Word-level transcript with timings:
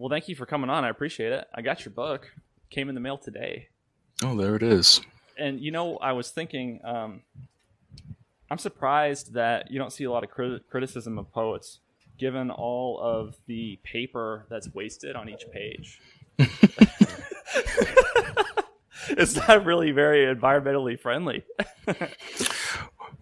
well, 0.00 0.08
thank 0.08 0.28
you 0.28 0.34
for 0.34 0.46
coming 0.46 0.70
on. 0.70 0.82
I 0.82 0.88
appreciate 0.88 1.30
it. 1.30 1.46
I 1.54 1.60
got 1.60 1.84
your 1.84 1.92
book. 1.92 2.32
Came 2.70 2.88
in 2.88 2.94
the 2.94 3.02
mail 3.02 3.18
today. 3.18 3.68
Oh, 4.24 4.34
there 4.34 4.56
it 4.56 4.62
is. 4.62 5.02
And 5.36 5.60
you 5.60 5.70
know, 5.70 5.98
I 5.98 6.12
was 6.12 6.30
thinking, 6.30 6.80
um, 6.84 7.20
I'm 8.50 8.56
surprised 8.56 9.34
that 9.34 9.70
you 9.70 9.78
don't 9.78 9.92
see 9.92 10.04
a 10.04 10.10
lot 10.10 10.24
of 10.24 10.30
crit- 10.30 10.66
criticism 10.70 11.18
of 11.18 11.30
poets, 11.32 11.80
given 12.18 12.50
all 12.50 12.98
of 12.98 13.36
the 13.46 13.78
paper 13.84 14.46
that's 14.48 14.72
wasted 14.72 15.16
on 15.16 15.28
each 15.28 15.44
page. 15.52 16.00
it's 19.18 19.36
not 19.36 19.66
really 19.66 19.90
very 19.90 20.34
environmentally 20.34 20.98
friendly. 20.98 21.44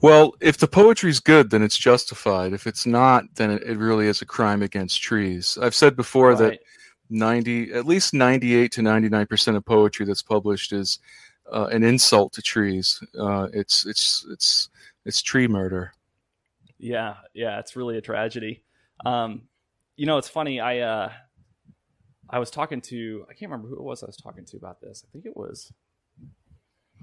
well, 0.00 0.34
if 0.40 0.58
the 0.58 0.68
poetry's 0.68 1.20
good, 1.20 1.50
then 1.50 1.62
it's 1.62 1.76
justified. 1.76 2.52
If 2.52 2.66
it's 2.66 2.86
not, 2.86 3.24
then 3.34 3.50
it, 3.50 3.62
it 3.62 3.78
really 3.78 4.06
is 4.06 4.22
a 4.22 4.26
crime 4.26 4.62
against 4.62 5.02
trees. 5.02 5.58
I've 5.60 5.74
said 5.74 5.96
before 5.96 6.30
right. 6.30 6.38
that 6.38 6.60
90, 7.10 7.72
at 7.72 7.86
least 7.86 8.14
98 8.14 8.72
to 8.72 8.80
99% 8.80 9.56
of 9.56 9.64
poetry 9.64 10.06
that's 10.06 10.22
published 10.22 10.72
is 10.72 10.98
uh, 11.52 11.66
an 11.66 11.82
insult 11.82 12.32
to 12.34 12.42
trees. 12.42 13.02
Uh, 13.18 13.48
it's, 13.52 13.86
it's, 13.86 14.26
it's, 14.30 14.68
it's 15.04 15.22
tree 15.22 15.48
murder. 15.48 15.92
Yeah. 16.78 17.14
Yeah. 17.34 17.58
It's 17.58 17.74
really 17.74 17.98
a 17.98 18.02
tragedy. 18.02 18.62
Um, 19.04 19.42
you 19.96 20.06
know, 20.06 20.18
it's 20.18 20.28
funny. 20.28 20.60
I, 20.60 20.78
uh, 20.80 21.12
I 22.30 22.38
was 22.38 22.50
talking 22.50 22.80
to 22.82 23.24
I 23.28 23.32
can't 23.32 23.50
remember 23.50 23.68
who 23.68 23.76
it 23.76 23.82
was 23.82 24.02
I 24.02 24.06
was 24.06 24.16
talking 24.16 24.44
to 24.46 24.56
about 24.56 24.80
this. 24.80 25.04
I 25.06 25.08
think 25.12 25.24
it 25.24 25.36
was 25.36 25.72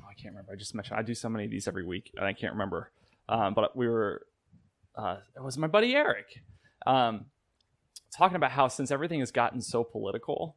oh, 0.02 0.08
I 0.10 0.14
can't 0.14 0.34
remember. 0.34 0.52
I 0.54 0.56
just 0.56 0.76
mentioned 0.76 1.00
I 1.00 1.04
do 1.04 1.14
so 1.14 1.30
many 1.30 1.46
of 1.46 1.52
these 1.52 1.68
every 1.68 1.86
week 1.86 2.12
and 2.16 2.26
I 2.26 2.34
can't 2.34 2.54
remember. 2.54 2.92
Um, 3.28 3.54
but 3.54 3.76
we 3.76 3.88
were 3.88 4.26
uh, 4.96 5.18
it 5.36 5.44
was 5.44 5.58
my 5.58 5.68
buddy 5.68 5.96
Eric 5.96 6.42
um, 6.86 7.26
talking 8.16 8.36
about 8.36 8.52
how 8.52 8.68
since 8.68 8.92
everything 8.92 9.20
has 9.20 9.32
gotten 9.32 9.62
so 9.62 9.84
political, 9.84 10.56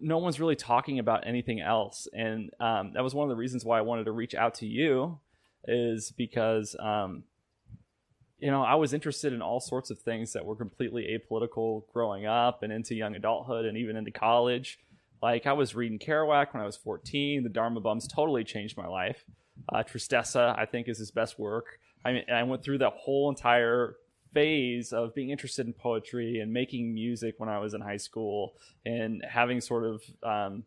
no 0.00 0.18
one's 0.18 0.40
really 0.40 0.56
talking 0.56 0.98
about 0.98 1.26
anything 1.26 1.60
else, 1.60 2.08
and 2.14 2.50
um, 2.60 2.92
that 2.94 3.02
was 3.02 3.14
one 3.14 3.24
of 3.24 3.28
the 3.28 3.38
reasons 3.38 3.64
why 3.64 3.78
I 3.78 3.82
wanted 3.82 4.04
to 4.04 4.12
reach 4.12 4.34
out 4.34 4.54
to 4.56 4.66
you, 4.66 5.18
is 5.66 6.12
because 6.16 6.74
um, 6.80 7.24
you 8.38 8.50
know, 8.50 8.62
I 8.62 8.74
was 8.74 8.92
interested 8.92 9.32
in 9.32 9.40
all 9.40 9.60
sorts 9.60 9.90
of 9.90 10.00
things 10.00 10.32
that 10.32 10.44
were 10.44 10.56
completely 10.56 11.16
apolitical 11.16 11.84
growing 11.92 12.26
up 12.26 12.64
and 12.64 12.72
into 12.72 12.94
young 12.94 13.14
adulthood 13.14 13.66
and 13.66 13.78
even 13.78 13.96
into 13.96 14.10
college. 14.10 14.80
Like 15.22 15.46
I 15.46 15.52
was 15.52 15.74
reading 15.74 15.98
Kerouac 15.98 16.52
when 16.52 16.62
I 16.62 16.66
was 16.66 16.76
14. 16.76 17.44
The 17.44 17.48
Dharma 17.48 17.80
Bums 17.80 18.08
totally 18.08 18.44
changed 18.44 18.76
my 18.76 18.88
life. 18.88 19.24
Uh, 19.72 19.82
Tristessa, 19.82 20.54
I 20.58 20.66
think, 20.66 20.88
is 20.88 20.98
his 20.98 21.12
best 21.12 21.38
work. 21.38 21.78
I 22.04 22.12
mean, 22.12 22.24
I 22.32 22.42
went 22.42 22.64
through 22.64 22.78
that 22.78 22.94
whole 22.96 23.30
entire 23.30 23.96
phase 24.34 24.92
of 24.92 25.14
being 25.14 25.30
interested 25.30 25.66
in 25.66 25.72
poetry 25.74 26.40
and 26.40 26.52
making 26.52 26.92
music 26.92 27.34
when 27.38 27.48
I 27.48 27.58
was 27.58 27.74
in 27.74 27.80
high 27.80 27.98
school 27.98 28.54
and 28.84 29.24
having 29.28 29.60
sort 29.60 29.84
of 29.84 30.02
um, 30.22 30.64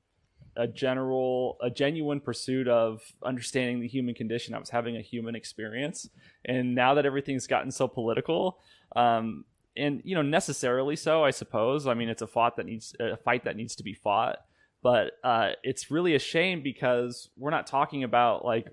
a 0.57 0.67
general 0.67 1.57
a 1.61 1.69
genuine 1.69 2.19
pursuit 2.19 2.67
of 2.67 3.01
understanding 3.23 3.81
the 3.81 3.87
human 3.87 4.15
condition 4.15 4.53
i 4.53 4.57
was 4.57 4.69
having 4.69 4.95
a 4.95 5.01
human 5.01 5.35
experience 5.35 6.09
and 6.45 6.73
now 6.73 6.93
that 6.93 7.05
everything's 7.05 7.47
gotten 7.47 7.71
so 7.71 7.87
political 7.87 8.59
um, 8.95 9.43
and 9.77 10.01
you 10.03 10.15
know 10.15 10.21
necessarily 10.21 10.95
so 10.95 11.23
i 11.23 11.31
suppose 11.31 11.87
i 11.87 11.93
mean 11.93 12.09
it's 12.09 12.21
a 12.21 12.27
fight 12.27 12.55
that 12.55 12.65
needs 12.65 12.95
a 12.99 13.17
fight 13.17 13.43
that 13.43 13.55
needs 13.55 13.75
to 13.75 13.83
be 13.83 13.93
fought 13.93 14.39
but 14.85 15.13
uh, 15.23 15.53
it's 15.63 15.89
really 15.89 16.13
a 16.13 16.19
shame 16.19 16.61
because 16.61 17.29
we're 17.37 17.49
not 17.49 17.65
talking 17.65 18.03
about 18.03 18.45
like 18.45 18.67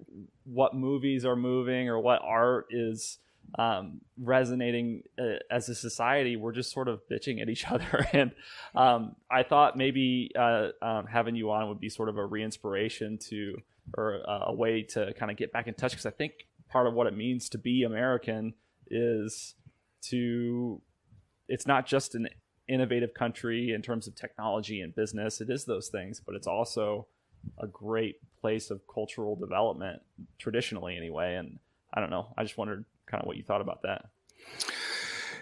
what 0.45 0.75
movies 0.75 1.25
are 1.25 1.37
moving 1.37 1.89
or 1.89 1.99
what 1.99 2.21
art 2.23 2.67
is 2.69 3.17
um, 3.59 4.03
resonating 4.21 5.05
uh, 5.19 5.39
as 5.51 5.71
a 5.71 5.75
society. 5.75 6.37
We're 6.37 6.53
just 6.53 6.71
sort 6.71 6.89
of 6.89 7.01
bitching 7.11 7.41
at 7.41 7.49
each 7.49 7.67
other, 7.71 8.07
and 8.13 8.33
um, 8.75 9.17
I 9.31 9.43
thought 9.43 9.79
maybe 9.79 10.31
uh, 10.39 10.69
um, 10.83 11.07
having 11.07 11.35
you 11.35 11.51
on 11.51 11.69
would 11.69 11.81
be 11.81 11.89
sort 11.89 12.11
of 12.11 12.19
a 12.19 12.27
re-inspiration 12.27 13.17
to, 13.31 13.63
or 13.97 14.21
a 14.27 14.53
way 14.53 14.83
to 14.91 15.15
kind 15.15 15.31
of 15.31 15.39
get 15.39 15.51
back 15.51 15.67
in 15.67 15.73
touch 15.73 15.93
because 15.93 16.05
I 16.05 16.11
think 16.11 16.47
part 16.69 16.87
of 16.87 16.93
what 16.93 17.07
it 17.07 17.17
means 17.17 17.49
to 17.49 17.59
be 17.59 17.85
American 17.85 18.53
is 18.89 19.55
to. 20.11 20.83
It's 21.53 21.67
not 21.67 21.87
just 21.87 22.15
an 22.15 22.29
innovative 22.69 23.15
country 23.15 23.73
in 23.73 23.83
terms 23.83 24.07
of 24.07 24.15
technology 24.15 24.81
and 24.81 24.95
business. 24.95 25.41
It 25.41 25.51
is 25.51 25.65
those 25.65 25.89
things, 25.89 26.21
but 26.25 26.35
it's 26.35 26.47
also 26.47 27.07
a 27.59 27.67
great 27.67 28.17
place 28.41 28.71
of 28.71 28.81
cultural 28.93 29.37
development 29.37 30.01
traditionally 30.39 30.97
anyway 30.97 31.35
and 31.35 31.59
i 31.93 31.99
don't 31.99 32.09
know 32.09 32.33
i 32.39 32.45
just 32.45 32.57
wondered 32.57 32.85
kind 33.13 33.23
of 33.23 33.27
what 33.27 33.37
you 33.37 33.43
thought 33.43 33.61
about 33.61 33.83
that. 33.83 34.07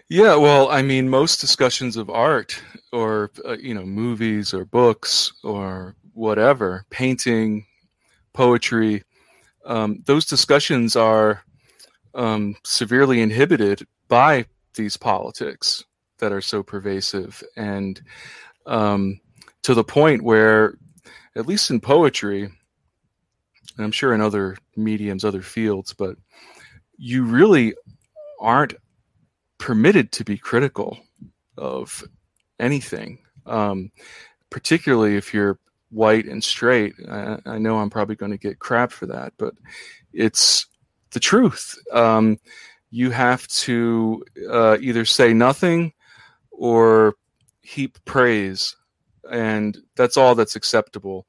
Yeah, 0.09 0.35
well, 0.35 0.69
I 0.71 0.83
mean, 0.83 1.09
most 1.09 1.41
discussions 1.41 1.97
of 1.97 2.11
art 2.11 2.61
or, 2.93 3.31
uh, 3.47 3.57
you 3.59 3.75
know, 3.75 3.85
movies 3.85 4.53
or 4.53 4.65
books 4.65 5.33
or 5.45 5.95
whatever, 6.15 6.85
painting, 6.91 7.65
poetry, 8.33 9.05
um, 9.65 10.03
those 10.07 10.27
discussions 10.27 10.97
are 10.97 11.45
um, 12.15 12.57
severely 12.65 13.21
inhibited 13.21 13.87
by 14.09 14.47
these 14.75 14.97
politics 14.97 15.85
that 16.21 16.33
are 16.33 16.41
so 16.41 16.63
pervasive 16.63 17.43
and 17.57 18.01
um, 18.67 19.21
to 19.63 19.75
the 19.75 19.85
point 19.85 20.23
where, 20.23 20.75
at 21.37 21.47
least 21.47 21.71
in 21.71 21.81
poetry, 21.81 22.45
and 22.45 23.85
I'm 23.85 23.93
sure 23.93 24.15
in 24.15 24.21
other 24.21 24.57
mediums, 24.77 25.25
other 25.25 25.43
fields, 25.43 25.93
but 25.93 26.17
you 26.97 27.25
really 27.25 27.75
aren't 28.41 28.75
permitted 29.59 30.13
to 30.13 30.25
be 30.25 30.39
critical 30.39 30.99
of 31.57 32.05
anything, 32.59 33.19
um, 33.47 33.91
particularly 34.51 35.17
if 35.17 35.35
you're 35.35 35.59
white 35.91 36.27
and 36.27 36.43
straight. 36.43 36.95
I, 37.09 37.39
I 37.47 37.59
know 37.59 37.79
I'm 37.79 37.91
probably 37.91 38.17
going 38.17 38.33
to 38.33 38.39
get 38.39 38.59
crap 38.59 38.93
for 38.93 39.07
that, 39.07 39.33
but 39.39 39.55
it's 40.13 40.67
the 41.11 41.21
truth. 41.21 41.77
Um, 41.93 42.39
you 42.91 43.11
have 43.11 43.47
to 43.49 44.25
uh, 44.51 44.79
either 44.81 45.05
say 45.05 45.33
nothing 45.33 45.93
or 46.61 47.15
heap 47.63 47.99
praise, 48.05 48.77
and 49.31 49.79
that's 49.97 50.17
all 50.17 50.35
that's 50.35 50.57
acceptable. 50.57 51.27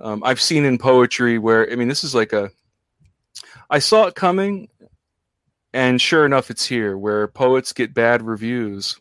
Um, 0.00 0.22
I've 0.22 0.40
seen 0.40 0.64
in 0.64 0.76
poetry 0.76 1.38
where, 1.38 1.70
I 1.72 1.76
mean, 1.76 1.88
this 1.88 2.04
is 2.04 2.14
like 2.14 2.34
a, 2.34 2.50
I 3.70 3.78
saw 3.78 4.06
it 4.06 4.14
coming 4.14 4.68
and 5.76 6.00
sure 6.00 6.24
enough, 6.24 6.50
it's 6.50 6.64
here 6.64 6.96
where 6.96 7.28
poets 7.28 7.74
get 7.74 7.92
bad 7.92 8.22
reviews. 8.22 8.98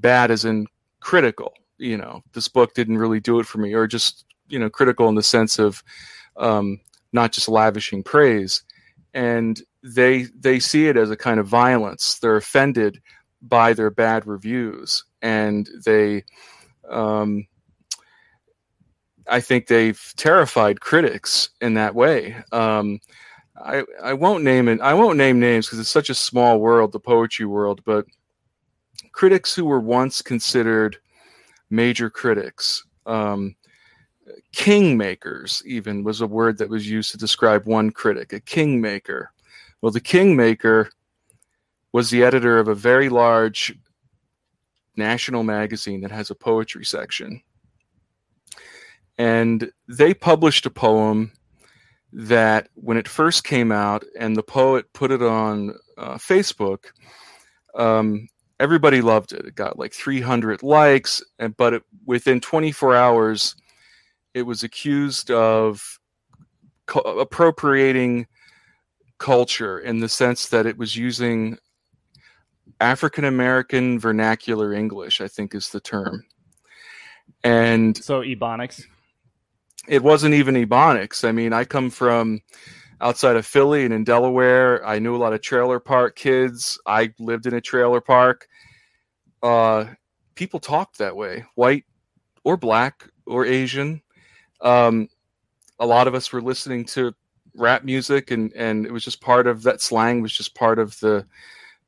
Bad 0.00 0.32
as 0.32 0.44
in 0.44 0.66
critical. 0.98 1.54
You 1.78 1.96
know, 1.96 2.24
this 2.32 2.48
book 2.48 2.74
didn't 2.74 2.98
really 2.98 3.20
do 3.20 3.38
it 3.38 3.46
for 3.46 3.58
me, 3.58 3.72
or 3.74 3.86
just 3.86 4.24
you 4.48 4.58
know, 4.58 4.68
critical 4.68 5.08
in 5.08 5.14
the 5.14 5.22
sense 5.22 5.60
of 5.60 5.84
um, 6.36 6.80
not 7.12 7.30
just 7.30 7.48
lavishing 7.48 8.02
praise. 8.02 8.64
And 9.14 9.62
they 9.84 10.26
they 10.36 10.58
see 10.58 10.88
it 10.88 10.96
as 10.96 11.10
a 11.12 11.16
kind 11.16 11.38
of 11.38 11.46
violence. 11.46 12.18
They're 12.18 12.34
offended 12.34 13.00
by 13.42 13.72
their 13.72 13.90
bad 13.90 14.26
reviews, 14.26 15.04
and 15.22 15.68
they. 15.84 16.24
Um, 16.88 17.46
I 19.28 19.40
think 19.40 19.66
they've 19.66 20.12
terrified 20.16 20.80
critics 20.80 21.50
in 21.60 21.74
that 21.74 21.94
way. 21.94 22.36
Um, 22.50 22.98
I 23.56 23.84
I 24.02 24.12
won't 24.14 24.44
name 24.44 24.68
it. 24.68 24.80
I 24.80 24.94
won't 24.94 25.18
name 25.18 25.38
names 25.38 25.66
because 25.66 25.78
it's 25.78 25.88
such 25.88 26.10
a 26.10 26.14
small 26.14 26.58
world, 26.58 26.92
the 26.92 27.00
poetry 27.00 27.46
world. 27.46 27.82
But 27.84 28.06
critics 29.12 29.54
who 29.54 29.64
were 29.64 29.80
once 29.80 30.22
considered 30.22 30.96
major 31.70 32.10
critics, 32.10 32.84
um, 33.06 33.54
kingmakers, 34.52 35.64
even 35.64 36.02
was 36.02 36.20
a 36.20 36.26
word 36.26 36.58
that 36.58 36.68
was 36.68 36.88
used 36.88 37.12
to 37.12 37.18
describe 37.18 37.66
one 37.66 37.90
critic, 37.90 38.32
a 38.32 38.40
kingmaker. 38.40 39.32
Well, 39.80 39.92
the 39.92 40.00
kingmaker 40.00 40.90
was 41.92 42.10
the 42.10 42.22
editor 42.22 42.58
of 42.58 42.68
a 42.68 42.74
very 42.74 43.08
large 43.08 43.74
national 44.96 45.42
magazine 45.42 46.00
that 46.02 46.10
has 46.10 46.30
a 46.30 46.34
poetry 46.34 46.84
section. 46.84 47.42
And 49.18 49.70
they 49.88 50.14
published 50.14 50.66
a 50.66 50.70
poem 50.70 51.32
that 52.12 52.68
when 52.74 52.96
it 52.96 53.08
first 53.08 53.44
came 53.44 53.70
out 53.70 54.04
and 54.18 54.36
the 54.36 54.42
poet 54.42 54.92
put 54.92 55.10
it 55.10 55.22
on 55.22 55.74
uh, 55.98 56.14
Facebook, 56.14 56.86
um, 57.74 58.28
everybody 58.58 59.00
loved 59.00 59.32
it. 59.32 59.46
It 59.46 59.54
got 59.54 59.78
like 59.78 59.92
300 59.92 60.62
likes, 60.62 61.22
and 61.38 61.56
but 61.56 61.74
it, 61.74 61.82
within 62.06 62.40
24 62.40 62.96
hours, 62.96 63.54
it 64.34 64.42
was 64.42 64.62
accused 64.62 65.30
of 65.30 65.98
co- 66.86 67.00
appropriating 67.00 68.26
culture 69.18 69.78
in 69.78 70.00
the 70.00 70.08
sense 70.08 70.48
that 70.48 70.66
it 70.66 70.78
was 70.78 70.96
using 70.96 71.58
African 72.80 73.24
American 73.24 73.98
vernacular 73.98 74.72
English, 74.72 75.20
I 75.20 75.28
think 75.28 75.54
is 75.54 75.70
the 75.70 75.80
term. 75.80 76.24
And 77.44 77.96
so 77.96 78.22
Ebonics 78.22 78.84
it 79.88 80.02
wasn't 80.02 80.34
even 80.34 80.54
Ebonics. 80.54 81.26
I 81.26 81.32
mean, 81.32 81.52
I 81.52 81.64
come 81.64 81.90
from 81.90 82.40
outside 83.00 83.36
of 83.36 83.46
Philly 83.46 83.84
and 83.84 83.94
in 83.94 84.04
Delaware. 84.04 84.86
I 84.86 84.98
knew 84.98 85.16
a 85.16 85.18
lot 85.18 85.32
of 85.32 85.40
trailer 85.40 85.80
park 85.80 86.16
kids. 86.16 86.78
I 86.86 87.12
lived 87.18 87.46
in 87.46 87.54
a 87.54 87.60
trailer 87.60 88.00
park. 88.00 88.46
Uh, 89.42 89.86
people 90.34 90.60
talked 90.60 90.98
that 90.98 91.16
way, 91.16 91.44
white 91.54 91.84
or 92.44 92.56
black 92.56 93.08
or 93.26 93.46
Asian. 93.46 94.02
Um, 94.60 95.08
a 95.78 95.86
lot 95.86 96.06
of 96.06 96.14
us 96.14 96.32
were 96.32 96.42
listening 96.42 96.84
to 96.86 97.14
rap 97.56 97.84
music, 97.84 98.30
and 98.30 98.52
and 98.52 98.84
it 98.84 98.92
was 98.92 99.02
just 99.02 99.22
part 99.22 99.46
of 99.46 99.62
that 99.62 99.80
slang 99.80 100.20
was 100.20 100.32
just 100.32 100.54
part 100.54 100.78
of 100.78 100.98
the 101.00 101.26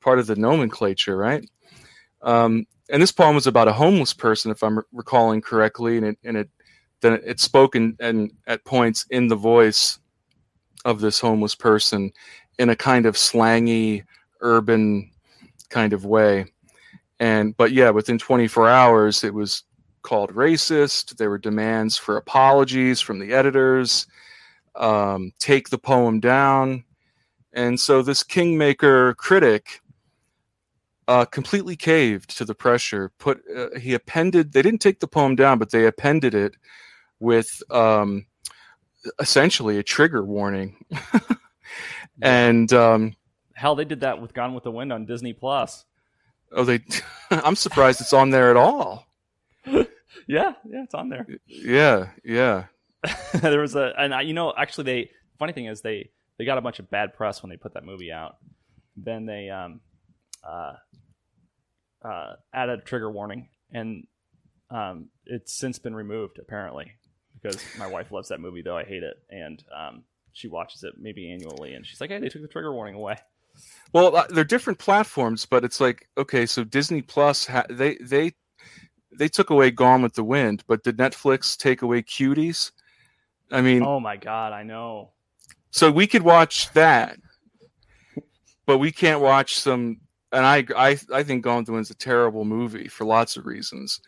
part 0.02 0.19
of 0.19 0.26
the 0.26 0.37
nomenclature, 0.37 1.16
right? 1.16 1.49
Um, 2.22 2.66
and 2.90 3.02
this 3.02 3.12
poem 3.12 3.34
was 3.34 3.46
about 3.46 3.69
a 3.69 3.72
homeless 3.72 4.12
person, 4.12 4.50
if 4.50 4.62
I'm 4.62 4.81
recalling 4.93 5.40
correctly, 5.40 5.96
and 5.96 6.06
it 6.06 6.19
and 6.25 6.37
it 6.37 6.50
then 7.00 7.20
it 7.25 7.40
spoke 7.40 7.75
and 7.75 8.32
at 8.46 8.64
points 8.64 9.06
in 9.10 9.28
the 9.28 9.37
voice 9.37 9.99
of 10.84 11.00
this 11.00 11.20
homeless 11.20 11.54
person 11.54 12.12
in 12.58 12.70
a 12.70 12.76
kind 12.76 13.06
of 13.06 13.16
slangy 13.16 14.04
urban 14.40 15.10
kind 15.69 15.93
of 15.93 16.05
way. 16.05 16.46
And 17.19 17.56
but 17.56 17.72
yeah 17.72 17.90
within 17.90 18.19
24 18.19 18.69
hours 18.69 19.25
it 19.25 19.34
was 19.34 19.64
called 20.02 20.34
racist. 20.34 21.16
There 21.16 21.31
were 21.31 21.38
demands 21.38 21.96
for 21.96 22.16
apologies 22.16 23.00
from 23.00 23.19
the 23.19 23.32
editors. 23.32 24.06
Um, 24.75 25.32
take 25.38 25.69
the 25.70 25.78
poem 25.78 26.20
down. 26.20 26.84
And 27.52 27.78
so 27.78 28.02
this 28.02 28.22
kingmaker 28.22 29.14
critic 29.14 29.81
uh, 31.08 31.25
completely 31.25 31.76
caved 31.76 32.37
to 32.37 32.44
the 32.44 32.54
pressure 32.54 33.10
put 33.19 33.43
uh, 33.56 33.76
he 33.78 33.93
appended 33.93 34.52
they 34.52 34.62
didn't 34.62 34.81
take 34.81 35.00
the 35.00 35.08
poem 35.08 35.34
down 35.34 35.58
but 35.58 35.70
they 35.70 35.84
appended 35.87 36.34
it 36.34 36.54
with 37.19 37.62
um, 37.70 38.26
essentially 39.19 39.78
a 39.78 39.82
trigger 39.82 40.25
warning. 40.25 40.84
and 42.22 42.72
um, 42.72 43.14
hell, 43.54 43.75
they 43.75 43.84
did 43.84 44.00
that 44.00 44.20
with 44.20 44.34
Gone 44.34 44.54
with 44.54 44.64
the 44.64 44.70
Wind 44.70 44.93
on 44.93 45.06
Disney 45.06 45.32
Plus. 45.32 45.84
Oh, 46.52 46.64
they! 46.64 46.81
I'm 47.31 47.56
surprised 47.56 48.00
it's 48.00 48.12
on 48.12 48.31
there 48.31 48.50
at 48.50 48.56
all. 48.56 49.06
yeah, 49.66 49.87
yeah, 50.26 50.52
it's 50.84 50.94
on 50.94 51.08
there. 51.08 51.26
Yeah, 51.46 52.10
yeah. 52.25 52.64
there 53.32 53.60
was 53.60 53.75
a, 53.75 53.93
and 53.96 54.14
I, 54.14 54.22
you 54.22 54.34
know, 54.34 54.52
actually, 54.56 54.84
they. 54.84 55.10
Funny 55.38 55.52
thing 55.52 55.66
is, 55.66 55.81
they 55.81 56.10
they 56.38 56.44
got 56.44 56.58
a 56.58 56.60
bunch 56.60 56.78
of 56.78 56.90
bad 56.90 57.14
press 57.14 57.43
when 57.43 57.50
they 57.50 57.56
put 57.56 57.75
that 57.75 57.84
movie 57.84 58.12
out. 58.12 58.37
Then 58.96 59.26
they 59.26 59.48
um, 59.48 59.81
uh, 60.44 60.75
uh, 62.05 62.35
added 62.53 62.81
a 62.81 62.83
trigger 62.83 63.11
warning, 63.11 63.49
and 63.73 64.06
um, 64.71 65.09
it's 65.27 65.53
since 65.53 65.79
been 65.79 65.94
removed 65.94 66.39
apparently 66.39 66.93
because 67.41 67.62
my 67.79 67.87
wife 67.87 68.12
loves 68.12 68.29
that 68.29 68.41
movie, 68.41 68.62
though 68.62 68.77
I 68.77 68.85
hate 68.85 69.03
it, 69.03 69.17
and 69.31 69.62
um, 69.77 70.05
she 70.33 70.49
watches 70.49 70.83
it 70.83 70.94
maybe 70.99 71.31
annually, 71.31 71.75
and 71.75 71.87
she's 71.87 72.00
like, 72.00 72.11
"Hey, 72.11 72.19
they 72.19 72.29
took 72.29 72.43
the 72.43 72.49
trigger 72.49 72.73
warning 72.73 72.94
away." 72.94 73.17
Well, 73.93 74.17
uh, 74.17 74.27
they're 74.31 74.44
different 74.44 74.79
platforms, 74.79 75.47
but 75.47 75.65
it's 75.65 75.81
like 75.81 76.09
okay, 76.17 76.47
so 76.47 76.65
Disney 76.65 77.03
Plus 77.03 77.47
ha- 77.47 77.67
they 77.69 77.97
they 77.97 78.33
they 79.17 79.29
took 79.29 79.50
away 79.50 79.71
Gone 79.71 80.03
with 80.03 80.15
the 80.15 80.25
Wind, 80.25 80.65
but 80.67 80.83
did 80.83 80.97
Netflix 80.97 81.56
take 81.56 81.83
away 81.83 82.03
Cuties? 82.03 82.73
I 83.50 83.61
mean, 83.61 83.83
oh 83.85 84.00
my 84.00 84.17
god, 84.17 84.53
I 84.53 84.62
know. 84.62 85.11
So 85.71 85.91
we 85.91 86.06
could 86.06 86.23
watch 86.23 86.73
that, 86.73 87.19
but 88.67 88.79
we 88.79 88.93
can't 88.93 89.21
watch 89.21 89.59
some. 89.59 89.99
And 90.32 90.46
I 90.46 90.64
I 90.76 90.99
I 91.12 91.23
think 91.23 91.44
Gone 91.44 91.58
with 91.58 91.67
the 91.67 91.73
Wind's 91.73 91.90
a 91.90 91.94
terrible 91.94 92.44
movie 92.44 92.88
for 92.88 93.05
lots 93.05 93.37
of 93.37 93.46
reasons. 93.46 94.00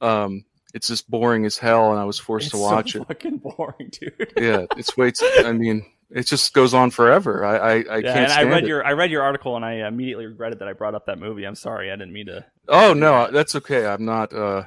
Um, 0.00 0.44
it's 0.74 0.88
just 0.88 1.10
boring 1.10 1.46
as 1.46 1.56
hell, 1.56 1.92
and 1.92 2.00
I 2.00 2.04
was 2.04 2.18
forced 2.18 2.46
it's 2.46 2.54
to 2.54 2.60
watch 2.60 2.92
so 2.92 3.02
it. 3.02 3.08
Fucking 3.08 3.38
boring, 3.38 3.90
dude. 3.90 4.32
yeah, 4.36 4.66
it's 4.76 4.96
way. 4.96 5.10
Too, 5.12 5.30
I 5.44 5.52
mean, 5.52 5.86
it 6.10 6.26
just 6.26 6.52
goes 6.52 6.74
on 6.74 6.90
forever. 6.90 7.44
I 7.44 7.56
I, 7.56 7.70
I 7.72 7.74
yeah, 7.76 8.12
can't. 8.12 8.30
And 8.30 8.32
I 8.32 8.42
read 8.42 8.64
it. 8.64 8.68
your 8.68 8.84
I 8.84 8.92
read 8.92 9.10
your 9.10 9.22
article, 9.22 9.56
and 9.56 9.64
I 9.64 9.86
immediately 9.86 10.26
regretted 10.26 10.58
that 10.58 10.68
I 10.68 10.72
brought 10.72 10.94
up 10.94 11.06
that 11.06 11.18
movie. 11.18 11.44
I'm 11.44 11.54
sorry, 11.54 11.90
I 11.90 11.96
didn't 11.96 12.12
mean 12.12 12.26
to. 12.26 12.44
Oh 12.68 12.92
no, 12.92 13.30
that's 13.30 13.54
okay. 13.54 13.86
I'm 13.86 14.04
not. 14.04 14.32
uh 14.32 14.64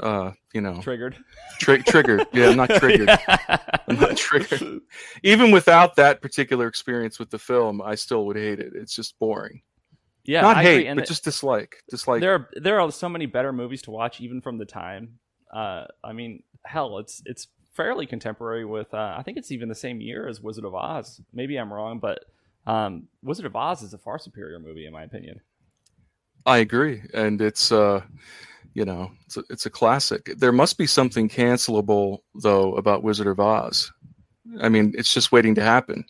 uh, 0.00 0.32
you 0.56 0.60
know, 0.60 0.80
triggered. 0.80 1.16
Tri- 1.60 1.82
triggered. 1.82 2.26
Yeah, 2.32 2.48
I'm 2.48 2.56
not 2.56 2.70
triggered. 2.70 3.08
yeah. 3.08 3.58
I'm 3.88 4.00
not 4.00 4.16
triggered. 4.16 4.80
Even 5.22 5.50
without 5.52 5.96
that 5.96 6.20
particular 6.20 6.66
experience 6.66 7.18
with 7.18 7.30
the 7.30 7.38
film, 7.38 7.80
I 7.80 7.94
still 7.94 8.26
would 8.26 8.36
hate 8.36 8.58
it. 8.58 8.72
It's 8.74 8.94
just 8.94 9.18
boring. 9.18 9.62
Yeah, 10.24 10.40
not 10.40 10.56
I 10.56 10.62
hate, 10.62 10.86
agree. 10.88 11.00
but 11.00 11.06
just 11.06 11.22
dislike. 11.22 11.84
Dislike. 11.88 12.20
There 12.20 12.34
are 12.34 12.48
there 12.54 12.80
are 12.80 12.90
so 12.90 13.08
many 13.08 13.26
better 13.26 13.52
movies 13.52 13.82
to 13.82 13.92
watch, 13.92 14.20
even 14.20 14.40
from 14.40 14.58
the 14.58 14.64
time 14.64 15.20
uh, 15.52 15.86
I 16.02 16.12
mean, 16.12 16.42
hell, 16.64 16.98
it's 16.98 17.22
it's 17.24 17.48
fairly 17.74 18.06
contemporary 18.06 18.64
with. 18.64 18.92
Uh, 18.92 19.14
I 19.16 19.22
think 19.22 19.38
it's 19.38 19.52
even 19.52 19.68
the 19.68 19.74
same 19.74 20.00
year 20.00 20.28
as 20.28 20.40
Wizard 20.40 20.64
of 20.64 20.74
Oz. 20.74 21.20
Maybe 21.32 21.56
I'm 21.56 21.72
wrong, 21.72 21.98
but 21.98 22.24
um, 22.66 23.08
Wizard 23.22 23.46
of 23.46 23.56
Oz 23.56 23.82
is 23.82 23.94
a 23.94 23.98
far 23.98 24.18
superior 24.18 24.58
movie 24.58 24.86
in 24.86 24.92
my 24.92 25.04
opinion. 25.04 25.40
I 26.44 26.58
agree, 26.58 27.02
and 27.12 27.40
it's 27.40 27.72
uh, 27.72 28.02
you 28.76 28.84
know, 28.84 29.10
it's 29.24 29.38
a, 29.38 29.44
it's 29.48 29.64
a 29.64 29.70
classic. 29.70 30.34
There 30.36 30.52
must 30.52 30.76
be 30.76 30.86
something 30.86 31.30
cancelable 31.30 32.18
though 32.34 32.74
about 32.74 33.02
Wizard 33.02 33.26
of 33.26 33.40
Oz. 33.40 33.90
I 34.60 34.68
mean, 34.68 34.92
it's 34.98 35.14
just 35.14 35.32
waiting 35.32 35.54
to 35.54 35.62
happen. 35.62 36.04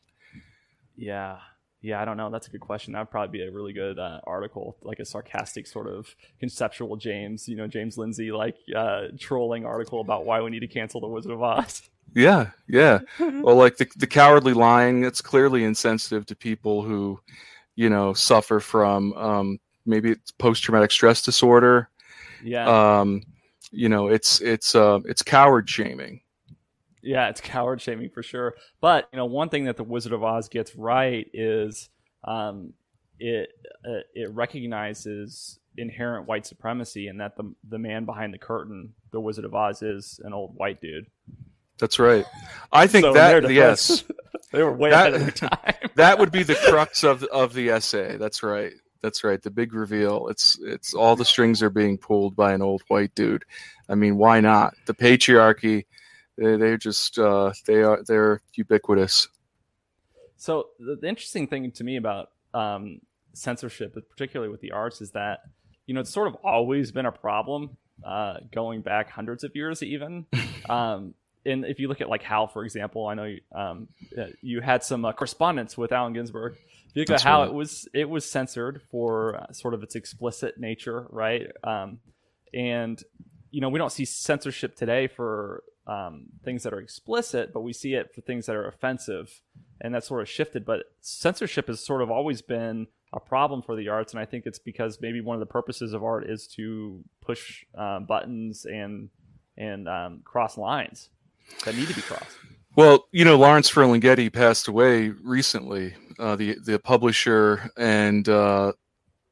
Yeah, 0.97 1.39
yeah, 1.81 2.03
I 2.03 2.05
don't 2.05 2.17
know. 2.17 2.29
That's 2.29 2.49
a 2.49 2.51
good 2.51 2.61
question. 2.61 2.93
That 2.93 2.99
would 2.99 3.11
probably 3.13 3.39
be 3.39 3.45
a 3.45 3.53
really 3.53 3.73
good 3.73 4.01
uh, 4.01 4.19
article, 4.25 4.79
like 4.83 4.99
a 4.99 5.05
sarcastic 5.05 5.69
sort 5.69 5.87
of 5.87 6.13
conceptual 6.41 6.97
James, 6.97 7.47
you 7.47 7.55
know, 7.55 7.69
James 7.69 7.97
Lindsay 7.99 8.33
like 8.33 8.57
uh, 8.75 9.09
trolling 9.17 9.65
article 9.65 10.01
about 10.01 10.27
why 10.27 10.41
we 10.41 10.51
need 10.51 10.61
to 10.61 10.67
cancel 10.67 11.01
the 11.01 11.07
Wizard 11.07 11.31
of 11.31 11.43
Oz. 11.45 11.89
Yeah, 12.17 12.51
yeah. 12.67 12.99
well, 13.21 13.55
like 13.55 13.77
the 13.77 13.87
the 13.95 14.09
cowardly 14.09 14.55
lion, 14.55 15.05
it's 15.05 15.23
clearly 15.23 15.63
insensitive 15.63 16.27
to 16.27 16.35
people 16.35 16.83
who, 16.83 17.21
you 17.77 17.91
know, 17.91 18.13
suffer 18.13 18.59
from 18.59 19.13
um, 19.13 19.61
maybe 19.85 20.11
it's 20.11 20.33
post 20.33 20.65
traumatic 20.65 20.91
stress 20.91 21.23
disorder. 21.23 21.91
Yeah. 22.43 23.01
Um, 23.01 23.23
you 23.71 23.89
know, 23.89 24.09
it's 24.09 24.41
it's 24.41 24.75
uh, 24.75 25.01
it's 25.05 25.23
coward 25.23 25.69
shaming 25.69 26.21
yeah, 27.07 27.29
it's 27.29 27.41
coward 27.41 27.81
shaming 27.81 28.11
for 28.11 28.23
sure. 28.23 28.57
But 28.81 29.09
you 29.13 29.17
know, 29.17 29.27
one 29.27 29.49
thing 29.49 29.65
that 29.65 29.77
the 29.77 29.85
Wizard 29.85 30.13
of 30.13 30.25
Oz 30.25 30.49
gets 30.49 30.75
right 30.75 31.29
is 31.33 31.89
um, 32.25 32.73
it 33.19 33.51
uh, 33.89 34.01
it 34.15 34.31
recognizes 34.33 35.59
inherent 35.79 36.27
white 36.27 36.47
supremacy 36.47 37.07
and 37.07 37.21
that 37.21 37.37
the 37.37 37.55
the 37.69 37.79
man 37.79 38.05
behind 38.05 38.35
the 38.35 38.39
curtain, 38.39 38.93
the 39.13 39.21
Wizard 39.21 39.45
of 39.45 39.55
Oz, 39.55 39.83
is 39.83 40.21
an 40.25 40.33
old 40.33 40.57
white 40.57 40.81
dude. 40.81 41.07
That's 41.79 41.99
right. 41.99 42.25
I 42.73 42.87
think 42.87 43.05
so 43.05 43.13
that 43.13 43.51
yes, 43.51 44.03
they 44.53 44.63
were 44.63 44.73
way 44.73 44.91
that, 44.91 45.15
ahead 45.15 45.15
of 45.15 45.21
their 45.21 45.49
time. 45.49 45.91
that 45.95 46.19
would 46.19 46.33
be 46.33 46.43
the 46.43 46.57
crux 46.69 47.05
of 47.05 47.23
of 47.25 47.55
the 47.55 47.71
essay. 47.71 48.17
That's 48.17 48.43
right. 48.43 48.73
That's 49.03 49.25
right. 49.25 49.43
The 49.43 49.51
big 49.51 49.75
reveal. 49.75 50.29
It's 50.29 50.59
it's 50.63 50.95
all 50.95 51.17
the 51.17 51.25
strings 51.25 51.63
are 51.63 51.71
being 51.71 51.99
pulled 51.99 52.35
by 52.35 52.53
an 52.53 52.63
old 52.63 52.83
white 52.89 53.15
dude. 53.15 53.45
I 53.89 53.95
mean, 53.95 54.17
why 54.17 54.41
not? 54.41 54.75
The 54.87 54.95
patriarchy 54.95 55.85
they, 56.37 56.57
they're 56.57 56.77
just 56.77 57.19
uh, 57.19 57.53
they 57.67 57.83
are 57.83 58.03
they're 58.07 58.41
ubiquitous. 58.55 59.29
So 60.37 60.69
the, 60.79 60.97
the 61.01 61.09
interesting 61.09 61.47
thing 61.47 61.71
to 61.73 61.85
me 61.85 61.97
about 61.97 62.31
um, 62.53 63.01
censorship, 63.33 63.97
particularly 64.11 64.51
with 64.51 64.61
the 64.61 64.73
arts, 64.73 65.01
is 65.01 65.13
that 65.13 65.41
you 65.87 65.95
know 65.95 66.01
it's 66.01 66.13
sort 66.13 66.29
of 66.29 66.37
always 66.45 66.93
been 66.93 67.07
a 67.07 67.13
problem 67.13 67.77
uh, 68.05 68.39
going 68.53 68.83
back 68.83 69.11
hundreds 69.11 69.45
of 69.45 69.57
years, 69.57 69.83
even. 69.83 70.27
um, 70.69 71.15
and 71.47 71.65
if 71.65 71.79
you 71.79 71.89
look 71.89 72.01
at 72.01 72.09
like 72.09 72.23
Howl, 72.23 72.49
for 72.49 72.65
example, 72.65 73.07
I 73.07 73.15
know 73.15 73.25
you, 73.25 73.41
um, 73.55 73.89
uh, 74.19 74.27
you 74.43 74.61
had 74.61 74.83
some 74.83 75.05
uh, 75.05 75.13
correspondence 75.13 75.79
with 75.79 75.93
Allen 75.93 76.13
Ginsberg. 76.13 76.55
If 76.55 76.97
you 76.97 77.01
look 77.03 77.09
That's 77.09 77.25
at 77.25 77.29
how 77.29 77.41
right. 77.43 77.49
it 77.49 77.55
was, 77.55 77.89
it 77.95 78.09
was 78.09 78.29
censored 78.29 78.83
for 78.91 79.37
uh, 79.37 79.53
sort 79.53 79.75
of 79.75 79.83
its 79.83 79.95
explicit 79.95 80.59
nature, 80.59 81.07
right? 81.11 81.47
Um, 81.63 81.99
and 82.53 83.03
you 83.51 83.61
know, 83.61 83.69
we 83.69 83.79
don't 83.79 83.93
see 83.93 84.05
censorship 84.05 84.77
today 84.77 85.07
for 85.07 85.63
um, 85.87 86.27
things 86.45 86.65
that 86.65 86.75
are 86.75 86.81
explicit, 86.81 87.53
but 87.53 87.61
we 87.61 87.73
see 87.73 87.95
it 87.95 88.15
for 88.15 88.21
things 88.21 88.47
that 88.47 88.57
are 88.57 88.67
offensive, 88.67 89.41
and 89.81 89.95
that's 89.95 90.09
sort 90.09 90.21
of 90.21 90.29
shifted. 90.29 90.67
But 90.67 90.85
censorship 91.01 91.69
has 91.69 91.81
sort 91.81 92.03
of 92.03 92.11
always 92.11 92.43
been 92.43 92.89
a 93.13 93.21
problem 93.21 93.63
for 93.63 93.77
the 93.77 93.89
arts, 93.89 94.13
and 94.13 94.21
I 94.21 94.25
think 94.25 94.45
it's 94.47 94.59
because 94.59 94.99
maybe 95.01 95.21
one 95.21 95.37
of 95.37 95.41
the 95.41 95.47
purposes 95.47 95.93
of 95.93 96.03
art 96.03 96.29
is 96.29 96.47
to 96.57 97.03
push 97.21 97.65
um, 97.77 98.05
buttons 98.07 98.67
and 98.67 99.11
and 99.57 99.89
um, 99.89 100.21
cross 100.23 100.59
lines 100.59 101.09
that 101.65 101.75
need 101.75 101.89
to 101.89 101.95
be 101.95 102.03
crossed. 102.03 102.37
Well, 102.77 103.07
you 103.11 103.25
know, 103.25 103.39
Lawrence 103.39 103.71
Ferlinghetti 103.71 104.33
passed 104.33 104.69
away 104.69 105.09
recently. 105.09 105.95
Uh, 106.19 106.37
the 106.37 106.57
the 106.65 106.79
publisher 106.79 107.71
and 107.77 108.29
uh, 108.29 108.73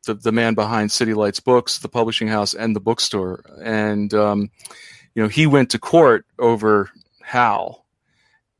the 0.06 0.14
the 0.14 0.33
man 0.33 0.54
behind 0.54 0.90
City 0.90 1.14
Lights 1.14 1.40
Books, 1.40 1.78
the 1.78 1.88
publishing 1.88 2.28
house, 2.28 2.54
and 2.54 2.75
the 2.75 2.80
bookstore, 2.80 3.44
and 3.62 4.12
um, 4.14 4.50
you 5.14 5.23
know, 5.23 5.28
he 5.28 5.47
went 5.47 5.71
to 5.71 5.78
court 5.78 6.26
over 6.38 6.90
Howl, 7.23 7.87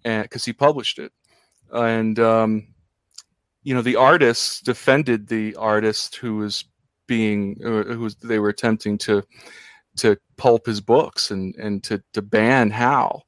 and 0.05 0.23
because 0.23 0.45
he 0.45 0.53
published 0.53 0.99
it, 0.99 1.13
and 1.73 2.19
um, 2.19 2.67
you 3.63 3.75
know, 3.75 3.83
the 3.83 3.97
artists 3.97 4.61
defended 4.61 5.27
the 5.27 5.57
artist 5.57 6.17
who 6.17 6.37
was 6.37 6.65
being 7.07 7.59
uh, 7.65 7.85
who 7.85 8.01
was 8.01 8.17
they 8.17 8.39
were 8.39 8.49
attempting 8.49 8.99
to 8.99 9.23
to 9.97 10.17
pulp 10.37 10.67
his 10.67 10.81
books 10.81 11.31
and 11.31 11.55
and 11.57 11.83
to 11.85 12.03
to 12.13 12.23
ban 12.23 12.71
Howl, 12.71 13.27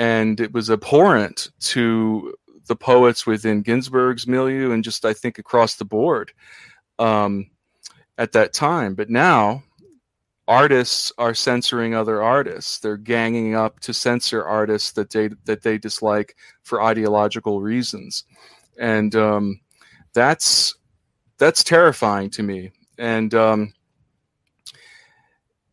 and 0.00 0.40
it 0.40 0.52
was 0.54 0.70
abhorrent 0.70 1.50
to 1.60 2.34
the 2.66 2.74
poets 2.74 3.26
within 3.26 3.62
Ginsberg's 3.62 4.26
milieu 4.26 4.72
and 4.72 4.82
just 4.82 5.04
I 5.04 5.12
think 5.12 5.38
across 5.38 5.74
the 5.74 5.84
board 5.84 6.32
um, 6.98 7.50
at 8.16 8.32
that 8.32 8.54
time. 8.54 8.94
But 8.94 9.10
now 9.10 9.62
artists 10.48 11.12
are 11.18 11.34
censoring 11.34 11.94
other 11.94 12.22
artists. 12.22 12.78
They're 12.78 12.96
ganging 12.96 13.54
up 13.54 13.78
to 13.80 13.92
censor 13.92 14.42
artists 14.42 14.92
that 14.92 15.10
they 15.10 15.28
that 15.44 15.62
they 15.62 15.76
dislike 15.76 16.34
for 16.62 16.82
ideological 16.82 17.60
reasons, 17.60 18.24
and 18.78 19.14
um, 19.14 19.60
that's 20.14 20.74
that's 21.36 21.62
terrifying 21.62 22.30
to 22.30 22.42
me. 22.42 22.72
And 22.96 23.34
um, 23.34 23.74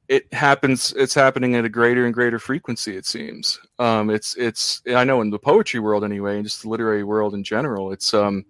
it 0.10 0.32
happens. 0.34 0.94
It's 0.98 1.14
happening 1.14 1.56
at 1.56 1.66
a 1.66 1.70
greater 1.70 2.06
and 2.06 2.14
greater 2.14 2.40
frequency. 2.40 2.96
It 2.96 3.06
seems. 3.06 3.60
Um, 3.80 4.10
it's 4.10 4.36
it's. 4.38 4.82
I 4.88 5.04
know 5.04 5.22
in 5.22 5.30
the 5.30 5.40
poetry 5.40 5.80
world 5.80 6.04
anyway, 6.04 6.36
and 6.36 6.46
just 6.46 6.64
the 6.64 6.70
literary 6.70 7.04
world 7.04 7.34
in 7.34 7.44
general. 7.44 7.92
It's 7.92 8.14
um, 8.14 8.46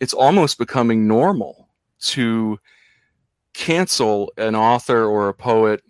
it's 0.00 0.14
almost 0.14 0.58
becoming 0.58 1.08
normal 1.08 1.68
to 2.00 2.58
cancel 3.54 4.32
an 4.36 4.54
author 4.54 5.04
or 5.04 5.28
a 5.28 5.34
poet 5.34 5.80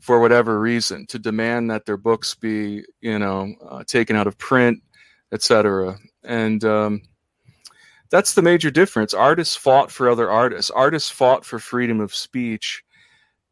for 0.00 0.20
whatever 0.20 0.60
reason 0.60 1.06
to 1.06 1.18
demand 1.18 1.70
that 1.70 1.84
their 1.84 1.96
books 1.96 2.34
be 2.34 2.82
you 3.00 3.18
know 3.18 3.52
uh, 3.68 3.84
taken 3.84 4.16
out 4.16 4.26
of 4.26 4.38
print 4.38 4.80
etc 5.32 5.98
and 6.24 6.64
um, 6.64 7.02
that's 8.10 8.34
the 8.34 8.42
major 8.42 8.70
difference 8.70 9.12
artists 9.12 9.56
fought 9.56 9.90
for 9.90 10.08
other 10.08 10.30
artists 10.30 10.70
artists 10.70 11.10
fought 11.10 11.44
for 11.44 11.58
freedom 11.58 12.00
of 12.00 12.14
speech 12.14 12.82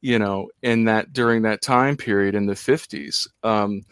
you 0.01 0.19
know 0.19 0.49
in 0.63 0.85
that 0.85 1.13
during 1.13 1.43
that 1.43 1.63
time 1.63 1.97
period 1.97 2.35
in 2.35 2.47
the 2.47 2.55
50s 2.55 3.27
um, 3.43 3.83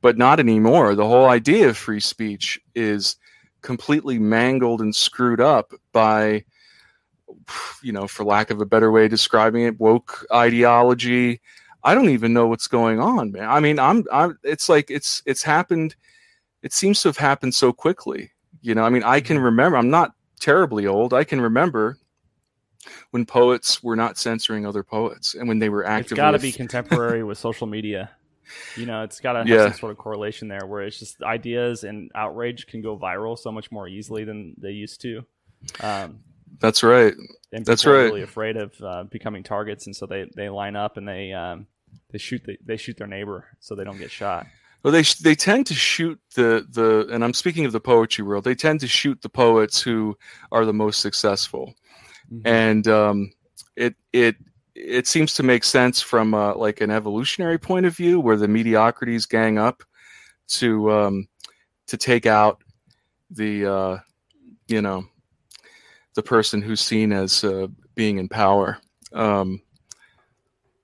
but 0.00 0.18
not 0.18 0.38
anymore 0.38 0.94
the 0.94 1.06
whole 1.06 1.26
idea 1.26 1.68
of 1.68 1.76
free 1.76 2.00
speech 2.00 2.60
is 2.74 3.16
completely 3.62 4.18
mangled 4.18 4.80
and 4.80 4.94
screwed 4.94 5.40
up 5.40 5.72
by 5.92 6.44
you 7.82 7.92
know, 7.92 8.06
for 8.06 8.24
lack 8.24 8.50
of 8.50 8.60
a 8.60 8.66
better 8.66 8.90
way 8.90 9.04
of 9.04 9.10
describing 9.10 9.62
it, 9.64 9.78
woke 9.80 10.26
ideology. 10.32 11.40
I 11.82 11.94
don't 11.94 12.08
even 12.08 12.32
know 12.32 12.46
what's 12.46 12.68
going 12.68 13.00
on, 13.00 13.32
man. 13.32 13.48
I 13.48 13.60
mean, 13.60 13.78
I'm, 13.78 14.04
I'm, 14.12 14.38
it's 14.42 14.68
like 14.68 14.90
it's, 14.90 15.22
it's 15.26 15.42
happened. 15.42 15.96
It 16.62 16.72
seems 16.72 17.02
to 17.02 17.08
have 17.08 17.18
happened 17.18 17.54
so 17.54 17.72
quickly. 17.72 18.30
You 18.62 18.74
know, 18.74 18.84
I 18.84 18.88
mean, 18.88 19.02
I 19.02 19.20
can 19.20 19.38
remember. 19.38 19.76
I'm 19.76 19.90
not 19.90 20.14
terribly 20.40 20.86
old. 20.86 21.12
I 21.12 21.24
can 21.24 21.40
remember 21.40 21.98
when 23.10 23.24
poets 23.26 23.82
were 23.82 23.96
not 23.96 24.18
censoring 24.18 24.66
other 24.66 24.82
poets 24.82 25.34
and 25.34 25.48
when 25.48 25.58
they 25.58 25.68
were 25.68 25.84
actively. 25.84 26.14
It's 26.14 26.16
got 26.16 26.30
to 26.32 26.38
be 26.38 26.52
contemporary 26.52 27.22
with 27.24 27.38
social 27.38 27.66
media. 27.66 28.10
You 28.76 28.86
know, 28.86 29.02
it's 29.02 29.20
got 29.20 29.32
to 29.32 29.38
have 29.40 29.48
yeah. 29.48 29.70
some 29.70 29.78
sort 29.78 29.92
of 29.92 29.98
correlation 29.98 30.48
there, 30.48 30.66
where 30.66 30.82
it's 30.82 30.98
just 30.98 31.22
ideas 31.22 31.82
and 31.84 32.10
outrage 32.14 32.66
can 32.66 32.82
go 32.82 32.98
viral 32.98 33.38
so 33.38 33.50
much 33.50 33.72
more 33.72 33.88
easily 33.88 34.24
than 34.24 34.54
they 34.58 34.70
used 34.70 35.00
to. 35.00 35.24
Um, 35.80 36.20
that's 36.60 36.82
right. 36.82 37.14
And 37.52 37.64
That's 37.64 37.86
right. 37.86 37.92
really 37.92 38.22
afraid 38.22 38.56
of 38.56 38.72
uh, 38.82 39.04
becoming 39.04 39.42
targets, 39.42 39.86
and 39.86 39.94
so 39.94 40.06
they, 40.06 40.28
they 40.34 40.48
line 40.48 40.76
up 40.76 40.96
and 40.96 41.06
they 41.06 41.32
um, 41.32 41.66
they 42.10 42.18
shoot 42.18 42.42
the, 42.44 42.58
they 42.64 42.76
shoot 42.76 42.96
their 42.96 43.06
neighbor 43.06 43.46
so 43.60 43.74
they 43.74 43.84
don't 43.84 43.98
get 43.98 44.10
shot. 44.10 44.46
Well, 44.82 44.92
they 44.92 45.02
they 45.02 45.34
tend 45.34 45.66
to 45.68 45.74
shoot 45.74 46.18
the 46.34 46.66
the, 46.68 47.06
and 47.12 47.24
I'm 47.24 47.32
speaking 47.32 47.64
of 47.64 47.72
the 47.72 47.80
poetry 47.80 48.24
world. 48.24 48.44
They 48.44 48.54
tend 48.54 48.80
to 48.80 48.88
shoot 48.88 49.22
the 49.22 49.28
poets 49.28 49.80
who 49.80 50.18
are 50.52 50.64
the 50.64 50.72
most 50.72 51.00
successful, 51.00 51.74
mm-hmm. 52.32 52.46
and 52.46 52.88
um, 52.88 53.32
it 53.76 53.94
it 54.12 54.36
it 54.74 55.06
seems 55.06 55.34
to 55.34 55.42
make 55.42 55.64
sense 55.64 56.00
from 56.00 56.34
uh, 56.34 56.54
like 56.54 56.80
an 56.80 56.90
evolutionary 56.90 57.58
point 57.58 57.86
of 57.86 57.96
view, 57.96 58.20
where 58.20 58.36
the 58.36 58.48
mediocrities 58.48 59.26
gang 59.26 59.58
up 59.58 59.82
to 60.48 60.92
um, 60.92 61.28
to 61.86 61.96
take 61.96 62.26
out 62.26 62.62
the 63.30 63.66
uh, 63.66 63.98
you 64.68 64.82
know 64.82 65.04
the 66.14 66.22
person 66.22 66.62
who's 66.62 66.80
seen 66.80 67.12
as 67.12 67.44
uh, 67.44 67.66
being 67.94 68.18
in 68.18 68.28
power. 68.28 68.78
Um, 69.12 69.60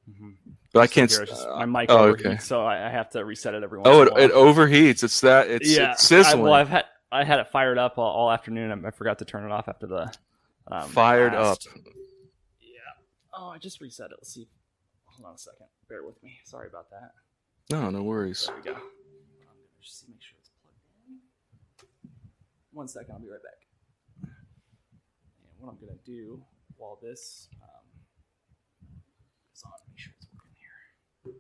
mm-hmm. 0.09 0.31
But 0.73 0.81
I 0.81 0.87
can't. 0.87 1.13
Uh, 1.13 1.67
my 1.67 1.83
mic 1.83 1.91
oh, 1.91 2.13
overheats, 2.13 2.27
okay. 2.27 2.39
so 2.39 2.65
I, 2.65 2.77
have 2.77 3.11
to 3.11 3.25
reset 3.25 3.55
it 3.55 3.63
every 3.63 3.79
once. 3.79 3.89
Oh, 3.89 4.03
it, 4.03 4.31
it, 4.31 4.33
overheats. 4.33 5.03
It's 5.03 5.21
that. 5.21 5.49
It's, 5.49 5.69
yeah. 5.69 5.93
It's 5.93 6.07
sizzling. 6.07 6.41
I, 6.41 6.43
well, 6.43 6.53
I've 6.53 6.69
had 6.69 6.85
I 7.11 7.25
had 7.25 7.41
it 7.41 7.49
fired 7.49 7.79
up 7.79 7.99
all, 7.99 8.11
all 8.11 8.31
afternoon. 8.31 8.85
I, 8.85 8.91
forgot 8.91 9.19
to 9.19 9.25
turn 9.25 9.45
it 9.45 9.51
off 9.51 9.69
after 9.69 9.87
the 9.87 10.13
um, 10.69 10.89
fired 10.89 11.33
last. 11.35 11.67
up. 11.69 11.75
Yeah. 12.61 12.79
Oh, 13.37 13.49
I 13.49 13.59
just 13.59 13.81
reset 13.81 14.11
it. 14.11 14.17
Let's 14.21 14.33
see. 14.35 14.49
Hold 15.07 15.29
on 15.29 15.35
a 15.35 15.39
second. 15.39 15.67
Bear 15.89 16.05
with 16.05 16.23
me. 16.23 16.39
Sorry 16.45 16.69
about 16.69 16.91
that. 16.91 17.13
No, 17.71 17.91
no 17.91 18.03
worries. 18.03 18.47
There 18.47 18.57
we 18.57 18.63
go. 18.63 18.77
Just 19.81 20.09
make 20.09 20.21
sure 20.21 20.37
it's 20.39 20.51
plugged 20.63 20.79
in. 21.09 21.19
One 22.73 22.89
second. 22.89 23.13
I'll 23.13 23.21
be 23.21 23.29
right 23.29 23.43
back 23.43 23.67
And 24.23 24.31
what 25.59 25.71
I'm 25.71 25.79
going 25.79 25.97
to 25.99 26.05
do 26.05 26.43
while 26.77 26.99
this 27.03 27.49
um, 27.63 27.87
is 29.55 29.63
on, 29.65 29.73
make 29.89 29.99
sure 29.99 30.13
it's 30.19 30.27
working 30.35 30.55
here. 30.57 31.35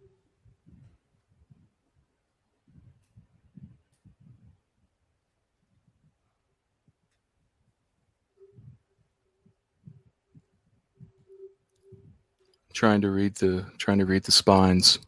Trying 12.81 13.03
to 13.03 13.11
read 13.11 13.35
the 13.35 13.67
trying 13.77 13.99
to 13.99 14.07
read 14.07 14.23
the 14.23 14.33
spines. 14.33 15.01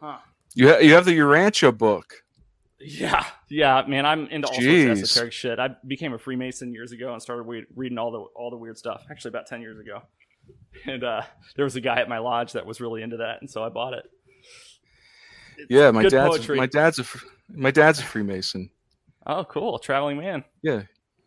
Huh. 0.00 0.18
You 0.54 0.68
ha- 0.68 0.78
you 0.78 0.94
have 0.94 1.04
the 1.04 1.18
Urantia 1.18 1.76
book. 1.76 2.22
Yeah, 2.78 3.24
yeah, 3.48 3.82
man, 3.88 4.06
I'm 4.06 4.28
into 4.28 4.46
all 4.46 4.54
Jeez. 4.54 4.84
sorts 4.84 5.00
of 5.00 5.02
esoteric 5.02 5.32
shit. 5.32 5.58
I 5.58 5.70
became 5.84 6.12
a 6.12 6.18
Freemason 6.18 6.72
years 6.72 6.92
ago 6.92 7.12
and 7.12 7.20
started 7.20 7.44
we- 7.44 7.66
reading 7.74 7.98
all 7.98 8.12
the 8.12 8.20
all 8.20 8.50
the 8.50 8.56
weird 8.56 8.78
stuff. 8.78 9.04
Actually, 9.10 9.30
about 9.30 9.48
ten 9.48 9.60
years 9.60 9.80
ago, 9.80 10.00
and 10.86 11.02
uh, 11.02 11.22
there 11.56 11.64
was 11.64 11.74
a 11.74 11.80
guy 11.80 11.96
at 11.96 12.08
my 12.08 12.18
lodge 12.18 12.52
that 12.52 12.64
was 12.64 12.80
really 12.80 13.02
into 13.02 13.16
that, 13.16 13.40
and 13.40 13.50
so 13.50 13.64
I 13.64 13.68
bought 13.68 13.94
it. 13.94 14.08
It's 15.56 15.66
yeah, 15.70 15.90
my 15.90 16.04
dad's 16.04 16.36
poetry. 16.36 16.56
my 16.56 16.66
dad's 16.66 17.00
a 17.00 17.04
my 17.48 17.72
dad's 17.72 17.98
a 17.98 18.04
Freemason. 18.04 18.70
Oh, 19.26 19.42
cool, 19.42 19.80
traveling 19.80 20.18
man. 20.18 20.44
Yeah, 20.62 20.82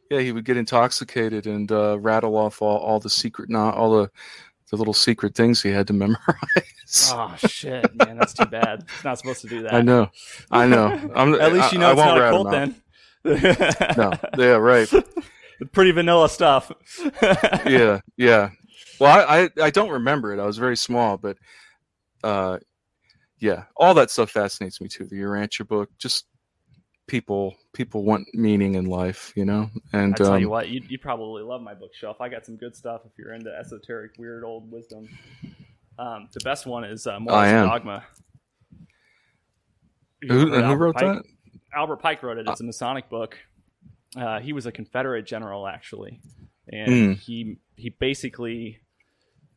yeah, 0.09 0.21
he 0.21 0.31
would 0.31 0.45
get 0.45 0.55
intoxicated 0.55 1.47
and 1.47 1.69
uh, 1.69 1.99
rattle 1.99 2.37
off 2.37 2.61
all, 2.61 2.77
all 2.77 3.01
the 3.01 3.09
secret, 3.09 3.49
not 3.49 3.75
all 3.75 3.91
the 3.91 4.11
the 4.71 4.77
little 4.77 4.93
secret 4.93 5.35
things 5.35 5.61
he 5.61 5.69
had 5.69 5.85
to 5.87 5.93
memorize. 5.93 6.17
oh 7.13 7.35
shit, 7.37 7.93
man, 7.95 8.17
that's 8.17 8.33
too 8.33 8.45
bad. 8.45 8.85
It's 8.95 9.03
not 9.03 9.19
supposed 9.19 9.41
to 9.41 9.47
do 9.47 9.61
that. 9.63 9.73
I 9.73 9.81
know, 9.81 10.09
I 10.49 10.65
know. 10.65 11.11
I'm, 11.13 11.33
At 11.41 11.53
least 11.53 11.73
you 11.73 11.77
know 11.77 11.89
I, 11.89 11.91
it's 11.91 12.01
I 12.01 12.05
not 12.05 12.17
a 12.17 12.29
cult 12.31 12.51
then. 12.51 12.75
no, 13.97 14.11
yeah, 14.37 14.55
right. 14.55 14.91
Pretty 15.73 15.91
vanilla 15.91 16.27
stuff. 16.27 16.71
yeah, 17.67 17.99
yeah. 18.17 18.49
Well, 18.99 19.27
I, 19.27 19.43
I, 19.43 19.65
I 19.65 19.69
don't 19.69 19.89
remember 19.89 20.33
it. 20.33 20.39
I 20.39 20.45
was 20.45 20.57
very 20.57 20.77
small, 20.77 21.17
but 21.17 21.37
uh, 22.23 22.57
yeah, 23.39 23.65
all 23.75 23.93
that 23.95 24.09
stuff 24.09 24.31
fascinates 24.31 24.79
me 24.79 24.87
too. 24.87 25.05
The 25.05 25.17
Urantia 25.17 25.67
book, 25.67 25.89
just 25.99 26.25
people 27.11 27.53
people 27.73 28.03
want 28.03 28.25
meaning 28.33 28.75
in 28.75 28.85
life, 28.85 29.33
you 29.35 29.43
know. 29.43 29.69
And 29.91 30.13
I 30.13 30.17
tell 30.17 30.33
um, 30.33 30.41
you 30.41 30.49
what, 30.49 30.69
you 30.69 30.81
you 30.87 30.97
probably 30.97 31.43
love 31.43 31.61
my 31.61 31.73
bookshelf. 31.73 32.21
I 32.21 32.29
got 32.29 32.45
some 32.45 32.55
good 32.55 32.75
stuff 32.75 33.01
if 33.05 33.11
you're 33.17 33.33
into 33.33 33.51
esoteric, 33.53 34.13
weird 34.17 34.43
old 34.45 34.71
wisdom. 34.71 35.09
Um, 35.99 36.29
the 36.31 36.39
best 36.39 36.65
one 36.65 36.85
is 36.85 37.05
uh, 37.05 37.19
Morals 37.19 37.47
and 37.47 37.69
Dogma. 37.69 38.03
Who, 40.27 40.51
who 40.51 40.73
wrote 40.73 40.95
Pike? 40.95 41.03
that? 41.03 41.23
Albert 41.75 41.97
Pike 41.97 42.23
wrote 42.23 42.37
it. 42.37 42.47
It's 42.47 42.61
a 42.61 42.63
Masonic 42.63 43.09
book. 43.09 43.37
Uh, 44.15 44.39
he 44.39 44.53
was 44.53 44.65
a 44.65 44.71
Confederate 44.71 45.25
general, 45.25 45.67
actually, 45.67 46.21
and 46.69 46.91
mm. 46.91 47.19
he 47.19 47.57
he 47.75 47.89
basically 47.89 48.79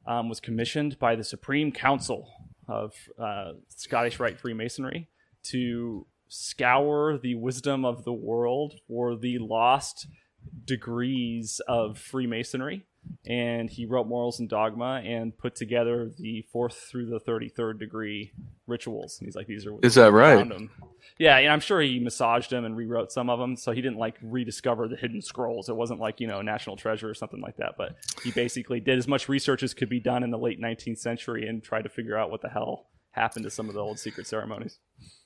um, 0.06 0.28
was 0.28 0.40
commissioned 0.40 0.98
by 0.98 1.14
the 1.14 1.24
Supreme 1.24 1.70
Council 1.70 2.28
of 2.66 2.94
uh, 3.18 3.52
Scottish 3.68 4.18
Rite 4.18 4.40
Freemasonry 4.40 5.08
to 5.44 6.06
scour 6.34 7.16
the 7.16 7.36
wisdom 7.36 7.84
of 7.84 8.04
the 8.04 8.12
world 8.12 8.74
for 8.88 9.14
the 9.16 9.38
lost 9.38 10.08
degrees 10.64 11.60
of 11.68 11.98
Freemasonry. 11.98 12.84
And 13.26 13.68
he 13.68 13.84
wrote 13.84 14.06
Morals 14.06 14.40
and 14.40 14.48
Dogma 14.48 15.02
and 15.04 15.36
put 15.36 15.54
together 15.54 16.10
the 16.18 16.46
fourth 16.50 16.88
through 16.90 17.06
the 17.06 17.20
33rd 17.20 17.78
degree 17.78 18.32
rituals. 18.66 19.18
And 19.18 19.26
he's 19.26 19.36
like, 19.36 19.46
these 19.46 19.66
are. 19.66 19.74
Is 19.82 19.94
that 19.96 20.12
right? 20.12 20.50
Yeah, 21.18 21.36
and 21.36 21.52
I'm 21.52 21.60
sure 21.60 21.82
he 21.82 22.00
massaged 22.00 22.50
them 22.50 22.64
and 22.64 22.74
rewrote 22.76 23.12
some 23.12 23.28
of 23.28 23.38
them. 23.38 23.56
So 23.56 23.72
he 23.72 23.82
didn't 23.82 23.98
like 23.98 24.16
rediscover 24.22 24.88
the 24.88 24.96
hidden 24.96 25.20
scrolls. 25.20 25.68
It 25.68 25.76
wasn't 25.76 26.00
like, 26.00 26.18
you 26.18 26.26
know, 26.26 26.40
National 26.40 26.76
Treasure 26.76 27.10
or 27.10 27.14
something 27.14 27.42
like 27.42 27.58
that. 27.58 27.74
But 27.76 27.96
he 28.22 28.30
basically 28.30 28.80
did 28.80 28.98
as 28.98 29.06
much 29.06 29.28
research 29.28 29.62
as 29.62 29.74
could 29.74 29.90
be 29.90 30.00
done 30.00 30.22
in 30.22 30.30
the 30.30 30.38
late 30.38 30.60
19th 30.60 30.98
century 30.98 31.46
and 31.46 31.62
tried 31.62 31.82
to 31.82 31.90
figure 31.90 32.16
out 32.16 32.30
what 32.30 32.40
the 32.40 32.48
hell 32.48 32.86
happened 33.14 33.44
to 33.44 33.50
some 33.50 33.68
of 33.68 33.74
the 33.74 33.80
old 33.80 33.98
secret 33.98 34.26
ceremonies. 34.26 34.78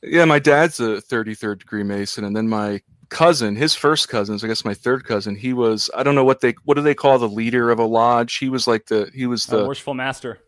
Yeah, 0.02 0.26
my 0.26 0.38
dad's 0.38 0.78
a 0.78 1.00
33rd 1.02 1.60
degree 1.60 1.82
Mason, 1.82 2.24
and 2.24 2.36
then 2.36 2.48
my 2.48 2.82
cousin, 3.08 3.56
his 3.56 3.74
first 3.74 4.08
cousins, 4.08 4.44
I 4.44 4.46
guess 4.46 4.64
my 4.64 4.74
third 4.74 5.04
cousin, 5.04 5.34
he 5.34 5.52
was 5.52 5.90
I 5.96 6.02
don't 6.02 6.14
know 6.14 6.24
what 6.24 6.40
they 6.40 6.54
what 6.64 6.74
do 6.74 6.82
they 6.82 6.94
call 6.94 7.18
the 7.18 7.28
leader 7.28 7.70
of 7.70 7.78
a 7.78 7.84
lodge? 7.84 8.36
He 8.36 8.48
was 8.48 8.66
like 8.66 8.86
the 8.86 9.10
he 9.14 9.26
was 9.26 9.46
the 9.46 9.64
a 9.64 9.66
worshipful 9.66 9.94
master. 9.94 10.38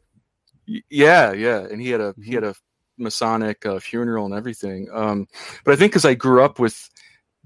Yeah, 0.67 1.33
yeah, 1.33 1.61
and 1.61 1.81
he 1.81 1.91
had 1.91 2.01
a 2.01 2.15
he 2.23 2.35
had 2.35 2.45
a 2.45 2.55
Masonic 2.99 3.65
uh, 3.65 3.81
funeral 3.81 4.27
and 4.27 4.35
everything. 4.35 4.89
Um, 4.93 5.27
but 5.65 5.73
I 5.73 5.77
think 5.77 5.93
because 5.93 6.05
I 6.05 6.15
grew 6.15 6.45
up 6.45 6.59
with 6.59 6.91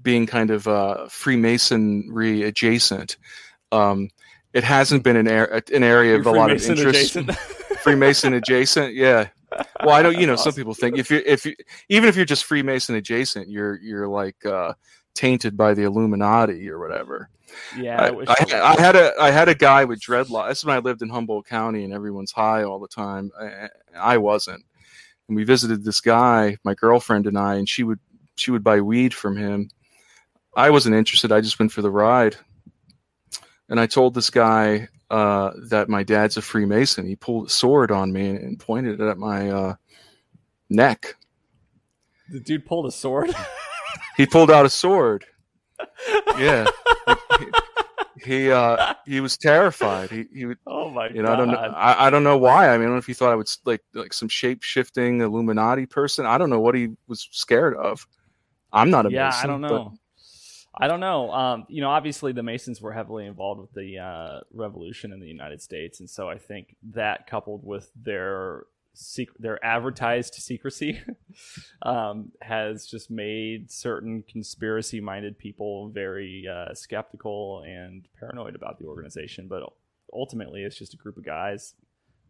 being 0.01 0.27
kind 0.27 0.51
of 0.51 0.67
uh, 0.67 1.07
Freemasonry 1.07 2.43
adjacent, 2.43 3.15
um, 3.71 4.09
it 4.53 4.63
hasn't 4.63 5.03
been 5.03 5.15
an, 5.15 5.27
an 5.27 5.83
area 5.83 6.17
of 6.17 6.25
a 6.25 6.31
lot 6.31 6.51
of 6.51 6.63
interest. 6.63 7.17
Freemason 7.85 8.33
adjacent. 8.33 8.95
Yeah. 8.95 9.29
Well, 9.83 9.95
I 9.95 10.01
know 10.01 10.09
you 10.09 10.27
know 10.27 10.35
some 10.35 10.53
people 10.53 10.73
think 10.73 10.97
if 10.97 11.09
you 11.11 11.21
if 11.25 11.45
you 11.45 11.55
even 11.87 12.09
if 12.09 12.15
you're 12.15 12.25
just 12.25 12.43
Freemason 12.43 12.95
adjacent, 12.95 13.47
you're 13.47 13.79
you're 13.79 14.07
like 14.07 14.43
uh, 14.45 14.73
tainted 15.13 15.55
by 15.55 15.73
the 15.73 15.83
Illuminati 15.83 16.69
or 16.69 16.79
whatever. 16.79 17.29
Yeah, 17.77 18.01
I, 18.01 18.33
I, 18.33 18.73
I, 18.73 18.81
had 18.81 18.95
a 18.95 19.13
I 19.19 19.31
had 19.31 19.47
a 19.47 19.55
guy 19.55 19.85
with 19.85 20.01
dreadlocks. 20.01 20.49
This 20.49 20.57
is 20.57 20.65
when 20.65 20.75
I 20.75 20.79
lived 20.79 21.03
in 21.03 21.09
Humboldt 21.09 21.45
County, 21.45 21.83
and 21.83 21.93
everyone's 21.93 22.31
high 22.31 22.63
all 22.63 22.79
the 22.79 22.87
time. 22.87 23.31
I, 23.39 23.69
I 23.95 24.17
wasn't. 24.17 24.65
And 25.27 25.37
we 25.37 25.43
visited 25.43 25.83
this 25.83 26.01
guy, 26.01 26.57
my 26.63 26.73
girlfriend 26.73 27.27
and 27.27 27.37
I, 27.37 27.55
and 27.55 27.69
she 27.69 27.83
would 27.83 27.99
she 28.35 28.51
would 28.51 28.63
buy 28.63 28.81
weed 28.81 29.13
from 29.13 29.37
him. 29.37 29.69
I 30.57 30.69
wasn't 30.69 30.95
interested. 30.95 31.31
I 31.31 31.41
just 31.41 31.59
went 31.59 31.71
for 31.71 31.81
the 31.81 31.91
ride. 31.91 32.35
And 33.69 33.79
I 33.79 33.87
told 33.87 34.13
this 34.13 34.29
guy 34.29 34.89
uh, 35.09 35.51
that 35.69 35.89
my 35.89 36.03
dad's 36.03 36.37
a 36.37 36.41
Freemason. 36.41 37.05
He 37.05 37.15
pulled 37.15 37.47
a 37.47 37.49
sword 37.49 37.91
on 37.91 38.11
me 38.11 38.29
and, 38.29 38.39
and 38.39 38.59
pointed 38.59 38.99
it 38.99 39.07
at 39.07 39.17
my 39.17 39.49
uh, 39.49 39.75
neck. 40.69 41.15
The 42.29 42.39
dude 42.39 42.65
pulled 42.65 42.87
a 42.87 42.91
sword. 42.91 43.33
he 44.17 44.25
pulled 44.25 44.49
out 44.49 44.65
a 44.65 44.69
sword. 44.69 45.25
Yeah. 46.37 46.67
he, 48.23 48.49
uh 48.49 48.95
he 49.05 49.19
was 49.19 49.37
terrified. 49.37 50.09
He 50.09 50.25
he 50.33 50.45
would. 50.45 50.57
Oh 50.65 50.89
my 50.89 51.09
you 51.09 51.21
know, 51.21 51.31
I 51.31 51.35
don't 51.35 51.51
know. 51.51 51.57
I, 51.57 52.07
I 52.07 52.09
don't 52.09 52.23
know 52.23 52.37
why. 52.37 52.69
I 52.69 52.77
mean, 52.77 52.81
I 52.81 52.85
don't 52.85 52.93
know 52.93 52.97
if 52.97 53.05
he 53.05 53.13
thought 53.13 53.31
I 53.31 53.35
was 53.35 53.59
like 53.65 53.81
like 53.93 54.13
some 54.13 54.29
shape 54.29 54.63
shifting 54.63 55.21
Illuminati 55.21 55.85
person. 55.85 56.25
I 56.25 56.37
don't 56.37 56.49
know 56.49 56.59
what 56.59 56.75
he 56.75 56.89
was 57.07 57.27
scared 57.31 57.75
of. 57.75 58.07
I'm 58.73 58.89
not 58.89 59.05
a 59.05 59.11
yeah. 59.11 59.25
Mason, 59.25 59.43
I 59.43 59.47
don't 59.47 59.61
know. 59.61 59.93
I 60.77 60.87
don't 60.87 60.99
know. 60.99 61.31
Um, 61.31 61.65
you 61.69 61.81
know, 61.81 61.89
obviously 61.89 62.33
the 62.33 62.43
Masons 62.43 62.81
were 62.81 62.91
heavily 62.91 63.25
involved 63.25 63.61
with 63.61 63.73
the 63.73 63.99
uh, 63.99 64.39
revolution 64.53 65.13
in 65.13 65.19
the 65.19 65.27
United 65.27 65.61
States, 65.61 65.99
and 65.99 66.09
so 66.09 66.29
I 66.29 66.37
think 66.37 66.75
that 66.93 67.27
coupled 67.27 67.65
with 67.65 67.91
their 67.95 68.63
sec- 68.93 69.37
their 69.39 69.63
advertised 69.63 70.35
secrecy 70.35 71.01
um, 71.81 72.31
has 72.41 72.85
just 72.87 73.09
made 73.09 73.71
certain 73.71 74.23
conspiracy 74.27 74.99
minded 74.99 75.37
people 75.37 75.89
very 75.89 76.45
uh, 76.51 76.73
skeptical 76.73 77.63
and 77.65 78.07
paranoid 78.19 78.55
about 78.55 78.79
the 78.79 78.85
organization. 78.85 79.47
But 79.47 79.63
ultimately, 80.11 80.63
it's 80.63 80.77
just 80.77 80.93
a 80.93 80.97
group 80.97 81.17
of 81.17 81.25
guys 81.25 81.73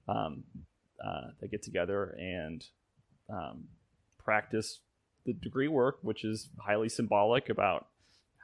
um, 0.07 0.43
uh, 1.03 1.29
that 1.39 1.49
get 1.49 1.63
together 1.63 2.15
and 2.19 2.63
um, 3.29 3.63
practice 4.23 4.81
the 5.25 5.33
degree 5.33 5.67
work, 5.67 5.97
which 6.01 6.23
is 6.23 6.49
highly 6.59 6.89
symbolic 6.89 7.49
about 7.49 7.87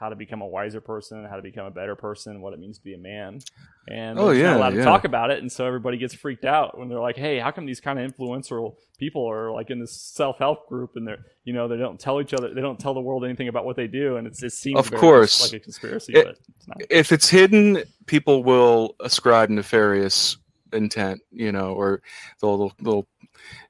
how 0.01 0.10
to 0.10 0.15
become 0.15 0.41
a 0.41 0.48
wiser 0.48 0.81
person, 0.81 1.24
how 1.29 1.36
to 1.36 1.43
become 1.43 1.67
a 1.67 1.72
better 1.72 1.96
person, 1.96 2.41
what 2.41 2.53
it 2.53 2.60
means 2.60 2.79
to 2.79 2.84
be 2.84 2.96
a 2.96 2.98
man. 2.98 3.39
And 3.88 4.17
oh, 4.17 4.31
yeah, 4.31 4.51
not 4.51 4.58
allowed 4.58 4.70
to 4.72 4.84
talk 4.84 5.05
about 5.05 5.29
it. 5.29 5.39
And 5.39 5.51
so 5.51 5.63
everybody 5.65 5.98
gets 5.98 6.15
freaked 6.15 6.43
out 6.43 6.75
when 6.75 6.89
they're 6.89 7.00
like, 7.00 7.15
hey, 7.15 7.38
how 7.38 7.51
come 7.51 7.67
these 7.67 7.79
kind 7.79 8.00
of 8.00 8.05
influential 8.05 8.79
people 8.98 9.29
are 9.29 9.51
like 9.51 9.70
in 9.70 9.79
this 9.79 9.96
self 9.96 10.39
help 10.39 10.67
group 10.67 10.96
and 10.96 11.08
they're, 11.08 11.24
you 11.43 11.53
know, 11.53 11.67
they 11.67 11.77
don't 11.77 12.00
tell 12.00 12.20
each 12.20 12.34
other, 12.34 12.51
they 12.51 12.62
don't 12.62 12.79
tell 12.79 12.96
the 12.96 13.00
world 13.00 13.24
anything 13.24 13.48
about 13.48 13.63
what 13.63 13.75
they 13.75 13.86
do. 13.86 14.17
And 14.17 14.25
it's, 14.25 14.41
it 14.41 14.53
seems 14.53 14.79
of 14.79 14.91
course 14.91 15.39
like 15.39 15.62
a 15.62 15.63
conspiracy. 15.63 16.13
It, 16.13 16.27
it's 16.27 16.88
if 16.89 17.12
it's 17.12 17.29
hidden, 17.29 17.84
people 18.08 18.43
will 18.43 18.96
ascribe 19.01 19.51
nefarious 19.51 20.38
intent, 20.74 21.22
you 21.31 21.51
know, 21.51 21.74
or 21.74 22.01
they'll, 22.41 22.58
they'll, 22.58 22.74
they'll 22.81 23.08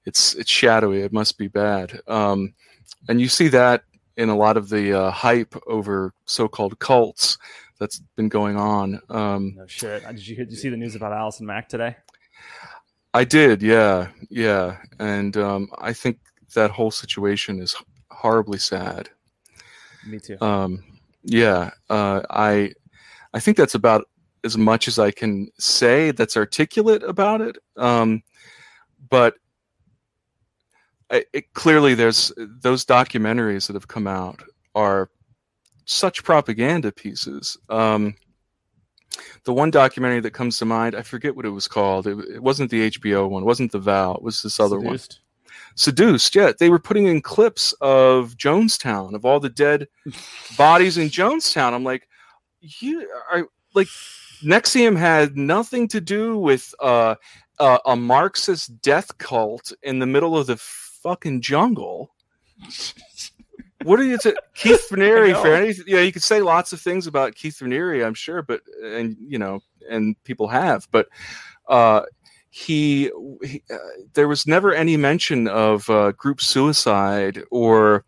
it's, 0.06 0.34
it's 0.36 0.50
shadowy. 0.50 1.02
It 1.02 1.12
must 1.12 1.38
be 1.38 1.50
bad. 1.50 2.00
Um, 2.08 2.54
and 3.10 3.20
you 3.20 3.28
see 3.28 3.50
that 3.50 3.84
in 4.22 4.30
a 4.30 4.38
lot 4.38 4.56
of 4.56 4.70
the 4.70 4.94
uh, 4.94 5.12
hype 5.12 5.56
over 5.68 6.14
so-called 6.26 6.80
cults 6.80 7.38
that's 7.80 8.00
been 8.16 8.30
going 8.30 8.56
on. 8.56 9.02
Um, 9.10 9.56
no 9.58 9.66
shit. 9.68 10.06
Uh, 10.06 10.12
did 10.12 10.28
you 10.28 10.36
did 10.36 10.52
you 10.52 10.58
see 10.58 10.70
the 10.70 10.78
news 10.78 10.96
about 10.96 11.12
Allison 11.12 11.46
Mack 11.46 11.68
today? 11.68 11.96
I 13.14 13.24
did. 13.24 13.62
Yeah, 13.62 14.10
yeah, 14.30 14.78
and 15.00 15.36
um, 15.36 15.70
I 15.80 15.94
think 15.94 16.20
that 16.54 16.72
whole 16.72 16.92
situation 16.92 17.60
is 17.60 17.76
horribly 18.10 18.60
sad. 18.60 19.10
Me 20.08 20.20
too. 20.20 20.38
Um, 20.40 20.84
yeah, 21.24 21.72
uh, 21.90 22.22
I 22.30 22.74
I 23.34 23.40
think 23.40 23.58
that's 23.58 23.76
about 23.76 24.08
as 24.44 24.58
much 24.58 24.88
as 24.88 25.00
I 25.00 25.12
can 25.12 25.50
say 25.60 26.12
that's 26.12 26.38
articulate 26.38 27.04
about 27.04 27.42
it. 27.42 27.58
Um, 27.78 28.24
but 29.10 29.36
it, 31.12 31.54
clearly 31.54 31.94
there's 31.94 32.32
those 32.38 32.86
documentaries 32.86 33.68
that 33.68 33.74
have 33.74 33.88
come 33.88 34.08
out 34.08 34.42
are 34.76 35.10
such 35.86 36.24
propaganda 36.24 36.92
pieces. 36.92 37.58
Um, 37.70 38.16
the 39.44 39.54
one 39.54 39.72
documentary 39.72 40.22
that 40.22 40.32
comes 40.32 40.58
to 40.60 40.66
mind, 40.66 40.96
I 40.96 41.02
forget 41.02 41.36
what 41.36 41.46
it 41.46 41.50
was 41.50 41.68
called. 41.68 42.08
It, 42.08 42.18
it 42.36 42.44
wasn't 42.44 42.72
the 42.72 42.92
HBO 42.92 43.30
one. 43.30 43.44
It 43.44 43.48
wasn't 43.48 43.72
the 43.72 43.80
Vow. 43.80 44.14
It 44.14 44.22
was 44.22 44.42
this 44.42 44.60
other 44.60 44.80
Seduced. 44.80 45.20
one. 45.20 45.72
Seduced. 45.76 46.36
Yeah, 46.36 46.52
they 46.58 46.70
were 46.70 46.80
putting 46.80 47.08
in 47.08 47.22
clips 47.22 47.74
of 47.82 48.36
Jonestown, 48.38 49.14
of 49.14 49.26
all 49.26 49.40
the 49.40 49.50
dead 49.50 49.88
bodies 50.58 50.98
in 50.98 51.10
Jonestown. 51.10 51.74
I'm 51.74 51.84
like, 51.84 52.08
you 52.62 53.10
are 53.32 53.48
like, 53.74 53.88
NXIVM 54.44 54.98
had 54.98 55.38
nothing 55.38 55.88
to 55.90 56.02
do 56.02 56.38
with 56.38 56.74
uh, 56.80 57.16
uh, 57.60 57.78
a 57.86 57.96
Marxist 57.96 58.82
death 58.82 59.18
cult 59.18 59.72
in 59.84 60.00
the 60.00 60.08
middle 60.08 60.38
of 60.38 60.48
the 60.48 60.58
fucking 61.02 61.42
jungle. 61.42 62.12
what 63.84 64.00
are 64.00 64.04
you 64.04 64.18
to 64.20 64.36
Keith 64.54 64.88
Raniere 64.92 65.40
for 65.42 65.54
anything? 65.54 65.86
Yeah, 65.88 66.02
you 66.02 66.12
could 66.12 66.24
say 66.24 66.42
lots 66.42 66.74
of 66.74 66.82
things 66.82 67.08
about 67.08 67.36
Keith 67.36 67.60
Raniere, 67.60 68.06
I'm 68.06 68.14
sure, 68.14 68.42
but 68.42 68.62
and 68.84 69.16
you 69.20 69.40
know, 69.40 69.62
and 69.90 70.22
people 70.24 70.48
have, 70.48 70.88
but 70.92 71.08
uh, 71.68 72.04
he, 72.50 73.12
he 73.44 73.64
uh, 73.72 73.78
there 74.14 74.28
was 74.28 74.46
never 74.46 74.74
any 74.74 74.98
mention 74.98 75.48
of 75.48 75.90
uh, 75.90 76.12
group 76.12 76.42
suicide 76.42 77.42
or 77.50 78.06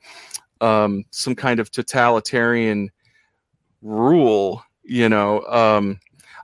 um, 0.61 1.05
some 1.11 1.35
kind 1.35 1.59
of 1.59 1.71
totalitarian 1.71 2.91
rule. 3.81 4.63
You 4.83 5.09
know, 5.09 5.41
um, 5.45 5.99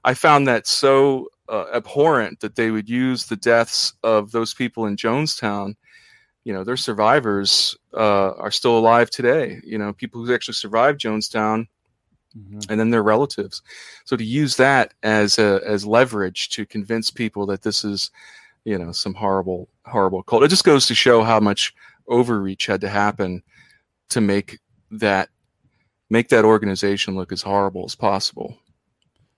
I 0.06 0.14
found 0.14 0.48
that 0.48 0.66
so 0.66 1.28
uh, 1.50 1.66
abhorrent 1.74 2.40
that 2.40 2.56
they 2.56 2.72
would 2.72 2.90
use 2.90 3.26
the 3.26 3.36
deaths 3.36 3.94
of 4.04 4.32
those 4.32 4.54
people 4.54 4.86
in 4.86 4.96
Jonestown 4.96 5.76
you 6.44 6.54
know 6.54 6.64
their 6.64 6.78
survivors 6.78 7.78
uh, 7.94 8.32
are 8.34 8.52
still 8.52 8.78
alive 8.78 9.10
today 9.10 9.60
you 9.64 9.78
know 9.78 9.94
people 9.94 10.24
who 10.24 10.34
actually 10.34 10.54
survived 10.54 11.00
jonestown 11.00 11.68
mm-hmm. 12.38 12.60
and 12.70 12.80
then 12.80 12.90
their 12.90 13.04
relatives 13.04 13.62
so 14.06 14.16
to 14.16 14.24
use 14.24 14.56
that 14.56 14.94
as 15.04 15.38
a, 15.40 15.62
as 15.66 15.86
leverage 15.86 16.50
to 16.50 16.66
convince 16.66 17.12
people 17.12 17.46
that 17.46 17.62
this 17.62 17.84
is 17.84 18.12
you 18.66 18.78
know 18.78 18.92
some 18.92 19.14
horrible 19.14 19.70
horrible 19.86 20.24
cult 20.24 20.44
it 20.44 20.50
just 20.50 20.64
goes 20.64 20.86
to 20.86 20.96
show 20.96 21.24
how 21.24 21.40
much 21.40 21.74
overreach 22.08 22.66
had 22.66 22.82
to 22.82 22.90
happen 22.90 23.44
to 24.10 24.22
make 24.22 24.60
that 24.92 25.30
make 26.10 26.30
that 26.30 26.46
organization 26.46 27.16
look 27.16 27.32
as 27.32 27.42
horrible 27.42 27.86
as 27.86 27.96
possible 27.96 28.58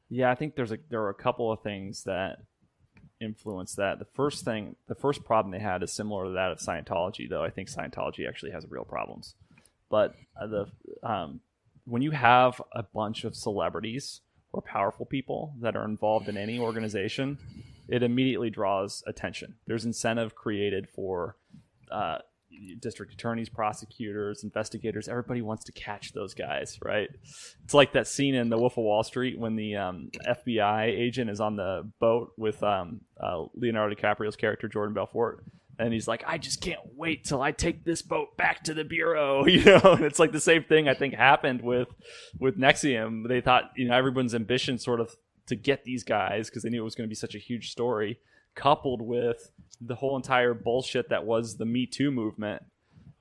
yeah 0.09 0.31
i 0.31 0.35
think 0.35 0.55
there's 0.55 0.71
a 0.71 0.77
there 0.89 1.01
are 1.01 1.09
a 1.09 1.13
couple 1.13 1.51
of 1.51 1.61
things 1.61 2.03
that 2.03 2.37
influence 3.21 3.75
that. 3.75 3.99
The 3.99 4.05
first 4.05 4.43
thing, 4.43 4.75
the 4.87 4.95
first 4.95 5.23
problem 5.23 5.51
they 5.51 5.59
had 5.59 5.83
is 5.83 5.93
similar 5.93 6.25
to 6.25 6.31
that 6.31 6.51
of 6.51 6.59
Scientology, 6.59 7.29
though 7.29 7.43
I 7.43 7.49
think 7.49 7.69
Scientology 7.69 8.27
actually 8.27 8.51
has 8.51 8.65
real 8.69 8.83
problems. 8.83 9.35
But 9.89 10.15
uh, 10.41 10.47
the 10.47 10.65
um, 11.03 11.41
when 11.85 12.01
you 12.01 12.11
have 12.11 12.61
a 12.73 12.83
bunch 12.83 13.23
of 13.23 13.35
celebrities 13.35 14.21
or 14.53 14.61
powerful 14.61 15.05
people 15.05 15.53
that 15.61 15.75
are 15.75 15.85
involved 15.85 16.27
in 16.27 16.37
any 16.37 16.59
organization, 16.59 17.37
it 17.87 18.03
immediately 18.03 18.49
draws 18.49 19.03
attention. 19.07 19.55
There's 19.67 19.85
incentive 19.85 20.35
created 20.35 20.87
for 20.89 21.35
uh, 21.91 22.19
district 22.79 23.13
attorneys, 23.13 23.49
prosecutors, 23.49 24.43
investigators, 24.43 25.07
everybody 25.07 25.41
wants 25.41 25.63
to 25.65 25.71
catch 25.71 26.13
those 26.13 26.33
guys, 26.33 26.77
right? 26.83 27.09
It's 27.63 27.73
like 27.73 27.93
that 27.93 28.07
scene 28.07 28.35
in 28.35 28.49
The 28.49 28.57
Wolf 28.57 28.77
of 28.77 28.83
Wall 28.83 29.03
Street 29.03 29.39
when 29.39 29.55
the 29.55 29.75
um, 29.75 30.11
FBI 30.27 30.85
agent 30.85 31.29
is 31.29 31.39
on 31.39 31.55
the 31.55 31.89
boat 31.99 32.33
with 32.37 32.61
um, 32.63 33.01
uh, 33.19 33.45
Leonardo 33.55 33.95
DiCaprio's 33.95 34.35
character 34.35 34.67
Jordan 34.67 34.93
Belfort, 34.93 35.43
and 35.79 35.93
he's 35.93 36.07
like, 36.07 36.23
"I 36.27 36.37
just 36.37 36.61
can't 36.61 36.81
wait 36.95 37.23
till 37.23 37.41
I 37.41 37.51
take 37.51 37.83
this 37.83 38.01
boat 38.01 38.37
back 38.37 38.63
to 38.65 38.73
the 38.73 38.83
bureau," 38.83 39.45
you 39.47 39.63
know. 39.63 39.81
And 39.83 40.05
it's 40.05 40.19
like 40.19 40.31
the 40.31 40.41
same 40.41 40.63
thing 40.63 40.87
I 40.87 40.93
think 40.93 41.13
happened 41.13 41.61
with 41.61 41.87
with 42.39 42.57
NXIVM. 42.57 43.27
They 43.27 43.41
thought 43.41 43.71
you 43.75 43.87
know 43.87 43.95
everyone's 43.95 44.35
ambition 44.35 44.77
sort 44.77 44.99
of 44.99 45.15
to 45.47 45.55
get 45.55 45.83
these 45.83 46.03
guys 46.03 46.49
because 46.49 46.63
they 46.63 46.69
knew 46.69 46.81
it 46.81 46.85
was 46.85 46.95
going 46.95 47.07
to 47.07 47.11
be 47.11 47.15
such 47.15 47.35
a 47.35 47.39
huge 47.39 47.71
story 47.71 48.19
coupled 48.55 49.01
with 49.01 49.51
the 49.79 49.95
whole 49.95 50.15
entire 50.15 50.53
bullshit 50.53 51.09
that 51.09 51.25
was 51.25 51.57
the 51.57 51.65
Me 51.65 51.85
Too 51.85 52.11
movement. 52.11 52.63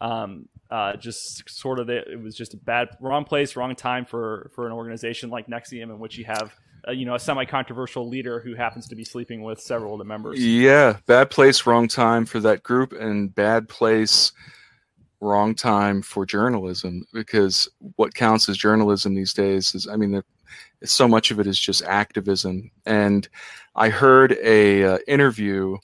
Um, 0.01 0.49
uh, 0.71 0.97
just 0.97 1.49
sort 1.51 1.81
of 1.81 1.91
it 1.91 2.21
was 2.23 2.37
just 2.37 2.55
a 2.55 2.57
bad, 2.57 2.89
wrong 3.01 3.25
place, 3.25 3.57
wrong 3.57 3.75
time 3.75 4.05
for 4.05 4.51
for 4.55 4.67
an 4.67 4.73
organization 4.73 5.31
like 5.31 5.47
NXIVM, 5.49 5.83
in 5.83 5.99
which 5.99 6.17
you 6.17 6.25
have 6.25 6.55
uh, 6.87 6.93
you 6.93 7.05
know 7.05 7.15
a 7.15 7.19
semi-controversial 7.19 8.09
leader 8.09 8.41
who 8.41 8.55
happens 8.55 8.87
to 8.89 8.95
be 8.95 9.05
sleeping 9.05 9.43
with 9.43 9.61
several 9.61 9.95
of 9.95 9.99
the 9.99 10.05
members. 10.05 10.45
Yeah, 10.45 10.99
bad 11.07 11.31
place, 11.31 11.67
wrong 11.67 11.89
time 11.89 12.25
for 12.25 12.41
that 12.41 12.63
group, 12.63 12.93
and 12.93 13.35
bad 13.35 13.69
place, 13.69 14.33
wrong 15.21 15.55
time 15.55 16.03
for 16.03 16.25
journalism. 16.25 17.05
Because 17.13 17.69
what 17.97 18.15
counts 18.15 18.49
as 18.49 18.57
journalism 18.57 19.15
these 19.15 19.35
days 19.35 19.75
is, 19.75 19.89
I 19.89 19.97
mean, 19.97 20.23
so 20.85 21.07
much 21.07 21.31
of 21.31 21.41
it 21.41 21.47
is 21.47 21.59
just 21.59 21.83
activism. 21.83 22.71
And 22.87 23.29
I 23.75 23.89
heard 23.89 24.33
a 24.43 24.85
uh, 24.85 24.99
interview 25.07 25.77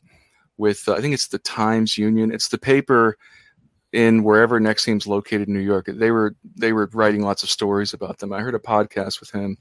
with 0.57 0.89
uh, 0.89 0.95
I 0.95 1.01
think 1.01 1.15
it's 1.15 1.29
the 1.29 1.39
Times 1.39 1.99
Union. 1.99 2.33
It's 2.33 2.49
the 2.49 2.59
paper 2.59 3.17
in 3.93 4.25
wherever 4.25 4.61
NXIVM's 4.61 5.07
located 5.07 5.49
in 5.49 5.55
New 5.55 5.61
York. 5.61 5.87
They 5.89 6.11
were 6.11 6.35
they 6.57 6.73
were 6.73 6.91
writing 6.93 7.23
lots 7.23 7.43
of 7.43 7.51
stories 7.51 7.93
about 7.93 8.19
them. 8.19 8.33
I 8.33 8.41
heard 8.41 8.55
a 8.55 8.59
podcast 8.59 9.21
with 9.21 9.31
him, 9.31 9.57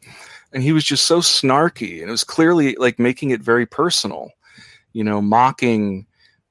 and 0.53 0.63
he 0.63 0.73
was 0.73 0.83
just 0.83 1.05
so 1.05 1.19
snarky, 1.19 1.99
and 2.01 2.09
it 2.09 2.11
was 2.11 2.23
clearly 2.23 2.75
like 2.75 2.99
making 2.99 3.29
it 3.31 3.41
very 3.41 3.65
personal, 3.65 4.31
you 4.93 5.03
know, 5.03 5.21
mocking 5.21 6.05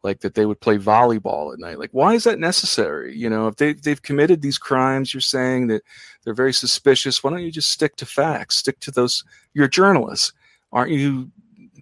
like 0.05 0.21
that 0.21 0.35
they 0.35 0.45
would 0.45 0.61
play 0.61 0.77
volleyball 0.77 1.53
at 1.53 1.59
night. 1.59 1.79
Like, 1.79 1.91
why 1.93 2.15
is 2.15 2.25
that 2.25 2.39
necessary? 2.39 3.17
You 3.17 3.31
know, 3.31 3.49
if 3.49 3.57
they 3.57 3.73
they've 3.73 4.03
committed 4.03 4.43
these 4.43 4.59
crimes, 4.59 5.13
you're 5.13 5.21
saying 5.23 5.69
that 5.69 5.83
they're 6.23 6.35
very 6.35 6.53
suspicious. 6.53 7.25
Why 7.25 7.31
don't 7.31 7.43
you 7.43 7.51
just 7.51 7.71
stick 7.71 7.97
to 7.97 8.07
facts? 8.07 8.59
Stick 8.59 8.79
to 8.81 8.91
those. 8.91 9.25
You're 9.55 9.67
journalists, 9.67 10.33
aren't 10.73 10.93
you? 10.93 11.33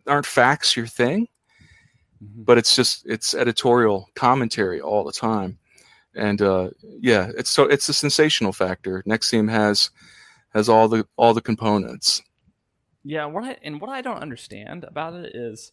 Aren't 0.06 0.26
facts 0.26 0.76
your 0.76 0.86
thing? 0.86 1.28
Mm-hmm. 2.22 2.44
But 2.44 2.58
it's 2.58 2.76
just 2.76 3.04
it's 3.06 3.34
editorial 3.34 4.08
commentary 4.14 4.80
all 4.80 5.04
the 5.04 5.12
time, 5.12 5.58
and 6.14 6.40
uh, 6.40 6.70
yeah, 6.82 7.32
it's 7.36 7.50
so 7.50 7.64
it's 7.64 7.88
a 7.88 7.94
sensational 7.94 8.52
factor. 8.52 9.02
NXIVM 9.06 9.50
has 9.50 9.90
has 10.54 10.68
all 10.68 10.88
the 10.88 11.06
all 11.16 11.34
the 11.34 11.40
components. 11.40 12.22
Yeah, 13.04 13.26
what 13.26 13.42
I 13.42 13.56
and 13.62 13.80
what 13.80 13.90
I 13.90 14.00
don't 14.00 14.22
understand 14.22 14.84
about 14.84 15.14
it 15.14 15.34
is 15.34 15.72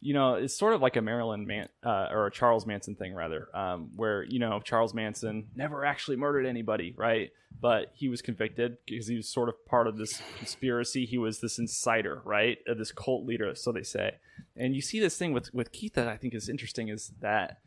you 0.00 0.14
know, 0.14 0.34
it's 0.34 0.56
sort 0.56 0.74
of 0.74 0.80
like 0.80 0.96
a 0.96 1.02
Marilyn 1.02 1.46
Man 1.46 1.68
uh, 1.84 2.06
or 2.10 2.26
a 2.26 2.30
Charles 2.30 2.66
Manson 2.66 2.94
thing, 2.94 3.14
rather, 3.14 3.48
um, 3.54 3.90
where 3.96 4.22
you 4.22 4.38
know 4.38 4.60
Charles 4.60 4.94
Manson 4.94 5.48
never 5.56 5.84
actually 5.84 6.16
murdered 6.16 6.46
anybody, 6.46 6.94
right? 6.96 7.30
But 7.60 7.90
he 7.94 8.08
was 8.08 8.22
convicted 8.22 8.78
because 8.86 9.08
he 9.08 9.16
was 9.16 9.28
sort 9.28 9.48
of 9.48 9.66
part 9.66 9.88
of 9.88 9.96
this 9.96 10.22
conspiracy. 10.36 11.04
He 11.04 11.18
was 11.18 11.40
this 11.40 11.58
insider, 11.58 12.22
right? 12.24 12.58
Uh, 12.70 12.74
this 12.74 12.92
cult 12.92 13.26
leader, 13.26 13.52
so 13.56 13.72
they 13.72 13.82
say. 13.82 14.14
And 14.56 14.74
you 14.74 14.80
see 14.80 15.00
this 15.00 15.16
thing 15.16 15.32
with 15.32 15.52
with 15.52 15.72
Keith 15.72 15.94
that 15.94 16.06
I 16.06 16.16
think 16.16 16.32
is 16.32 16.48
interesting 16.48 16.88
is 16.88 17.12
that 17.20 17.58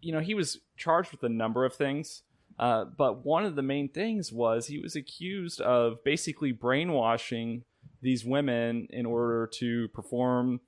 you 0.00 0.12
know 0.12 0.20
he 0.20 0.34
was 0.34 0.58
charged 0.76 1.12
with 1.12 1.22
a 1.22 1.28
number 1.28 1.64
of 1.64 1.74
things. 1.74 2.22
Uh, 2.58 2.84
but 2.84 3.24
one 3.24 3.44
of 3.44 3.56
the 3.56 3.62
main 3.62 3.88
things 3.88 4.32
was 4.32 4.66
he 4.66 4.78
was 4.78 4.94
accused 4.94 5.60
of 5.60 6.02
basically 6.04 6.52
brainwashing 6.52 7.64
these 8.00 8.24
women 8.24 8.86
in 8.90 9.06
order 9.06 9.48
to 9.52 9.88
perform 9.88 10.60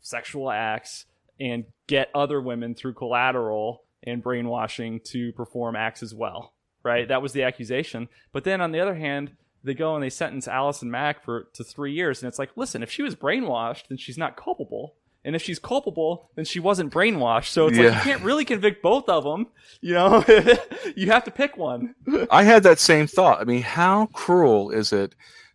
sexual 0.00 0.50
acts 0.50 1.06
and 1.38 1.64
get 1.86 2.10
other 2.14 2.40
women 2.40 2.74
through 2.74 2.94
collateral 2.94 3.82
and 4.02 4.22
brainwashing 4.22 5.00
to 5.00 5.32
perform 5.32 5.76
acts 5.76 6.02
as 6.02 6.14
well. 6.14 6.52
Right? 6.82 7.06
That 7.08 7.22
was 7.22 7.32
the 7.32 7.42
accusation. 7.42 8.08
But 8.32 8.44
then 8.44 8.60
on 8.60 8.72
the 8.72 8.80
other 8.80 8.94
hand, 8.94 9.32
they 9.62 9.74
go 9.74 9.94
and 9.94 10.02
they 10.02 10.10
sentence 10.10 10.48
Allison 10.48 10.90
Mack 10.90 11.24
for 11.24 11.48
to 11.54 11.64
three 11.64 11.92
years, 11.92 12.22
and 12.22 12.28
it's 12.28 12.38
like, 12.38 12.50
listen, 12.56 12.82
if 12.82 12.90
she 12.90 13.02
was 13.02 13.14
brainwashed, 13.14 13.88
then 13.88 13.98
she's 13.98 14.16
not 14.16 14.36
culpable. 14.36 14.94
And 15.22 15.36
if 15.36 15.42
she's 15.42 15.58
culpable, 15.58 16.30
then 16.34 16.46
she 16.46 16.60
wasn't 16.60 16.92
brainwashed. 16.92 17.48
So 17.48 17.66
it's 17.66 17.76
yeah. 17.76 17.90
like 17.90 17.94
you 17.96 18.00
can't 18.10 18.22
really 18.22 18.46
convict 18.46 18.82
both 18.82 19.06
of 19.10 19.22
them. 19.22 19.48
You 19.82 19.92
know, 19.92 20.24
you 20.96 21.08
have 21.08 21.24
to 21.24 21.30
pick 21.30 21.58
one. 21.58 21.94
I 22.30 22.42
had 22.42 22.62
that 22.62 22.78
same 22.78 23.06
thought. 23.06 23.38
I 23.38 23.44
mean, 23.44 23.60
how 23.60 24.06
cruel 24.06 24.70
is 24.70 24.94
it 24.94 25.14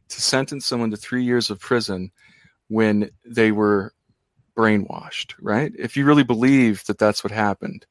to 0.09 0.21
sentence 0.21 0.67
someone 0.67 0.91
to 0.91 0.97
three 0.97 1.23
years 1.23 1.49
of 1.49 1.59
prison 1.59 2.11
when 2.67 3.09
they 3.25 3.51
were 3.51 3.94
brainwashed, 4.55 5.33
right? 5.39 5.71
If 5.77 5.97
you 5.97 6.05
really 6.05 6.23
believe 6.23 6.83
that 6.85 6.97
that's 6.97 7.23
what 7.23 7.31
happened, 7.31 7.85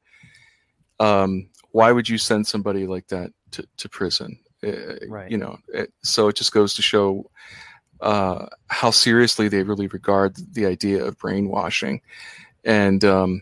um, 0.99 1.49
why 1.71 1.91
would 1.91 2.07
you 2.07 2.17
send 2.17 2.47
somebody 2.47 2.87
like 2.87 3.07
that 3.07 3.31
to, 3.51 3.67
to 3.77 3.89
prison? 3.89 4.39
Uh, 4.65 4.95
right. 5.07 5.29
You 5.29 5.37
know, 5.37 5.57
it, 5.73 5.93
so 6.03 6.27
it 6.27 6.35
just 6.35 6.51
goes 6.51 6.73
to 6.75 6.81
show 6.81 7.29
uh, 8.01 8.47
how 8.67 8.91
seriously 8.91 9.47
they 9.47 9.63
really 9.63 9.87
regard 9.87 10.35
the 10.53 10.65
idea 10.65 11.03
of 11.03 11.17
brainwashing, 11.17 12.01
and 12.63 13.03
um, 13.05 13.41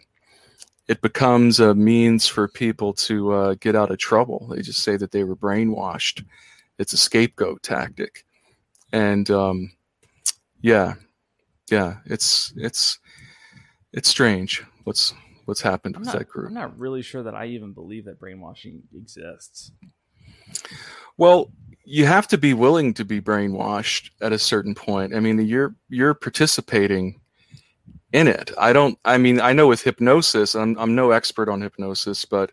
it 0.88 1.02
becomes 1.02 1.60
a 1.60 1.74
means 1.74 2.28
for 2.28 2.48
people 2.48 2.94
to 2.94 3.32
uh, 3.32 3.56
get 3.60 3.76
out 3.76 3.92
of 3.92 3.98
trouble. 3.98 4.48
They 4.50 4.62
just 4.62 4.84
say 4.84 4.98
that 4.98 5.12
they 5.12 5.24
were 5.24 5.36
brainwashed. 5.36 6.26
It's 6.78 6.94
a 6.94 6.98
scapegoat 6.98 7.64
tactic, 7.64 8.26
and 8.92 9.30
um, 9.32 9.72
yeah, 10.62 10.96
yeah, 11.70 11.98
it's 12.06 12.54
it's 12.58 13.00
it's 13.94 14.10
strange 14.10 14.64
what's 14.84 15.14
what's 15.46 15.62
happened 15.62 15.96
I'm 15.96 16.02
with 16.02 16.08
not, 16.08 16.20
that 16.20 16.30
group. 16.30 16.48
I'm 16.48 16.54
not 16.54 16.78
really 16.78 17.02
sure 17.02 17.24
that 17.24 17.36
I 17.36 17.48
even 17.48 17.74
believe 17.74 18.06
that 18.06 18.20
brainwashing 18.20 18.84
exists. 18.96 19.72
Well, 21.18 21.52
you 21.86 22.06
have 22.06 22.28
to 22.30 22.38
be 22.38 22.54
willing 22.54 22.94
to 22.96 23.06
be 23.06 23.22
brainwashed 23.22 24.12
at 24.22 24.32
a 24.32 24.40
certain 24.40 24.74
point. 24.74 25.16
I 25.16 25.20
mean, 25.20 25.40
you're 25.46 25.76
you're 25.90 26.14
participating 26.14 27.20
in 28.12 28.28
it. 28.28 28.52
I 28.58 28.74
don't. 28.74 28.98
I 29.04 29.18
mean, 29.18 29.42
I 29.42 29.54
know 29.54 29.68
with 29.68 29.84
hypnosis, 29.84 30.56
I'm 30.56 30.78
I'm 30.78 30.96
no 30.96 31.12
expert 31.12 31.50
on 31.50 31.62
hypnosis, 31.62 32.26
but 32.26 32.52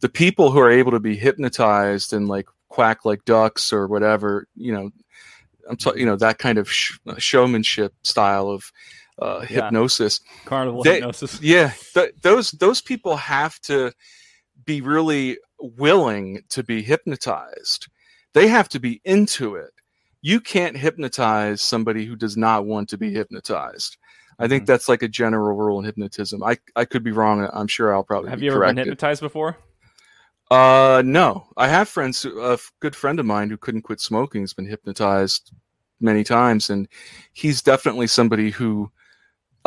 the 0.00 0.08
people 0.08 0.50
who 0.50 0.58
are 0.58 0.70
able 0.70 0.92
to 0.92 1.00
be 1.00 1.16
hypnotized 1.16 2.12
and 2.12 2.28
like 2.28 2.46
quack 2.68 3.04
like 3.04 3.24
ducks 3.24 3.72
or 3.72 3.86
whatever, 3.86 4.46
you 4.54 4.72
know, 4.72 4.90
I'm 5.68 5.76
t- 5.76 5.92
you 5.96 6.06
know 6.06 6.16
that 6.16 6.38
kind 6.38 6.58
of 6.58 6.70
sh- 6.70 6.98
showmanship 7.18 7.94
style 8.02 8.48
of 8.48 8.72
uh, 9.18 9.40
hypnosis. 9.40 10.20
Yeah. 10.24 10.48
Carnival 10.48 10.82
they, 10.82 10.94
hypnosis. 10.96 11.40
Yeah, 11.42 11.72
th- 11.94 12.14
those 12.22 12.50
those 12.52 12.80
people 12.80 13.16
have 13.16 13.58
to 13.62 13.92
be 14.64 14.80
really 14.80 15.38
willing 15.60 16.42
to 16.50 16.62
be 16.62 16.82
hypnotized. 16.82 17.88
They 18.34 18.48
have 18.48 18.68
to 18.70 18.80
be 18.80 19.00
into 19.04 19.56
it. 19.56 19.70
You 20.20 20.40
can't 20.40 20.76
hypnotize 20.76 21.62
somebody 21.62 22.04
who 22.04 22.16
does 22.16 22.36
not 22.36 22.66
want 22.66 22.88
to 22.90 22.98
be 22.98 23.12
hypnotized. 23.12 23.96
I 24.38 24.46
think 24.46 24.62
mm-hmm. 24.62 24.72
that's 24.72 24.88
like 24.88 25.02
a 25.02 25.08
general 25.08 25.56
rule 25.56 25.78
in 25.78 25.84
hypnotism. 25.84 26.42
I 26.42 26.58
I 26.76 26.84
could 26.84 27.02
be 27.02 27.12
wrong. 27.12 27.48
I'm 27.52 27.66
sure 27.66 27.94
I'll 27.94 28.04
probably 28.04 28.30
have 28.30 28.42
you 28.42 28.50
ever 28.50 28.60
corrected. 28.60 28.76
been 28.76 28.84
hypnotized 28.84 29.20
before? 29.20 29.56
Uh, 30.50 31.02
no. 31.04 31.46
I 31.56 31.68
have 31.68 31.88
friends. 31.88 32.24
A 32.24 32.58
good 32.80 32.96
friend 32.96 33.20
of 33.20 33.26
mine 33.26 33.50
who 33.50 33.56
couldn't 33.56 33.82
quit 33.82 34.00
smoking 34.00 34.42
has 34.42 34.54
been 34.54 34.68
hypnotized 34.68 35.52
many 36.00 36.24
times, 36.24 36.70
and 36.70 36.88
he's 37.32 37.60
definitely 37.60 38.06
somebody 38.06 38.50
who 38.50 38.90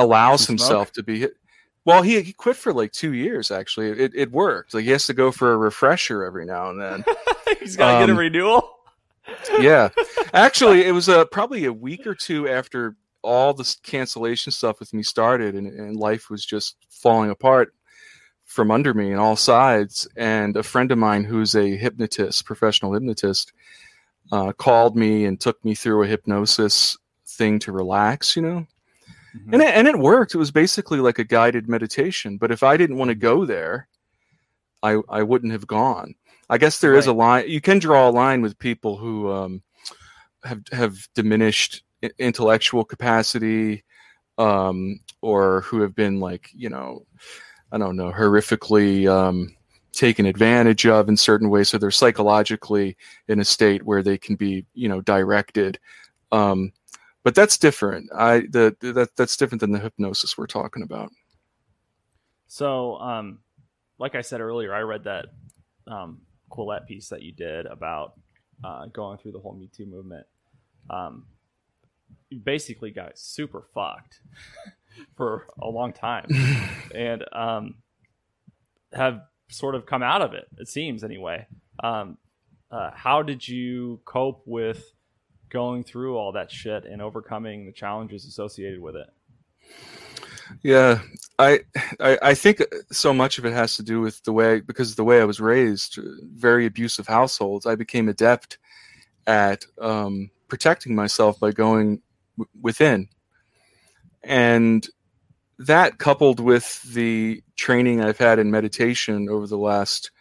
allows 0.02 0.48
himself 0.48 0.92
to 0.94 1.04
be 1.04 1.20
hit. 1.20 1.34
Well, 1.84 2.04
he, 2.04 2.22
he 2.22 2.34
quit 2.34 2.58
for 2.58 2.74
like 2.74 2.92
two 2.92 3.14
years. 3.14 3.50
Actually, 3.50 3.90
it, 3.90 4.12
it 4.14 4.32
worked. 4.32 4.74
Like 4.74 4.84
he 4.84 4.92
has 4.92 5.08
to 5.08 5.14
go 5.14 5.32
for 5.32 5.54
a 5.54 5.58
refresher 5.58 6.24
every 6.24 6.46
now 6.46 6.70
and 6.70 6.80
then. 6.80 7.04
He's 7.60 7.76
got 7.76 7.92
to 7.92 7.98
um, 7.98 8.02
get 8.02 8.10
a 8.10 8.14
um, 8.14 8.20
renewal. 8.20 8.78
yeah, 9.60 9.90
actually, 10.34 10.84
it 10.86 10.92
was 10.92 11.10
uh, 11.10 11.26
probably 11.26 11.66
a 11.66 11.74
week 11.74 12.06
or 12.06 12.16
two 12.16 12.48
after 12.48 12.96
all 13.24 13.54
this 13.54 13.76
cancellation 13.76 14.52
stuff 14.52 14.80
with 14.80 14.94
me 14.94 15.04
started, 15.04 15.56
and, 15.56 15.68
and 15.68 15.96
life 15.96 16.30
was 16.30 16.46
just 16.46 16.76
falling 16.90 17.30
apart 17.30 17.74
from 18.46 18.72
under 18.72 18.94
me 18.94 19.14
on 19.14 19.20
all 19.20 19.36
sides. 19.36 20.08
And 20.18 20.58
a 20.58 20.64
friend 20.64 20.92
of 20.92 20.98
mine 20.98 21.24
who's 21.24 21.56
a 21.56 21.78
hypnotist, 21.78 22.46
professional 22.46 22.94
hypnotist, 22.94 23.54
uh, 24.32 24.54
called 24.54 24.96
me 24.96 25.26
and 25.26 25.40
took 25.40 25.64
me 25.64 25.76
through 25.76 26.04
a 26.04 26.08
hypnosis 26.08 26.98
thing 27.26 27.60
to 27.60 27.72
relax. 27.72 28.36
You 28.36 28.42
know, 28.42 28.68
Mm-hmm. 29.36 29.54
And 29.54 29.64
it, 29.64 29.76
and 29.76 29.88
it 29.88 29.98
worked. 29.98 30.36
It 30.36 30.40
was 30.40 30.52
basically 30.52 31.00
like 31.00 31.20
a 31.20 31.24
guided 31.24 31.70
meditation. 31.70 32.38
But 32.38 32.52
if 32.52 32.64
I 32.64 32.78
didn't 32.78 32.98
want 32.98 33.10
to 33.10 33.16
go 33.16 33.46
there, 33.46 33.88
I 34.84 35.00
I 35.10 35.24
wouldn't 35.24 35.52
have 35.52 35.68
gone. 35.68 36.16
I 36.50 36.58
guess 36.58 36.80
there 36.80 36.92
right. 36.92 37.00
is 37.00 37.08
a 37.08 37.14
line. 37.14 37.48
You 37.48 37.62
can 37.62 37.80
draw 37.80 38.10
a 38.10 38.12
line 38.12 38.42
with 38.42 38.60
people 38.60 38.98
who 38.98 39.32
um, 39.32 39.64
have 40.44 40.62
have 40.72 41.08
diminished 41.16 41.84
intellectual 42.20 42.84
capacity, 42.84 43.84
um, 44.38 45.00
or 45.22 45.62
who 45.62 45.82
have 45.82 45.96
been 45.96 46.20
like 46.20 46.50
you 46.54 46.70
know, 46.70 47.06
I 47.72 47.78
don't 47.78 47.96
know, 47.96 48.12
horrifically 48.12 49.10
um, 49.10 49.56
taken 49.94 50.26
advantage 50.26 50.86
of 50.86 51.08
in 51.08 51.16
certain 51.16 51.50
ways. 51.50 51.70
So 51.70 51.78
they're 51.78 51.92
psychologically 51.92 52.98
in 53.28 53.40
a 53.40 53.46
state 53.46 53.86
where 53.86 54.04
they 54.04 54.18
can 54.18 54.36
be 54.36 54.66
you 54.74 54.90
know 54.90 55.02
directed. 55.02 55.80
Um, 56.34 56.74
but 57.24 57.36
that's 57.36 57.58
different. 57.58 58.10
I 58.16 58.42
the 58.42 58.76
that 58.82 59.16
that's 59.16 59.38
different 59.38 59.62
than 59.62 59.72
the 59.72 59.80
hypnosis 59.80 60.38
we're 60.38 60.48
talking 60.48 60.84
about. 60.84 61.12
So, 62.48 62.98
um, 62.98 63.40
like 63.98 64.16
I 64.16 64.22
said 64.22 64.42
earlier, 64.42 64.74
I 64.74 64.82
read 64.82 65.06
that 65.06 65.28
um, 65.88 66.22
Quillette 66.52 66.88
piece 66.88 67.10
that 67.10 67.22
you 67.22 67.32
did 67.32 67.66
about 67.66 68.14
uh, 68.64 68.88
going 68.88 69.18
through 69.18 69.32
the 69.34 69.40
whole 69.40 69.54
Me 69.54 69.70
Too 69.74 69.86
movement. 69.86 70.26
Um, 70.90 71.26
you 72.30 72.40
basically 72.40 72.92
got 72.92 73.18
super 73.18 73.64
fucked 73.74 74.20
for 75.16 75.48
a 75.62 75.68
long 75.70 75.94
time, 75.94 76.28
and 76.96 77.24
um, 77.32 77.76
have 78.94 79.22
sort 79.50 79.76
of 79.76 79.86
come 79.86 80.04
out 80.04 80.22
of 80.22 80.34
it. 80.34 80.48
It 80.58 80.68
seems 80.68 81.04
anyway. 81.04 81.46
Um, 81.84 82.18
uh, 82.72 82.92
how 82.94 83.22
did 83.22 83.48
you 83.48 84.00
cope 84.06 84.44
with 84.46 84.94
going 85.52 85.84
through 85.84 86.18
all 86.18 86.32
that 86.32 86.52
shit 86.52 86.86
and 86.86 87.02
overcoming 87.02 87.66
the 87.66 87.72
challenges 87.72 88.26
associated 88.26 88.80
with 88.80 88.96
it? 88.96 89.08
Yeah, 90.64 91.00
I, 91.40 91.62
I, 92.00 92.18
I 92.22 92.34
think 92.34 92.62
so 92.92 93.14
much 93.14 93.38
of 93.38 93.46
it 93.46 93.54
has 93.54 93.78
to 93.78 93.84
do 93.84 94.02
with 94.02 94.24
the 94.24 94.34
way 94.34 94.60
because 94.60 94.96
the 94.96 95.04
way 95.04 95.22
I 95.22 95.26
was 95.26 95.40
raised, 95.40 96.00
very 96.36 96.66
abusive 96.66 97.08
households. 97.08 97.66
I 97.66 97.76
became 97.76 98.10
adept 98.10 98.58
at 99.28 99.66
um, 99.80 100.30
protecting 100.48 100.96
myself 100.96 101.40
by 101.40 101.52
going 101.52 102.02
w- 102.38 102.50
within, 102.62 103.08
and 104.24 104.88
that 105.58 106.00
coupled 106.00 106.40
with 106.40 106.82
the 106.94 107.44
training 107.56 108.02
I've 108.02 108.18
had 108.18 108.40
in 108.40 108.52
meditation 108.52 109.30
over 109.30 109.48
the 109.48 109.58
last 109.58 110.12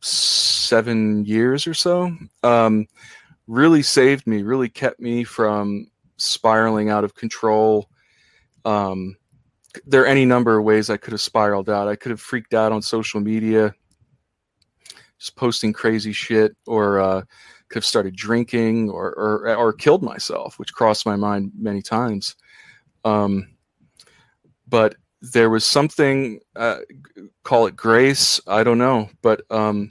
seven 0.00 1.24
years 1.24 1.66
or 1.66 1.74
so 1.74 2.16
um, 2.42 2.86
really 3.52 3.82
saved 3.82 4.26
me, 4.26 4.42
really 4.42 4.70
kept 4.70 4.98
me 4.98 5.24
from 5.24 5.86
spiraling 6.16 6.88
out 6.88 7.04
of 7.04 7.14
control. 7.14 7.86
Um, 8.64 9.16
there 9.86 10.02
are 10.02 10.06
any 10.06 10.24
number 10.24 10.58
of 10.58 10.64
ways 10.64 10.88
I 10.88 10.96
could 10.96 11.12
have 11.12 11.20
spiraled 11.20 11.68
out. 11.68 11.86
I 11.86 11.96
could 11.96 12.10
have 12.10 12.20
freaked 12.20 12.54
out 12.54 12.72
on 12.72 12.80
social 12.80 13.20
media, 13.20 13.74
just 15.18 15.36
posting 15.36 15.72
crazy 15.72 16.12
shit, 16.12 16.56
or 16.66 16.98
uh, 16.98 17.20
could 17.68 17.80
have 17.80 17.84
started 17.84 18.16
drinking, 18.16 18.88
or, 18.88 19.12
or 19.18 19.54
or 19.54 19.72
killed 19.72 20.02
myself, 20.02 20.58
which 20.58 20.72
crossed 20.72 21.04
my 21.04 21.16
mind 21.16 21.52
many 21.54 21.82
times. 21.82 22.36
Um, 23.04 23.48
but 24.66 24.94
there 25.20 25.50
was 25.50 25.64
something, 25.64 26.40
uh, 26.56 26.80
call 27.44 27.66
it 27.66 27.76
grace, 27.76 28.40
I 28.46 28.64
don't 28.64 28.78
know, 28.78 29.10
but 29.20 29.42
um, 29.50 29.90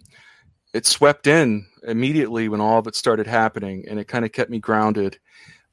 it 0.74 0.86
swept 0.88 1.28
in 1.28 1.66
immediately 1.84 2.50
when 2.50 2.62
all 2.62 2.80
of 2.80 2.88
it 2.88 2.96
started 2.96 3.28
happening, 3.28 3.86
and 3.90 4.00
it 4.00 4.08
kind 4.08 4.26
of 4.26 4.32
kept 4.32 4.50
me 4.50 4.60
grounded 4.60 5.18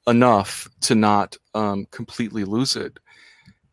enough 0.06 0.68
to 0.80 0.94
not 0.94 1.36
um, 1.54 1.86
completely 1.90 2.44
lose 2.44 2.76
it. 2.76 2.98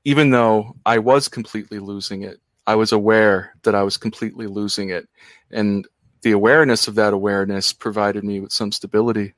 Even 0.04 0.30
though 0.30 0.76
I 0.86 1.00
was 1.00 1.28
completely 1.28 1.80
losing 1.80 2.24
it, 2.24 2.40
I 2.68 2.76
was 2.76 2.92
aware 2.92 3.56
that 3.64 3.76
I 3.76 3.84
was 3.84 3.98
completely 3.98 4.48
losing 4.48 4.90
it. 4.90 5.08
And 5.52 5.88
the 6.22 6.32
awareness 6.32 6.88
of 6.88 6.96
that 6.96 7.14
awareness 7.14 7.74
provided 7.74 8.24
me 8.24 8.40
with 8.40 8.52
some 8.52 8.72
stability. 8.72 9.34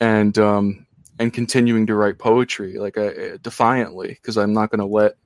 And 0.00 0.38
um, 0.38 0.86
and 1.20 1.32
continuing 1.34 1.86
to 1.86 1.94
write 1.94 2.18
poetry 2.18 2.78
like 2.78 2.96
I, 2.96 3.36
defiantly 3.42 4.08
because 4.08 4.38
I'm 4.38 4.54
not 4.54 4.70
going 4.70 4.80
to 4.80 4.86
let 4.86 5.16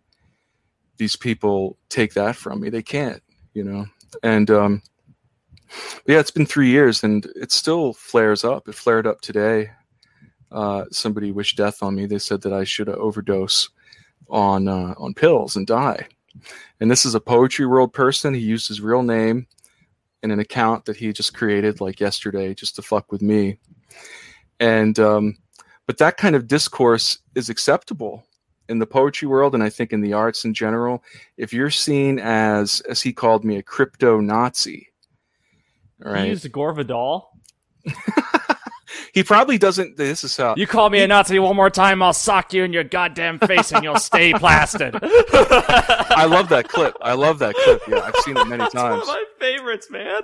these 0.96 1.14
people 1.14 1.78
take 1.88 2.14
that 2.14 2.34
from 2.34 2.60
me. 2.60 2.68
They 2.68 2.82
can't, 2.82 3.22
you 3.54 3.62
know. 3.62 3.86
And 4.24 4.50
um, 4.50 4.82
yeah, 6.06 6.18
it's 6.18 6.30
been 6.30 6.46
three 6.46 6.68
years 6.68 7.04
and 7.04 7.26
it 7.36 7.52
still 7.52 7.92
flares 7.92 8.44
up. 8.44 8.68
It 8.68 8.74
flared 8.74 9.06
up 9.06 9.20
today. 9.20 9.70
Uh, 10.52 10.84
somebody 10.90 11.32
wished 11.32 11.56
death 11.56 11.82
on 11.82 11.94
me. 11.94 12.06
They 12.06 12.18
said 12.18 12.42
that 12.42 12.52
I 12.52 12.64
should 12.64 12.88
overdose 12.88 13.68
on 14.28 14.68
uh, 14.68 14.94
on 14.98 15.14
pills 15.14 15.56
and 15.56 15.66
die. 15.66 16.06
And 16.80 16.90
this 16.90 17.04
is 17.04 17.14
a 17.14 17.20
poetry 17.20 17.66
world 17.66 17.92
person. 17.92 18.34
He 18.34 18.40
used 18.40 18.68
his 18.68 18.80
real 18.80 19.02
name 19.02 19.46
in 20.22 20.30
an 20.30 20.40
account 20.40 20.84
that 20.84 20.96
he 20.96 21.12
just 21.12 21.34
created 21.34 21.80
like 21.80 22.00
yesterday 22.00 22.54
just 22.54 22.76
to 22.76 22.82
fuck 22.82 23.12
with 23.12 23.22
me. 23.22 23.58
And 24.60 24.98
um, 24.98 25.36
but 25.86 25.98
that 25.98 26.16
kind 26.16 26.34
of 26.34 26.48
discourse 26.48 27.18
is 27.34 27.48
acceptable 27.48 28.24
in 28.68 28.78
the 28.78 28.86
poetry 28.86 29.28
world 29.28 29.54
and 29.54 29.62
I 29.62 29.68
think 29.68 29.92
in 29.92 30.00
the 30.00 30.12
arts 30.12 30.44
in 30.44 30.54
general. 30.54 31.02
If 31.36 31.52
you're 31.52 31.70
seen 31.70 32.18
as, 32.18 32.80
as 32.82 33.02
he 33.02 33.12
called 33.12 33.44
me, 33.44 33.56
a 33.56 33.62
crypto 33.62 34.20
Nazi, 34.20 34.88
right? 35.98 36.24
He 36.24 36.30
used 36.30 36.50
Gore 36.50 36.72
Vidal. 36.72 37.30
he 39.14 39.22
probably 39.22 39.58
doesn't. 39.58 39.96
This 39.96 40.24
is 40.24 40.36
how 40.36 40.54
you 40.56 40.66
call 40.66 40.90
me 40.90 40.98
he, 40.98 41.04
a 41.04 41.06
Nazi 41.06 41.38
one 41.38 41.56
more 41.56 41.70
time. 41.70 42.02
I'll 42.02 42.12
sock 42.12 42.52
you 42.52 42.64
in 42.64 42.72
your 42.72 42.84
goddamn 42.84 43.38
face 43.38 43.72
and 43.72 43.84
you'll 43.84 43.98
stay 43.98 44.32
plastered. 44.38 44.98
I 45.02 46.26
love 46.28 46.48
that 46.48 46.68
clip. 46.68 46.96
I 47.00 47.14
love 47.14 47.38
that 47.40 47.54
clip. 47.54 47.82
Yeah, 47.88 48.00
I've 48.00 48.16
seen 48.16 48.36
it 48.36 48.46
many 48.46 48.68
times. 48.70 48.74
One 48.74 49.00
of 49.00 49.06
my 49.06 49.24
favorites, 49.38 49.90
man. 49.90 50.22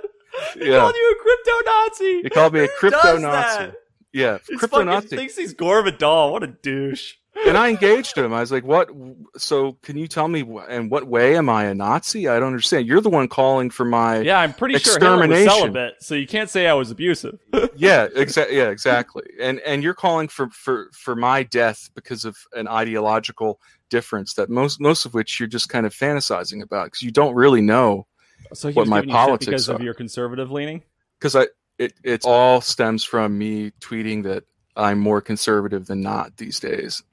He 0.53 0.69
yeah. 0.69 0.79
called 0.79 0.95
you 0.95 1.15
a 1.17 1.21
crypto 1.21 1.51
Nazi. 1.65 2.21
He 2.23 2.29
called 2.29 2.53
me 2.53 2.59
a 2.61 2.67
crypto 2.67 3.17
Nazi. 3.17 3.73
Yeah, 4.13 4.39
crypto 4.57 4.83
Nazi 4.83 5.15
thinks 5.15 5.37
he's 5.37 5.53
Gore 5.53 5.83
Vidal. 5.83 6.33
What 6.33 6.43
a 6.43 6.47
douche. 6.47 7.15
And 7.47 7.57
I 7.57 7.69
engaged 7.69 8.17
him. 8.17 8.33
I 8.33 8.41
was 8.41 8.51
like, 8.51 8.63
"What? 8.63 8.89
So, 9.37 9.77
can 9.81 9.97
you 9.97 10.07
tell 10.07 10.27
me 10.27 10.41
in 10.69 10.89
what 10.89 11.07
way 11.07 11.37
am 11.37 11.49
I 11.49 11.65
a 11.65 11.73
Nazi? 11.73 12.27
I 12.27 12.39
don't 12.39 12.47
understand. 12.47 12.87
You're 12.87 13.01
the 13.01 13.09
one 13.09 13.27
calling 13.27 13.69
for 13.69 13.85
my 13.85 14.19
yeah. 14.19 14.39
I'm 14.39 14.53
pretty 14.53 14.77
sure 14.79 14.99
Hitler 14.99 15.27
was 15.27 15.45
celibate, 15.45 15.95
so 15.99 16.15
you 16.15 16.27
can't 16.27 16.49
say 16.49 16.67
I 16.67 16.73
was 16.73 16.91
abusive. 16.91 17.39
yeah, 17.75 18.07
exactly. 18.15 18.57
Yeah, 18.57 18.69
exactly. 18.69 19.23
And 19.39 19.59
and 19.61 19.83
you're 19.83 19.93
calling 19.93 20.27
for 20.27 20.49
for 20.49 20.89
for 20.93 21.15
my 21.15 21.43
death 21.43 21.89
because 21.95 22.25
of 22.25 22.37
an 22.53 22.67
ideological 22.67 23.59
difference 23.89 24.33
that 24.35 24.49
most 24.49 24.79
most 24.79 25.05
of 25.05 25.13
which 25.13 25.39
you're 25.39 25.47
just 25.47 25.69
kind 25.69 25.85
of 25.85 25.93
fantasizing 25.93 26.61
about 26.61 26.85
because 26.85 27.01
you 27.01 27.11
don't 27.11 27.35
really 27.35 27.61
know 27.61 28.07
so 28.53 28.71
what 28.71 28.87
my 28.87 29.05
politics 29.05 29.45
because 29.45 29.69
are. 29.69 29.75
of 29.75 29.81
your 29.81 29.93
conservative 29.93 30.51
leaning. 30.51 30.83
Because 31.19 31.35
I 31.35 31.47
it 31.77 31.93
it 32.03 32.25
all 32.25 32.61
stems 32.61 33.03
from 33.03 33.37
me 33.37 33.71
tweeting 33.79 34.23
that 34.23 34.43
I'm 34.75 34.99
more 34.99 35.21
conservative 35.21 35.87
than 35.87 36.01
not 36.01 36.37
these 36.37 36.59
days. 36.59 37.03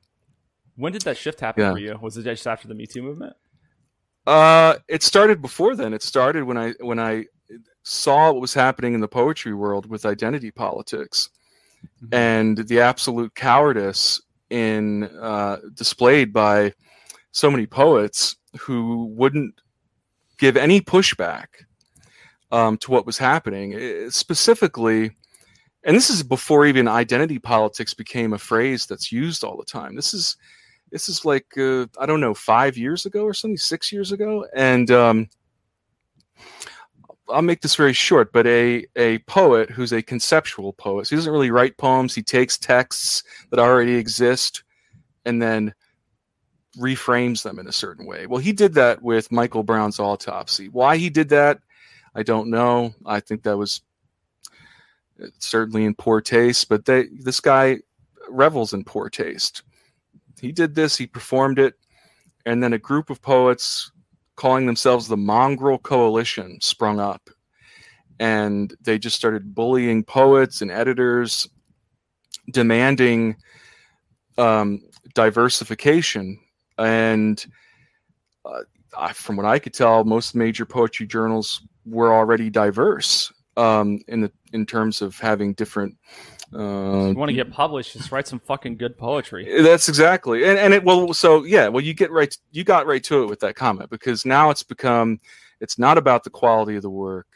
When 0.79 0.93
did 0.93 1.03
that 1.03 1.17
shift 1.17 1.41
happen 1.41 1.65
yeah. 1.65 1.73
for 1.73 1.79
you? 1.79 1.99
Was 2.01 2.17
it 2.17 2.23
just 2.23 2.47
after 2.47 2.69
the 2.69 2.75
Me 2.75 2.87
Too 2.87 3.03
movement? 3.03 3.35
Uh, 4.27 4.77
it 4.87 5.03
started 5.03 5.43
before 5.43 5.75
then. 5.75 5.93
It 5.93 6.03
started 6.03 6.45
when 6.45 6.57
I 6.57 6.73
when 6.81 7.01
I 7.01 7.25
saw 7.83 8.31
what 8.31 8.41
was 8.41 8.55
happening 8.55 8.95
in 8.95 9.01
the 9.01 9.09
poetry 9.09 9.55
world 9.55 9.87
with 9.87 10.07
identity 10.07 10.51
politics 10.51 11.31
mm-hmm. 11.83 12.15
and 12.15 12.59
the 12.69 12.81
absolute 12.81 13.35
cowardice 13.35 14.23
in 14.51 15.05
uh, 15.21 15.57
displayed 15.75 16.33
by 16.33 16.73
so 17.33 17.51
many 17.51 17.67
poets 17.67 18.37
who 18.61 19.07
wouldn't 19.17 19.61
give 20.39 20.57
any 20.57 20.81
pushback 20.81 21.47
um, 22.53 22.77
to 22.79 22.93
what 22.93 23.05
was 23.05 23.19
happening. 23.19 23.73
It, 23.73 24.15
specifically, 24.15 25.11
and 25.83 25.97
this 25.97 26.09
is 26.09 26.23
before 26.23 26.67
even 26.67 26.87
identity 26.87 27.41
politics 27.41 27.95
became 27.95 28.33
a 28.33 28.39
phrase 28.39 28.87
that's 28.87 29.11
used 29.11 29.43
all 29.43 29.57
the 29.57 29.65
time. 29.65 29.97
This 29.97 30.15
is 30.15 30.37
this 30.91 31.09
is 31.09 31.25
like 31.25 31.47
uh, 31.59 31.87
I 31.99 32.07
don't 32.07 32.21
know 32.21 32.35
five 32.35 32.77
years 32.77 33.07
ago 33.07 33.25
or 33.25 33.35
something, 33.35 33.57
six 33.57 33.93
years 33.93 34.13
ago, 34.13 34.47
and 34.55 34.91
um, 34.91 35.29
I'll 37.29 37.43
make 37.43 37.61
this 37.61 37.77
very 37.77 37.93
short. 37.93 38.33
But 38.33 38.47
a 38.47 38.87
a 38.97 39.19
poet 39.21 39.71
who's 39.71 39.93
a 39.93 40.03
conceptual 40.03 40.73
poet, 40.73 41.07
so 41.07 41.11
he 41.11 41.17
doesn't 41.17 41.33
really 41.33 41.51
write 41.51 41.77
poems. 41.77 42.15
He 42.15 42.23
takes 42.23 42.59
texts 42.59 43.23
that 43.51 43.59
already 43.59 43.95
exist 43.95 44.65
and 45.25 45.43
then 45.43 45.75
reframes 46.79 47.43
them 47.43 47.59
in 47.59 47.67
a 47.67 47.73
certain 47.73 48.07
way. 48.07 48.27
Well, 48.27 48.41
he 48.41 48.53
did 48.53 48.75
that 48.75 49.03
with 49.03 49.33
Michael 49.33 49.63
Brown's 49.63 49.99
autopsy. 49.99 50.69
Why 50.69 50.97
he 50.97 51.11
did 51.11 51.29
that, 51.31 51.59
I 52.15 52.23
don't 52.23 52.51
know. 52.51 52.95
I 53.05 53.21
think 53.21 53.43
that 53.43 53.57
was 53.57 53.81
uh, 55.23 55.27
certainly 55.39 55.85
in 55.85 55.95
poor 55.95 56.21
taste, 56.21 56.69
but 56.69 56.85
they, 56.85 57.09
this 57.21 57.41
guy 57.41 57.79
revels 58.29 58.73
in 58.73 58.85
poor 58.85 59.09
taste. 59.11 59.63
He 60.41 60.53
did 60.53 60.75
this, 60.75 60.97
he 60.97 61.07
performed 61.07 61.59
it, 61.59 61.75
and 62.47 62.63
then 62.63 62.73
a 62.73 62.79
group 62.79 63.11
of 63.11 63.21
poets 63.21 63.91
calling 64.37 64.67
themselves 64.67 65.09
the 65.09 65.17
Mongrel 65.17 65.79
Coalition 65.79 66.59
sprung 66.61 67.01
up. 67.01 67.29
And 68.21 68.75
they 68.81 68.99
just 68.99 69.17
started 69.17 69.55
bullying 69.55 70.05
poets 70.05 70.63
and 70.63 70.71
editors, 70.71 71.49
demanding 72.51 73.37
um, 74.39 74.81
diversification. 75.15 76.39
And 76.79 77.45
uh, 78.45 79.13
from 79.13 79.37
what 79.37 79.47
I 79.47 79.59
could 79.59 79.75
tell, 79.75 80.05
most 80.05 80.35
major 80.35 80.65
poetry 80.65 81.07
journals 81.07 81.63
were 81.85 82.13
already 82.13 82.51
diverse 82.51 83.33
um, 83.57 84.01
in 84.09 84.21
the 84.21 84.33
in 84.53 84.65
terms 84.65 85.03
of 85.03 85.19
having 85.19 85.53
different. 85.55 85.97
Uh, 86.55 87.09
you 87.09 87.15
want 87.15 87.29
to 87.29 87.35
get 87.35 87.51
published? 87.51 87.93
Just 87.93 88.11
write 88.11 88.27
some 88.27 88.39
fucking 88.39 88.77
good 88.77 88.97
poetry. 88.97 89.63
That's 89.63 89.89
exactly, 89.89 90.45
and 90.45 90.59
and 90.59 90.73
it 90.73 90.83
well, 90.83 91.13
so 91.13 91.45
yeah, 91.45 91.69
well, 91.69 91.85
you 91.85 91.93
get 91.93 92.11
right, 92.11 92.35
you 92.53 92.65
got 92.65 92.87
right 92.87 93.05
to 93.05 93.23
it 93.23 93.27
with 93.27 93.41
that 93.41 93.55
comment 93.55 93.91
because 93.91 94.25
now 94.25 94.49
it's 94.49 94.63
become, 94.63 95.21
it's 95.61 95.79
not 95.79 95.99
about 95.99 96.25
the 96.25 96.31
quality 96.31 96.77
of 96.77 96.83
the 96.83 96.91
work, 96.91 97.27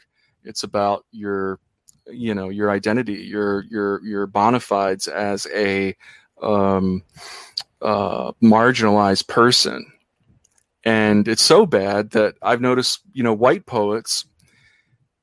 it's 0.43 0.63
about 0.63 1.05
your, 1.11 1.59
you 2.07 2.33
know, 2.33 2.49
your 2.49 2.71
identity, 2.71 3.13
your 3.13 3.65
your 3.69 4.03
your 4.03 4.25
bona 4.25 4.59
fides 4.59 5.07
as 5.07 5.45
a 5.53 5.95
um, 6.41 7.03
uh, 7.83 8.31
marginalized 8.41 9.27
person, 9.27 9.85
and 10.85 11.27
it's 11.27 11.43
so 11.43 11.67
bad 11.67 12.09
that 12.11 12.33
I've 12.41 12.61
noticed, 12.61 13.01
you 13.13 13.21
know, 13.21 13.33
white 13.33 13.67
poets 13.67 14.25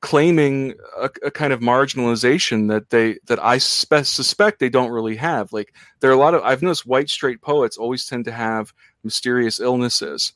claiming 0.01 0.73
a, 0.97 1.09
a, 1.23 1.31
kind 1.31 1.53
of 1.53 1.59
marginalization 1.59 2.67
that 2.69 2.89
they 2.89 3.19
that 3.27 3.41
I 3.41 3.59
spe- 3.59 4.03
suspect 4.03 4.59
they 4.59 4.69
don't 4.69 4.91
really 4.91 5.15
have. 5.15 5.53
Like 5.53 5.73
there 5.99 6.09
are 6.09 6.13
a 6.13 6.17
lot 6.17 6.33
of 6.33 6.41
I've 6.43 6.61
noticed 6.61 6.85
white 6.85 7.09
straight 7.09 7.41
poets 7.41 7.77
always 7.77 8.05
tend 8.05 8.25
to 8.25 8.31
have 8.31 8.73
mysterious 9.03 9.59
illnesses, 9.59 10.33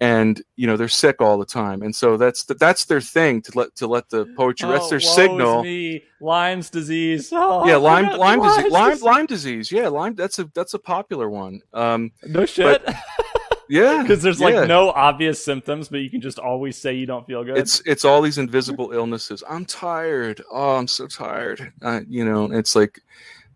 and 0.00 0.40
you 0.56 0.66
know 0.66 0.76
they're 0.76 0.88
sick 0.88 1.20
all 1.20 1.38
the 1.38 1.46
time, 1.46 1.82
and 1.82 1.96
so 1.96 2.16
that's 2.16 2.44
the, 2.44 2.54
that's 2.54 2.84
their 2.84 3.00
thing 3.00 3.40
to 3.42 3.58
let 3.58 3.74
to 3.76 3.86
let 3.86 4.10
the 4.10 4.26
poetry. 4.36 4.68
Oh, 4.68 4.72
that's 4.72 4.90
their 4.90 5.00
signal. 5.00 5.62
Me. 5.64 6.04
Lyme's 6.20 6.70
disease. 6.70 7.32
Oh, 7.44 7.66
yeah, 7.66 7.76
Lyme 7.76 8.18
Lyme 8.18 8.42
disease. 8.42 8.72
Lyme 8.72 9.00
Lyme 9.00 9.26
disease. 9.26 9.72
Yeah, 9.72 9.88
Lyme. 9.88 10.14
That's 10.14 10.38
a 10.38 10.50
that's 10.54 10.74
a 10.74 10.78
popular 10.78 11.28
one. 11.30 11.60
Um, 11.72 12.12
no 12.24 12.46
shit. 12.46 12.84
But, 12.84 12.94
Yeah, 13.68 14.02
because 14.02 14.22
there's 14.22 14.40
like 14.40 14.54
yeah. 14.54 14.64
no 14.64 14.90
obvious 14.90 15.44
symptoms, 15.44 15.88
but 15.88 15.98
you 15.98 16.10
can 16.10 16.20
just 16.20 16.38
always 16.38 16.76
say 16.76 16.94
you 16.94 17.06
don't 17.06 17.26
feel 17.26 17.44
good. 17.44 17.58
It's 17.58 17.80
it's 17.86 18.04
all 18.04 18.22
these 18.22 18.38
invisible 18.38 18.92
illnesses. 18.92 19.42
I'm 19.48 19.64
tired. 19.64 20.42
Oh, 20.50 20.76
I'm 20.76 20.88
so 20.88 21.06
tired. 21.06 21.72
Uh, 21.82 22.00
you 22.08 22.24
know, 22.24 22.50
it's 22.52 22.74
like 22.76 23.00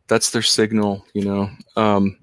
that's 0.06 0.30
their 0.30 0.42
signal. 0.42 1.04
You 1.14 1.24
know, 1.24 1.50
um, 1.76 2.18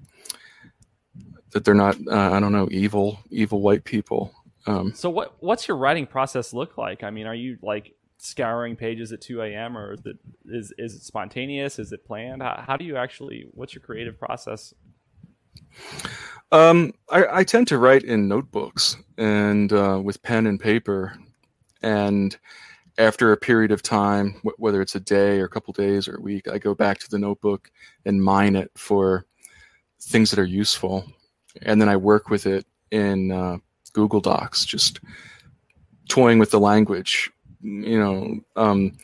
that 1.52 1.64
they're 1.64 1.74
not 1.74 1.96
uh, 2.08 2.32
I 2.32 2.40
don't 2.40 2.52
know 2.52 2.68
evil 2.70 3.18
evil 3.30 3.60
white 3.60 3.84
people. 3.84 4.32
Um, 4.66 4.92
so 4.94 5.10
what 5.10 5.36
what's 5.40 5.68
your 5.68 5.76
writing 5.76 6.06
process 6.06 6.52
look 6.52 6.78
like? 6.78 7.02
I 7.02 7.10
mean, 7.10 7.26
are 7.26 7.34
you 7.34 7.58
like 7.62 7.94
scouring 8.18 8.74
pages 8.74 9.12
at 9.12 9.20
2 9.20 9.42
a.m. 9.42 9.76
or 9.76 9.92
is 9.92 10.06
it 10.06 10.16
is 10.46 10.72
is 10.78 10.94
it 10.94 11.02
spontaneous? 11.02 11.78
Is 11.78 11.92
it 11.92 12.04
planned? 12.06 12.42
How, 12.42 12.64
how 12.66 12.76
do 12.76 12.84
you 12.84 12.96
actually? 12.96 13.46
What's 13.52 13.74
your 13.74 13.82
creative 13.82 14.18
process? 14.18 14.72
Um, 16.52 16.92
I, 17.10 17.40
I, 17.40 17.44
tend 17.44 17.66
to 17.68 17.78
write 17.78 18.04
in 18.04 18.28
notebooks 18.28 18.96
and 19.18 19.72
uh, 19.72 20.00
with 20.02 20.22
pen 20.22 20.46
and 20.46 20.60
paper, 20.60 21.18
and 21.82 22.36
after 22.96 23.32
a 23.32 23.36
period 23.36 23.72
of 23.72 23.82
time, 23.82 24.34
w- 24.34 24.54
whether 24.58 24.80
it's 24.80 24.94
a 24.94 25.00
day 25.00 25.40
or 25.40 25.46
a 25.46 25.48
couple 25.48 25.72
days 25.72 26.06
or 26.06 26.16
a 26.16 26.20
week, 26.20 26.46
I 26.46 26.58
go 26.58 26.72
back 26.72 26.98
to 27.00 27.10
the 27.10 27.18
notebook 27.18 27.72
and 28.04 28.22
mine 28.22 28.54
it 28.54 28.70
for 28.76 29.26
things 30.00 30.30
that 30.30 30.38
are 30.38 30.44
useful, 30.44 31.04
and 31.62 31.80
then 31.80 31.88
I 31.88 31.96
work 31.96 32.30
with 32.30 32.46
it 32.46 32.66
in 32.92 33.32
uh, 33.32 33.58
Google 33.92 34.20
Docs, 34.20 34.64
just 34.64 35.00
toying 36.08 36.38
with 36.38 36.50
the 36.52 36.60
language, 36.60 37.32
you 37.62 37.98
know, 37.98 38.38
um, 38.54 38.96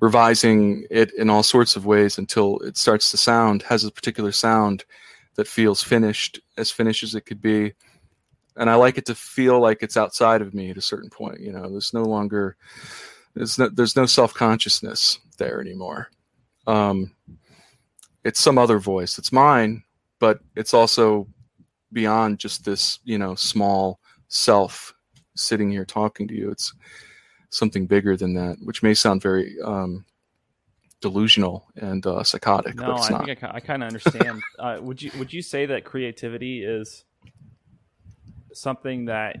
revising 0.00 0.84
it 0.90 1.12
in 1.14 1.30
all 1.30 1.42
sorts 1.42 1.76
of 1.76 1.86
ways 1.86 2.18
until 2.18 2.58
it 2.58 2.76
starts 2.76 3.10
to 3.10 3.16
sound 3.16 3.62
has 3.62 3.84
a 3.84 3.90
particular 3.90 4.32
sound 4.32 4.84
that 5.38 5.46
feels 5.46 5.84
finished, 5.84 6.40
as 6.56 6.72
finished 6.72 7.04
as 7.04 7.14
it 7.14 7.20
could 7.20 7.40
be. 7.40 7.72
And 8.56 8.68
I 8.68 8.74
like 8.74 8.98
it 8.98 9.06
to 9.06 9.14
feel 9.14 9.60
like 9.60 9.84
it's 9.84 9.96
outside 9.96 10.42
of 10.42 10.52
me 10.52 10.70
at 10.70 10.76
a 10.76 10.82
certain 10.82 11.08
point. 11.08 11.38
You 11.38 11.52
know, 11.52 11.70
there's 11.70 11.94
no 11.94 12.02
longer 12.02 12.56
there's 13.34 13.56
no 13.56 13.68
there's 13.68 13.94
no 13.94 14.04
self 14.04 14.34
consciousness 14.34 15.20
there 15.38 15.60
anymore. 15.60 16.10
Um, 16.66 17.14
it's 18.24 18.40
some 18.40 18.58
other 18.58 18.80
voice. 18.80 19.16
It's 19.16 19.30
mine, 19.30 19.84
but 20.18 20.40
it's 20.56 20.74
also 20.74 21.28
beyond 21.92 22.40
just 22.40 22.64
this, 22.64 22.98
you 23.04 23.16
know, 23.16 23.36
small 23.36 24.00
self 24.26 24.92
sitting 25.36 25.70
here 25.70 25.84
talking 25.84 26.26
to 26.26 26.34
you. 26.34 26.50
It's 26.50 26.74
something 27.50 27.86
bigger 27.86 28.16
than 28.16 28.34
that, 28.34 28.56
which 28.64 28.82
may 28.82 28.92
sound 28.92 29.22
very 29.22 29.54
um, 29.64 30.04
delusional 31.00 31.68
and 31.76 32.06
uh, 32.06 32.22
psychotic. 32.22 32.74
No, 32.76 32.94
I 32.94 33.10
not. 33.10 33.26
think 33.26 33.44
I, 33.44 33.50
I 33.54 33.60
kind 33.60 33.82
of 33.82 33.88
understand. 33.88 34.42
uh, 34.58 34.78
would 34.80 35.02
you 35.02 35.10
would 35.18 35.32
you 35.32 35.42
say 35.42 35.66
that 35.66 35.84
creativity 35.84 36.64
is 36.64 37.04
something 38.52 39.06
that 39.06 39.40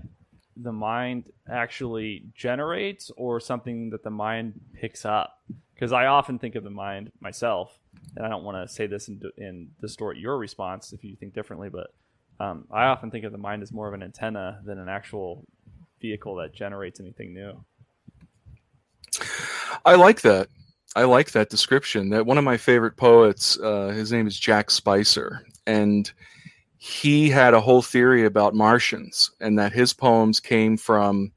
the 0.56 0.72
mind 0.72 1.30
actually 1.48 2.24
generates, 2.34 3.10
or 3.16 3.40
something 3.40 3.90
that 3.90 4.02
the 4.02 4.10
mind 4.10 4.60
picks 4.74 5.04
up? 5.04 5.40
Because 5.74 5.92
I 5.92 6.06
often 6.06 6.38
think 6.38 6.56
of 6.56 6.64
the 6.64 6.70
mind 6.70 7.12
myself, 7.20 7.78
and 8.16 8.26
I 8.26 8.28
don't 8.28 8.42
want 8.42 8.66
to 8.66 8.72
say 8.72 8.86
this 8.86 9.08
and, 9.08 9.22
and 9.36 9.68
distort 9.80 10.16
your 10.16 10.36
response 10.36 10.92
if 10.92 11.04
you 11.04 11.14
think 11.16 11.34
differently, 11.34 11.68
but 11.68 11.94
um, 12.40 12.64
I 12.72 12.86
often 12.86 13.10
think 13.10 13.24
of 13.24 13.32
the 13.32 13.38
mind 13.38 13.62
as 13.62 13.72
more 13.72 13.88
of 13.88 13.94
an 13.94 14.02
antenna 14.02 14.60
than 14.64 14.78
an 14.78 14.88
actual 14.88 15.44
vehicle 16.00 16.36
that 16.36 16.54
generates 16.54 17.00
anything 17.00 17.34
new. 17.34 17.64
I 19.84 19.94
like 19.94 20.20
that. 20.22 20.48
I 20.96 21.04
like 21.04 21.32
that 21.32 21.50
description. 21.50 22.10
That 22.10 22.26
one 22.26 22.38
of 22.38 22.44
my 22.44 22.56
favorite 22.56 22.96
poets, 22.96 23.58
uh, 23.58 23.88
his 23.88 24.10
name 24.10 24.26
is 24.26 24.38
Jack 24.38 24.70
Spicer, 24.70 25.44
and 25.66 26.10
he 26.78 27.28
had 27.28 27.54
a 27.54 27.60
whole 27.60 27.82
theory 27.82 28.24
about 28.24 28.54
Martians, 28.54 29.30
and 29.40 29.58
that 29.58 29.72
his 29.72 29.92
poems 29.92 30.40
came 30.40 30.76
from 30.76 31.32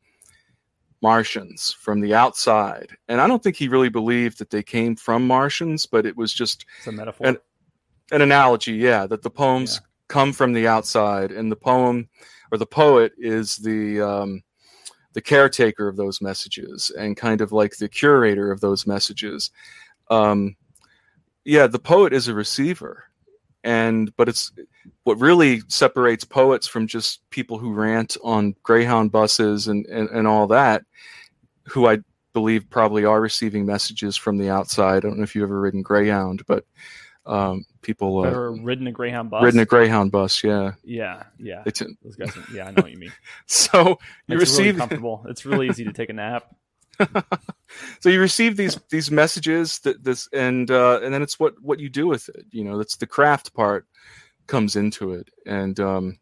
Martians 1.02 1.76
from 1.80 2.00
the 2.00 2.14
outside. 2.14 2.96
And 3.08 3.20
I 3.20 3.28
don't 3.28 3.42
think 3.42 3.56
he 3.56 3.68
really 3.68 3.90
believed 3.90 4.40
that 4.40 4.52
they 4.52 4.64
came 4.64 4.96
from 4.96 5.26
Martians, 5.28 5.86
but 5.86 6.06
it 6.06 6.16
was 6.16 6.34
just 6.34 6.66
it's 6.78 6.88
a 6.88 6.92
metaphor, 6.92 7.28
an, 7.28 7.38
an 8.12 8.22
analogy. 8.22 8.74
Yeah, 8.74 9.08
that 9.08 9.22
the 9.22 9.30
poems 9.30 9.80
yeah. 9.82 9.88
come 10.08 10.32
from 10.32 10.54
the 10.54 10.68
outside, 10.68 11.32
and 11.32 11.52
the 11.52 11.56
poem 11.56 12.08
or 12.52 12.58
the 12.58 12.66
poet 12.66 13.14
is 13.18 13.56
the 13.58 14.02
um, 14.02 14.44
the 15.14 15.22
caretaker 15.22 15.88
of 15.88 15.98
those 15.98 16.22
messages 16.22 16.92
and 16.98 17.18
kind 17.18 17.42
of 17.42 17.52
like 17.52 17.78
the 17.78 17.90
curator 17.90 18.52
of 18.52 18.62
those 18.62 18.88
messages. 18.88 19.52
Um, 20.10 20.56
yeah, 21.44 21.68
the 21.68 21.80
poet 21.80 22.14
is 22.14 22.28
a 22.28 22.34
receiver, 22.34 23.06
and 23.64 24.16
but 24.16 24.30
it's 24.30 24.52
what 25.04 25.20
really 25.20 25.62
separates 25.68 26.24
poets 26.24 26.68
from 26.68 26.88
just 26.88 27.28
people 27.30 27.58
who 27.58 27.74
rant 27.74 28.18
on 28.24 28.56
Greyhound 28.64 29.12
buses 29.12 29.68
and, 29.68 29.86
and, 29.88 30.10
and 30.10 30.28
all 30.28 30.48
that, 30.48 30.84
who 31.66 31.88
I 31.88 32.00
believe 32.34 32.70
probably 32.70 33.06
are 33.06 33.20
receiving 33.20 33.66
messages 33.66 34.16
from 34.16 34.38
the 34.38 34.50
outside. 34.50 34.98
I 34.98 35.00
don't 35.02 35.18
know 35.18 35.24
if 35.24 35.36
you've 35.36 35.44
ever 35.44 35.60
ridden 35.60 35.82
Greyhound, 35.82 36.44
but 36.48 36.66
um, 37.26 37.66
people 37.82 38.20
uh, 38.20 38.32
ridden 38.62 38.88
a 38.88 38.92
Greyhound 38.92 39.30
bus. 39.30 39.44
Ridden 39.44 39.60
a 39.60 39.66
Greyhound 39.66 40.12
bus, 40.12 40.44
yeah. 40.44 40.74
Yeah, 40.84 41.24
yeah. 41.38 41.64
It's 41.66 41.82
Those 42.04 42.16
guys. 42.16 42.36
Yeah, 42.54 42.68
I 42.68 42.72
know 42.72 42.82
what 42.82 42.92
you 42.92 42.98
mean. 42.98 43.14
so 43.48 44.00
you 44.28 44.36
it's 44.36 44.42
receive 44.42 44.66
really 44.66 44.78
comfortable. 44.78 45.26
It's 45.30 45.46
really 45.46 45.70
easy 45.70 45.84
to 45.84 45.94
take 45.94 46.10
a 46.10 46.14
nap. 46.14 46.46
so 48.00 48.10
you 48.10 48.20
receive 48.20 48.58
these 48.58 48.80
these 48.90 49.10
messages 49.10 49.80
that 49.80 50.04
this 50.04 50.28
and 50.34 50.70
uh, 50.72 51.00
and 51.04 51.14
then 51.14 51.22
it's 51.22 51.40
what 51.40 51.54
what 51.62 51.80
you 51.80 51.90
do 51.90 52.08
with 52.08 52.30
it. 52.30 52.46
You 52.52 52.64
know, 52.64 52.78
that's 52.78 52.98
the 52.98 53.08
craft 53.08 53.54
part 53.54 53.86
comes 54.48 54.76
into 54.76 55.14
it. 55.14 55.30
And 55.46 55.80
um, 55.80 56.18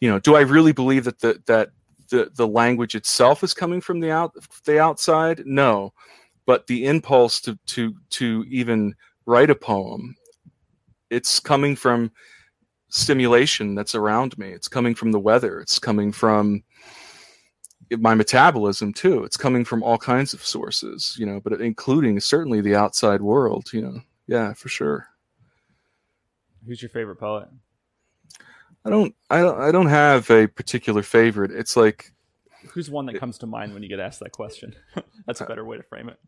you 0.00 0.10
know, 0.10 0.18
do 0.18 0.36
I 0.36 0.40
really 0.40 0.72
believe 0.72 1.04
that 1.04 1.20
the 1.20 1.40
that 1.46 1.70
the 2.10 2.30
the 2.34 2.46
language 2.46 2.94
itself 2.94 3.42
is 3.42 3.54
coming 3.54 3.80
from 3.80 4.00
the 4.00 4.10
out 4.10 4.34
the 4.64 4.80
outside? 4.80 5.42
No, 5.44 5.92
but 6.46 6.66
the 6.66 6.86
impulse 6.86 7.40
to 7.42 7.58
to 7.66 7.94
to 8.10 8.44
even 8.48 8.94
write 9.26 9.50
a 9.50 9.54
poem 9.54 10.16
it's 11.14 11.38
coming 11.38 11.76
from 11.76 12.10
stimulation 12.88 13.74
that's 13.74 13.94
around 13.94 14.36
me. 14.38 14.50
It's 14.50 14.68
coming 14.68 14.94
from 14.94 15.12
the 15.12 15.20
weather. 15.20 15.60
It's 15.60 15.78
coming 15.78 16.12
from 16.12 16.64
my 17.90 18.14
metabolism 18.14 18.92
too. 18.92 19.24
It's 19.24 19.36
coming 19.36 19.64
from 19.64 19.82
all 19.82 19.98
kinds 19.98 20.34
of 20.34 20.44
sources 20.44 21.14
you 21.18 21.26
know 21.26 21.40
but 21.40 21.60
including 21.60 22.18
certainly 22.18 22.60
the 22.60 22.74
outside 22.74 23.20
world 23.20 23.72
you 23.72 23.82
know. 23.82 24.00
Yeah 24.26 24.54
for 24.54 24.68
sure. 24.68 25.06
Who's 26.66 26.82
your 26.82 26.88
favorite 26.88 27.16
poet? 27.16 27.48
I 28.86 28.90
don't 28.90 29.14
i 29.30 29.40
don't 29.40 29.60
i 29.60 29.70
don't 29.70 29.86
have 29.86 30.30
a 30.30 30.46
particular 30.46 31.02
favorite. 31.02 31.52
It's 31.52 31.76
like 31.76 32.12
who's 32.70 32.90
one 32.90 33.06
that 33.06 33.20
comes 33.20 33.38
to 33.38 33.46
mind 33.46 33.74
when 33.74 33.82
you 33.82 33.88
get 33.88 34.00
asked 34.00 34.20
that 34.20 34.32
question? 34.32 34.74
That's 35.26 35.40
a 35.40 35.46
better 35.46 35.64
way 35.64 35.76
to 35.76 35.82
frame 35.82 36.08
it 36.08 36.18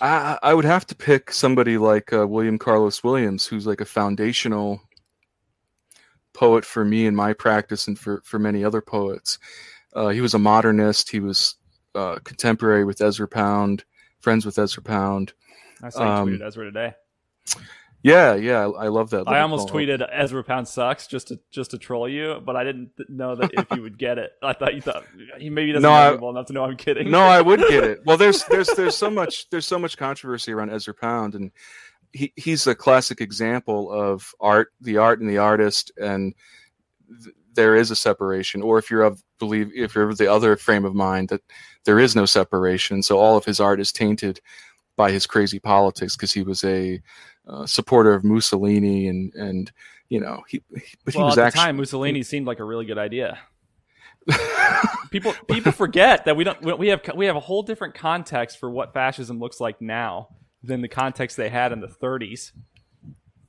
I, 0.00 0.38
I 0.42 0.54
would 0.54 0.64
have 0.64 0.86
to 0.86 0.94
pick 0.94 1.32
somebody 1.32 1.78
like 1.78 2.12
uh, 2.12 2.26
William 2.26 2.58
Carlos 2.58 3.04
Williams, 3.04 3.46
who's 3.46 3.66
like 3.66 3.80
a 3.80 3.86
foundational 3.86 4.80
poet 6.32 6.64
for 6.64 6.84
me 6.84 7.06
in 7.06 7.14
my 7.14 7.32
practice 7.32 7.86
and 7.86 7.98
for, 7.98 8.22
for 8.24 8.38
many 8.38 8.64
other 8.64 8.80
poets. 8.80 9.38
Uh, 9.94 10.08
he 10.08 10.20
was 10.20 10.34
a 10.34 10.38
modernist. 10.38 11.10
He 11.10 11.20
was 11.20 11.56
uh, 11.94 12.18
contemporary 12.24 12.84
with 12.84 13.00
Ezra 13.00 13.28
Pound, 13.28 13.84
friends 14.20 14.46
with 14.46 14.58
Ezra 14.58 14.82
Pound. 14.82 15.32
I 15.82 15.90
saw 15.90 16.02
you 16.02 16.10
um, 16.10 16.28
tweeted 16.28 16.46
Ezra 16.46 16.64
today. 16.64 16.94
Yeah, 18.02 18.34
yeah, 18.34 18.66
I, 18.66 18.88
love 18.88 19.10
that. 19.10 19.28
I 19.28 19.40
almost 19.40 19.68
poem. 19.68 19.86
tweeted 19.86 20.08
Ezra 20.10 20.42
Pound 20.42 20.66
sucks 20.66 21.06
just 21.06 21.28
to 21.28 21.38
just 21.52 21.70
to 21.70 21.78
troll 21.78 22.08
you, 22.08 22.42
but 22.44 22.56
I 22.56 22.64
didn't 22.64 22.90
know 23.08 23.36
that 23.36 23.50
if 23.54 23.66
you 23.76 23.82
would 23.82 23.96
get 23.96 24.18
it. 24.18 24.32
I 24.42 24.52
thought 24.54 24.74
you 24.74 24.80
thought 24.80 25.04
he 25.38 25.48
maybe 25.48 25.70
doesn't 25.70 25.82
no, 25.82 26.14
know 26.14 26.18
well 26.20 26.30
enough 26.32 26.46
to 26.46 26.52
know 26.52 26.64
I'm 26.64 26.76
kidding. 26.76 27.12
No, 27.12 27.20
I 27.20 27.40
would 27.40 27.60
get 27.60 27.84
it. 27.84 28.00
Well, 28.04 28.16
there's 28.16 28.44
there's 28.44 28.68
there's 28.76 28.96
so 28.96 29.08
much 29.08 29.48
there's 29.50 29.66
so 29.66 29.78
much 29.78 29.96
controversy 29.96 30.52
around 30.52 30.70
Ezra 30.70 30.94
Pound, 30.94 31.36
and 31.36 31.52
he 32.12 32.32
he's 32.34 32.66
a 32.66 32.74
classic 32.74 33.20
example 33.20 33.92
of 33.92 34.34
art, 34.40 34.72
the 34.80 34.96
art 34.96 35.20
and 35.20 35.30
the 35.30 35.38
artist, 35.38 35.92
and 36.00 36.34
th- 37.22 37.34
there 37.54 37.76
is 37.76 37.92
a 37.92 37.96
separation. 37.96 38.62
Or 38.62 38.78
if 38.78 38.90
you're 38.90 39.02
of 39.02 39.22
believe 39.38 39.70
if 39.76 39.94
you're 39.94 40.08
of 40.08 40.18
the 40.18 40.30
other 40.30 40.56
frame 40.56 40.84
of 40.84 40.94
mind 40.94 41.28
that 41.28 41.42
there 41.84 42.00
is 42.00 42.16
no 42.16 42.26
separation, 42.26 43.00
so 43.00 43.18
all 43.18 43.36
of 43.36 43.44
his 43.44 43.60
art 43.60 43.80
is 43.80 43.92
tainted 43.92 44.40
by 44.96 45.12
his 45.12 45.26
crazy 45.26 45.60
politics 45.60 46.16
because 46.16 46.32
he 46.32 46.42
was 46.42 46.64
a 46.64 47.00
uh, 47.46 47.66
supporter 47.66 48.14
of 48.14 48.24
Mussolini 48.24 49.08
and 49.08 49.34
and 49.34 49.72
you 50.08 50.20
know 50.20 50.42
he, 50.48 50.62
he 50.74 50.82
but 51.04 51.14
well, 51.14 51.24
he 51.24 51.26
was 51.30 51.38
at 51.38 51.46
actually 51.46 51.60
the 51.60 51.64
time 51.66 51.76
Mussolini 51.76 52.22
seemed 52.22 52.46
like 52.46 52.60
a 52.60 52.64
really 52.64 52.84
good 52.84 52.98
idea. 52.98 53.38
people 55.10 55.32
people 55.48 55.72
forget 55.72 56.24
that 56.24 56.36
we 56.36 56.44
don't 56.44 56.78
we 56.78 56.88
have 56.88 57.02
we 57.14 57.26
have 57.26 57.36
a 57.36 57.40
whole 57.40 57.62
different 57.62 57.94
context 57.94 58.58
for 58.58 58.70
what 58.70 58.94
fascism 58.94 59.40
looks 59.40 59.60
like 59.60 59.80
now 59.80 60.28
than 60.62 60.80
the 60.80 60.88
context 60.88 61.36
they 61.36 61.48
had 61.48 61.72
in 61.72 61.80
the 61.80 61.88
30s. 61.88 62.52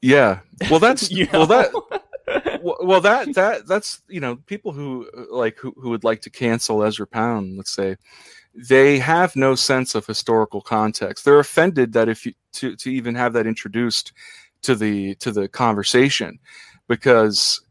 Yeah. 0.02 0.40
Well 0.70 0.80
that's 0.80 1.12
you 1.12 1.28
well 1.32 1.46
that 1.48 1.72
well 2.62 3.02
that 3.02 3.34
that 3.36 3.68
that's 3.68 4.02
you 4.08 4.20
know 4.20 4.38
people 4.38 4.72
who 4.72 5.08
like 5.30 5.58
who, 5.58 5.74
who 5.78 5.90
would 5.90 6.04
like 6.04 6.22
to 6.22 6.30
cancel 6.30 6.84
Ezra 6.84 7.06
Pound 7.08 7.56
let's 7.58 7.72
say 7.72 7.98
they 8.56 9.00
have 9.00 9.36
no 9.36 9.56
sense 9.56 9.96
of 9.96 10.06
historical 10.06 10.62
context. 10.62 11.26
They're 11.26 11.40
offended 11.40 11.94
that 11.94 12.10
if 12.10 12.26
you 12.26 12.34
to, 12.54 12.76
to 12.76 12.92
even 12.92 13.16
have 13.16 13.34
that 13.34 13.48
introduced 13.48 14.14
to 14.62 14.76
the 14.76 15.16
to 15.16 15.32
the 15.32 15.48
conversation 15.48 16.40
because 16.88 17.62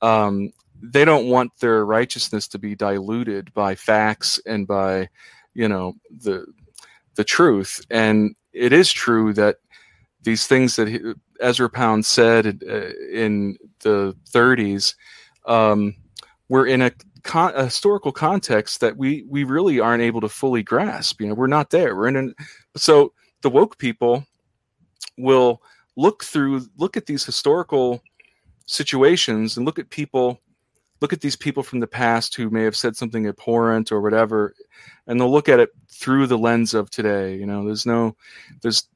um, 0.00 0.52
they 0.80 1.04
don't 1.04 1.28
want 1.28 1.50
their 1.58 1.84
righteousness 1.84 2.46
to 2.48 2.58
be 2.58 2.74
diluted 2.74 3.52
by 3.52 3.74
facts 3.74 4.40
and 4.46 4.66
by 4.66 5.08
you 5.54 5.68
know 5.68 5.94
the 6.22 6.46
the 7.16 7.24
truth 7.24 7.84
and 7.90 8.36
it 8.52 8.72
is 8.72 8.92
true 8.92 9.32
that 9.32 9.56
these 10.22 10.46
things 10.46 10.76
that 10.76 11.16
Ezra 11.40 11.70
Pound 11.70 12.04
said 12.04 12.62
uh, 12.68 12.90
in 13.12 13.56
the 13.80 14.16
30s, 14.30 14.94
um, 15.46 15.94
we're 16.48 16.66
in 16.66 16.82
a, 16.82 16.90
con- 17.28 17.52
a, 17.54 17.64
historical 17.64 18.10
context 18.10 18.80
that 18.80 18.96
we 18.96 19.24
we 19.28 19.44
really 19.44 19.78
aren't 19.78 20.02
able 20.02 20.20
to 20.22 20.28
fully 20.28 20.62
grasp. 20.62 21.20
You 21.20 21.28
know, 21.28 21.34
we're 21.34 21.46
not 21.46 21.70
there. 21.70 21.94
We're 21.94 22.08
in 22.08 22.16
an 22.16 22.34
so 22.74 23.12
the 23.42 23.50
woke 23.50 23.78
people 23.78 24.24
will 25.18 25.62
look 25.96 26.24
through 26.24 26.62
look 26.78 26.96
at 26.96 27.06
these 27.06 27.24
historical 27.24 28.02
situations 28.66 29.56
and 29.56 29.66
look 29.66 29.78
at 29.78 29.90
people 29.90 30.40
look 31.00 31.12
at 31.12 31.20
these 31.20 31.36
people 31.36 31.62
from 31.62 31.80
the 31.80 31.86
past 31.86 32.34
who 32.34 32.50
may 32.50 32.62
have 32.64 32.76
said 32.76 32.96
something 32.96 33.26
abhorrent 33.26 33.92
or 33.92 34.00
whatever 34.00 34.54
and 35.06 35.20
they'll 35.20 35.30
look 35.30 35.48
at 35.48 35.60
it 35.60 35.70
through 35.90 36.26
the 36.26 36.38
lens 36.38 36.74
of 36.74 36.90
today 36.90 37.34
you 37.34 37.46
know 37.46 37.64
there's 37.64 37.86
no 37.86 38.14
there's 38.62 38.88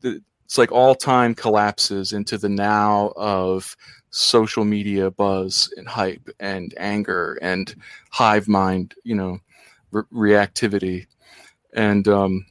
it's 0.53 0.59
like 0.59 0.70
all 0.70 0.94
time 0.94 1.34
collapses 1.34 2.12
into 2.12 2.36
the 2.36 2.50
now 2.50 3.11
of 3.16 3.74
social 4.11 4.66
media 4.66 5.11
buzz 5.11 5.72
and 5.78 5.88
hype 5.88 6.28
and 6.40 6.74
anger 6.76 7.38
and 7.40 7.74
hive 8.11 8.46
mind 8.48 8.94
you 9.03 9.14
know 9.14 9.38
re- 9.92 10.03
reactivity 10.12 11.07
and 11.72 12.07
um, 12.07 12.44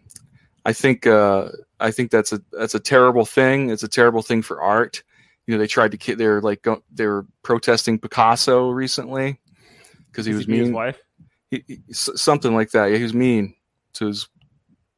i 0.65 0.73
think 0.73 1.05
uh, 1.05 1.49
i 1.79 1.91
think 1.91 2.09
that's 2.09 2.33
a 2.33 2.41
that's 2.53 2.73
a 2.73 2.79
terrible 2.79 3.23
thing 3.23 3.69
it's 3.69 3.83
a 3.83 3.87
terrible 3.87 4.23
thing 4.23 4.41
for 4.41 4.59
art 4.59 5.03
you 5.45 5.53
know 5.53 5.59
they 5.59 5.67
tried 5.67 5.91
to 5.91 6.15
they're 6.15 6.41
like 6.41 6.65
they 6.91 7.05
were 7.05 7.27
protesting 7.43 7.99
picasso 7.99 8.71
recently 8.71 9.39
because 10.07 10.25
he 10.25 10.33
was 10.33 10.47
he 10.47 10.53
mean. 10.53 10.61
His 10.61 10.71
wife, 10.71 10.99
he, 11.51 11.63
he, 11.67 11.79
something 11.91 12.55
like 12.55 12.71
that. 12.71 12.87
Yeah, 12.87 12.97
he 12.97 13.03
was 13.03 13.13
mean 13.13 13.53
to 13.93 14.07
his 14.07 14.27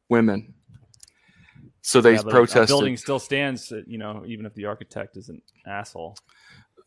women. 0.07 0.53
So 1.85 1.99
they 1.99 2.13
yeah, 2.13 2.21
protested. 2.21 2.63
The 2.63 2.67
building 2.67 2.95
still 2.95 3.19
stands, 3.19 3.69
uh, 3.71 3.81
you 3.85 3.97
know, 3.97 4.23
even 4.25 4.45
if 4.45 4.53
the 4.55 4.65
architect 4.65 5.17
is 5.17 5.27
an 5.27 5.41
asshole. 5.65 6.17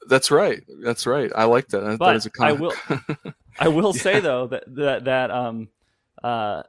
That's 0.08 0.30
right. 0.30 0.62
That's 0.82 1.06
right. 1.06 1.30
I 1.36 1.44
like 1.44 1.68
that. 1.68 1.98
But 1.98 2.06
that 2.06 2.16
is 2.16 2.26
a 2.26 2.30
I 2.40 2.52
will. 2.52 2.72
I 3.58 3.68
will 3.68 3.94
yeah. 3.94 4.02
say 4.02 4.20
though 4.20 4.46
that 4.48 4.64
that 4.74 5.04
that 5.04 5.30
um 5.30 5.68
uh 6.24 6.62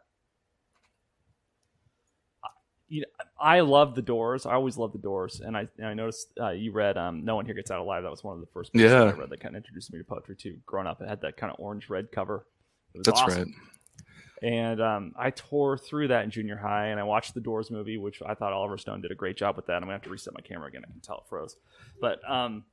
you 2.89 3.01
know, 3.01 3.07
I 3.39 3.61
love 3.61 3.95
the 3.95 4.01
Doors. 4.01 4.45
I 4.45 4.53
always 4.53 4.77
love 4.77 4.91
the 4.91 4.97
Doors, 4.97 5.41
and 5.41 5.55
I 5.57 5.67
and 5.77 5.87
I 5.87 5.93
noticed 5.93 6.29
uh, 6.39 6.51
you 6.51 6.71
read 6.71 6.97
um, 6.97 7.25
"No 7.25 7.35
One 7.35 7.45
Here 7.45 7.53
Gets 7.53 7.69
Out 7.69 7.79
Alive." 7.79 8.03
That 8.03 8.11
was 8.11 8.23
one 8.23 8.35
of 8.35 8.41
the 8.41 8.47
first 8.47 8.71
books 8.71 8.83
yeah. 8.83 9.03
I 9.03 9.11
read 9.11 9.29
that 9.29 9.39
kind 9.39 9.55
of 9.55 9.59
introduced 9.59 9.91
me 9.91 9.99
to 9.99 10.05
poetry 10.05 10.35
too. 10.35 10.57
Growing 10.65 10.87
up, 10.87 11.01
it 11.01 11.09
had 11.09 11.21
that 11.21 11.37
kind 11.37 11.51
of 11.51 11.59
orange 11.59 11.89
red 11.89 12.11
cover. 12.11 12.45
That's 12.95 13.21
awesome. 13.21 13.37
right. 13.37 13.47
And 14.41 14.81
um, 14.81 15.13
I 15.17 15.31
tore 15.31 15.77
through 15.77 16.09
that 16.09 16.23
in 16.23 16.29
junior 16.29 16.57
high, 16.57 16.87
and 16.87 16.99
I 16.99 17.03
watched 17.03 17.33
the 17.33 17.41
Doors 17.41 17.71
movie, 17.71 17.97
which 17.97 18.21
I 18.25 18.35
thought 18.35 18.53
Oliver 18.53 18.77
Stone 18.77 19.01
did 19.01 19.11
a 19.11 19.15
great 19.15 19.35
job 19.35 19.55
with 19.55 19.65
that. 19.67 19.77
I'm 19.77 19.81
gonna 19.81 19.93
have 19.93 20.03
to 20.03 20.09
reset 20.09 20.33
my 20.33 20.41
camera 20.41 20.67
again. 20.67 20.83
I 20.87 20.91
can 20.91 21.01
tell 21.01 21.17
it 21.17 21.23
froze, 21.27 21.55
but 21.99 22.19
um, 22.29 22.63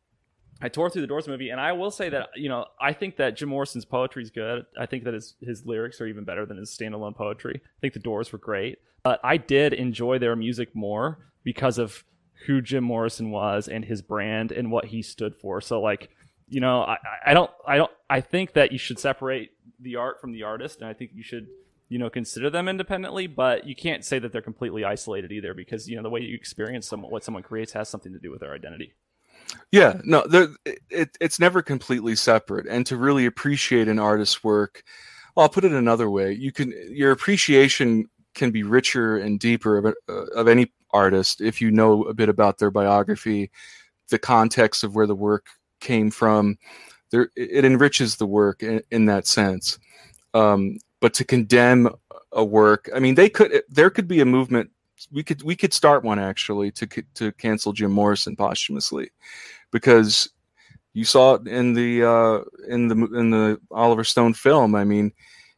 I 0.61 0.69
tore 0.69 0.91
through 0.91 1.03
the 1.03 1.09
Doors 1.09 1.27
movie, 1.27 1.51
and 1.51 1.61
I 1.61 1.73
will 1.73 1.91
say 1.91 2.09
that 2.11 2.29
you 2.37 2.49
know 2.49 2.67
I 2.81 2.93
think 2.93 3.17
that 3.17 3.37
Jim 3.37 3.49
Morrison's 3.49 3.85
poetry 3.85 4.23
is 4.23 4.31
good. 4.31 4.67
I 4.79 4.87
think 4.87 5.05
that 5.05 5.15
his 5.15 5.35
his 5.41 5.65
lyrics 5.65 6.01
are 6.01 6.07
even 6.07 6.25
better 6.25 6.45
than 6.45 6.59
his 6.59 6.71
standalone 6.71 7.17
poetry. 7.17 7.61
I 7.65 7.81
think 7.81 7.95
the 7.95 8.01
Doors 8.01 8.31
were 8.31 8.39
great, 8.39 8.79
but 9.03 9.21
I 9.25 9.39
did 9.39 9.73
enjoy 9.73 10.19
their 10.19 10.37
music 10.37 10.75
more 10.75 11.19
because 11.45 11.79
of 11.79 12.05
who 12.47 12.61
Jim 12.61 12.85
Morrison 12.85 13.31
was 13.31 13.69
and 13.69 13.85
his 13.85 14.03
brand 14.03 14.53
and 14.53 14.71
what 14.71 14.87
he 14.87 15.03
stood 15.03 15.35
for. 15.35 15.61
So 15.61 15.81
like, 15.81 16.11
you 16.49 16.61
know, 16.61 16.83
I, 16.83 16.99
I 17.27 17.35
don't 17.35 17.51
I 17.67 17.77
don't 17.77 17.91
I 18.09 18.21
think 18.21 18.53
that 18.55 18.73
you 18.73 18.79
should 18.79 18.99
separate 18.99 19.51
the 19.81 19.97
art 19.97 20.21
from 20.21 20.33
the 20.33 20.43
artist, 20.43 20.81
and 20.81 20.89
I 20.89 20.93
think 20.93 21.13
you 21.15 21.23
should 21.23 21.49
you 21.89 21.99
know 21.99 22.09
consider 22.09 22.49
them 22.49 22.67
independently 22.67 23.27
but 23.27 23.67
you 23.67 23.77
can't 23.77 24.07
say 24.07 24.19
that 24.19 24.33
they're 24.33 24.41
completely 24.41 24.85
isolated 24.85 25.31
either 25.31 25.53
because 25.53 25.87
you 25.87 25.95
know 25.95 26.03
the 26.03 26.09
way 26.09 26.19
you 26.19 26.35
experience 26.35 26.91
what 26.91 27.23
someone 27.23 27.43
creates 27.43 27.73
has 27.73 27.91
something 27.91 28.15
to 28.15 28.19
do 28.19 28.31
with 28.31 28.41
their 28.41 28.55
identity 28.55 28.95
yeah, 29.71 30.01
no, 30.05 30.25
it, 30.65 31.17
it's 31.21 31.41
never 31.41 31.63
completely 31.63 32.15
separate. 32.17 32.67
And 32.67 32.87
to 32.87 32.97
really 32.97 33.27
appreciate 33.27 33.89
an 33.89 33.99
artist's 33.99 34.45
work, 34.45 34.83
well, 35.35 35.45
I'll 35.45 35.51
put 35.51 35.65
it 35.65 35.73
another 35.73 36.11
way: 36.11 36.33
you 36.33 36.53
can 36.53 36.73
your 36.91 37.11
appreciation 37.11 38.09
can 38.35 38.51
be 38.51 38.63
richer 38.63 39.17
and 39.17 39.39
deeper 39.39 39.79
of, 39.79 39.95
uh, 40.09 40.13
of 40.35 40.49
any 40.49 40.73
artist 40.91 41.41
if 41.41 41.61
you 41.61 41.71
know 41.71 42.03
a 42.05 42.15
bit 42.15 42.29
about 42.29 42.59
their 42.59 42.71
biography, 42.71 43.51
the 44.11 44.19
context 44.19 44.85
of 44.85 44.95
where 44.95 45.07
the 45.07 45.15
work 45.15 45.47
came 45.85 46.11
from. 46.11 46.59
There, 47.11 47.29
it 47.37 47.65
enriches 47.65 48.17
the 48.17 48.27
work 48.27 48.65
in, 48.65 48.83
in 48.91 49.07
that 49.07 49.29
sense. 49.29 49.79
Um, 50.33 50.79
but 51.01 51.15
to 51.15 51.25
condemn 51.25 51.89
a 52.33 52.45
work, 52.45 52.91
I 52.93 52.99
mean, 52.99 53.15
they 53.15 53.29
could. 53.29 53.63
There 53.69 53.91
could 53.91 54.09
be 54.09 54.21
a 54.21 54.25
movement 54.25 54.71
we 55.13 55.23
could 55.23 55.43
we 55.43 55.57
could 55.57 55.73
start 55.73 56.05
one 56.05 56.19
actually 56.19 56.71
to 56.73 56.87
to 57.15 57.33
cancel 57.33 57.73
Jim 57.73 57.93
Morrison 57.93 58.37
posthumously, 58.37 59.11
because 59.71 60.31
you 60.93 61.05
saw 61.05 61.35
it 61.35 61.47
in 61.47 61.75
the 61.75 62.05
uh, 62.05 62.41
in 62.69 62.89
the 62.89 62.97
in 63.19 63.31
the 63.31 63.61
Oliver 63.71 64.05
Stone 64.05 64.35
film. 64.35 64.75
I 64.75 64.85
mean, 64.85 65.13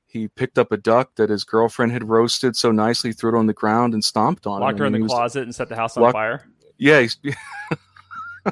he 0.06 0.28
picked 0.28 0.58
up 0.58 0.72
a 0.72 0.76
duck 0.76 1.14
that 1.16 1.30
his 1.30 1.44
girlfriend 1.44 1.92
had 1.92 2.08
roasted 2.08 2.56
so 2.56 2.70
nicely, 2.70 3.12
threw 3.12 3.34
it 3.34 3.38
on 3.38 3.46
the 3.46 3.52
ground, 3.52 3.94
and 3.94 4.04
stomped 4.04 4.46
on 4.46 4.60
Locked 4.60 4.62
it. 4.62 4.64
Locked 4.64 4.78
her 4.80 4.86
in 4.86 4.92
the 4.92 5.00
was, 5.00 5.12
closet 5.12 5.42
and 5.42 5.54
set 5.54 5.68
the 5.68 5.76
house 5.76 5.96
on 5.96 6.02
locked, 6.02 6.14
fire. 6.14 6.46
Yeah. 6.78 7.06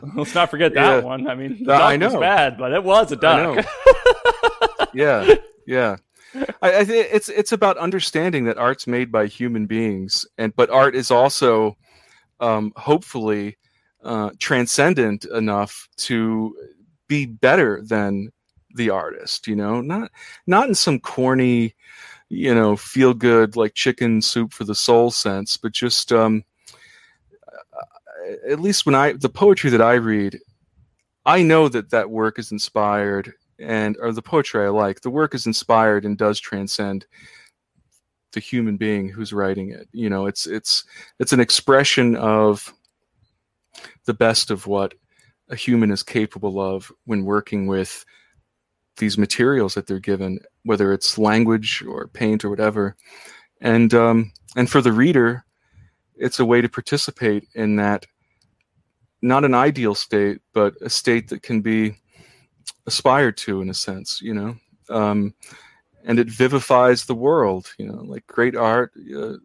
Let's 0.14 0.34
not 0.34 0.50
forget 0.50 0.74
that 0.74 0.98
yeah. 0.98 1.00
one. 1.00 1.26
I 1.26 1.34
mean, 1.34 1.64
the 1.64 1.74
I 1.74 1.96
know. 1.96 2.20
bad, 2.20 2.58
but 2.58 2.72
it 2.72 2.82
was 2.82 3.12
a 3.12 3.16
duck. 3.16 3.64
yeah, 4.94 5.34
yeah. 5.66 5.96
I, 6.62 6.78
I 6.78 6.84
think 6.84 7.08
it's 7.12 7.28
it's 7.28 7.52
about 7.52 7.76
understanding 7.78 8.44
that 8.44 8.58
art's 8.58 8.86
made 8.86 9.12
by 9.12 9.26
human 9.26 9.66
beings, 9.66 10.26
and 10.38 10.54
but 10.56 10.70
art 10.70 10.94
is 10.96 11.10
also, 11.10 11.76
um, 12.40 12.72
hopefully, 12.76 13.56
uh, 14.02 14.30
transcendent 14.38 15.24
enough 15.26 15.88
to 15.98 16.56
be 17.08 17.26
better 17.26 17.82
than 17.82 18.30
the 18.74 18.90
artist. 18.90 19.46
You 19.46 19.56
know, 19.56 19.80
not 19.80 20.10
not 20.46 20.68
in 20.68 20.74
some 20.74 20.98
corny, 20.98 21.74
you 22.28 22.54
know, 22.54 22.76
feel 22.76 23.14
good 23.14 23.56
like 23.56 23.74
chicken 23.74 24.22
soup 24.22 24.52
for 24.52 24.64
the 24.64 24.74
soul 24.74 25.10
sense, 25.10 25.56
but 25.56 25.72
just 25.72 26.12
um, 26.12 26.44
at 28.48 28.60
least 28.60 28.86
when 28.86 28.94
I 28.94 29.12
the 29.12 29.28
poetry 29.28 29.70
that 29.70 29.82
I 29.82 29.94
read, 29.94 30.38
I 31.26 31.42
know 31.42 31.68
that 31.68 31.90
that 31.90 32.10
work 32.10 32.38
is 32.38 32.52
inspired 32.52 33.32
and 33.58 33.96
or 34.00 34.12
the 34.12 34.22
poetry 34.22 34.64
I 34.64 34.68
like, 34.68 35.00
the 35.00 35.10
work 35.10 35.34
is 35.34 35.46
inspired 35.46 36.04
and 36.04 36.18
does 36.18 36.40
transcend 36.40 37.06
the 38.32 38.40
human 38.40 38.76
being 38.76 39.08
who's 39.08 39.32
writing 39.32 39.70
it. 39.70 39.88
You 39.92 40.10
know, 40.10 40.26
it's 40.26 40.46
it's 40.46 40.84
it's 41.18 41.32
an 41.32 41.40
expression 41.40 42.16
of 42.16 42.72
the 44.04 44.14
best 44.14 44.50
of 44.50 44.66
what 44.66 44.94
a 45.48 45.56
human 45.56 45.90
is 45.90 46.02
capable 46.02 46.60
of 46.60 46.90
when 47.04 47.24
working 47.24 47.66
with 47.66 48.04
these 48.96 49.18
materials 49.18 49.74
that 49.74 49.86
they're 49.86 49.98
given, 49.98 50.38
whether 50.64 50.92
it's 50.92 51.18
language 51.18 51.82
or 51.86 52.08
paint 52.08 52.44
or 52.44 52.50
whatever. 52.50 52.96
And 53.60 53.94
um, 53.94 54.32
and 54.56 54.70
for 54.70 54.80
the 54.80 54.92
reader, 54.92 55.44
it's 56.16 56.38
a 56.38 56.44
way 56.44 56.60
to 56.60 56.68
participate 56.68 57.48
in 57.54 57.76
that 57.76 58.06
not 59.24 59.44
an 59.44 59.54
ideal 59.54 59.94
state, 59.94 60.40
but 60.52 60.74
a 60.82 60.90
state 60.90 61.28
that 61.28 61.42
can 61.42 61.62
be 61.62 61.96
aspired 62.86 63.38
to 63.38 63.62
in 63.62 63.70
a 63.70 63.74
sense, 63.74 64.20
you 64.20 64.34
know. 64.34 64.54
Um, 64.90 65.34
and 66.04 66.18
it 66.18 66.28
vivifies 66.28 67.06
the 67.06 67.14
world, 67.14 67.72
you 67.78 67.86
know, 67.86 68.02
like 68.02 68.26
great 68.26 68.54
art, 68.54 68.92
uh, 69.16 69.36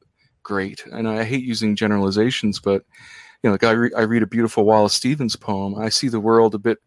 great. 0.44 0.86
And 0.88 1.08
I 1.08 1.24
hate 1.24 1.46
using 1.46 1.78
generalizations, 1.78 2.60
but 2.60 2.84
you 3.42 3.50
know, 3.50 3.52
like 3.52 3.64
I, 3.64 3.72
re- 3.72 3.94
I 3.96 4.02
read 4.02 4.22
a 4.22 4.28
beautiful 4.28 4.66
Wallace 4.66 4.94
Stevens 4.94 5.38
poem, 5.38 5.76
I 5.76 5.88
see 5.88 6.10
the 6.10 6.20
world 6.20 6.56
a 6.56 6.60
bit. 6.60 6.80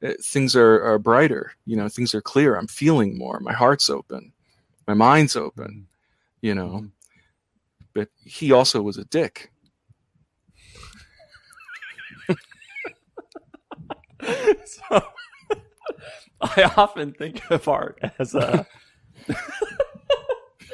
Uh, 0.00 0.12
things 0.22 0.54
are, 0.54 0.80
are 0.84 1.00
brighter, 1.00 1.50
you 1.66 1.74
know. 1.74 1.88
Things 1.88 2.14
are 2.14 2.22
clear. 2.22 2.54
I'm 2.54 2.68
feeling 2.68 3.18
more. 3.18 3.40
My 3.40 3.52
heart's 3.52 3.90
open, 3.90 4.32
my 4.86 4.94
mind's 4.94 5.34
open, 5.34 5.88
you 6.40 6.54
know. 6.54 6.68
Mm-hmm. 6.68 6.86
But 7.94 8.10
he 8.24 8.52
also 8.52 8.80
was 8.80 8.96
a 8.96 9.04
dick. 9.06 9.50
so 14.64 15.02
I 16.40 16.72
often 16.76 17.12
think 17.12 17.42
of 17.50 17.66
art 17.68 18.00
as 18.18 18.34
a. 18.34 18.66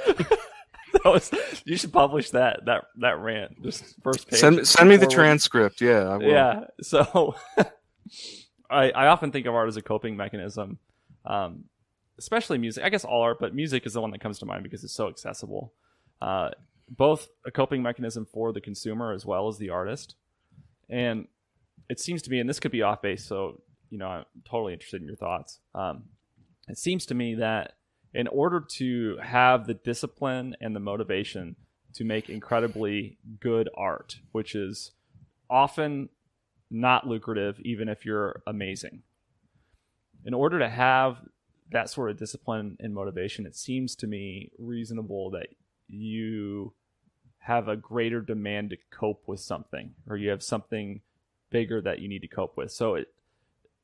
that 0.04 1.04
was 1.04 1.30
you 1.64 1.76
should 1.76 1.92
publish 1.92 2.30
that 2.30 2.64
that 2.66 2.84
that 3.00 3.18
rant 3.18 3.62
just 3.62 4.00
first 4.02 4.28
page. 4.28 4.38
Send 4.38 4.66
send 4.66 4.88
me 4.88 4.96
the 4.96 5.06
transcript. 5.06 5.80
Yeah, 5.80 6.18
yeah. 6.20 6.64
So 6.82 7.34
I 8.70 8.90
I 8.90 9.06
often 9.06 9.32
think 9.32 9.46
of 9.46 9.54
art 9.54 9.68
as 9.68 9.76
a 9.76 9.82
coping 9.82 10.16
mechanism, 10.16 10.78
um, 11.24 11.64
especially 12.18 12.58
music. 12.58 12.84
I 12.84 12.88
guess 12.88 13.04
all 13.04 13.22
art, 13.22 13.38
but 13.40 13.54
music 13.54 13.86
is 13.86 13.94
the 13.94 14.00
one 14.00 14.10
that 14.12 14.20
comes 14.20 14.38
to 14.40 14.46
mind 14.46 14.62
because 14.62 14.84
it's 14.84 14.94
so 14.94 15.08
accessible. 15.08 15.72
Uh, 16.20 16.50
both 16.88 17.28
a 17.46 17.50
coping 17.50 17.82
mechanism 17.82 18.26
for 18.26 18.52
the 18.52 18.60
consumer 18.60 19.12
as 19.12 19.24
well 19.24 19.48
as 19.48 19.58
the 19.58 19.70
artist, 19.70 20.16
and 20.88 21.26
it 21.88 22.00
seems 22.00 22.22
to 22.22 22.30
me, 22.30 22.40
and 22.40 22.48
this 22.48 22.60
could 22.60 22.72
be 22.72 22.82
off 22.82 23.02
base, 23.02 23.24
so 23.24 23.60
you 23.90 23.98
know, 23.98 24.08
I'm 24.08 24.24
totally 24.44 24.72
interested 24.72 25.00
in 25.00 25.06
your 25.06 25.16
thoughts. 25.16 25.60
Um, 25.74 26.04
it 26.68 26.78
seems 26.78 27.06
to 27.06 27.14
me 27.14 27.36
that 27.36 27.74
in 28.12 28.26
order 28.28 28.60
to 28.60 29.18
have 29.22 29.66
the 29.66 29.74
discipline 29.74 30.56
and 30.60 30.74
the 30.74 30.80
motivation 30.80 31.56
to 31.94 32.04
make 32.04 32.28
incredibly 32.28 33.18
good 33.40 33.68
art, 33.76 34.16
which 34.32 34.54
is 34.54 34.92
often 35.48 36.08
not 36.70 37.06
lucrative, 37.06 37.60
even 37.60 37.88
if 37.88 38.04
you're 38.04 38.42
amazing. 38.46 39.02
In 40.24 40.34
order 40.34 40.58
to 40.58 40.68
have 40.68 41.18
that 41.70 41.90
sort 41.90 42.10
of 42.10 42.18
discipline 42.18 42.76
and 42.80 42.94
motivation, 42.94 43.46
it 43.46 43.54
seems 43.56 43.94
to 43.96 44.06
me 44.06 44.50
reasonable 44.58 45.30
that 45.30 45.48
you 45.88 46.72
have 47.38 47.68
a 47.68 47.76
greater 47.76 48.20
demand 48.20 48.70
to 48.70 48.76
cope 48.90 49.22
with 49.26 49.40
something, 49.40 49.94
or 50.08 50.16
you 50.16 50.30
have 50.30 50.42
something 50.42 51.02
bigger 51.54 51.80
that 51.80 52.00
you 52.00 52.08
need 52.08 52.22
to 52.22 52.28
cope 52.28 52.56
with. 52.56 52.72
So 52.72 52.96
it 52.96 53.06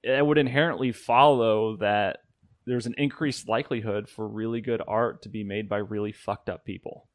it 0.02 0.26
would 0.26 0.38
inherently 0.38 0.90
follow 0.90 1.76
that 1.76 2.18
there's 2.66 2.86
an 2.86 2.94
increased 2.98 3.48
likelihood 3.48 4.08
for 4.08 4.26
really 4.26 4.60
good 4.60 4.82
art 4.86 5.22
to 5.22 5.28
be 5.28 5.44
made 5.44 5.68
by 5.68 5.78
really 5.78 6.10
fucked 6.12 6.50
up 6.50 6.64
people. 6.64 7.06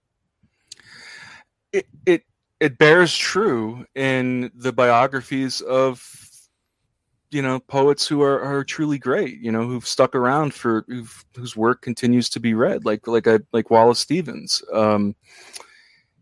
It 1.74 1.88
it 2.06 2.24
it 2.62 2.78
bears 2.78 3.16
true 3.16 3.86
in 3.96 4.50
the 4.56 4.72
biographies 4.72 5.60
of 5.60 6.02
you 7.32 7.42
know 7.42 7.60
poets 7.60 8.08
who 8.08 8.22
are, 8.22 8.40
are 8.40 8.64
truly 8.64 8.98
great 8.98 9.42
you 9.42 9.52
know 9.52 9.68
who've 9.68 9.86
stuck 9.86 10.16
around 10.16 10.54
for 10.54 10.86
whose 11.36 11.58
work 11.58 11.82
continues 11.82 12.30
to 12.30 12.40
be 12.40 12.54
read 12.54 12.86
like 12.86 13.08
like 13.08 13.28
a 13.28 13.42
like 13.52 13.70
wallace 13.72 14.00
stevens 14.00 14.64
um 14.72 15.14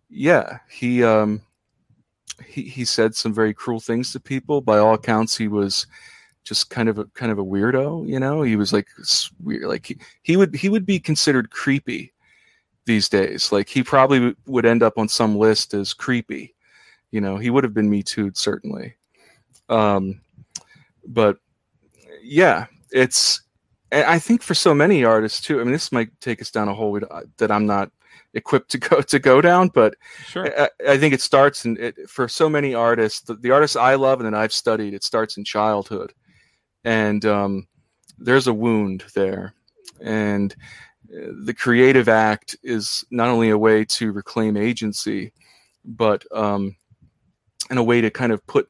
yeah 0.10 0.58
he 0.72 1.04
um 1.04 1.42
he 2.46 2.64
he 2.64 2.86
said 2.86 3.16
some 3.16 3.34
very 3.34 3.54
cruel 3.54 3.80
things 3.80 4.12
to 4.12 4.20
people. 4.20 4.62
By 4.62 4.78
all 4.80 4.94
accounts 4.94 5.38
he 5.38 5.48
was 5.48 5.88
just 6.44 6.70
kind 6.70 6.90
of 6.90 6.98
a 7.00 7.06
kind 7.14 7.32
of 7.32 7.40
a 7.40 7.46
weirdo 7.46 8.08
you 8.08 8.20
know? 8.20 8.42
He 8.42 8.56
was 8.56 8.74
like 8.74 8.88
weird 9.42 9.64
like 9.64 9.86
he, 9.86 9.98
he 10.24 10.38
would 10.38 10.56
he 10.56 10.70
would 10.70 10.86
be 10.86 11.00
considered 11.00 11.52
creepy 11.52 12.14
these 12.86 13.10
days. 13.10 13.52
Like 13.52 13.70
he 13.70 13.84
probably 13.84 14.36
would 14.48 14.66
end 14.66 14.84
up 14.84 14.98
on 14.98 15.08
some 15.08 15.38
list 15.38 15.74
as 15.74 15.94
creepy 15.94 16.56
you 17.12 17.22
know? 17.22 17.38
He 17.38 17.50
would 17.50 17.64
have 17.64 17.74
been 17.74 17.90
me 17.90 18.04
too 18.04 18.32
certainly. 18.34 18.96
Um 19.70 20.22
but 21.08 21.38
yeah 22.22 22.66
it's 22.92 23.42
i 23.92 24.18
think 24.18 24.42
for 24.42 24.54
so 24.56 24.74
many 24.74 25.04
artists 25.04 25.42
too 25.42 25.60
i 25.60 25.64
mean 25.64 25.74
this 25.74 25.92
might 25.92 26.10
take 26.22 26.42
us 26.42 26.50
down 26.50 26.70
a 26.70 26.74
hole 26.74 27.00
that 27.38 27.52
i'm 27.52 27.66
not 27.66 27.92
equipped 28.34 28.72
to 28.72 28.78
go 28.78 29.02
to 29.02 29.20
go 29.20 29.42
down 29.42 29.68
but 29.70 29.96
sure. 30.26 30.50
I, 30.60 30.70
I 30.90 30.98
think 30.98 31.14
it 31.14 31.22
starts 31.22 31.66
in 31.66 31.78
it, 31.80 32.10
for 32.10 32.28
so 32.28 32.50
many 32.50 32.74
artists 32.74 33.22
the, 33.22 33.36
the 33.36 33.52
artists 33.52 33.76
i 33.76 33.96
love 33.96 34.20
and 34.20 34.34
that 34.34 34.40
i've 34.40 34.54
studied 34.54 34.94
it 34.94 35.04
starts 35.04 35.38
in 35.38 35.44
childhood 35.44 36.14
and 36.84 37.26
um, 37.26 37.68
there's 38.18 38.48
a 38.48 38.54
wound 38.54 39.04
there 39.16 39.54
and 40.02 40.56
uh, 41.16 41.32
the 41.46 41.54
creative 41.54 42.10
act 42.10 42.56
is 42.64 43.06
not 43.12 43.30
only 43.30 43.50
a 43.50 43.58
way 43.58 43.86
to 43.86 44.12
reclaim 44.12 44.58
agency 44.58 45.32
but 45.86 46.26
um, 46.36 46.76
in 47.70 47.78
a 47.78 47.84
way 47.84 48.02
to 48.02 48.10
kind 48.10 48.32
of 48.32 48.46
put 48.48 48.68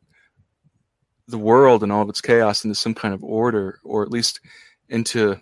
the 1.28 1.38
world 1.38 1.84
and 1.84 1.91
all 1.91 2.01
of 2.01 2.09
its 2.09 2.22
chaos 2.22 2.66
into 2.66 2.76
some 2.76 2.93
kind 2.93 3.14
of 3.14 3.24
order 3.24 3.80
or 3.84 4.03
at 4.03 4.11
least 4.11 4.41
into 4.89 5.39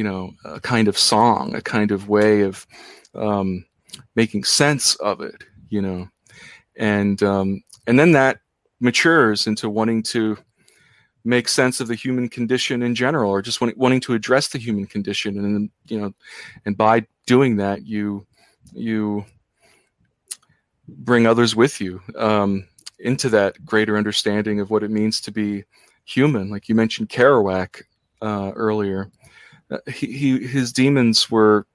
you 0.00 0.04
know 0.04 0.32
a 0.44 0.60
kind 0.60 0.88
of 0.88 0.96
song 0.96 1.54
a 1.54 1.62
kind 1.62 1.90
of 1.90 2.08
way 2.08 2.42
of 2.42 2.66
um, 3.14 3.64
making 4.14 4.44
sense 4.44 4.94
of 4.96 5.20
it 5.20 5.44
you 5.70 5.80
know? 5.80 6.08
And 6.76 7.22
um, 7.22 7.62
and 7.86 7.98
then 7.98 8.12
that 8.12 8.40
matures 8.80 9.46
into 9.46 9.70
wanting 9.70 10.02
to 10.02 10.36
make 11.24 11.48
sense 11.48 11.80
of 11.80 11.88
the 11.88 11.94
human 11.94 12.28
condition 12.28 12.82
in 12.82 12.94
general 12.94 13.30
or 13.30 13.42
just 13.42 13.60
wanting 13.60 14.00
to 14.00 14.14
address 14.14 14.48
the 14.48 14.58
human 14.58 14.86
condition. 14.86 15.38
And 15.38 15.70
you 15.86 16.00
know 16.00 16.12
and 16.66 16.76
by 16.76 17.06
doing 17.26 17.56
that 17.56 17.86
you 17.86 18.26
you 18.72 19.24
bring 20.88 21.26
others 21.26 21.54
with 21.54 21.80
you 21.80 22.00
um, 22.16 22.66
into 22.98 23.28
that 23.30 23.64
greater 23.64 23.96
understanding 23.96 24.60
of 24.60 24.70
what 24.70 24.82
it 24.82 24.90
means 24.90 25.20
to 25.22 25.30
be 25.30 25.64
human. 26.04 26.50
Like 26.50 26.68
you 26.68 26.74
mentioned 26.74 27.08
kerouac 27.08 27.82
uh, 28.22 28.52
earlier 28.54 29.10
he, 29.86 30.06
he 30.12 30.46
his 30.46 30.72
demons 30.72 31.30
were 31.30 31.66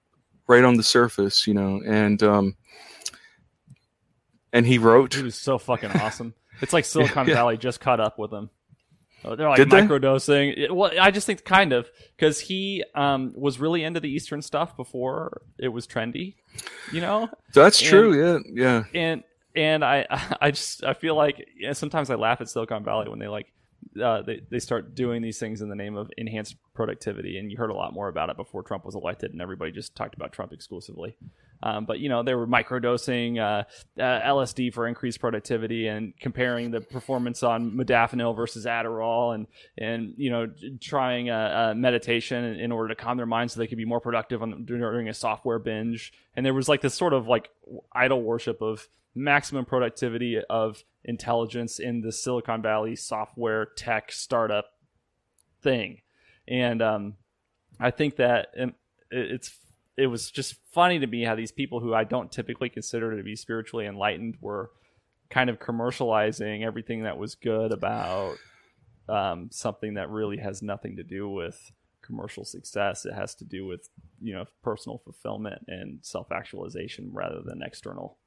right 0.48 0.64
on 0.64 0.76
the 0.76 0.84
surface 0.84 1.48
you 1.48 1.54
know 1.54 1.82
and 1.86 2.22
um 2.24 2.56
and 4.54 4.66
he 4.66 4.78
wrote 4.78 5.14
he 5.14 5.24
was 5.24 5.36
so 5.36 5.58
fucking 5.58 5.92
awesome 5.92 6.34
it's 6.62 6.74
like 6.74 6.86
silicon 6.86 7.28
yeah. 7.28 7.36
valley 7.36 7.58
just 7.58 7.80
caught 7.80 8.00
up 8.00 8.18
with 8.20 8.32
him 8.32 8.50
Oh, 9.26 9.36
they're 9.36 9.50
like 9.50 9.58
Did 9.58 9.70
microdosing. 9.70 10.56
They? 10.56 10.70
Well, 10.70 10.92
I 11.02 11.10
just 11.10 11.26
think 11.26 11.44
kind 11.44 11.74
of 11.74 11.90
because 12.16 12.40
he 12.40 12.84
um, 12.94 13.34
was 13.36 13.60
really 13.60 13.84
into 13.84 14.00
the 14.00 14.10
Eastern 14.10 14.42
stuff 14.44 14.78
before 14.78 15.42
it 15.58 15.70
was 15.70 15.88
trendy, 15.88 16.36
you 16.92 17.02
know. 17.02 17.28
That's 17.52 17.82
and, 17.82 17.90
true. 17.90 18.14
Yeah, 18.14 18.40
yeah. 18.54 18.84
And 18.94 19.24
and 19.56 19.84
I 19.84 20.06
I 20.42 20.52
just 20.52 20.84
I 20.84 20.94
feel 20.94 21.16
like 21.16 21.44
you 21.58 21.68
know, 21.68 21.74
sometimes 21.74 22.12
I 22.12 22.16
laugh 22.16 22.40
at 22.40 22.50
Silicon 22.50 22.84
Valley 22.84 23.10
when 23.10 23.18
they 23.18 23.28
like 23.28 23.48
uh, 24.02 24.22
they 24.22 24.42
they 24.50 24.60
start 24.60 24.96
doing 24.96 25.22
these 25.22 25.40
things 25.40 25.62
in 25.62 25.70
the 25.70 25.76
name 25.76 25.96
of 25.96 26.12
enhanced 26.18 26.56
productivity, 26.74 27.38
and 27.38 27.52
you 27.52 27.58
heard 27.58 27.70
a 27.70 27.74
lot 27.74 27.94
more 27.94 28.08
about 28.08 28.30
it 28.30 28.38
before 28.38 28.64
Trump 28.64 28.86
was 28.86 28.96
elected, 28.96 29.32
and 29.32 29.42
everybody 29.42 29.72
just 29.72 29.96
talked 29.96 30.16
about 30.16 30.32
Trump 30.32 30.52
exclusively. 30.52 31.16
Um, 31.64 31.86
but 31.86 32.00
you 32.00 32.10
know, 32.10 32.22
they 32.22 32.36
were 32.36 32.46
microdosing 32.46 33.40
uh, 33.40 33.64
uh, 34.02 34.22
LSD 34.22 34.74
for 34.74 34.88
increased 34.88 35.20
productivity 35.20 35.88
and 35.88 36.14
comparing 36.20 36.72
the 36.72 36.82
performance 36.82 37.44
on 37.44 37.72
modafinil 37.72 38.36
versus 38.36 38.66
Adderall, 38.66 39.34
and 39.34 39.48
and 39.78 40.14
you 40.18 40.30
know, 40.30 40.48
trying 40.82 41.28
meditation 41.80 42.44
in 42.60 42.72
order 42.72 42.90
to 42.90 42.96
calm 42.96 43.18
their 43.18 43.26
minds 43.26 43.54
so 43.54 43.60
they 43.60 43.68
could 43.68 43.78
be 43.78 43.86
more 43.86 44.02
productive 44.02 44.42
on, 44.42 44.66
during 44.66 45.10
a 45.10 45.14
software 45.14 45.60
binge. 45.60 46.12
And 46.36 46.46
there 46.46 46.54
was 46.54 46.68
like 46.68 46.82
this 46.82 46.94
sort 46.94 47.14
of 47.14 47.28
like 47.28 47.50
idol 47.94 48.22
worship 48.22 48.62
of 48.62 48.88
maximum 49.16 49.66
productivity 49.66 50.40
of 50.50 50.84
intelligence 51.04 51.80
in 51.80 52.02
the 52.02 52.12
Silicon 52.12 52.62
Valley 52.62 52.96
software 52.96 53.66
tech 53.66 54.12
startup 54.12 54.66
thing, 55.62 56.02
and 56.48 56.82
um, 56.82 57.16
I 57.80 57.92
think 57.92 58.18
that 58.18 58.48
it's 59.10 59.58
it 59.98 60.08
was 60.08 60.30
just 60.30 60.56
funny 60.72 61.00
to 61.00 61.08
me 61.08 61.24
how 61.24 61.36
these 61.36 61.52
people 61.52 61.80
who 61.80 61.94
I 61.94 62.04
don't 62.04 62.32
typically 62.32 62.70
consider 62.70 63.16
to 63.16 63.24
be 63.24 63.36
spiritually 63.36 63.86
enlightened 63.86 64.36
were 64.42 64.72
kind 65.30 65.50
of 65.50 65.60
commercializing 65.60 66.66
everything 66.66 67.04
that 67.04 67.18
was 67.18 67.36
good 67.36 67.72
about 67.72 68.36
um, 69.08 69.50
something 69.52 69.94
that 69.96 70.10
really 70.10 70.38
has 70.38 70.62
nothing 70.62 70.98
to 70.98 71.04
do 71.04 71.30
with 71.30 71.72
commercial 72.02 72.46
success. 72.46 73.06
It 73.06 73.14
has 73.14 73.36
to 73.36 73.46
do 73.46 73.66
with 73.66 73.90
you 74.22 74.34
know 74.34 74.46
personal 74.64 75.00
fulfillment 75.04 75.66
and 75.68 76.00
self 76.02 76.32
actualization 76.32 77.10
rather 77.14 77.42
than 77.44 77.62
external. 77.64 78.18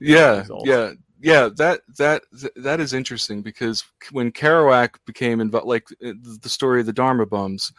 Yeah, 0.00 0.44
yeah, 0.64 0.92
yeah. 1.20 1.48
That 1.56 1.80
that 1.96 2.22
that 2.56 2.80
is 2.80 2.92
interesting 2.92 3.42
because 3.42 3.84
when 4.12 4.32
Kerouac 4.32 4.96
became 5.06 5.40
involved, 5.40 5.66
like 5.66 5.86
uh, 6.04 6.12
the 6.40 6.48
story 6.48 6.80
of 6.80 6.86
the 6.86 6.92
Dharma 6.92 7.26
Bums 7.26 7.72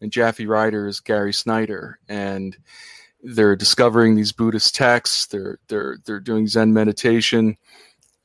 and 0.00 0.12
Japhy 0.12 0.46
Ryder 0.46 0.86
is 0.86 1.00
Gary 1.00 1.32
Snyder, 1.32 1.98
and 2.08 2.56
they're 3.22 3.56
discovering 3.56 4.14
these 4.14 4.32
Buddhist 4.32 4.74
texts. 4.74 5.26
They're 5.26 5.58
they're 5.68 5.98
they're 6.04 6.20
doing 6.20 6.46
Zen 6.46 6.72
meditation. 6.72 7.56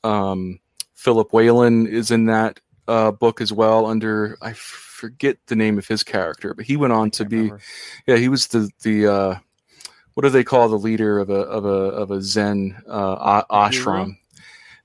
Um, 0.04 0.60
Philip 0.94 1.32
Whalen 1.32 1.88
is 1.88 2.12
in 2.12 2.26
that 2.26 2.60
uh, 2.88 3.12
book 3.12 3.42
as 3.42 3.54
well. 3.54 3.86
Under 3.86 4.38
I 4.42 4.54
forget 4.54 5.38
the 5.48 5.56
name 5.56 5.78
of 5.78 5.88
his 5.88 6.04
character, 6.04 6.54
but 6.54 6.66
he 6.66 6.78
went 6.78 6.94
on 6.94 7.12
to 7.12 7.26
be, 7.26 7.38
remember. 7.38 7.62
yeah, 8.08 8.18
he 8.18 8.30
was 8.30 8.48
the 8.48 8.70
the 8.82 9.08
uh, 9.08 9.36
what 10.18 10.24
do 10.24 10.30
they 10.30 10.44
call 10.44 10.68
the 10.68 10.80
leader 10.80 11.20
of 11.20 11.30
a 11.30 11.42
of 11.42 11.66
a 11.66 11.70
of 11.70 12.10
a 12.12 12.22
Zen 12.22 12.76
uh, 12.90 13.44
ashram? 13.52 14.18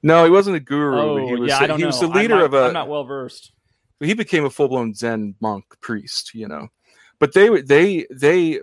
No, 0.03 0.25
he 0.25 0.31
wasn't 0.31 0.57
a 0.57 0.61
guru. 0.61 0.99
Oh, 1.01 1.27
he 1.27 1.35
was, 1.35 1.49
yeah, 1.49 1.59
I 1.59 1.67
don't 1.67 1.79
he 1.79 1.85
know. 1.85 1.89
was 1.89 2.01
the 2.01 2.09
leader 2.09 2.37
not, 2.37 2.45
of 2.45 2.55
a. 2.55 2.63
I'm 2.65 2.73
not 2.73 2.89
well 2.89 3.05
versed. 3.05 3.53
He 4.01 4.15
became 4.15 4.45
a 4.45 4.51
full 4.51 4.69
blown 4.69 4.95
Zen 4.95 5.35
monk 5.41 5.65
priest, 5.81 6.35
you 6.35 6.49
know 6.49 6.69
but 7.23 7.35
they 7.35 7.61
they 7.61 8.05
they 8.11 8.59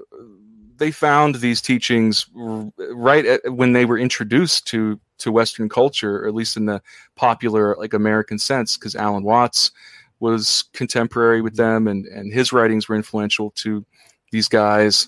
they 0.76 0.92
found 0.92 1.36
these 1.36 1.62
teachings 1.62 2.26
right 2.34 3.26
at, 3.26 3.54
when 3.54 3.72
they 3.72 3.86
were 3.86 3.98
introduced 3.98 4.68
to 4.68 5.00
to 5.20 5.32
Western 5.32 5.70
culture, 5.70 6.18
or 6.18 6.28
at 6.28 6.34
least 6.34 6.58
in 6.58 6.66
the 6.66 6.82
popular 7.16 7.78
like 7.78 7.94
American 7.94 8.38
sense, 8.38 8.76
because 8.76 8.98
Alan 8.98 9.24
Watts 9.24 9.72
was 10.20 10.66
contemporary 10.74 11.42
with 11.42 11.56
them, 11.56 11.88
and 11.88 12.06
and 12.08 12.34
his 12.34 12.52
writings 12.52 12.90
were 12.90 12.98
influential 12.98 13.52
to 13.52 13.86
these 14.34 14.50
guys. 14.50 15.08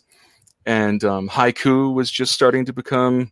And 0.66 1.04
um, 1.04 1.30
haiku 1.30 1.94
was 1.94 2.12
just 2.12 2.34
starting 2.34 2.66
to 2.66 2.74
become 2.74 3.32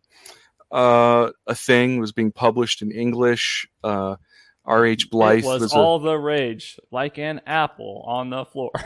uh, 0.72 1.30
a 1.46 1.54
thing. 1.54 2.00
Was 2.00 2.12
being 2.12 2.32
published 2.32 2.82
in 2.82 2.90
English. 2.90 3.68
Uh, 3.84 4.16
R.H. 4.64 5.10
Blyth 5.10 5.38
it 5.38 5.44
was, 5.44 5.62
was 5.62 5.72
all 5.72 5.96
a, 5.96 6.10
the 6.10 6.18
rage, 6.18 6.78
like 6.90 7.18
an 7.18 7.40
apple 7.46 8.04
on 8.06 8.30
the 8.30 8.44
floor. 8.44 8.70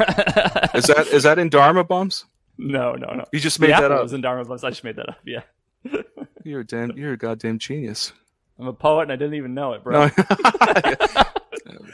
is 0.75 0.87
that 0.87 1.09
is 1.13 1.25
that 1.25 1.39
in 1.39 1.49
Dharma 1.49 1.85
Bums? 1.85 2.25
No, 2.57 2.95
no, 2.95 3.13
no. 3.13 3.25
You 3.33 3.41
just 3.41 3.61
made 3.61 3.69
the 3.69 3.81
that 3.81 3.93
up. 3.93 4.03
was 4.03 4.13
in 4.13 4.21
Dharma 4.21 4.45
Bums. 4.45 4.65
I 4.65 4.71
just 4.71 4.85
made 4.85 4.97
that 4.97 5.09
up. 5.09 5.19
Yeah. 5.25 5.43
you're 6.45 6.61
a 6.61 6.67
damn. 6.67 6.93
You're 6.93 7.15
a 7.15 7.17
goddamn 7.19 7.59
genius. 7.59 8.13
I'm 8.59 8.69
a 8.69 8.73
poet 8.73 9.03
and 9.03 9.13
I 9.13 9.17
didn't 9.17 9.35
even 9.35 9.53
know 9.53 9.73
it, 9.73 9.83
bro. 9.83 10.07
No. 10.07 10.11
yeah. 10.17 11.25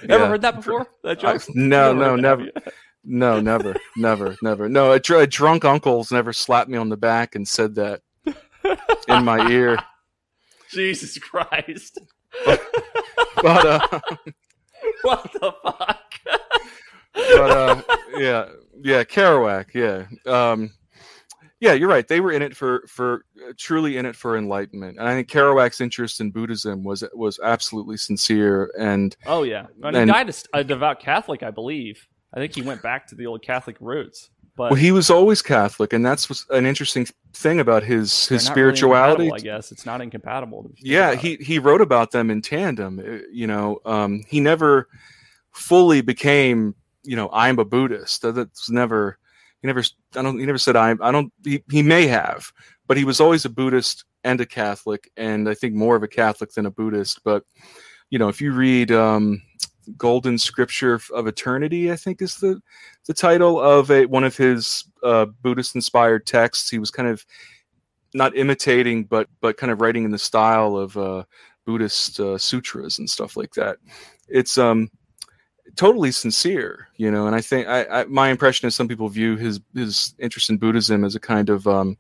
Ever 0.09 0.29
heard 0.29 0.43
that 0.43 0.57
before? 0.57 0.87
That 1.03 1.19
joke? 1.19 1.43
I, 1.49 1.53
no, 1.55 1.95
no, 1.95 2.17
never. 2.17 2.49
No, 3.05 3.41
never, 3.41 3.75
never, 3.97 4.37
never. 4.43 4.69
No, 4.69 4.93
a, 4.93 5.01
dr- 5.01 5.23
a 5.23 5.27
drunk 5.27 5.65
uncle's 5.65 6.13
never 6.13 6.33
slapped 6.33 6.69
me 6.69 6.77
on 6.77 6.89
the 6.91 6.97
back 6.97 7.35
and 7.35 7.47
said 7.49 7.75
that 7.77 8.03
in 9.09 9.25
my 9.25 9.49
ear. 9.51 9.79
Jesus 10.71 11.19
Christ. 11.19 11.99
but, 12.45 12.63
but 13.43 13.67
uh, 13.67 14.01
what 15.03 15.33
the 15.33 15.53
fuck? 15.63 16.01
but 17.15 17.51
uh, 17.51 17.83
yeah, 18.17 18.49
yeah, 18.83 19.03
Kerouac, 19.03 19.75
yeah, 19.75 20.05
um, 20.33 20.71
yeah, 21.59 21.73
you're 21.73 21.89
right. 21.89 22.07
They 22.07 22.21
were 22.21 22.33
in 22.33 22.43
it 22.43 22.57
for 22.57 22.85
for 22.87 23.25
uh, 23.47 23.53
truly 23.59 23.97
in 23.97 24.07
it 24.07 24.15
for 24.15 24.37
enlightenment, 24.37 24.99
and 24.99 25.09
I 25.09 25.15
think 25.15 25.29
Kerouac's 25.29 25.81
interest 25.81 26.21
in 26.21 26.31
Buddhism 26.31 26.85
was 26.85 27.03
was 27.15 27.41
absolutely 27.43 27.97
sincere. 27.97 28.71
And 28.79 29.17
oh 29.27 29.43
yeah, 29.43 29.67
and, 29.83 29.97
And- 29.97 30.09
he 30.11 30.13
died 30.15 30.31
a, 30.31 30.59
a 30.59 30.65
devout 30.65 31.01
Catholic, 31.01 31.43
I 31.43 31.51
believe. 31.51 32.07
I 32.33 32.39
think 32.39 32.55
he 32.55 32.63
went 32.63 32.83
back 32.83 33.07
to 33.09 33.15
the 33.15 33.27
old 33.27 33.43
Catholic 33.43 33.77
roots. 33.81 34.31
But 34.57 34.73
well, 34.73 34.81
he 34.81 34.93
was 34.93 35.11
always 35.11 35.43
Catholic, 35.43 35.93
and 35.93 36.05
that's 36.05 36.45
an 36.51 36.67
interesting 36.67 37.07
thing 37.33 37.61
about 37.61 37.83
his 37.83 38.27
his 38.29 38.47
not 38.47 38.57
really 38.57 38.77
spirituality. 38.77 39.33
I 39.33 39.39
guess 39.39 39.73
it's 39.73 39.87
not 39.87 40.01
incompatible. 40.01 40.71
if 40.73 40.83
you 40.83 40.93
think 40.93 40.93
yeah 40.93 41.15
he 41.15 41.33
it. 41.35 41.43
he 41.43 41.59
wrote 41.59 41.81
about 41.81 42.11
them 42.11 42.31
in 42.31 42.43
tandem 42.43 42.99
uh, 42.99 43.19
you 43.33 43.47
know 43.47 43.79
um 43.85 44.23
he 44.29 44.41
never 44.41 44.89
fully 45.53 46.01
became 46.01 46.75
you 47.03 47.17
know 47.17 47.31
i'm 47.33 47.59
a 47.59 47.65
buddhist 47.65 48.23
that's 48.23 48.71
never 48.71 49.19
he 49.63 49.67
never 49.67 49.83
i 50.17 50.23
don't 50.23 50.39
he 50.39 50.47
never 50.47 50.59
said 50.59 50.77
i'm 50.77 50.99
i 51.03 51.11
don't 51.11 51.33
he, 51.45 51.63
he 51.71 51.83
may 51.83 52.07
have 52.07 52.53
but 52.87 52.97
he 52.97 53.05
was 53.05 53.21
always 53.21 53.45
a 53.45 53.51
buddhist 53.51 54.05
and 54.25 54.41
a 54.41 54.47
catholic 54.47 55.11
and 55.17 55.49
i 55.49 55.55
think 55.55 55.75
more 55.75 55.97
of 55.97 56.03
a 56.03 56.09
catholic 56.09 56.53
than 56.53 56.67
a 56.67 56.71
buddhist 56.71 57.21
but 57.25 57.45
you 58.11 58.19
know 58.19 58.29
if 58.29 58.41
you 58.41 58.53
read 58.53 58.93
um 58.93 59.41
golden 59.97 60.39
scripture 60.39 61.01
of 61.15 61.27
eternity 61.27 61.91
i 61.93 61.97
think 61.97 62.21
is 62.23 62.37
the 62.37 62.61
the 63.07 63.15
title 63.15 63.61
of 63.61 63.91
a 63.91 64.07
one 64.07 64.25
of 64.25 64.37
his 64.37 64.85
uh 65.03 65.25
buddhist 65.43 65.75
inspired 65.75 66.27
texts. 66.27 66.71
He 66.71 66.79
was 66.79 66.91
kind 66.91 67.09
of 67.09 67.25
not 68.15 68.37
imitating 68.37 69.05
but 69.05 69.29
but 69.41 69.57
kind 69.57 69.71
of 69.73 69.81
writing 69.81 70.05
in 70.05 70.11
the 70.11 70.19
style 70.19 70.77
of 70.77 70.97
uh 70.97 71.25
buddhist 71.67 72.21
uh, 72.21 72.37
sutras 72.39 72.99
and 72.99 73.09
stuff 73.09 73.37
like 73.37 73.53
that. 73.55 73.79
It's 74.29 74.59
um 74.59 74.91
totally 75.77 76.11
sincere 76.11 76.89
you 76.97 77.11
know 77.13 77.29
and 77.29 77.37
i 77.37 77.41
think 77.41 77.69
I, 77.69 77.85
I 77.85 78.05
my 78.07 78.29
impression 78.31 78.67
is 78.67 78.75
some 78.75 78.89
people 78.89 79.09
view 79.09 79.37
his 79.37 79.61
his 79.73 80.15
interest 80.19 80.51
in 80.51 80.59
buddhism 80.59 81.05
as 81.05 81.15
a 81.15 81.21
kind 81.21 81.49
of 81.49 81.65
um 81.69 81.97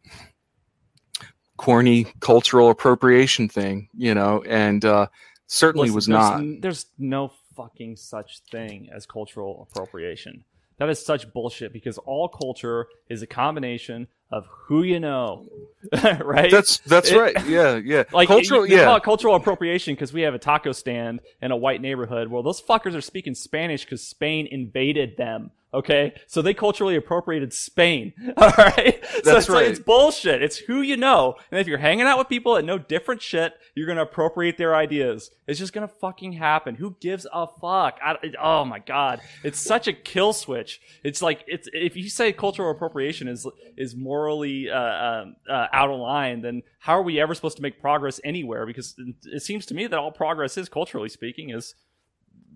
corny 1.57 2.07
cultural 2.21 2.71
appropriation 2.71 3.49
thing 3.49 3.89
you 3.95 4.15
know 4.15 4.43
and 4.49 4.85
uh 4.85 5.07
certainly 5.47 5.91
Listen, 5.91 5.95
was 5.95 6.07
there's 6.07 6.19
not. 6.19 6.35
n- 6.41 6.59
There's 6.61 6.87
no 6.99 7.33
fucking 7.63 7.97
such 7.97 8.41
thing 8.51 8.89
as 8.95 9.07
cultural 9.07 9.67
appropriation. 9.71 10.45
That 10.79 10.89
is 10.89 11.05
such 11.05 11.31
bullshit 11.33 11.73
because 11.75 11.99
all 11.99 12.29
culture 12.29 12.87
is 13.11 13.21
a 13.21 13.27
combination 13.27 14.07
of 14.33 14.47
who 14.47 14.83
you 14.83 14.99
know, 14.99 15.47
right? 16.21 16.51
that's 16.51 16.79
that's 16.79 17.11
It- 17.11 17.19
right 17.19 17.47
yeah 17.47 17.77
yeah 17.77 18.05
like 18.13 18.29
cultural 18.29 18.65
you, 18.65 18.77
you 18.77 18.83
call 18.83 18.93
yeah 18.93 18.97
it 18.97 19.03
cultural 19.03 19.35
appropriation 19.35 19.95
because 19.95 20.13
we 20.13 20.23
have 20.23 20.35
a 20.35 20.39
taco 20.39 20.73
stand 20.73 21.21
in 21.43 21.51
a 21.51 21.57
white 21.57 21.83
neighborhood. 21.83 22.29
Well, 22.29 22.43
those 22.43 22.63
fuckers 22.63 22.95
are 22.97 23.01
speaking 23.03 23.35
Spanish 23.35 23.85
because 23.85 24.03
Spain 24.07 24.47
invaded 24.51 25.17
them. 25.19 25.51
Okay, 25.73 26.15
so 26.27 26.43
they 26.43 26.53
culturally 26.53 26.97
appropriated 26.97 27.53
Spain. 27.53 28.13
All 28.37 28.51
right, 28.59 28.99
so 29.05 29.21
That's 29.23 29.39
it's 29.39 29.49
like, 29.49 29.49
right. 29.49 29.71
it's 29.71 29.79
bullshit. 29.79 30.43
It's 30.43 30.57
who 30.57 30.81
you 30.83 30.97
know, 30.97 31.37
and 31.53 31.61
if 31.61 31.69
you're 31.69 31.79
hanging 31.79 32.07
out 32.07 32.19
with 32.19 32.29
people 32.29 32.55
that 32.55 32.65
know 32.65 32.77
different 32.77 33.23
shit, 33.23 33.55
you're 33.77 33.87
gonna 33.87 34.03
appropriate 34.03 34.59
their 34.59 34.75
ideas. 34.75 35.31
It's 35.47 35.61
just 35.61 35.73
gonna 35.73 35.87
fucking 35.87 36.33
happen. 36.33 36.75
Who 36.75 36.97
gives 37.01 37.25
a 37.33 37.47
fuck? 37.47 37.99
I, 38.05 38.17
it- 38.21 38.35
oh 38.43 38.65
my 38.65 38.81
god, 38.81 39.21
it's 39.45 39.61
such 39.61 39.87
a 39.87 39.93
kill 39.93 40.33
switch. 40.33 40.81
It's 41.05 41.23
like 41.23 41.45
it's 41.47 41.69
if 41.73 41.95
you 41.97 42.09
say 42.11 42.33
cultural 42.33 42.73
appropriation 42.73 43.29
is 43.29 43.47
is 43.77 43.95
morally 43.95 44.69
uh, 44.69 44.77
um, 45.23 45.37
uh, 45.49 45.67
out 45.73 45.89
of 45.89 46.01
line, 46.01 46.41
then 46.43 46.63
how 46.81 46.95
are 46.99 47.03
we 47.03 47.21
ever 47.21 47.33
supposed 47.33 47.59
to 47.59 47.63
make 47.63 47.81
progress 47.81 48.21
anywhere? 48.25 48.67
Because 48.67 48.97
it 49.27 49.43
seems 49.43 49.67
to 49.67 49.75
me 49.75 49.87
that 49.87 49.99
all 50.01 50.11
progress 50.11 50.59
is, 50.59 50.69
culturally 50.69 51.09
speaking, 51.09 51.51
is 51.51 51.77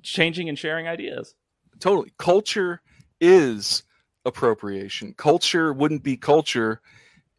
changing 0.02 0.48
and 0.48 0.58
sharing 0.58 0.88
ideas. 0.88 1.34
totally 1.80 2.12
culture 2.18 2.80
is 3.20 3.82
appropriation 4.26 5.14
culture 5.16 5.72
wouldn't 5.72 6.02
be 6.02 6.16
culture 6.16 6.80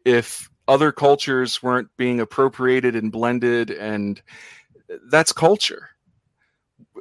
if 0.05 0.49
other 0.67 0.91
cultures 0.91 1.61
weren't 1.61 1.89
being 1.97 2.19
appropriated 2.19 2.95
and 2.95 3.11
blended 3.11 3.71
and 3.71 4.21
that's 5.09 5.31
culture 5.33 5.89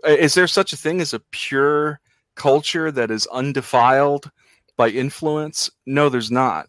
is 0.07 0.35
there 0.35 0.47
such 0.47 0.73
a 0.73 0.77
thing 0.77 1.01
as 1.01 1.13
a 1.15 1.21
pure 1.31 2.01
culture 2.35 2.91
that 2.91 3.11
is 3.11 3.27
undefiled 3.29 4.31
by 4.77 4.89
influence 4.89 5.71
no 5.87 6.09
there's 6.09 6.31
not 6.31 6.67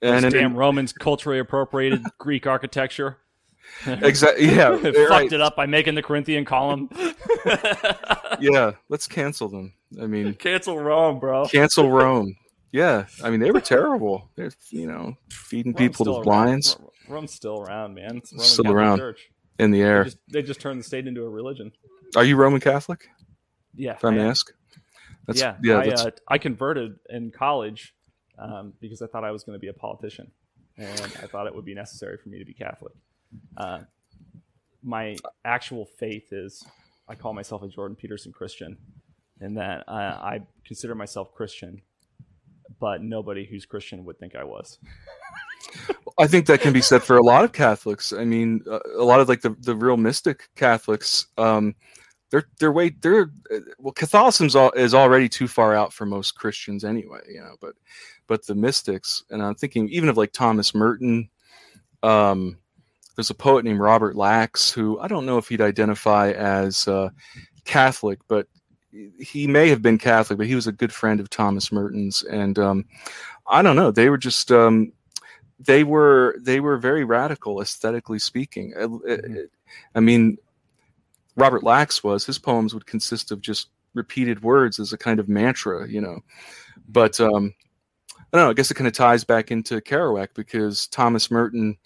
Those 0.00 0.24
and, 0.24 0.32
damn 0.32 0.56
Romans 0.56 0.92
culturally 0.92 1.38
appropriated 1.38 2.02
Greek 2.18 2.46
architecture. 2.46 3.18
exactly 3.86 4.46
yeah 4.54 4.76
Fucked 4.76 5.10
right. 5.10 5.32
it 5.32 5.40
up 5.40 5.56
by 5.56 5.66
making 5.66 5.94
the 5.94 6.02
Corinthian 6.02 6.44
column. 6.44 6.88
yeah 8.40 8.72
let's 8.88 9.06
cancel 9.06 9.48
them 9.48 9.72
i 10.00 10.06
mean 10.06 10.34
Cancel 10.38 10.78
Rome, 10.78 11.18
bro. 11.18 11.46
cancel 11.46 11.90
rome 12.00 12.36
yeah 12.72 13.06
i 13.24 13.30
mean 13.30 13.40
they 13.40 13.50
were 13.50 13.60
terrible 13.60 14.30
they're 14.36 14.50
you 14.70 14.86
know 14.86 15.14
feeding 15.30 15.72
Rome's 15.72 15.78
people 15.78 16.04
to 16.16 16.22
blinds 16.22 16.76
Rome's 17.08 17.34
still 17.34 17.60
around, 17.60 17.94
man. 17.94 18.18
It's 18.18 18.32
Roman 18.32 18.46
Still 18.46 18.64
Catholic 18.64 18.76
around. 18.76 18.98
Church. 18.98 19.30
in 19.58 19.72
the 19.72 19.80
They 19.80 19.84
air 19.84 20.04
just, 20.04 20.18
they 20.32 20.42
just 20.42 20.60
turned 20.60 20.78
the 20.78 20.84
state 20.84 21.08
into 21.08 21.22
a 21.24 21.28
religion. 21.28 21.72
Are 22.14 22.22
you 22.22 22.36
Roman 22.36 22.60
Catholic? 22.60 23.08
Yeah, 23.74 23.94
If 23.94 24.04
I 24.04 24.10
may 24.10 24.22
ask. 24.22 24.52
That's, 25.26 25.40
yeah, 25.40 25.56
yeah. 25.62 25.78
I, 25.78 25.88
that's, 25.88 26.04
uh, 26.04 26.10
I 26.28 26.38
converted 26.38 26.96
in 27.08 27.32
college 27.32 27.94
um, 28.38 28.74
because 28.80 29.02
I 29.02 29.06
thought 29.08 29.24
I 29.24 29.32
was 29.32 29.42
going 29.42 29.54
to 29.56 29.60
be 29.60 29.66
a 29.68 29.72
politician, 29.72 30.30
and 30.76 30.88
I 31.20 31.26
thought 31.26 31.48
it 31.48 31.54
would 31.54 31.64
be 31.64 31.74
necessary 31.74 32.16
for 32.16 32.28
me 32.28 32.38
to 32.38 32.44
be 32.44 32.54
Catholic. 32.54 32.92
Uh, 33.56 33.80
my 34.84 35.16
actual 35.44 35.84
faith 35.84 36.32
is 36.32 36.64
I 37.08 37.16
call 37.16 37.32
myself 37.32 37.62
a 37.64 37.68
Jordan 37.68 37.96
Peterson 37.96 38.32
Christian, 38.32 38.76
in 39.40 39.54
that 39.54 39.84
I 39.88 40.40
consider 40.64 40.94
myself 40.94 41.34
Christian, 41.34 41.82
but 42.78 43.02
nobody 43.02 43.44
who's 43.44 43.66
Christian 43.66 44.04
would 44.04 44.18
think 44.18 44.34
I 44.34 44.44
was. 44.44 44.78
I 46.18 46.26
think 46.26 46.46
that 46.46 46.60
can 46.60 46.72
be 46.72 46.82
said 46.82 47.02
for 47.02 47.16
a 47.16 47.22
lot 47.22 47.44
of 47.44 47.52
Catholics. 47.52 48.12
I 48.12 48.24
mean, 48.24 48.62
uh, 48.70 48.80
a 48.96 49.04
lot 49.04 49.20
of 49.20 49.28
like 49.28 49.40
the, 49.40 49.56
the 49.60 49.74
real 49.74 49.96
mystic 49.96 50.48
Catholics. 50.56 51.26
Um, 51.38 51.74
they're 52.30 52.48
they're 52.58 52.72
way 52.72 52.90
they're 53.00 53.32
uh, 53.52 53.58
well 53.78 53.92
Catholicism 53.92 54.70
is 54.76 54.94
already 54.94 55.28
too 55.28 55.48
far 55.48 55.74
out 55.74 55.92
for 55.92 56.06
most 56.06 56.36
Christians 56.36 56.84
anyway. 56.84 57.20
You 57.28 57.40
know, 57.40 57.56
but 57.60 57.74
but 58.26 58.46
the 58.46 58.54
mystics, 58.54 59.24
and 59.30 59.42
I'm 59.42 59.54
thinking 59.54 59.88
even 59.88 60.08
of 60.08 60.16
like 60.16 60.32
Thomas 60.32 60.74
Merton. 60.74 61.28
Um, 62.02 62.58
there's 63.16 63.30
a 63.30 63.34
poet 63.34 63.64
named 63.64 63.80
Robert 63.80 64.16
Lax 64.16 64.70
who 64.70 64.98
I 65.00 65.08
don't 65.08 65.26
know 65.26 65.36
if 65.38 65.48
he'd 65.48 65.60
identify 65.60 66.30
as 66.30 66.86
uh, 66.88 67.10
Catholic, 67.64 68.18
but 68.28 68.46
he 69.18 69.46
may 69.46 69.68
have 69.68 69.82
been 69.82 69.98
Catholic, 69.98 70.38
but 70.38 70.46
he 70.46 70.54
was 70.54 70.66
a 70.66 70.72
good 70.72 70.92
friend 70.92 71.20
of 71.20 71.30
Thomas 71.30 71.70
Merton's, 71.70 72.22
and 72.22 72.58
um, 72.58 72.84
I 73.48 73.62
don't 73.62 73.76
know. 73.76 73.90
They 73.90 74.10
were 74.10 74.18
just 74.18 74.50
um, 74.50 74.92
they 75.58 75.84
were 75.84 76.36
they 76.40 76.60
were 76.60 76.76
very 76.76 77.04
radical 77.04 77.60
aesthetically 77.60 78.18
speaking. 78.18 78.72
Uh, 78.78 79.12
uh, 79.12 79.18
I 79.94 80.00
mean, 80.00 80.38
Robert 81.36 81.62
Lax 81.62 82.02
was 82.02 82.24
his 82.26 82.38
poems 82.38 82.74
would 82.74 82.86
consist 82.86 83.30
of 83.30 83.40
just 83.40 83.68
repeated 83.94 84.42
words 84.42 84.78
as 84.78 84.92
a 84.92 84.98
kind 84.98 85.20
of 85.20 85.28
mantra, 85.28 85.88
you 85.88 86.00
know. 86.00 86.20
But 86.88 87.20
um, 87.20 87.54
I 88.18 88.36
don't 88.36 88.46
know. 88.46 88.50
I 88.50 88.54
guess 88.54 88.70
it 88.70 88.74
kind 88.74 88.88
of 88.88 88.94
ties 88.94 89.24
back 89.24 89.50
into 89.50 89.80
Kerouac 89.80 90.28
because 90.34 90.86
Thomas 90.88 91.30
Merton 91.30 91.76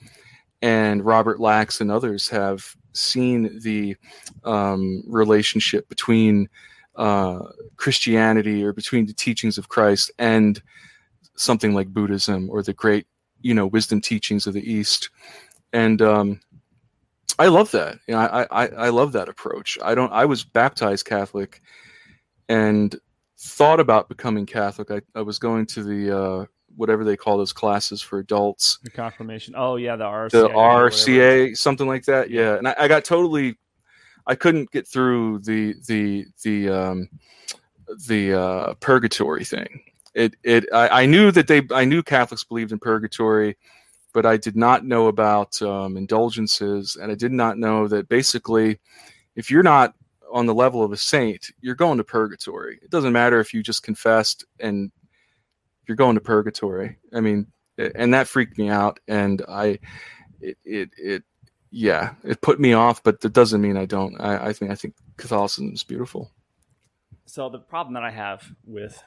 and 0.62 1.04
Robert 1.04 1.40
Lax 1.40 1.80
and 1.80 1.90
others 1.90 2.28
have 2.28 2.76
seen 2.92 3.58
the 3.60 3.96
um, 4.44 5.02
relationship 5.06 5.88
between 5.88 6.48
uh, 6.96 7.40
Christianity 7.76 8.64
or 8.64 8.72
between 8.72 9.06
the 9.06 9.12
teachings 9.12 9.58
of 9.58 9.68
Christ 9.68 10.10
and 10.18 10.60
something 11.36 11.74
like 11.74 11.88
Buddhism 11.88 12.48
or 12.50 12.62
the 12.62 12.72
great, 12.72 13.06
you 13.40 13.54
know, 13.54 13.66
wisdom 13.66 14.00
teachings 14.00 14.46
of 14.46 14.54
the 14.54 14.72
East. 14.72 15.10
And 15.72 16.00
um, 16.00 16.40
I 17.38 17.48
love 17.48 17.70
that. 17.72 17.98
You 18.06 18.14
know, 18.14 18.20
I, 18.20 18.46
I 18.50 18.66
I 18.68 18.88
love 18.90 19.12
that 19.12 19.28
approach. 19.28 19.78
I 19.82 19.94
don't. 19.94 20.12
I 20.12 20.24
was 20.24 20.44
baptized 20.44 21.04
Catholic, 21.04 21.60
and 22.48 22.94
thought 23.38 23.80
about 23.80 24.08
becoming 24.08 24.46
Catholic. 24.46 24.90
I, 24.90 25.00
I 25.18 25.22
was 25.22 25.38
going 25.38 25.66
to 25.66 25.82
the 25.82 26.16
uh, 26.16 26.46
whatever 26.76 27.04
they 27.04 27.16
call 27.16 27.38
those 27.38 27.52
classes 27.52 28.00
for 28.00 28.18
adults, 28.20 28.78
The 28.84 28.90
confirmation. 28.90 29.54
Oh 29.56 29.76
yeah, 29.76 29.96
the 29.96 30.04
RCA. 30.04 30.30
the. 30.30 30.48
RCA, 30.48 31.56
something 31.56 31.88
like 31.88 32.04
that. 32.04 32.30
Yeah, 32.30 32.56
and 32.56 32.68
I, 32.68 32.74
I 32.78 32.88
got 32.88 33.04
totally. 33.04 33.56
I 34.26 34.34
couldn't 34.34 34.70
get 34.70 34.86
through 34.86 35.40
the 35.40 35.74
the 35.86 36.26
the 36.42 36.68
um, 36.68 37.08
the 38.06 38.38
uh, 38.38 38.74
purgatory 38.74 39.44
thing. 39.44 39.82
It 40.14 40.36
it 40.42 40.66
I, 40.72 41.02
I 41.02 41.06
knew 41.06 41.30
that 41.30 41.46
they 41.46 41.62
I 41.70 41.84
knew 41.84 42.02
Catholics 42.02 42.44
believed 42.44 42.72
in 42.72 42.78
purgatory, 42.78 43.56
but 44.12 44.24
I 44.24 44.36
did 44.36 44.56
not 44.56 44.84
know 44.84 45.08
about 45.08 45.60
um, 45.62 45.96
indulgences, 45.96 46.96
and 46.96 47.10
I 47.10 47.14
did 47.14 47.32
not 47.32 47.58
know 47.58 47.88
that 47.88 48.08
basically, 48.08 48.78
if 49.36 49.50
you're 49.50 49.62
not 49.62 49.94
on 50.32 50.46
the 50.46 50.54
level 50.54 50.82
of 50.82 50.92
a 50.92 50.96
saint, 50.96 51.50
you're 51.60 51.74
going 51.74 51.98
to 51.98 52.04
purgatory. 52.04 52.78
It 52.82 52.90
doesn't 52.90 53.12
matter 53.12 53.40
if 53.40 53.54
you 53.54 53.62
just 53.62 53.82
confessed 53.82 54.44
and 54.58 54.90
you're 55.86 55.96
going 55.96 56.14
to 56.14 56.20
purgatory. 56.20 56.96
I 57.12 57.20
mean, 57.20 57.46
and 57.76 58.14
that 58.14 58.28
freaked 58.28 58.58
me 58.58 58.68
out, 58.68 58.98
and 59.06 59.42
I 59.48 59.78
it 60.40 60.56
it, 60.64 60.90
it 60.96 61.24
yeah, 61.76 62.14
it 62.22 62.40
put 62.40 62.60
me 62.60 62.72
off, 62.72 63.02
but 63.02 63.20
that 63.22 63.32
doesn't 63.32 63.60
mean 63.60 63.76
I 63.76 63.84
don't. 63.84 64.14
I, 64.20 64.48
I 64.48 64.52
think 64.52 64.70
I 64.70 64.76
think 64.76 64.94
Catholicism 65.16 65.72
is 65.74 65.82
beautiful. 65.82 66.30
So 67.26 67.48
the 67.48 67.58
problem 67.58 67.94
that 67.94 68.04
I 68.04 68.12
have 68.12 68.44
with 68.64 69.02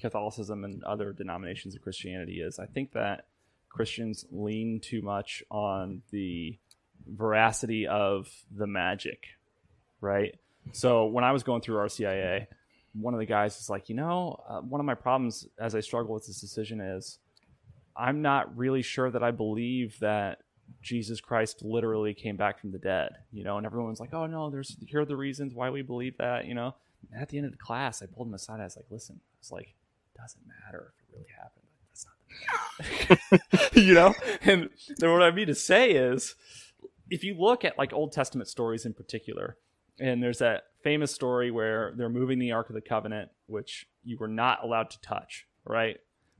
Catholicism 0.00 0.64
and 0.64 0.84
other 0.84 1.12
denominations 1.12 1.74
of 1.74 1.82
Christianity 1.82 2.40
is 2.40 2.60
I 2.60 2.66
think 2.66 2.92
that 2.92 3.26
Christians 3.68 4.24
lean 4.30 4.78
too 4.78 5.02
much 5.02 5.42
on 5.50 6.02
the 6.12 6.56
veracity 7.04 7.88
of 7.88 8.30
the 8.56 8.68
magic, 8.68 9.24
right? 10.00 10.36
So 10.70 11.06
when 11.06 11.24
I 11.24 11.32
was 11.32 11.42
going 11.42 11.62
through 11.62 11.78
RCIA, 11.78 12.46
one 12.92 13.12
of 13.12 13.18
the 13.18 13.26
guys 13.26 13.58
is 13.58 13.68
like, 13.68 13.88
you 13.88 13.96
know, 13.96 14.40
uh, 14.48 14.60
one 14.60 14.80
of 14.80 14.86
my 14.86 14.94
problems 14.94 15.48
as 15.58 15.74
I 15.74 15.80
struggle 15.80 16.14
with 16.14 16.26
this 16.26 16.40
decision 16.40 16.80
is 16.80 17.18
I'm 17.96 18.22
not 18.22 18.56
really 18.56 18.82
sure 18.82 19.10
that 19.10 19.24
I 19.24 19.32
believe 19.32 19.98
that 19.98 20.42
Jesus 20.82 21.20
Christ 21.20 21.62
literally 21.62 22.14
came 22.14 22.36
back 22.36 22.60
from 22.60 22.72
the 22.72 22.78
dead, 22.78 23.10
you 23.32 23.44
know, 23.44 23.56
and 23.56 23.66
everyone's 23.66 24.00
like, 24.00 24.14
oh 24.14 24.26
no, 24.26 24.50
there's 24.50 24.76
here 24.86 25.00
are 25.00 25.04
the 25.04 25.16
reasons 25.16 25.54
why 25.54 25.70
we 25.70 25.82
believe 25.82 26.16
that, 26.18 26.46
you 26.46 26.54
know. 26.54 26.74
And 27.12 27.22
at 27.22 27.28
the 27.28 27.38
end 27.38 27.46
of 27.46 27.52
the 27.52 27.58
class, 27.58 28.02
I 28.02 28.06
pulled 28.06 28.28
him 28.28 28.34
aside. 28.34 28.60
I 28.60 28.64
was 28.64 28.76
like, 28.76 28.86
listen, 28.90 29.20
it's 29.40 29.52
like, 29.52 29.74
it 30.14 30.20
doesn't 30.20 30.42
matter 30.46 30.92
if 30.92 31.02
it 31.02 31.16
really 31.16 31.26
happened. 31.36 31.64
That's 31.90 32.06
not 33.26 33.72
the 33.72 33.80
you 33.80 33.94
know? 33.94 34.14
And 34.42 34.70
then 34.98 35.12
what 35.12 35.22
I 35.22 35.30
mean 35.30 35.46
to 35.46 35.54
say 35.54 35.92
is 35.92 36.34
if 37.10 37.24
you 37.24 37.34
look 37.34 37.64
at 37.64 37.78
like 37.78 37.92
Old 37.92 38.12
Testament 38.12 38.48
stories 38.48 38.84
in 38.84 38.94
particular, 38.94 39.56
and 40.00 40.22
there's 40.22 40.38
that 40.38 40.64
famous 40.82 41.12
story 41.12 41.50
where 41.50 41.92
they're 41.96 42.08
moving 42.08 42.38
the 42.38 42.52
Ark 42.52 42.68
of 42.68 42.74
the 42.74 42.80
Covenant, 42.80 43.30
which 43.46 43.88
you 44.04 44.16
were 44.18 44.28
not 44.28 44.62
allowed 44.62 44.90
to 44.90 45.00
touch, 45.00 45.46
right? 45.64 45.98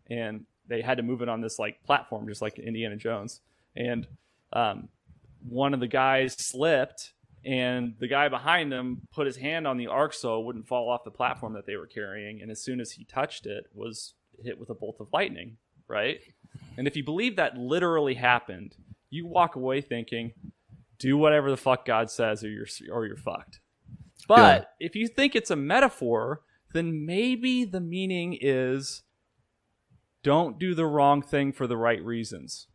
And 0.09 0.45
they 0.69 0.81
had 0.81 0.99
to 0.99 1.03
move 1.03 1.23
it 1.23 1.29
on 1.29 1.41
this 1.41 1.59
like 1.59 1.83
platform, 1.85 2.29
just 2.29 2.43
like 2.43 2.59
Indiana 2.59 2.97
Jones. 2.97 3.41
And 3.77 4.07
um, 4.53 4.89
one 5.49 5.75
of 5.75 5.81
the 5.81 5.89
guys 5.89 6.35
slipped, 6.35 7.13
and 7.45 7.95
the 8.01 8.09
guy 8.09 8.29
behind 8.29 8.73
him 8.73 9.03
put 9.13 9.27
his 9.27 9.37
hand 9.37 9.67
on 9.67 9.77
the 9.77 9.87
ark 9.87 10.13
so 10.13 10.41
it 10.41 10.45
wouldn't 10.45 10.67
fall 10.67 10.91
off 10.91 11.05
the 11.05 11.11
platform 11.11 11.55
that 11.55 11.67
they 11.67 11.77
were 11.77 11.87
carrying. 11.87 12.43
And 12.43 12.51
as 12.51 12.63
soon 12.63 12.81
as 12.81 12.93
he 12.93 13.05
touched 13.05 13.47
it, 13.47 13.65
was 13.73 14.15
hit 14.45 14.59
with 14.59 14.71
a 14.71 14.75
bolt 14.75 14.97
of 15.01 15.09
lightning, 15.13 15.57
right? 15.87 16.21
And 16.77 16.87
if 16.87 16.97
you 16.97 17.05
believe 17.05 17.37
that 17.37 17.57
literally 17.57 18.15
happened, 18.15 18.77
you 19.11 19.27
walk 19.27 19.57
away 19.57 19.81
thinking, 19.81 20.33
do 20.99 21.17
whatever 21.17 21.51
the 21.51 21.57
fuck 21.57 21.85
God 21.85 22.11
says, 22.11 22.45
or 22.45 22.49
you're 22.49 22.67
or 22.93 23.07
you're 23.07 23.17
fucked. 23.17 23.61
But 24.27 24.69
yeah. 24.81 24.87
if 24.87 24.97
you 24.97 25.09
think 25.09 25.35
it's 25.35 25.51
a 25.51 25.57
metaphor, 25.57 26.43
then 26.75 27.07
maybe 27.07 27.65
the 27.65 27.81
meaning 27.81 28.37
is 28.41 29.03
don't 30.23 30.59
do 30.59 30.75
the 30.75 30.87
wrong 30.87 31.23
thing 31.23 31.53
for 31.53 31.67
the 31.67 31.77
right 31.77 32.05
reasons. 32.05 32.67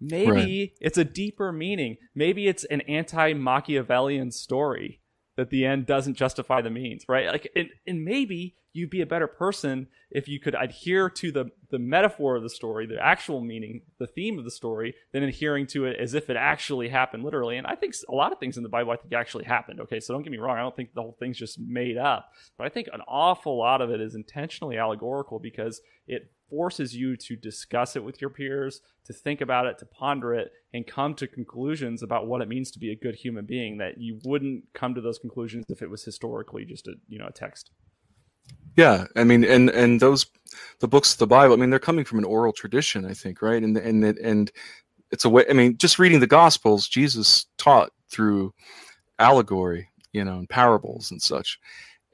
Maybe 0.00 0.30
right. 0.30 0.72
it's 0.80 0.98
a 0.98 1.04
deeper 1.04 1.52
meaning. 1.52 1.96
Maybe 2.14 2.48
it's 2.48 2.64
an 2.64 2.82
anti 2.82 3.32
Machiavellian 3.32 4.30
story 4.30 5.00
that 5.36 5.50
the 5.50 5.64
end 5.64 5.86
doesn't 5.86 6.14
justify 6.14 6.60
the 6.60 6.70
means, 6.70 7.04
right? 7.08 7.26
Like, 7.26 7.50
and, 7.56 7.68
and 7.86 8.04
maybe 8.04 8.56
you'd 8.72 8.90
be 8.90 9.00
a 9.00 9.06
better 9.06 9.26
person 9.26 9.86
if 10.10 10.28
you 10.28 10.38
could 10.38 10.54
adhere 10.60 11.08
to 11.08 11.32
the 11.32 11.46
the 11.70 11.78
metaphor 11.78 12.36
of 12.36 12.42
the 12.42 12.50
story, 12.50 12.86
the 12.86 13.02
actual 13.02 13.40
meaning, 13.40 13.82
the 13.98 14.06
theme 14.06 14.38
of 14.38 14.44
the 14.44 14.50
story, 14.50 14.94
than 15.12 15.22
adhering 15.22 15.66
to 15.66 15.86
it 15.86 15.96
as 15.98 16.14
if 16.14 16.30
it 16.30 16.36
actually 16.36 16.88
happened 16.88 17.24
literally. 17.24 17.56
And 17.56 17.66
I 17.66 17.74
think 17.74 17.94
a 18.08 18.14
lot 18.14 18.32
of 18.32 18.38
things 18.38 18.56
in 18.56 18.62
the 18.62 18.68
Bible 18.68 18.92
I 18.92 18.96
think 18.96 19.12
actually 19.12 19.44
happened. 19.44 19.80
Okay, 19.80 19.98
so 19.98 20.12
don't 20.12 20.22
get 20.22 20.30
me 20.30 20.38
wrong, 20.38 20.56
I 20.56 20.60
don't 20.60 20.76
think 20.76 20.94
the 20.94 21.02
whole 21.02 21.16
thing's 21.18 21.38
just 21.38 21.58
made 21.58 21.96
up, 21.96 22.30
but 22.58 22.64
I 22.64 22.68
think 22.68 22.88
an 22.92 23.00
awful 23.08 23.58
lot 23.58 23.80
of 23.80 23.90
it 23.90 24.00
is 24.00 24.14
intentionally 24.14 24.76
allegorical 24.76 25.38
because 25.38 25.80
it 26.06 26.30
forces 26.48 26.94
you 26.94 27.16
to 27.16 27.36
discuss 27.36 27.96
it 27.96 28.04
with 28.04 28.20
your 28.20 28.30
peers, 28.30 28.80
to 29.04 29.12
think 29.12 29.40
about 29.40 29.66
it, 29.66 29.78
to 29.78 29.86
ponder 29.86 30.34
it, 30.34 30.52
and 30.72 30.86
come 30.86 31.14
to 31.14 31.26
conclusions 31.26 32.02
about 32.02 32.26
what 32.26 32.40
it 32.40 32.48
means 32.48 32.70
to 32.72 32.78
be 32.78 32.90
a 32.90 32.96
good 32.96 33.14
human 33.14 33.44
being 33.44 33.78
that 33.78 33.98
you 33.98 34.20
wouldn't 34.24 34.64
come 34.74 34.94
to 34.94 35.00
those 35.00 35.18
conclusions 35.18 35.64
if 35.68 35.82
it 35.82 35.90
was 35.90 36.04
historically 36.04 36.64
just 36.64 36.86
a 36.86 36.94
you 37.08 37.18
know 37.18 37.26
a 37.26 37.32
text. 37.32 37.70
Yeah, 38.76 39.06
I 39.16 39.24
mean, 39.24 39.44
and 39.44 39.70
and 39.70 40.00
those 40.00 40.26
the 40.80 40.88
books 40.88 41.12
of 41.12 41.18
the 41.18 41.26
Bible. 41.26 41.54
I 41.54 41.56
mean, 41.56 41.70
they're 41.70 41.78
coming 41.78 42.04
from 42.04 42.18
an 42.18 42.24
oral 42.24 42.52
tradition, 42.52 43.04
I 43.04 43.14
think, 43.14 43.40
right? 43.40 43.62
And 43.62 43.76
and 43.76 44.04
and 44.04 44.50
it's 45.10 45.24
a 45.24 45.28
way. 45.28 45.44
I 45.48 45.52
mean, 45.52 45.76
just 45.78 45.98
reading 45.98 46.20
the 46.20 46.26
Gospels, 46.26 46.88
Jesus 46.88 47.46
taught 47.56 47.90
through 48.10 48.52
allegory, 49.18 49.88
you 50.12 50.24
know, 50.24 50.38
and 50.38 50.48
parables 50.48 51.10
and 51.10 51.22
such. 51.22 51.58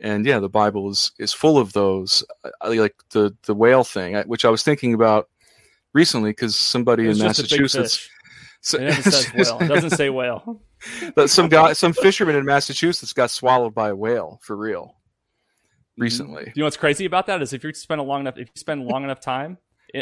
And 0.00 0.24
yeah, 0.24 0.38
the 0.38 0.48
Bible 0.48 0.90
is 0.90 1.12
is 1.18 1.32
full 1.32 1.58
of 1.58 1.72
those, 1.72 2.24
like 2.64 2.94
the 3.10 3.36
the 3.44 3.54
whale 3.54 3.84
thing, 3.84 4.16
which 4.26 4.44
I 4.44 4.50
was 4.50 4.62
thinking 4.62 4.94
about 4.94 5.28
recently 5.92 6.30
because 6.30 6.56
somebody 6.56 7.08
in 7.08 7.18
Massachusetts. 7.18 8.08
So, 8.62 8.76
it 8.78 8.82
never 8.82 9.02
says 9.02 9.32
whale. 9.32 9.58
It 9.60 9.68
doesn't 9.68 9.90
say 9.90 10.10
whale. 10.10 10.62
some 11.26 11.48
guy, 11.48 11.72
some 11.72 11.94
fisherman 11.94 12.36
in 12.36 12.44
Massachusetts 12.44 13.12
got 13.14 13.30
swallowed 13.30 13.74
by 13.74 13.88
a 13.88 13.96
whale 13.96 14.38
for 14.42 14.54
real 14.54 14.96
recently. 15.96 16.52
You 16.54 16.60
know 16.60 16.66
what's 16.66 16.76
crazy 16.76 17.06
about 17.06 17.26
that 17.26 17.40
is 17.40 17.52
if 17.52 17.64
you 17.64 17.72
spend 17.72 18.00
a 18.00 18.04
long 18.04 18.20
enough 18.20 18.36
if 18.36 18.48
you 18.48 18.58
spend 18.58 18.84
long 18.84 19.04
enough 19.04 19.20
time, 19.20 19.56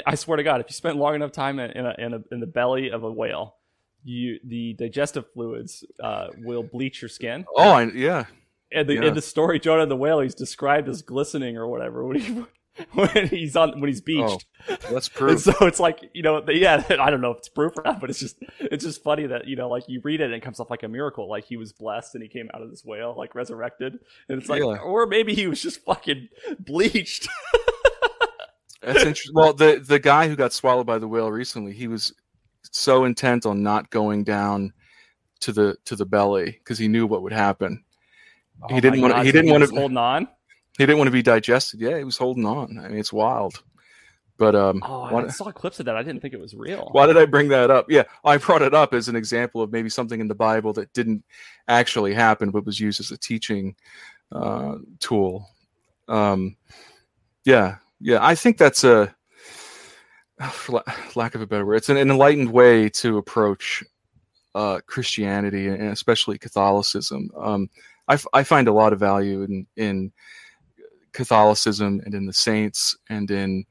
I 0.06 0.14
swear 0.14 0.36
to 0.36 0.42
God, 0.42 0.60
if 0.60 0.66
you 0.68 0.74
spend 0.74 0.98
long 0.98 1.14
enough 1.14 1.32
time 1.32 1.58
in 1.58 1.86
a, 1.86 1.94
in, 1.98 2.14
a, 2.14 2.20
in 2.32 2.40
the 2.40 2.46
belly 2.46 2.90
of 2.90 3.04
a 3.04 3.12
whale, 3.12 3.56
you 4.04 4.38
the 4.44 4.74
digestive 4.74 5.30
fluids 5.32 5.84
uh, 6.02 6.28
will 6.38 6.62
bleach 6.62 7.02
your 7.02 7.08
skin. 7.08 7.44
Oh, 7.54 7.70
I, 7.70 7.84
yeah. 7.84 8.26
And 8.70 8.88
the 8.88 8.94
yeah. 8.94 9.04
in 9.06 9.14
the 9.14 9.22
story, 9.22 9.58
Jonah 9.58 9.82
and 9.82 9.90
the 9.90 9.96
whale, 9.96 10.20
he's 10.20 10.34
described 10.34 10.88
as 10.88 11.02
glistening 11.02 11.56
or 11.56 11.66
whatever 11.66 12.06
when 12.06 12.20
he 12.20 12.44
when 12.92 13.28
he's 13.28 13.56
on 13.56 13.80
when 13.80 13.88
he's 13.88 14.00
oh, 14.00 14.04
beached. 14.04 14.46
Oh, 14.68 14.76
that's 14.90 15.08
proof. 15.08 15.30
And 15.30 15.40
so 15.40 15.66
it's 15.66 15.80
like 15.80 16.10
you 16.12 16.22
know, 16.22 16.42
yeah. 16.48 16.84
I 17.00 17.10
don't 17.10 17.20
know 17.20 17.30
if 17.30 17.38
it's 17.38 17.48
proof 17.48 17.76
or 17.76 17.82
not, 17.84 18.00
but 18.00 18.10
it's 18.10 18.20
just 18.20 18.36
it's 18.58 18.84
just 18.84 19.02
funny 19.02 19.26
that 19.26 19.46
you 19.46 19.56
know, 19.56 19.68
like 19.68 19.84
you 19.88 20.00
read 20.04 20.20
it 20.20 20.24
and 20.24 20.34
it 20.34 20.42
comes 20.42 20.60
off 20.60 20.70
like 20.70 20.82
a 20.82 20.88
miracle, 20.88 21.28
like 21.28 21.44
he 21.44 21.56
was 21.56 21.72
blessed 21.72 22.14
and 22.14 22.22
he 22.22 22.28
came 22.28 22.50
out 22.54 22.62
of 22.62 22.70
this 22.70 22.84
whale 22.84 23.14
like 23.16 23.34
resurrected, 23.34 23.98
and 24.28 24.40
it's 24.40 24.48
like, 24.48 24.60
yeah. 24.60 24.78
or 24.78 25.06
maybe 25.06 25.34
he 25.34 25.46
was 25.46 25.62
just 25.62 25.84
fucking 25.84 26.28
bleached. 26.58 27.28
that's 28.82 28.98
interesting. 29.02 29.34
Well, 29.34 29.54
the 29.54 29.82
the 29.84 29.98
guy 29.98 30.28
who 30.28 30.36
got 30.36 30.52
swallowed 30.52 30.86
by 30.86 30.98
the 30.98 31.08
whale 31.08 31.30
recently, 31.30 31.72
he 31.72 31.88
was 31.88 32.14
so 32.70 33.04
intent 33.04 33.46
on 33.46 33.62
not 33.62 33.90
going 33.90 34.24
down 34.24 34.72
to 35.40 35.52
the 35.52 35.76
to 35.84 35.96
the 35.96 36.06
belly 36.06 36.50
because 36.50 36.78
he 36.78 36.88
knew 36.88 37.06
what 37.06 37.22
would 37.22 37.32
happen. 37.32 37.84
Oh 38.62 38.74
he 38.74 38.80
didn't 38.80 39.00
want. 39.00 39.24
He 39.24 39.32
didn't 39.32 39.50
want 39.50 39.64
to 39.64 39.74
holding 39.74 39.96
on 39.96 40.28
he 40.78 40.86
didn't 40.86 40.98
want 40.98 41.08
to 41.08 41.12
be 41.12 41.22
digested. 41.22 41.80
Yeah, 41.80 41.98
he 41.98 42.04
was 42.04 42.16
holding 42.16 42.46
on. 42.46 42.78
I 42.78 42.88
mean, 42.88 42.98
it's 42.98 43.12
wild. 43.12 43.62
But 44.38 44.54
um, 44.54 44.80
oh, 44.86 45.02
I 45.02 45.12
why, 45.12 45.26
saw 45.26 45.50
clips 45.50 45.80
of 45.80 45.86
that. 45.86 45.96
I 45.96 46.04
didn't 46.04 46.22
think 46.22 46.32
it 46.32 46.40
was 46.40 46.54
real. 46.54 46.88
Why 46.92 47.06
did 47.06 47.16
I 47.16 47.26
bring 47.26 47.48
that 47.48 47.72
up? 47.72 47.86
Yeah, 47.88 48.04
I 48.24 48.36
brought 48.36 48.62
it 48.62 48.72
up 48.72 48.94
as 48.94 49.08
an 49.08 49.16
example 49.16 49.60
of 49.60 49.72
maybe 49.72 49.88
something 49.88 50.20
in 50.20 50.28
the 50.28 50.36
Bible 50.36 50.72
that 50.74 50.92
didn't 50.92 51.24
actually 51.66 52.14
happen, 52.14 52.52
but 52.52 52.64
was 52.64 52.78
used 52.78 53.00
as 53.00 53.10
a 53.10 53.18
teaching 53.18 53.74
uh, 54.30 54.76
tool. 55.00 55.48
Um, 56.06 56.56
yeah, 57.44 57.78
yeah, 58.00 58.18
I 58.20 58.36
think 58.36 58.58
that's 58.58 58.84
a, 58.84 59.12
for 60.52 60.84
lack 61.16 61.34
of 61.34 61.40
a 61.40 61.46
better 61.46 61.66
word, 61.66 61.74
it's 61.74 61.88
an, 61.88 61.96
an 61.96 62.08
enlightened 62.08 62.52
way 62.52 62.88
to 62.90 63.18
approach 63.18 63.82
uh, 64.54 64.78
Christianity 64.86 65.66
and 65.66 65.88
especially 65.88 66.38
Catholicism. 66.38 67.30
Um, 67.36 67.68
I, 68.08 68.14
f- 68.14 68.26
I 68.32 68.42
find 68.42 68.68
a 68.68 68.72
lot 68.72 68.92
of 68.92 68.98
value 68.98 69.42
in 69.42 69.66
in 69.76 70.12
Catholicism 71.12 72.00
and 72.04 72.14
in 72.14 72.26
the 72.26 72.32
saints 72.32 72.96
and 73.08 73.30
in 73.30 73.64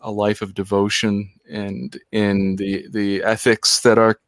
a 0.00 0.10
life 0.10 0.42
of 0.42 0.54
devotion 0.54 1.30
and 1.50 1.98
in 2.12 2.56
the 2.56 2.86
the 2.90 3.22
ethics 3.22 3.80
that 3.80 3.98
are 3.98 4.18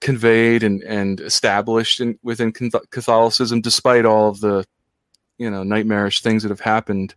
conveyed 0.00 0.62
and 0.62 0.82
and 0.82 1.20
established 1.20 2.00
in, 2.00 2.18
within 2.22 2.52
Catholicism, 2.52 3.60
despite 3.60 4.04
all 4.04 4.28
of 4.28 4.40
the 4.40 4.64
you 5.38 5.50
know 5.50 5.62
nightmarish 5.62 6.22
things 6.22 6.42
that 6.42 6.50
have 6.50 6.60
happened 6.60 7.14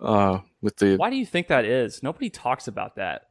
uh, 0.00 0.38
with 0.60 0.76
the. 0.76 0.96
Why 0.96 1.10
do 1.10 1.16
you 1.16 1.26
think 1.26 1.48
that 1.48 1.64
is? 1.64 2.02
Nobody 2.02 2.30
talks 2.30 2.68
about 2.68 2.96
that. 2.96 3.28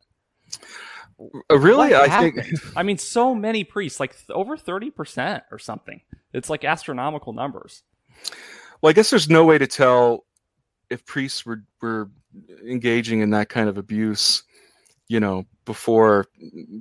Uh, 1.49 1.57
really, 1.57 1.95
I 1.95 2.07
think. 2.19 2.37
I 2.75 2.83
mean, 2.83 2.97
so 2.97 3.35
many 3.35 3.63
priests, 3.63 3.99
like 3.99 4.15
over 4.29 4.57
thirty 4.57 4.91
percent 4.91 5.43
or 5.51 5.59
something. 5.59 6.01
It's 6.33 6.49
like 6.49 6.63
astronomical 6.63 7.33
numbers. 7.33 7.83
Well, 8.81 8.89
I 8.89 8.93
guess 8.93 9.09
there's 9.09 9.29
no 9.29 9.45
way 9.45 9.57
to 9.57 9.67
tell 9.67 10.25
if 10.89 11.05
priests 11.05 11.45
were 11.45 11.63
were 11.81 12.09
engaging 12.67 13.21
in 13.21 13.29
that 13.31 13.49
kind 13.49 13.69
of 13.69 13.77
abuse, 13.77 14.43
you 15.07 15.19
know, 15.19 15.45
before 15.65 16.27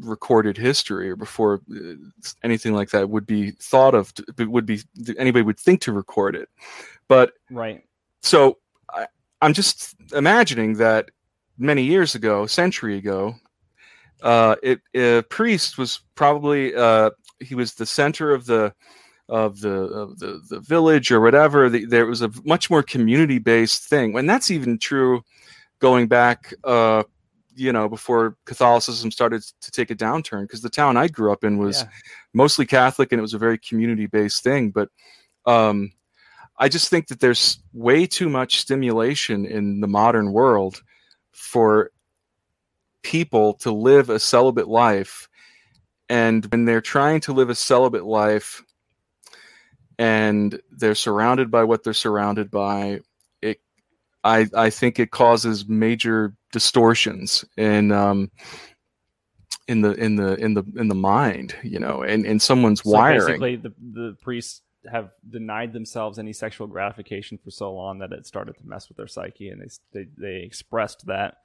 recorded 0.01 0.57
history 0.57 1.11
or 1.11 1.17
before 1.17 1.61
uh, 1.75 1.95
anything 2.43 2.75
like 2.75 2.91
that 2.91 3.11
would 3.11 3.27
be 3.27 3.53
thought 3.53 3.95
of, 3.95 4.13
would 4.39 4.67
be 4.67 4.81
anybody 5.19 5.43
would 5.43 5.59
think 5.59 5.81
to 5.83 5.93
record 5.93 6.35
it. 6.35 6.49
But 7.09 7.33
right. 7.51 7.83
So 8.23 8.59
I, 8.93 9.07
I'm 9.41 9.53
just 9.53 9.95
imagining 10.15 10.75
that 10.75 11.11
many 11.59 11.83
years 11.83 12.15
ago, 12.15 12.47
century 12.47 12.97
ago, 12.97 13.37
uh, 14.23 14.57
it, 14.63 14.81
a 14.95 15.23
priest 15.23 15.79
was 15.79 16.01
probably 16.15 16.75
uh, 16.75 17.11
he 17.41 17.55
was 17.55 17.75
the 17.75 17.87
center 17.87 18.33
of 18.33 18.47
the 18.47 18.75
of 19.29 19.61
the 19.61 19.71
of 19.71 20.19
the, 20.19 20.41
the 20.49 20.61
village 20.61 21.11
or 21.11 21.21
whatever. 21.21 21.69
The, 21.69 21.85
there 21.85 22.07
was 22.07 22.23
a 22.23 22.31
much 22.45 22.71
more 22.71 22.83
community 22.83 23.39
based 23.39 23.89
thing, 23.89 24.17
and 24.17 24.29
that's 24.29 24.51
even 24.51 24.79
true 24.79 25.23
going 25.81 26.07
back 26.07 26.55
uh, 26.65 27.03
you 27.55 27.73
know, 27.73 27.89
before 27.89 28.37
Catholicism 28.47 29.11
started 29.11 29.43
to 29.61 29.71
take 29.71 29.91
a 29.91 29.95
downturn. 29.95 30.43
Because 30.43 30.63
the 30.63 30.71
town 30.71 30.97
I 30.97 31.09
grew 31.09 31.33
up 31.33 31.45
in 31.45 31.59
was 31.59 31.83
Yeah. 31.83 31.89
mostly 32.33 32.67
Catholic 32.67 33.13
and 33.13 33.19
it 33.19 33.23
was 33.23 33.35
a 33.35 33.39
very 33.39 33.59
community 33.59 34.07
based 34.07 34.43
thing. 34.43 34.71
But 34.71 34.89
um, 35.47 35.93
I 36.59 36.69
just 36.69 36.89
think 36.89 37.09
that 37.09 37.21
there's 37.21 37.59
way 37.73 38.07
too 38.07 38.29
much 38.29 38.61
stimulation 38.61 39.45
in 39.45 39.81
the 39.81 39.89
modern 39.89 40.33
world 40.33 40.83
for 41.33 41.92
people 43.03 43.55
to 43.55 43.73
live 43.73 44.11
a 44.11 44.19
celibate 44.19 44.69
life. 44.69 45.29
And 46.09 46.45
when 46.47 46.65
they're 46.65 46.81
trying 46.81 47.21
to 47.23 47.33
live 47.33 47.51
a 47.51 47.55
celibate 47.55 48.05
life 48.05 48.63
and 49.99 50.61
they're 50.71 50.95
surrounded 50.95 51.51
by 51.51 51.65
what 51.65 51.85
they're 51.85 51.95
surrounded 51.95 52.51
by, 52.51 53.01
it 53.41 53.61
I 54.25 54.47
I 54.55 54.71
think 54.71 54.99
it 54.99 55.11
causes 55.11 55.69
major 55.69 56.35
distortions 56.53 57.45
in 57.57 57.93
um 57.93 58.31
in 59.69 59.81
the 59.81 59.93
in 59.93 60.17
the 60.17 60.35
in 60.35 60.55
the 60.55 60.65
in 60.77 60.89
the 60.89 60.95
mind, 60.95 61.55
you 61.63 61.79
know, 61.79 62.03
and 62.03 62.27
in 62.27 62.39
someone's 62.41 62.83
So 62.83 62.91
wiring. 62.91 63.41
basically, 63.41 63.57
the 63.57 63.73
the 63.93 64.17
priests 64.21 64.63
have 64.91 65.11
denied 65.29 65.73
themselves 65.73 66.19
any 66.19 66.33
sexual 66.33 66.67
gratification 66.67 67.39
for 67.39 67.51
so 67.51 67.73
long 67.73 68.01
that 68.01 68.13
it 68.13 68.27
started 68.27 68.57
to 68.59 68.67
mess 68.67 68.89
with 68.89 68.97
their 68.97 69.07
psyche, 69.07 69.49
and 69.49 69.63
they 69.63 69.69
they, 69.93 70.09
they 70.19 70.37
expressed 70.43 71.07
that 71.07 71.37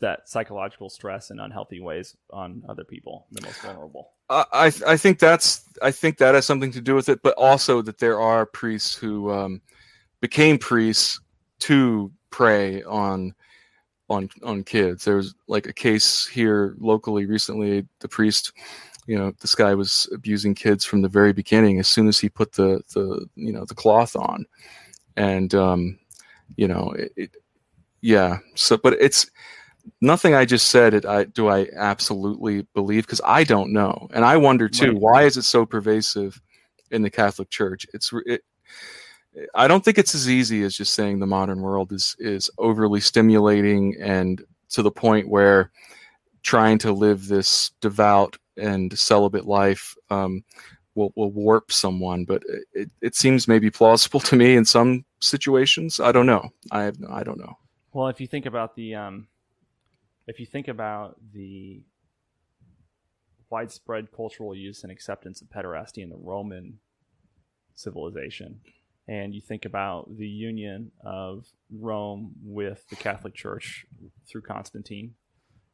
that 0.00 0.28
psychological 0.28 0.88
stress 0.88 1.30
in 1.30 1.40
unhealthy 1.40 1.80
ways 1.80 2.16
on 2.30 2.62
other 2.68 2.84
people, 2.84 3.26
the 3.32 3.42
most 3.42 3.60
vulnerable. 3.62 4.12
I 4.30 4.72
I 4.86 4.96
think 4.96 5.18
that's 5.18 5.68
I 5.82 5.90
think 5.90 6.18
that 6.18 6.34
has 6.34 6.46
something 6.46 6.72
to 6.72 6.80
do 6.80 6.94
with 6.94 7.08
it, 7.08 7.22
but 7.22 7.34
also 7.36 7.82
that 7.82 7.98
there 7.98 8.20
are 8.20 8.46
priests 8.46 8.94
who 8.94 9.30
um, 9.30 9.60
became 10.20 10.58
priests 10.58 11.20
to 11.60 12.10
prey 12.30 12.82
on 12.84 13.34
on 14.08 14.30
on 14.42 14.64
kids. 14.64 15.04
There 15.04 15.16
was 15.16 15.34
like 15.48 15.66
a 15.66 15.72
case 15.72 16.26
here 16.26 16.74
locally 16.78 17.26
recently. 17.26 17.86
The 17.98 18.08
priest, 18.08 18.52
you 19.06 19.18
know, 19.18 19.32
this 19.40 19.54
guy 19.54 19.74
was 19.74 20.08
abusing 20.14 20.54
kids 20.54 20.84
from 20.84 21.02
the 21.02 21.08
very 21.08 21.32
beginning. 21.32 21.78
As 21.78 21.88
soon 21.88 22.08
as 22.08 22.18
he 22.18 22.28
put 22.28 22.52
the 22.52 22.82
the 22.94 23.26
you 23.34 23.52
know 23.52 23.64
the 23.64 23.74
cloth 23.74 24.16
on, 24.16 24.46
and 25.16 25.54
um, 25.54 25.98
you 26.56 26.68
know 26.68 26.92
it, 26.96 27.12
it 27.16 27.36
yeah. 28.00 28.38
So, 28.54 28.76
but 28.76 28.94
it's 28.94 29.30
nothing 30.00 30.34
I 30.34 30.44
just 30.44 30.68
said. 30.68 30.94
It 30.94 31.04
I 31.04 31.24
do 31.24 31.48
I 31.48 31.68
absolutely 31.76 32.66
believe 32.74 33.06
because 33.06 33.20
I 33.24 33.44
don't 33.44 33.72
know, 33.72 34.08
and 34.12 34.24
I 34.24 34.36
wonder 34.36 34.68
too 34.68 34.92
Right. 34.92 35.00
why 35.00 35.22
is 35.24 35.36
it 35.36 35.42
so 35.42 35.66
pervasive 35.66 36.40
in 36.90 37.02
the 37.02 37.10
Catholic 37.10 37.50
Church? 37.50 37.86
It's 37.92 38.12
it, 38.26 38.42
I 39.54 39.66
don't 39.66 39.84
think 39.84 39.98
it's 39.98 40.14
as 40.14 40.28
easy 40.28 40.62
as 40.62 40.76
just 40.76 40.94
saying 40.94 41.18
the 41.18 41.26
modern 41.26 41.60
world 41.60 41.92
is 41.92 42.16
is 42.18 42.50
overly 42.58 43.00
stimulating 43.00 43.96
and 44.00 44.44
to 44.70 44.82
the 44.82 44.90
point 44.90 45.28
where 45.28 45.70
trying 46.42 46.78
to 46.78 46.92
live 46.92 47.28
this 47.28 47.70
devout 47.80 48.36
and 48.56 48.96
celibate 48.98 49.46
life 49.46 49.94
um, 50.10 50.44
will 50.94 51.12
will 51.16 51.32
warp 51.32 51.72
someone. 51.72 52.24
But 52.24 52.42
it, 52.72 52.90
it 53.00 53.14
seems 53.14 53.48
maybe 53.48 53.70
plausible 53.70 54.20
to 54.20 54.36
me 54.36 54.54
in 54.56 54.64
some 54.64 55.04
situations. 55.20 56.00
I 56.00 56.12
don't 56.12 56.26
know. 56.26 56.50
I 56.70 56.92
I 57.10 57.22
don't 57.22 57.38
know. 57.38 57.56
Well, 57.92 58.08
if 58.08 58.20
you 58.20 58.26
think 58.26 58.46
about 58.46 58.74
the 58.74 58.94
um, 58.94 59.28
if 60.26 60.40
you 60.40 60.46
think 60.46 60.68
about 60.68 61.16
the 61.32 61.82
widespread 63.50 64.12
cultural 64.12 64.54
use 64.54 64.82
and 64.82 64.90
acceptance 64.90 65.42
of 65.42 65.48
pederasty 65.48 66.02
in 66.02 66.08
the 66.08 66.16
Roman 66.16 66.78
civilization, 67.74 68.60
and 69.08 69.34
you 69.34 69.40
think 69.40 69.64
about 69.64 70.16
the 70.16 70.28
union 70.28 70.92
of 71.04 71.46
Rome 71.70 72.32
with 72.42 72.88
the 72.88 72.96
Catholic 72.96 73.34
Church 73.34 73.84
through 74.28 74.42
Constantine 74.42 75.14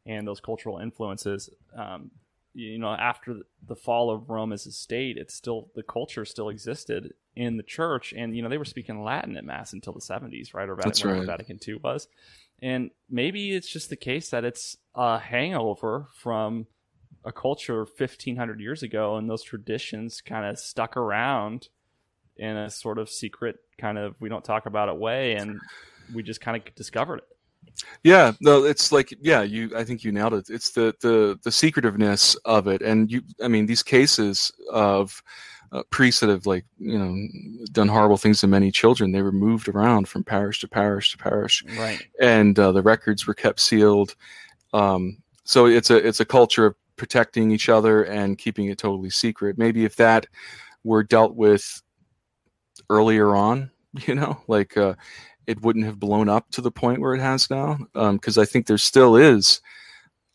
and 0.07 0.27
those 0.27 0.41
cultural 0.41 0.79
influences, 0.79 1.51
um, 1.77 2.11
you 2.55 2.79
know, 2.79 2.89
after 2.89 3.37
the 3.67 3.77
fall 3.77 4.11
of 4.11 4.31
Rome 4.31 4.53
as 4.53 4.67
a 4.67 4.73
state, 4.73 5.17
it's 5.17 5.35
still 5.35 5.69
the 5.77 5.83
culture 5.83 6.25
still 6.25 6.49
existed 6.49 7.13
in 7.37 7.57
the 7.57 7.63
church, 7.63 8.13
and 8.17 8.35
you 8.35 8.43
know 8.43 8.49
they 8.49 8.59
were 8.59 8.65
speaking 8.65 9.05
Latin 9.05 9.37
at 9.37 9.45
mass 9.45 9.73
until 9.73 9.93
the 9.93 10.01
seventies, 10.01 10.55
right? 10.55 10.69
Or 10.69 10.75
That's 10.77 11.05
right. 11.05 11.25
Vatican 11.25 11.61
II 11.67 11.77
was, 11.85 12.09
and 12.61 12.91
maybe 13.09 13.55
it's 13.55 13.69
just 13.69 13.91
the 13.91 13.97
case 13.97 14.31
that 14.31 14.45
it's 14.45 14.77
a 14.95 15.19
hangover 15.19 16.09
from 16.15 16.67
a 17.25 17.33
culture 17.33 17.85
1500 17.85 18.61
years 18.61 18.83
ago 18.83 19.17
and 19.17 19.29
those 19.29 19.43
traditions 19.43 20.21
kind 20.21 20.47
of 20.47 20.59
stuck 20.59 20.97
around 20.97 21.69
in 22.37 22.57
a 22.57 22.71
sort 22.71 22.99
of 22.99 23.09
secret 23.09 23.57
kind 23.79 23.99
of 23.99 24.15
we 24.21 24.29
don't 24.29 24.45
talk 24.45 24.67
about 24.67 24.89
it 24.89 24.97
way 24.97 25.35
and 25.35 25.61
we 26.15 26.23
just 26.23 26.41
kind 26.41 26.57
of 26.57 26.75
discovered 26.75 27.19
it 27.19 27.25
Yeah, 28.03 28.33
no, 28.41 28.65
it's 28.65 28.93
like 28.93 29.15
yeah, 29.21 29.43
you. 29.43 29.71
I 29.77 29.85
think 29.85 30.03
you 30.03 30.11
nailed 30.11 30.35
it. 30.35 30.51
It's 30.51 30.71
the 30.71 30.95
the 31.01 31.39
the 31.43 31.51
secretiveness 31.51 32.35
of 32.45 32.67
it, 32.67 32.83
and 32.83 33.11
you. 33.11 33.23
I 33.43 33.49
mean, 33.49 33.67
these 33.67 33.83
cases 33.83 34.53
of 34.73 35.23
uh, 35.73 35.83
priests 35.91 36.21
that 36.21 36.31
have 36.31 36.47
like 36.47 36.65
you 36.79 36.99
know 36.99 37.15
done 37.73 37.89
horrible 37.89 38.17
things 38.17 38.41
to 38.41 38.47
many 38.47 38.71
children. 38.71 39.13
They 39.13 39.23
were 39.23 39.33
moved 39.33 39.69
around 39.69 40.09
from 40.09 40.25
parish 40.25 40.61
to 40.61 40.69
parish 40.69 41.13
to 41.13 41.19
parish, 41.19 41.65
right 41.79 42.03
and 42.21 42.59
uh, 42.59 42.73
the 42.73 42.83
records 42.83 43.27
were 43.27 43.35
kept 43.35 43.61
sealed. 43.61 44.15
Um, 44.73 45.19
so 45.45 45.67
it's 45.67 45.91
a 45.91 45.97
it's 45.97 46.21
a 46.21 46.25
culture 46.25 46.67
of 46.67 46.75
protecting 46.97 47.51
each 47.51 47.69
other 47.69 48.05
and 48.05 48.39
keeping 48.39 48.67
it 48.67 48.79
totally 48.79 49.11
secret. 49.11 49.57
Maybe 49.57 49.85
if 49.85 49.97
that 49.97 50.27
were 50.85 51.03
dealt 51.03 51.37
with 51.37 51.83
earlier 52.91 53.35
on, 53.35 53.71
you 54.07 54.15
know, 54.15 54.41
like 54.49 54.77
uh, 54.77 54.95
it 55.47 55.63
wouldn't 55.63 55.87
have 55.87 55.99
blown 55.99 56.29
up 56.29 56.51
to 56.51 56.61
the 56.61 56.71
point 56.71 57.01
where 57.01 57.15
it 57.15 57.21
has 57.21 57.51
now. 57.51 57.79
Because 57.95 58.37
I 58.37 58.45
think 58.45 58.67
there 58.67 58.79
still 58.79 59.17
is 59.17 59.61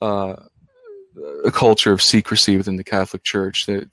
uh, 0.01 0.35
a 1.45 1.51
culture 1.51 1.91
of 1.91 2.01
secrecy 2.01 2.57
within 2.57 2.77
the 2.77 2.83
Catholic 2.83 3.23
Church. 3.23 3.65
That 3.67 3.89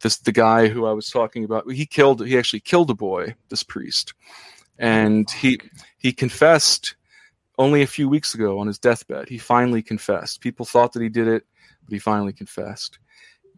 this 0.00 0.18
the 0.18 0.32
guy 0.32 0.68
who 0.68 0.86
I 0.86 0.92
was 0.92 1.08
talking 1.08 1.44
about, 1.44 1.70
he 1.70 1.86
killed. 1.86 2.26
He 2.26 2.38
actually 2.38 2.60
killed 2.60 2.90
a 2.90 2.94
boy. 2.94 3.34
This 3.48 3.62
priest, 3.62 4.14
and 4.78 5.30
he 5.30 5.60
he 5.98 6.12
confessed 6.12 6.96
only 7.58 7.82
a 7.82 7.86
few 7.86 8.08
weeks 8.08 8.34
ago 8.34 8.58
on 8.58 8.66
his 8.66 8.78
deathbed. 8.78 9.28
He 9.28 9.38
finally 9.38 9.82
confessed. 9.82 10.40
People 10.40 10.64
thought 10.64 10.92
that 10.92 11.02
he 11.02 11.08
did 11.08 11.28
it, 11.28 11.44
but 11.84 11.92
he 11.92 11.98
finally 11.98 12.32
confessed. 12.32 12.98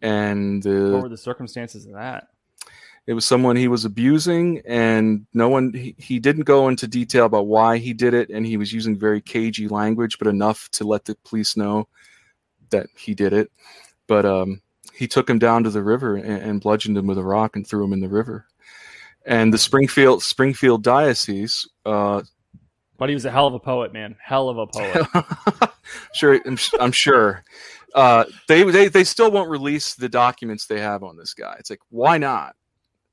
And 0.01 0.65
what 0.65 0.73
uh, 0.73 1.01
were 1.01 1.09
the 1.09 1.17
circumstances 1.17 1.85
of 1.85 1.93
that 1.93 2.27
it 3.07 3.13
was 3.13 3.25
someone 3.25 3.55
he 3.55 3.67
was 3.67 3.83
abusing, 3.83 4.61
and 4.65 5.25
no 5.33 5.49
one, 5.49 5.73
he, 5.73 5.95
he 5.97 6.19
didn't 6.19 6.43
go 6.43 6.67
into 6.67 6.87
detail 6.87 7.25
about 7.25 7.47
why 7.47 7.77
he 7.77 7.93
did 7.93 8.13
it, 8.13 8.29
and 8.29 8.45
he 8.45 8.57
was 8.57 8.71
using 8.71 8.97
very 8.97 9.21
cagey 9.21 9.67
language, 9.67 10.19
but 10.19 10.27
enough 10.27 10.69
to 10.73 10.85
let 10.85 11.05
the 11.05 11.15
police 11.25 11.57
know 11.57 11.87
that 12.69 12.87
he 12.95 13.15
did 13.15 13.33
it. 13.33 13.51
But 14.07 14.25
um, 14.25 14.61
he 15.01 15.07
took 15.07 15.27
him 15.27 15.39
down 15.39 15.63
to 15.63 15.71
the 15.71 15.81
river 15.81 16.15
and, 16.15 16.43
and 16.43 16.61
bludgeoned 16.61 16.95
him 16.95 17.07
with 17.07 17.17
a 17.17 17.23
rock 17.23 17.55
and 17.55 17.65
threw 17.65 17.83
him 17.83 17.91
in 17.91 18.01
the 18.01 18.07
river. 18.07 18.45
And 19.25 19.51
the 19.51 19.57
Springfield 19.57 20.21
Springfield 20.21 20.83
diocese 20.83 21.67
uh, 21.87 22.21
but 22.99 23.09
he 23.09 23.15
was 23.15 23.25
a 23.25 23.31
hell 23.31 23.47
of 23.47 23.55
a 23.55 23.59
poet 23.59 23.93
man 23.93 24.15
hell 24.23 24.47
of 24.47 24.59
a 24.59 24.67
poet 24.67 25.71
sure, 26.13 26.39
I'm, 26.45 26.55
I'm 26.79 26.91
sure. 26.91 27.43
Uh, 27.95 28.25
they, 28.47 28.61
they 28.61 28.89
they 28.89 29.03
still 29.03 29.31
won't 29.31 29.49
release 29.49 29.95
the 29.95 30.07
documents 30.07 30.67
they 30.67 30.79
have 30.79 31.01
on 31.03 31.17
this 31.17 31.33
guy. 31.33 31.55
It's 31.57 31.71
like, 31.71 31.81
why 31.89 32.19
not? 32.19 32.55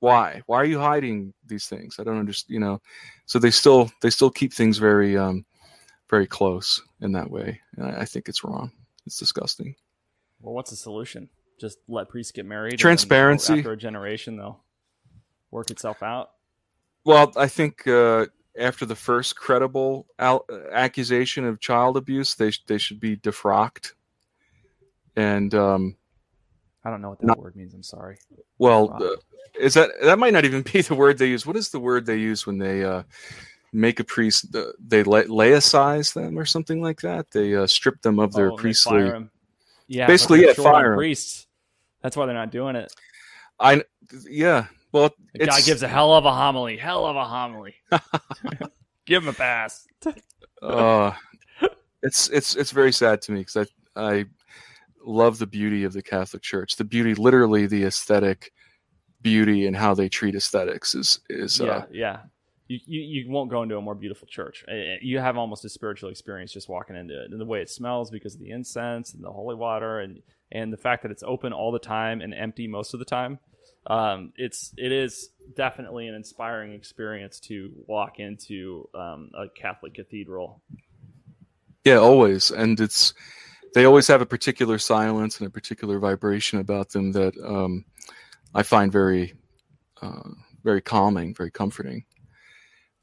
Why? 0.01 0.43
Why 0.45 0.59
are 0.59 0.66
you 0.66 0.78
hiding 0.78 1.32
these 1.47 1.68
things? 1.68 1.97
I 1.99 2.05
don't 2.05 2.18
understand. 2.18 2.53
You 2.53 2.61
know, 2.61 2.82
so 3.24 3.39
they 3.39 3.51
still 3.51 3.91
they 4.03 4.11
still 4.11 4.30
keep 4.30 4.53
things 4.53 4.76
very 4.76 5.16
um, 5.16 5.47
very 6.11 6.26
close 6.26 6.82
in 7.01 7.12
that 7.12 7.30
way. 7.30 7.59
And 7.78 7.86
I, 7.86 8.03
I 8.03 8.05
think 8.05 8.28
it's 8.28 8.45
wrong. 8.45 8.70
It's 9.07 9.16
disgusting. 9.16 9.74
well 10.43 10.55
what's 10.55 10.70
the 10.70 10.76
solution 10.76 11.30
just 11.61 11.78
let 11.88 12.09
priests 12.09 12.32
get 12.32 12.46
married 12.46 12.72
then 12.72 12.78
Transparency. 12.78 13.59
after 13.59 13.72
a 13.72 13.76
generation 13.76 14.36
they'll 14.36 14.61
work 15.50 15.70
itself 15.70 16.02
out 16.02 16.30
Well, 17.04 17.32
I 17.36 17.46
think 17.48 17.86
uh, 17.86 18.26
after 18.59 18.84
the 18.86 18.94
first 18.96 19.36
credible 19.36 20.06
al- 20.18 20.44
accusation 20.72 21.44
of 21.44 21.61
child 21.61 21.96
abuse, 21.96 22.34
they 22.34 22.50
sh- 22.50 22.64
they 22.66 22.78
should 22.78 23.00
be 23.00 23.16
defrocked. 23.16 23.92
And 25.16 25.54
um, 25.54 25.96
i 26.84 26.90
don't 26.90 27.02
know 27.02 27.09
what 27.11 27.18
that 27.20 27.26
Not- 27.26 27.38
word 27.40 27.56
means 27.56 27.74
i'm 27.74 27.82
sorry 27.82 28.18
Well, 28.59 28.92
uh, 29.02 29.16
is 29.61 29.74
that 29.74 29.90
that 30.02 30.18
might 30.18 30.32
not 30.32 30.44
even 30.44 30.62
be 30.72 30.82
the 30.82 30.94
word 30.94 31.18
they 31.18 31.28
use? 31.28 31.44
What 31.46 31.56
is 31.56 31.70
the 31.70 31.80
word 31.80 32.06
they 32.06 32.18
use 32.18 32.46
when 32.46 32.59
they 32.59 32.84
uh, 32.84 33.02
make 33.72 33.98
a 33.98 34.04
priest? 34.04 34.54
Uh, 34.54 34.66
they 34.78 35.02
la- 35.02 35.24
laicize 35.26 36.12
them 36.12 36.38
or 36.38 36.44
something 36.44 36.80
like 36.80 37.00
that. 37.00 37.32
They 37.32 37.56
uh, 37.56 37.66
strip 37.66 38.00
them 38.02 38.20
of 38.20 38.32
their 38.32 38.52
Oh, 38.52 38.56
priestly. 38.56 39.11
yeah 39.88 40.06
Basically, 40.06 40.44
yeah, 40.46 40.52
fire 40.52 40.94
priests 40.94 41.46
that's 42.03 42.16
why 42.16 42.26
they're 42.26 42.34
not 42.34 42.51
doing 42.51 42.76
it 42.76 42.92
I 43.61 43.82
yeah. 44.28 44.66
Well, 44.92 45.11
The 45.34 45.46
guy 45.46 45.61
gives 45.61 45.82
a 45.82 45.88
hell 45.88 46.14
of 46.14 46.24
a 46.24 46.32
homily. 46.32 46.76
Hell 46.76 47.05
of 47.05 47.16
a 47.16 47.24
homily. 47.24 47.74
Give 49.07 49.22
him 49.22 49.28
a 49.28 49.32
pass. 49.32 49.86
uh, 50.62 51.12
it's 52.03 52.28
it's 52.30 52.57
it's 52.57 52.70
very 52.70 52.92
sad 52.92 53.20
to 53.22 53.32
me 53.32 53.40
because 53.40 53.68
I 53.96 54.01
I 54.01 54.24
love 55.05 55.38
the 55.38 55.46
beauty 55.46 55.84
of 55.84 55.92
the 55.92 56.03
Catholic 56.03 56.42
Church. 56.42 56.76
The 56.76 56.84
beauty, 56.84 57.14
literally, 57.14 57.66
the 57.66 57.84
aesthetic 57.84 58.53
beauty 59.20 59.66
and 59.66 59.76
how 59.76 59.94
they 59.94 60.09
treat 60.09 60.34
aesthetics 60.34 60.94
is 60.94 61.20
is 61.28 61.61
yeah, 61.61 61.70
uh, 61.70 61.86
yeah. 61.90 62.18
you, 62.68 62.78
you, 62.86 63.01
you 63.01 63.30
won't 63.30 63.51
go 63.51 63.62
into 63.62 63.76
a 63.76 63.82
more 63.82 63.94
beautiful 63.94 64.28
church. 64.28 64.64
Eh, 64.68 64.72
eh, 64.72 64.96
You 65.03 65.18
have 65.18 65.36
almost 65.36 65.64
a 65.64 65.68
spiritual 65.68 66.11
experience 66.11 66.53
just 66.53 66.68
walking 66.68 66.96
into 66.96 67.20
it, 67.22 67.30
and 67.30 67.40
the 67.40 67.44
way 67.44 67.61
it 67.61 67.68
smells 67.68 68.11
because 68.11 68.34
of 68.34 68.40
the 68.40 68.51
incense 68.51 69.14
and 69.14 69.22
the 69.22 69.32
holy 69.32 69.57
water, 69.57 70.01
and 70.01 70.22
and 70.53 70.72
the 70.72 70.76
fact 70.76 71.03
that 71.03 71.11
it's 71.11 71.22
open 71.22 71.53
all 71.53 71.72
the 71.72 71.78
time 71.78 72.20
and 72.20 72.34
empty 72.34 72.66
most 72.66 72.94
of 72.94 73.01
the 73.01 73.07
time. 73.07 73.38
Um, 73.86 74.32
it's 74.36 74.74
it 74.76 74.92
is 74.92 75.30
definitely 75.55 76.09
an 76.09 76.14
inspiring 76.14 76.72
experience 76.72 77.40
to 77.40 77.70
walk 77.86 78.18
into 78.18 78.88
um, 78.94 79.30
a 79.34 79.49
Catholic 79.49 79.94
cathedral. 79.94 80.62
Yeah, 81.84 81.96
always, 81.96 82.51
and 82.51 82.78
it's 82.80 83.14
they 83.74 83.84
always 83.84 84.07
have 84.09 84.20
a 84.20 84.26
particular 84.26 84.78
silence 84.78 85.38
and 85.38 85.46
a 85.46 85.51
particular 85.51 85.99
vibration 85.99 86.59
about 86.59 86.90
them 86.90 87.12
that 87.12 87.34
um, 87.44 87.84
I 88.55 88.62
find 88.62 88.90
very, 88.90 89.34
uh, 90.03 90.30
very 90.64 90.80
calming, 90.80 91.34
very 91.34 91.51
comforting. 91.51 92.05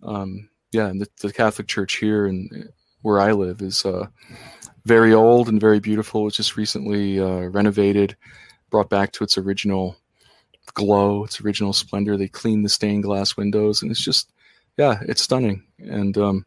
Um, 0.04 0.50
yeah, 0.72 0.88
and 0.88 1.00
the, 1.00 1.08
the 1.22 1.34
Catholic 1.34 1.68
Church 1.68 1.96
here 1.96 2.28
and 2.28 2.70
where 3.02 3.20
I 3.20 3.32
live 3.32 3.62
is 3.62 3.86
uh, 3.86 4.08
very 4.86 5.14
old 5.14 5.50
and 5.50 5.60
very 5.60 5.80
beautiful. 5.80 6.22
It 6.22 6.26
was 6.26 6.38
just 6.38 6.58
recently 6.58 7.20
uh, 7.20 7.48
renovated, 7.50 8.16
brought 8.70 8.90
back 8.90 9.12
to 9.14 9.24
its 9.24 9.38
original 9.38 9.98
glow, 10.74 11.24
its 11.24 11.42
original 11.42 11.74
splendor. 11.74 12.18
They 12.18 12.28
cleaned 12.28 12.66
the 12.66 12.70
stained 12.70 13.04
glass 13.04 13.36
windows, 13.36 13.82
and 13.82 13.92
it's 13.92 14.04
just, 14.04 14.32
yeah, 14.78 15.00
it's 15.08 15.22
stunning, 15.22 15.64
and 15.80 16.18
um, 16.18 16.46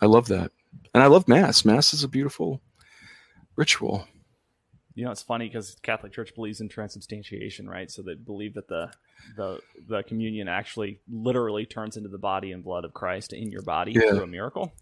I 0.00 0.06
love 0.06 0.28
that. 0.28 0.52
And 0.94 1.02
I 1.02 1.06
love 1.06 1.28
Mass. 1.28 1.64
Mass 1.64 1.94
is 1.94 2.04
a 2.04 2.08
beautiful 2.08 2.60
ritual. 3.56 4.06
You 4.94 5.06
know, 5.06 5.10
it's 5.10 5.22
funny 5.22 5.48
because 5.48 5.76
Catholic 5.82 6.12
Church 6.12 6.34
believes 6.34 6.60
in 6.60 6.68
transubstantiation, 6.68 7.66
right? 7.66 7.90
So 7.90 8.02
they 8.02 8.14
believe 8.14 8.54
that 8.54 8.68
the 8.68 8.92
the 9.36 9.60
the 9.88 10.02
communion 10.02 10.48
actually 10.48 11.00
literally 11.10 11.64
turns 11.64 11.96
into 11.96 12.10
the 12.10 12.18
body 12.18 12.52
and 12.52 12.62
blood 12.62 12.84
of 12.84 12.92
Christ 12.92 13.32
in 13.32 13.50
your 13.50 13.62
body 13.62 13.92
Yeah. 13.92 14.10
through 14.10 14.24
a 14.24 14.26
miracle. 14.26 14.72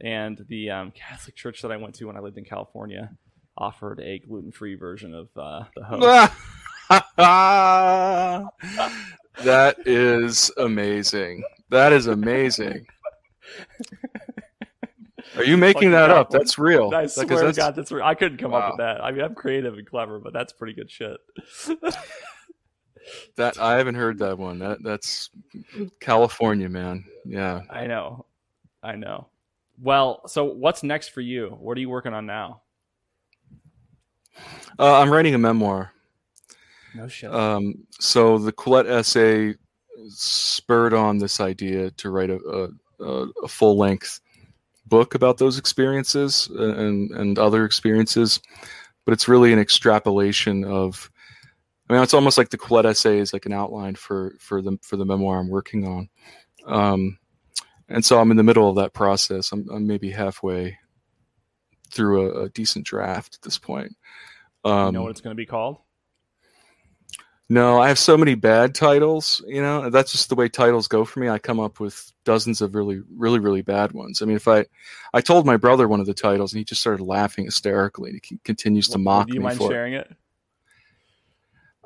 And 0.00 0.44
the 0.48 0.70
um, 0.70 0.92
Catholic 0.92 1.36
Church 1.36 1.62
that 1.62 1.72
I 1.72 1.76
went 1.76 1.94
to 1.96 2.06
when 2.06 2.16
I 2.16 2.20
lived 2.20 2.38
in 2.38 2.44
California 2.44 3.10
offered 3.56 4.00
a 4.00 4.18
gluten 4.18 4.52
free 4.52 4.74
version 4.74 5.14
of 5.14 5.28
uh, 5.36 5.64
the 5.74 5.84
host. 5.84 6.32
that 9.44 9.76
is 9.86 10.50
amazing. 10.58 11.42
That 11.70 11.92
is 11.92 12.06
amazing. 12.06 12.86
Are 15.36 15.44
you 15.44 15.56
making 15.56 15.90
that 15.92 16.10
up? 16.10 16.30
That's 16.30 16.58
real. 16.58 16.92
I 16.94 17.06
swear 17.06 17.26
to 17.26 17.34
that's- 17.36 17.56
God, 17.56 17.74
that's 17.74 17.90
real. 17.90 18.04
I 18.04 18.14
couldn't 18.14 18.38
come 18.38 18.54
up 18.54 18.72
with 18.72 18.78
that. 18.78 19.02
I 19.02 19.12
mean, 19.12 19.22
I'm 19.22 19.34
creative 19.34 19.74
and 19.74 19.86
clever, 19.86 20.18
but 20.18 20.32
that's 20.32 20.52
pretty 20.52 20.74
good 20.74 20.90
shit. 20.90 21.16
That 23.36 23.58
I 23.58 23.76
haven't 23.76 23.94
heard 23.94 24.18
that 24.18 24.38
one. 24.38 24.58
That 24.58 24.82
that's 24.82 25.30
California, 26.00 26.68
man. 26.68 27.04
Yeah. 27.24 27.62
I 27.70 27.86
know, 27.86 28.26
I 28.82 28.96
know. 28.96 29.28
Well, 29.80 30.26
so 30.26 30.44
what's 30.44 30.82
next 30.82 31.08
for 31.08 31.20
you? 31.20 31.56
What 31.60 31.76
are 31.76 31.80
you 31.80 31.90
working 31.90 32.14
on 32.14 32.26
now? 32.26 32.62
Uh, 34.78 35.00
I'm 35.00 35.10
writing 35.10 35.34
a 35.34 35.38
memoir. 35.38 35.92
No 36.94 37.08
shit. 37.08 37.32
Um, 37.32 37.86
so 37.98 38.38
the 38.38 38.52
Quillette 38.52 38.88
essay 38.88 39.54
spurred 40.08 40.94
on 40.94 41.18
this 41.18 41.40
idea 41.40 41.90
to 41.92 42.10
write 42.10 42.30
a, 42.30 42.70
a, 43.00 43.04
a, 43.42 43.48
full 43.48 43.76
length 43.76 44.20
book 44.86 45.14
about 45.14 45.38
those 45.38 45.58
experiences 45.58 46.48
and, 46.54 47.10
and 47.12 47.38
other 47.38 47.64
experiences. 47.64 48.40
But 49.04 49.12
it's 49.12 49.28
really 49.28 49.52
an 49.52 49.58
extrapolation 49.58 50.64
of, 50.64 51.10
I 51.88 51.94
mean, 51.94 52.02
it's 52.02 52.14
almost 52.14 52.38
like 52.38 52.50
the 52.50 52.58
Quillette 52.58 52.86
essay 52.86 53.18
is 53.18 53.32
like 53.32 53.46
an 53.46 53.52
outline 53.52 53.94
for, 53.94 54.34
for 54.38 54.60
the, 54.60 54.78
for 54.82 54.96
the 54.96 55.04
memoir 55.04 55.38
I'm 55.38 55.48
working 55.48 55.86
on. 55.86 56.08
Um, 56.66 57.18
and 57.88 58.04
so 58.04 58.20
I'm 58.20 58.30
in 58.30 58.36
the 58.36 58.42
middle 58.42 58.68
of 58.68 58.76
that 58.76 58.92
process. 58.92 59.52
I'm, 59.52 59.68
I'm 59.70 59.86
maybe 59.86 60.10
halfway 60.10 60.78
through 61.90 62.30
a, 62.32 62.44
a 62.44 62.48
decent 62.50 62.84
draft 62.84 63.36
at 63.36 63.42
this 63.42 63.58
point. 63.58 63.96
Um, 64.64 64.86
you 64.86 64.92
know 64.92 65.02
what 65.02 65.10
it's 65.10 65.20
going 65.20 65.34
to 65.34 65.40
be 65.40 65.46
called? 65.46 65.78
no, 67.48 67.80
I 67.80 67.88
have 67.88 67.98
so 67.98 68.16
many 68.16 68.34
bad 68.34 68.74
titles. 68.74 69.42
You 69.46 69.62
know, 69.62 69.88
that's 69.88 70.10
just 70.10 70.28
the 70.28 70.34
way 70.34 70.48
titles 70.48 70.88
go 70.88 71.04
for 71.04 71.20
me. 71.20 71.28
I 71.28 71.38
come 71.38 71.60
up 71.60 71.78
with 71.78 72.12
dozens 72.24 72.60
of 72.60 72.74
really, 72.74 73.02
really, 73.14 73.38
really 73.38 73.62
bad 73.62 73.92
ones. 73.92 74.20
I 74.20 74.24
mean, 74.24 74.34
if 74.34 74.48
I, 74.48 74.66
I 75.14 75.20
told 75.20 75.46
my 75.46 75.56
brother 75.56 75.86
one 75.86 76.00
of 76.00 76.06
the 76.06 76.14
titles, 76.14 76.52
and 76.52 76.58
he 76.58 76.64
just 76.64 76.80
started 76.80 77.04
laughing 77.04 77.44
hysterically. 77.44 78.10
And 78.10 78.20
he 78.24 78.38
continues 78.44 78.88
to 78.88 78.98
mock 78.98 79.28
Do 79.28 79.34
you 79.34 79.40
me 79.40 79.44
mind 79.44 79.58
for 79.58 79.70
it. 79.70 79.74
sharing 79.74 79.94
it? 79.94 80.12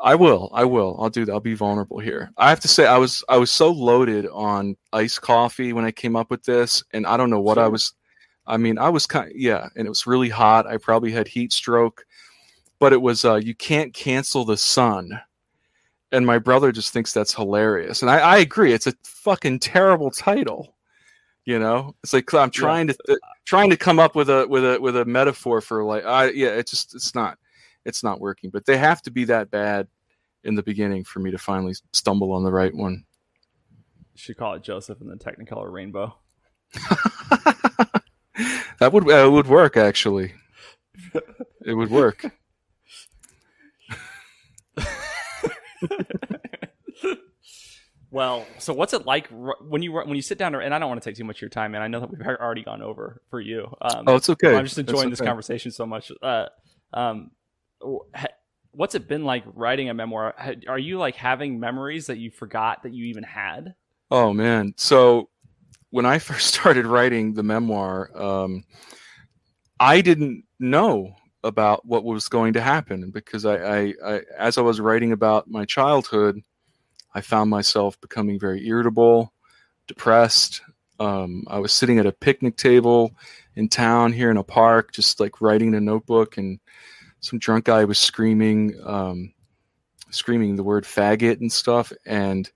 I 0.03 0.15
will. 0.15 0.51
I 0.53 0.65
will. 0.65 0.97
I'll 0.99 1.11
do 1.11 1.25
that. 1.27 1.33
I'll 1.33 1.41
be 1.41 1.55
vulnerable 1.55 1.99
here. 1.99 2.31
I 2.39 2.49
have 2.49 2.61
to 2.61 2.69
say, 2.69 2.87
I 2.87 2.97
was 2.97 3.23
I 3.29 3.37
was 3.37 3.53
so 3.53 3.71
loaded 3.71 4.27
on 4.29 4.77
iced 4.93 5.21
coffee 5.21 5.73
when 5.73 5.85
I 5.85 5.91
came 5.91 6.17
up 6.17 6.31
with 6.31 6.43
this, 6.45 6.83
and 6.93 7.07
I 7.07 7.17
don't 7.17 7.31
know 7.31 7.41
what 7.41 7.59
I 7.59 7.69
was. 7.69 7.93
I 8.47 8.57
mean, 8.57 8.79
I 8.79 8.89
was 8.89 9.07
kind. 9.07 9.31
yeah, 9.35 9.69
and 9.77 9.87
it 9.87 9.91
was 9.91 10.07
really 10.07 10.31
hot. 10.31 10.67
I 10.67 10.79
probably 10.79 11.13
had 11.13 11.29
heat 11.29 11.53
stroke, 11.53 12.05
but 12.79 12.93
it 12.93 13.03
was. 13.03 13.25
uh 13.25 13.37
You 13.37 13.55
can't 13.55 13.93
cancel 13.93 14.45
the 14.45 14.57
sun, 14.57 15.11
and 16.13 16.25
my 16.27 16.39
brother 16.39 16.73
just 16.73 16.93
thinks 16.93 17.13
that's 17.13 17.35
hilarious, 17.35 18.01
and 18.03 18.11
I, 18.11 18.19
I 18.21 18.39
agree. 18.39 18.73
It's 18.73 18.87
a 18.87 18.95
fucking 19.05 19.59
terrible 19.61 20.11
title. 20.11 20.75
You 21.45 21.59
know, 21.59 21.95
it's 22.03 22.13
like 22.13 22.33
I'm 22.35 22.51
trying 22.51 22.87
to 22.89 22.97
th- 23.07 23.19
trying 23.45 23.71
to 23.71 23.77
come 23.77 23.99
up 23.99 24.15
with 24.15 24.31
a 24.31 24.47
with 24.49 24.65
a 24.65 24.81
with 24.81 24.97
a 24.97 25.05
metaphor 25.05 25.61
for 25.61 25.85
like 25.85 26.05
I 26.05 26.31
yeah. 26.31 26.51
It's 26.51 26.71
just 26.71 26.95
it's 26.95 27.15
not 27.15 27.39
it's 27.85 28.03
not 28.03 28.21
working. 28.21 28.51
But 28.51 28.67
they 28.67 28.77
have 28.77 29.03
to 29.03 29.11
be 29.11 29.25
that 29.25 29.51
bad 29.51 29.89
in 30.45 30.55
the 30.55 30.63
beginning 30.63 31.05
for 31.05 31.21
me 31.21 31.31
to 31.31 31.39
finally 31.39 31.75
stumble 31.93 32.33
on 32.33 32.45
the 32.45 32.53
right 32.53 32.75
one. 32.75 33.05
Should 34.15 34.37
call 34.37 34.55
it 34.55 34.63
Joseph 34.63 35.01
and 35.01 35.11
the 35.11 35.17
Technicolor 35.17 35.71
Rainbow. 35.73 36.15
that 38.79 38.93
would 38.93 39.11
uh, 39.11 39.31
would 39.31 39.47
work 39.47 39.77
actually. 39.77 40.35
It 41.65 41.75
would 41.75 41.91
work. 41.91 42.25
well, 48.11 48.47
so 48.59 48.73
what's 48.73 48.93
it 48.93 49.07
like 49.07 49.29
when 49.61 49.83
you 49.83 49.93
when 49.93 50.15
you 50.15 50.23
sit 50.23 50.39
down? 50.39 50.55
And 50.55 50.75
I 50.75 50.79
don't 50.79 50.89
want 50.89 51.03
to 51.03 51.09
take 51.09 51.17
too 51.17 51.25
much 51.25 51.37
of 51.39 51.43
your 51.43 51.51
time, 51.51 51.75
and 51.75 51.83
I 51.83 51.89
know 51.89 52.01
that 52.01 52.11
we've 52.11 52.21
already 52.21 52.63
gone 52.63 52.83
over 52.83 53.23
for 53.31 53.41
you. 53.41 53.75
Um, 53.81 54.05
Oh, 54.07 54.17
it's 54.17 54.31
okay. 54.31 54.55
I'm 54.55 54.65
just 54.65 54.79
enjoying 54.79 55.11
this 55.11 55.21
conversation 55.21 55.71
so 55.71 55.87
much. 55.87 56.13
Uh, 56.23 56.47
um, 56.93 57.31
what's 58.73 58.95
it 58.95 59.09
been 59.09 59.25
like 59.25 59.45
writing 59.55 59.89
a 59.89 59.95
memoir? 59.95 60.35
Are 60.69 60.79
you 60.79 60.99
like 60.99 61.17
having 61.17 61.59
memories 61.59 62.07
that 62.07 62.19
you 62.19 62.31
forgot 62.31 62.83
that 62.83 62.93
you 62.93 63.07
even 63.07 63.25
had? 63.25 63.75
Oh 64.11 64.33
man. 64.33 64.75
So 64.77 65.29
when 65.91 66.07
I 66.07 66.19
first 66.21 66.55
started 66.55 66.87
writing 66.87 67.35
the 67.35 67.43
memoir, 67.43 68.11
um, 68.15 68.65
I 69.79 70.01
didn't 70.01 70.45
know 70.59 71.15
about 71.43 71.87
what 71.87 72.05
was 72.05 72.29
going 72.29 72.53
to 72.53 72.61
happen 72.61 73.11
because 73.11 73.47
I, 73.47 73.57
I, 73.57 73.95
I, 74.05 74.21
as 74.39 74.59
I 74.59 74.61
was 74.61 74.81
writing 74.81 75.13
about 75.13 75.49
my 75.49 75.65
childhood, 75.65 76.41
I 77.15 77.23
found 77.23 77.51
myself 77.51 78.01
becoming 78.01 78.39
very 78.39 78.67
irritable, 78.67 79.33
depressed. 79.89 80.61
Um, 81.01 81.45
I 81.49 81.59
was 81.59 81.73
sitting 81.73 81.99
at 81.99 82.07
a 82.07 82.13
picnic 82.13 82.57
table 82.57 83.13
in 83.57 83.69
town 83.69 84.13
here 84.13 84.31
in 84.31 84.37
a 84.37 84.45
park, 84.45 84.93
just 84.93 85.19
like 85.19 85.41
writing 85.41 85.69
in 85.69 85.75
a 85.75 85.81
notebook, 85.81 86.37
and 86.37 86.61
some 87.21 87.39
drunk 87.39 87.67
guy 87.67 87.85
was 87.85 87.99
screaming, 87.99 88.79
um, 88.85 89.33
screaming 90.11 90.57
the 90.57 90.63
word 90.63 90.85
faggot 90.85 91.41
and 91.41 91.53
stuff, 91.53 91.93
and 92.07 92.51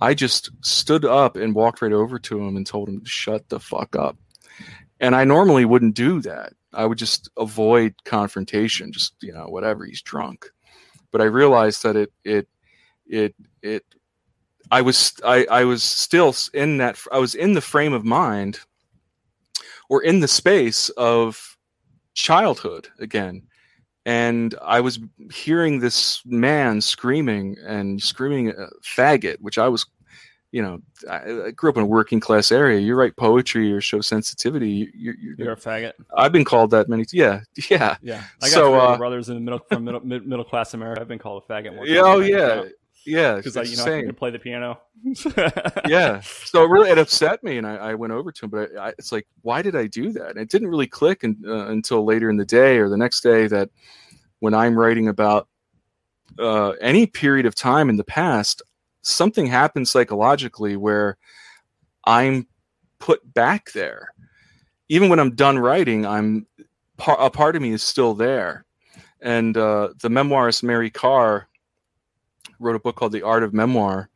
I 0.00 0.14
just 0.14 0.50
stood 0.62 1.04
up 1.04 1.36
and 1.36 1.54
walked 1.54 1.80
right 1.80 1.92
over 1.92 2.18
to 2.18 2.40
him 2.40 2.56
and 2.56 2.66
told 2.66 2.88
him 2.88 3.00
to 3.00 3.08
shut 3.08 3.48
the 3.48 3.60
fuck 3.60 3.96
up. 3.96 4.16
And 5.00 5.14
I 5.16 5.24
normally 5.24 5.64
wouldn't 5.64 5.94
do 5.94 6.20
that. 6.22 6.52
I 6.72 6.86
would 6.86 6.98
just 6.98 7.30
avoid 7.36 7.94
confrontation, 8.04 8.92
just 8.92 9.14
you 9.22 9.32
know, 9.32 9.46
whatever. 9.46 9.84
He's 9.84 10.02
drunk. 10.02 10.50
But 11.10 11.20
I 11.20 11.24
realized 11.24 11.82
that 11.82 11.96
it 11.96 12.12
it 12.24 12.48
it 13.06 13.34
it 13.62 13.84
I 14.70 14.80
was 14.82 15.14
I 15.24 15.46
I 15.50 15.64
was 15.64 15.82
still 15.82 16.34
in 16.54 16.78
that 16.78 16.98
I 17.12 17.18
was 17.18 17.34
in 17.34 17.52
the 17.52 17.60
frame 17.60 17.92
of 17.92 18.04
mind 18.04 18.60
or 19.88 20.02
in 20.02 20.20
the 20.20 20.28
space 20.28 20.88
of 20.90 21.56
childhood 22.14 22.88
again 22.98 23.42
and 24.04 24.54
I 24.62 24.80
was 24.80 24.98
hearing 25.32 25.78
this 25.80 26.22
man 26.24 26.80
screaming 26.80 27.56
and 27.64 28.02
screaming 28.02 28.50
uh, 28.50 28.68
faggot, 28.82 29.36
which 29.40 29.58
I 29.58 29.68
was, 29.68 29.86
you 30.50 30.60
know, 30.60 30.80
I, 31.08 31.46
I 31.46 31.50
grew 31.52 31.70
up 31.70 31.76
in 31.76 31.84
a 31.84 31.86
working 31.86 32.18
class 32.18 32.50
area. 32.50 32.80
You 32.80 32.94
write 32.94 33.16
poetry 33.16 33.72
or 33.72 33.80
show 33.80 34.00
sensitivity. 34.00 34.70
You, 34.70 34.90
you, 34.94 35.14
you, 35.20 35.34
You're 35.38 35.52
a 35.52 35.56
faggot. 35.56 35.92
I've 36.16 36.32
been 36.32 36.44
called 36.44 36.70
that 36.72 36.88
many. 36.88 37.04
Yeah, 37.12 37.42
yeah, 37.70 37.96
Yeah, 38.02 38.24
I 38.42 38.46
got 38.46 38.50
So, 38.50 38.74
uh, 38.74 38.96
brothers 38.96 39.28
in 39.28 39.36
the 39.36 39.40
middle 39.40 39.60
from 39.60 39.84
middle 39.84 40.00
middle 40.04 40.44
class 40.44 40.74
America. 40.74 41.00
I've 41.00 41.08
been 41.08 41.18
called 41.18 41.44
a 41.48 41.52
faggot 41.52 41.74
more. 41.74 41.86
yeah. 41.86 42.00
Oh 42.02 42.20
yeah, 42.20 42.64
yeah. 43.04 43.36
because 43.36 43.56
I 43.56 43.62
it's 43.62 43.70
you 43.70 43.76
know 43.76 43.84
I 43.84 44.02
can 44.02 44.14
play 44.14 44.30
the 44.30 44.38
piano. 44.38 44.80
yeah. 45.88 46.20
So 46.20 46.64
it 46.64 46.68
really 46.68 46.90
it 46.90 46.98
upset 46.98 47.42
me, 47.42 47.58
and 47.58 47.66
I, 47.66 47.76
I 47.76 47.94
went 47.94 48.12
over 48.12 48.32
to 48.32 48.44
him. 48.44 48.50
But 48.50 48.76
I, 48.76 48.88
I, 48.88 48.88
it's 48.98 49.12
like, 49.12 49.26
why 49.42 49.62
did 49.62 49.76
I 49.76 49.86
do 49.86 50.12
that? 50.12 50.30
And 50.30 50.38
it 50.38 50.50
didn't 50.50 50.68
really 50.68 50.86
click 50.86 51.24
in, 51.24 51.36
uh, 51.46 51.66
until 51.66 52.04
later 52.04 52.30
in 52.30 52.36
the 52.36 52.44
day 52.44 52.78
or 52.78 52.88
the 52.88 52.96
next 52.96 53.20
day 53.20 53.46
that 53.48 53.70
when 54.40 54.54
I'm 54.54 54.78
writing 54.78 55.08
about 55.08 55.48
uh, 56.38 56.70
any 56.80 57.06
period 57.06 57.46
of 57.46 57.54
time 57.54 57.88
in 57.88 57.96
the 57.96 58.04
past, 58.04 58.62
something 59.02 59.46
happens 59.46 59.90
psychologically 59.90 60.76
where 60.76 61.16
I'm 62.04 62.46
put 62.98 63.34
back 63.34 63.72
there. 63.72 64.14
Even 64.88 65.08
when 65.08 65.18
I'm 65.18 65.34
done 65.34 65.58
writing, 65.58 66.06
I'm 66.06 66.46
a 67.06 67.30
part 67.30 67.56
of 67.56 67.62
me 67.62 67.72
is 67.72 67.82
still 67.82 68.14
there. 68.14 68.64
And 69.20 69.56
uh, 69.56 69.90
the 70.00 70.08
memoirist 70.08 70.62
Mary 70.62 70.90
Karr 70.90 71.48
wrote 72.62 72.76
a 72.76 72.80
book 72.80 72.96
called 72.96 73.12
The 73.12 73.22
Art 73.22 73.42
of 73.42 73.52
Memoir, 73.52 74.08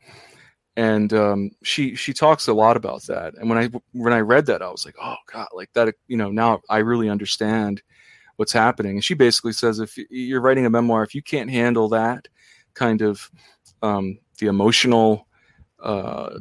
and 0.76 1.12
um, 1.12 1.50
she 1.62 1.94
she 1.94 2.12
talks 2.12 2.48
a 2.48 2.54
lot 2.54 2.76
about 2.76 3.02
that. 3.04 3.34
And 3.34 3.48
when 3.48 3.58
I 3.58 3.70
when 3.92 4.12
I 4.12 4.20
read 4.20 4.46
that, 4.46 4.62
I 4.62 4.70
was 4.70 4.84
like, 4.84 4.96
oh 5.02 5.16
god, 5.32 5.48
like 5.54 5.72
that. 5.74 5.94
You 6.08 6.16
know, 6.16 6.30
now 6.30 6.60
I 6.70 6.78
really 6.78 7.08
understand 7.08 7.82
what's 8.36 8.52
happening. 8.52 8.92
And 8.92 9.04
she 9.04 9.14
basically 9.14 9.52
says, 9.52 9.80
if 9.80 9.96
you're 10.10 10.40
writing 10.40 10.66
a 10.66 10.70
memoir, 10.70 11.02
if 11.02 11.14
you 11.14 11.22
can't 11.22 11.50
handle 11.50 11.88
that 11.90 12.28
kind 12.74 13.02
of 13.02 13.30
um, 13.82 14.18
the 14.38 14.46
emotional 14.46 15.26
uh, 15.82 16.38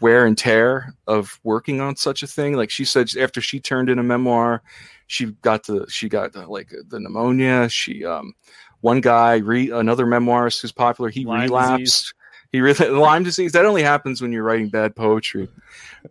wear 0.00 0.26
and 0.26 0.36
tear 0.36 0.94
of 1.06 1.38
working 1.44 1.80
on 1.80 1.96
such 1.96 2.22
a 2.22 2.26
thing. 2.26 2.54
Like 2.54 2.70
she 2.70 2.84
said, 2.84 3.16
after 3.16 3.40
she 3.40 3.60
turned 3.60 3.88
in 3.88 3.98
a 3.98 4.02
memoir, 4.02 4.62
she 5.06 5.26
got 5.42 5.64
the 5.64 5.86
she 5.88 6.08
got 6.08 6.32
the, 6.32 6.46
like 6.46 6.72
the 6.88 7.00
pneumonia. 7.00 7.68
She 7.68 8.04
um, 8.04 8.34
one 8.82 9.00
guy 9.00 9.36
re 9.36 9.70
another 9.70 10.04
memoirist 10.04 10.60
who's 10.60 10.72
popular. 10.72 11.08
He 11.08 11.24
Lyme 11.24 11.42
relapsed. 11.42 11.78
Disease. 11.78 12.14
He 12.52 12.60
really 12.60 12.88
Lyme 12.90 13.22
disease. 13.22 13.52
That 13.52 13.64
only 13.64 13.82
happens 13.82 14.20
when 14.20 14.32
you're 14.32 14.42
writing 14.42 14.68
bad 14.68 14.94
poetry, 14.94 15.48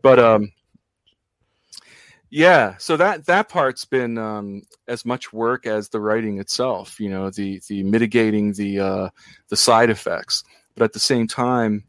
but 0.02 0.18
um, 0.18 0.52
yeah. 2.32 2.76
So 2.78 2.98
that 2.98 3.28
that 3.28 3.50
part's 3.50 3.86
been 3.86 4.18
um, 4.18 4.64
as 4.88 5.06
much 5.06 5.32
work 5.32 5.68
as 5.68 5.90
the 5.90 6.00
writing 6.00 6.40
itself. 6.40 7.00
You 7.00 7.10
know, 7.10 7.30
the 7.30 7.62
the 7.68 7.84
mitigating 7.84 8.54
the 8.54 8.80
uh, 8.80 9.10
the 9.50 9.58
side 9.58 9.92
effects, 9.92 10.44
but 10.76 10.84
at 10.84 10.94
the 10.94 11.00
same 11.00 11.28
time, 11.28 11.84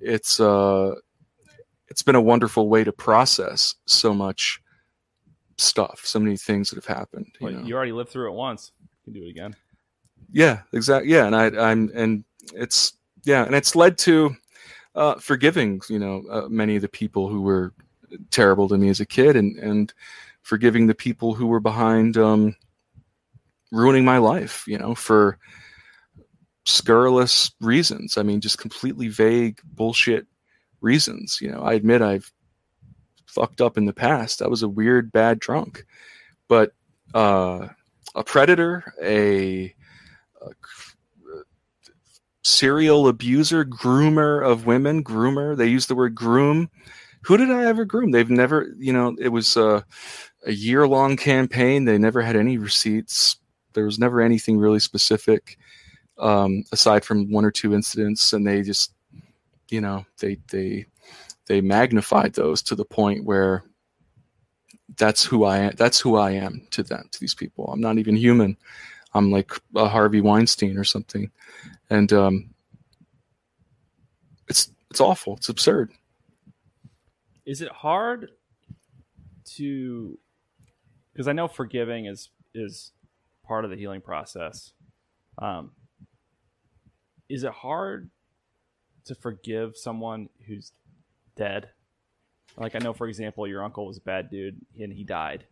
it's 0.00 0.38
uh, 0.38 0.94
it's 1.88 2.02
been 2.02 2.14
a 2.14 2.20
wonderful 2.20 2.68
way 2.68 2.84
to 2.84 2.92
process 2.92 3.74
so 3.86 4.14
much 4.14 4.60
stuff, 5.56 6.02
so 6.04 6.18
many 6.20 6.36
things 6.36 6.70
that 6.70 6.76
have 6.76 6.96
happened. 6.96 7.26
You, 7.40 7.46
well, 7.46 7.60
you 7.62 7.74
already 7.74 7.92
lived 7.92 8.10
through 8.10 8.30
it 8.30 8.34
once. 8.34 8.72
You 8.80 9.12
can 9.12 9.20
do 9.20 9.26
it 9.26 9.30
again. 9.30 9.56
Yeah, 10.32 10.60
exactly. 10.72 11.10
Yeah, 11.12 11.26
and 11.26 11.36
I, 11.36 11.46
I'm, 11.70 11.90
and 11.94 12.24
it's 12.54 12.94
yeah, 13.24 13.44
and 13.44 13.54
it's 13.54 13.74
led 13.76 13.98
to 13.98 14.34
uh, 14.94 15.14
forgiving, 15.16 15.80
you 15.88 15.98
know, 15.98 16.24
uh, 16.30 16.48
many 16.48 16.76
of 16.76 16.82
the 16.82 16.88
people 16.88 17.28
who 17.28 17.42
were 17.42 17.72
terrible 18.30 18.68
to 18.68 18.78
me 18.78 18.88
as 18.88 19.00
a 19.00 19.06
kid, 19.06 19.36
and 19.36 19.56
and 19.58 19.92
forgiving 20.42 20.86
the 20.86 20.94
people 20.94 21.34
who 21.34 21.46
were 21.46 21.60
behind 21.60 22.16
um, 22.16 22.54
ruining 23.72 24.04
my 24.04 24.18
life, 24.18 24.64
you 24.66 24.78
know, 24.78 24.94
for 24.94 25.38
scurrilous 26.64 27.52
reasons. 27.60 28.16
I 28.18 28.22
mean, 28.22 28.40
just 28.40 28.58
completely 28.58 29.08
vague 29.08 29.60
bullshit 29.64 30.26
reasons. 30.80 31.38
You 31.40 31.50
know, 31.52 31.60
I 31.62 31.74
admit 31.74 32.02
I've 32.02 32.32
fucked 33.26 33.60
up 33.60 33.76
in 33.76 33.84
the 33.86 33.92
past. 33.92 34.42
I 34.42 34.48
was 34.48 34.62
a 34.62 34.68
weird, 34.68 35.12
bad 35.12 35.38
drunk, 35.38 35.84
but 36.48 36.72
uh, 37.14 37.68
a 38.14 38.24
predator, 38.24 38.94
a 39.02 39.74
serial 42.46 43.08
abuser, 43.08 43.64
groomer 43.64 44.44
of 44.46 44.66
women, 44.66 45.02
groomer. 45.02 45.56
They 45.56 45.66
use 45.66 45.86
the 45.86 45.96
word 45.96 46.14
groom. 46.14 46.70
Who 47.22 47.36
did 47.36 47.50
I 47.50 47.66
ever 47.66 47.84
groom? 47.84 48.12
They've 48.12 48.30
never, 48.30 48.72
you 48.78 48.92
know, 48.92 49.16
it 49.18 49.30
was 49.30 49.56
a, 49.56 49.84
a 50.46 50.52
year 50.52 50.86
long 50.86 51.16
campaign. 51.16 51.84
They 51.84 51.98
never 51.98 52.22
had 52.22 52.36
any 52.36 52.56
receipts. 52.56 53.36
There 53.72 53.84
was 53.84 53.98
never 53.98 54.20
anything 54.20 54.58
really 54.58 54.78
specific 54.78 55.58
um, 56.18 56.62
aside 56.70 57.04
from 57.04 57.30
one 57.30 57.44
or 57.44 57.50
two 57.50 57.74
incidents, 57.74 58.32
and 58.32 58.46
they 58.46 58.62
just 58.62 58.92
you 59.68 59.80
know 59.80 60.06
they 60.20 60.38
they 60.50 60.86
they 61.46 61.60
magnified 61.60 62.32
those 62.32 62.62
to 62.62 62.74
the 62.74 62.84
point 62.84 63.24
where 63.24 63.64
that's 64.96 65.24
who 65.24 65.44
I 65.44 65.58
am. 65.58 65.72
That's 65.76 66.00
who 66.00 66.16
I 66.16 66.30
am 66.30 66.66
to 66.70 66.82
them, 66.82 67.08
to 67.10 67.20
these 67.20 67.34
people. 67.34 67.66
I'm 67.66 67.80
not 67.80 67.98
even 67.98 68.16
human. 68.16 68.56
I'm 69.16 69.30
like 69.30 69.52
a 69.74 69.88
Harvey 69.88 70.20
Weinstein 70.20 70.76
or 70.76 70.84
something, 70.84 71.30
and 71.88 72.12
um, 72.12 72.54
it's 74.48 74.70
it's 74.90 75.00
awful. 75.00 75.36
It's 75.36 75.48
absurd. 75.48 75.92
Is 77.44 77.62
it 77.62 77.70
hard 77.70 78.30
to? 79.56 80.18
Because 81.12 81.28
I 81.28 81.32
know 81.32 81.48
forgiving 81.48 82.06
is 82.06 82.30
is 82.54 82.92
part 83.46 83.64
of 83.64 83.70
the 83.70 83.76
healing 83.76 84.00
process. 84.00 84.72
Um, 85.38 85.72
is 87.28 87.44
it 87.44 87.52
hard 87.52 88.10
to 89.06 89.14
forgive 89.14 89.76
someone 89.76 90.28
who's 90.46 90.72
dead? 91.36 91.70
Like 92.56 92.74
I 92.74 92.78
know, 92.78 92.92
for 92.92 93.06
example, 93.06 93.46
your 93.46 93.62
uncle 93.62 93.86
was 93.86 93.98
a 93.98 94.02
bad 94.02 94.30
dude 94.30 94.60
and 94.78 94.92
he 94.92 95.04
died. 95.04 95.46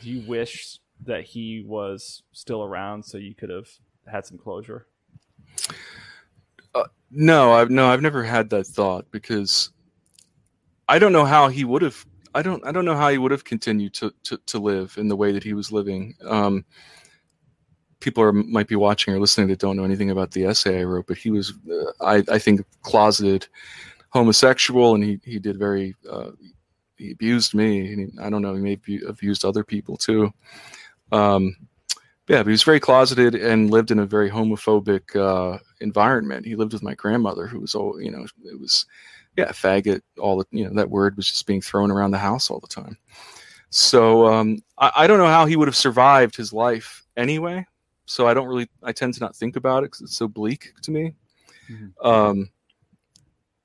Do 0.00 0.10
you 0.10 0.28
wish 0.28 0.78
that 1.02 1.24
he 1.24 1.64
was 1.66 2.22
still 2.32 2.62
around 2.62 3.04
so 3.04 3.18
you 3.18 3.34
could 3.34 3.50
have 3.50 3.68
had 4.06 4.24
some 4.26 4.38
closure? 4.38 4.86
Uh, 6.74 6.84
no, 7.10 7.52
I've 7.52 7.70
no, 7.70 7.86
I've 7.86 8.02
never 8.02 8.22
had 8.22 8.50
that 8.50 8.66
thought 8.66 9.10
because 9.10 9.70
I 10.88 10.98
don't 10.98 11.12
know 11.12 11.24
how 11.24 11.48
he 11.48 11.64
would 11.64 11.82
have. 11.82 12.04
I 12.34 12.42
don't. 12.42 12.64
I 12.66 12.72
don't 12.72 12.84
know 12.84 12.96
how 12.96 13.10
he 13.10 13.18
would 13.18 13.30
have 13.30 13.44
continued 13.44 13.94
to, 13.94 14.12
to, 14.24 14.38
to 14.46 14.58
live 14.58 14.94
in 14.98 15.08
the 15.08 15.16
way 15.16 15.32
that 15.32 15.44
he 15.44 15.54
was 15.54 15.70
living. 15.70 16.14
Um, 16.26 16.64
people 18.00 18.22
are 18.22 18.32
might 18.32 18.68
be 18.68 18.76
watching 18.76 19.14
or 19.14 19.20
listening 19.20 19.48
that 19.48 19.60
don't 19.60 19.76
know 19.76 19.84
anything 19.84 20.10
about 20.10 20.32
the 20.32 20.44
essay 20.44 20.80
I 20.80 20.84
wrote, 20.84 21.06
but 21.06 21.16
he 21.16 21.30
was, 21.30 21.54
uh, 21.70 22.04
I, 22.04 22.22
I 22.28 22.38
think, 22.38 22.62
closeted 22.82 23.46
homosexual, 24.10 24.94
and 24.94 25.04
he 25.04 25.20
he 25.24 25.38
did 25.38 25.58
very 25.58 25.94
uh, 26.10 26.30
he 26.96 27.12
abused 27.12 27.54
me. 27.54 27.92
And 27.92 28.00
he, 28.00 28.18
I 28.20 28.28
don't 28.30 28.42
know, 28.42 28.54
he 28.54 28.60
may 28.60 28.70
have 28.70 29.08
abused 29.08 29.44
other 29.44 29.64
people 29.64 29.96
too. 29.96 30.32
Um, 31.12 31.56
yeah, 32.28 32.42
he 32.42 32.50
was 32.50 32.62
very 32.62 32.80
closeted 32.80 33.34
and 33.34 33.70
lived 33.70 33.90
in 33.90 33.98
a 33.98 34.06
very 34.06 34.30
homophobic 34.30 35.14
uh, 35.14 35.58
environment. 35.80 36.46
He 36.46 36.56
lived 36.56 36.72
with 36.72 36.82
my 36.82 36.94
grandmother, 36.94 37.46
who 37.46 37.60
was, 37.60 37.74
all 37.74 38.00
you 38.00 38.10
know, 38.10 38.24
it 38.44 38.58
was, 38.58 38.86
yeah, 39.36 39.48
faggot. 39.48 40.00
All 40.18 40.38
the, 40.38 40.46
you 40.50 40.64
know, 40.64 40.74
that 40.74 40.90
word 40.90 41.16
was 41.16 41.28
just 41.28 41.46
being 41.46 41.60
thrown 41.60 41.90
around 41.90 42.12
the 42.12 42.18
house 42.18 42.50
all 42.50 42.60
the 42.60 42.66
time. 42.66 42.96
So 43.68 44.26
um, 44.26 44.62
I, 44.78 44.92
I 44.96 45.06
don't 45.06 45.18
know 45.18 45.26
how 45.26 45.44
he 45.46 45.56
would 45.56 45.68
have 45.68 45.76
survived 45.76 46.36
his 46.36 46.52
life 46.52 47.04
anyway 47.16 47.66
so 48.06 48.26
I 48.26 48.34
don't 48.34 48.46
really 48.46 48.68
I 48.82 48.92
tend 48.92 49.14
to 49.14 49.20
not 49.20 49.36
think 49.36 49.56
about 49.56 49.82
it 49.82 49.86
because 49.86 50.02
it's 50.02 50.16
so 50.16 50.28
bleak 50.28 50.72
to 50.82 50.90
me. 50.90 51.14
Mm-hmm. 51.70 52.06
Um, 52.06 52.50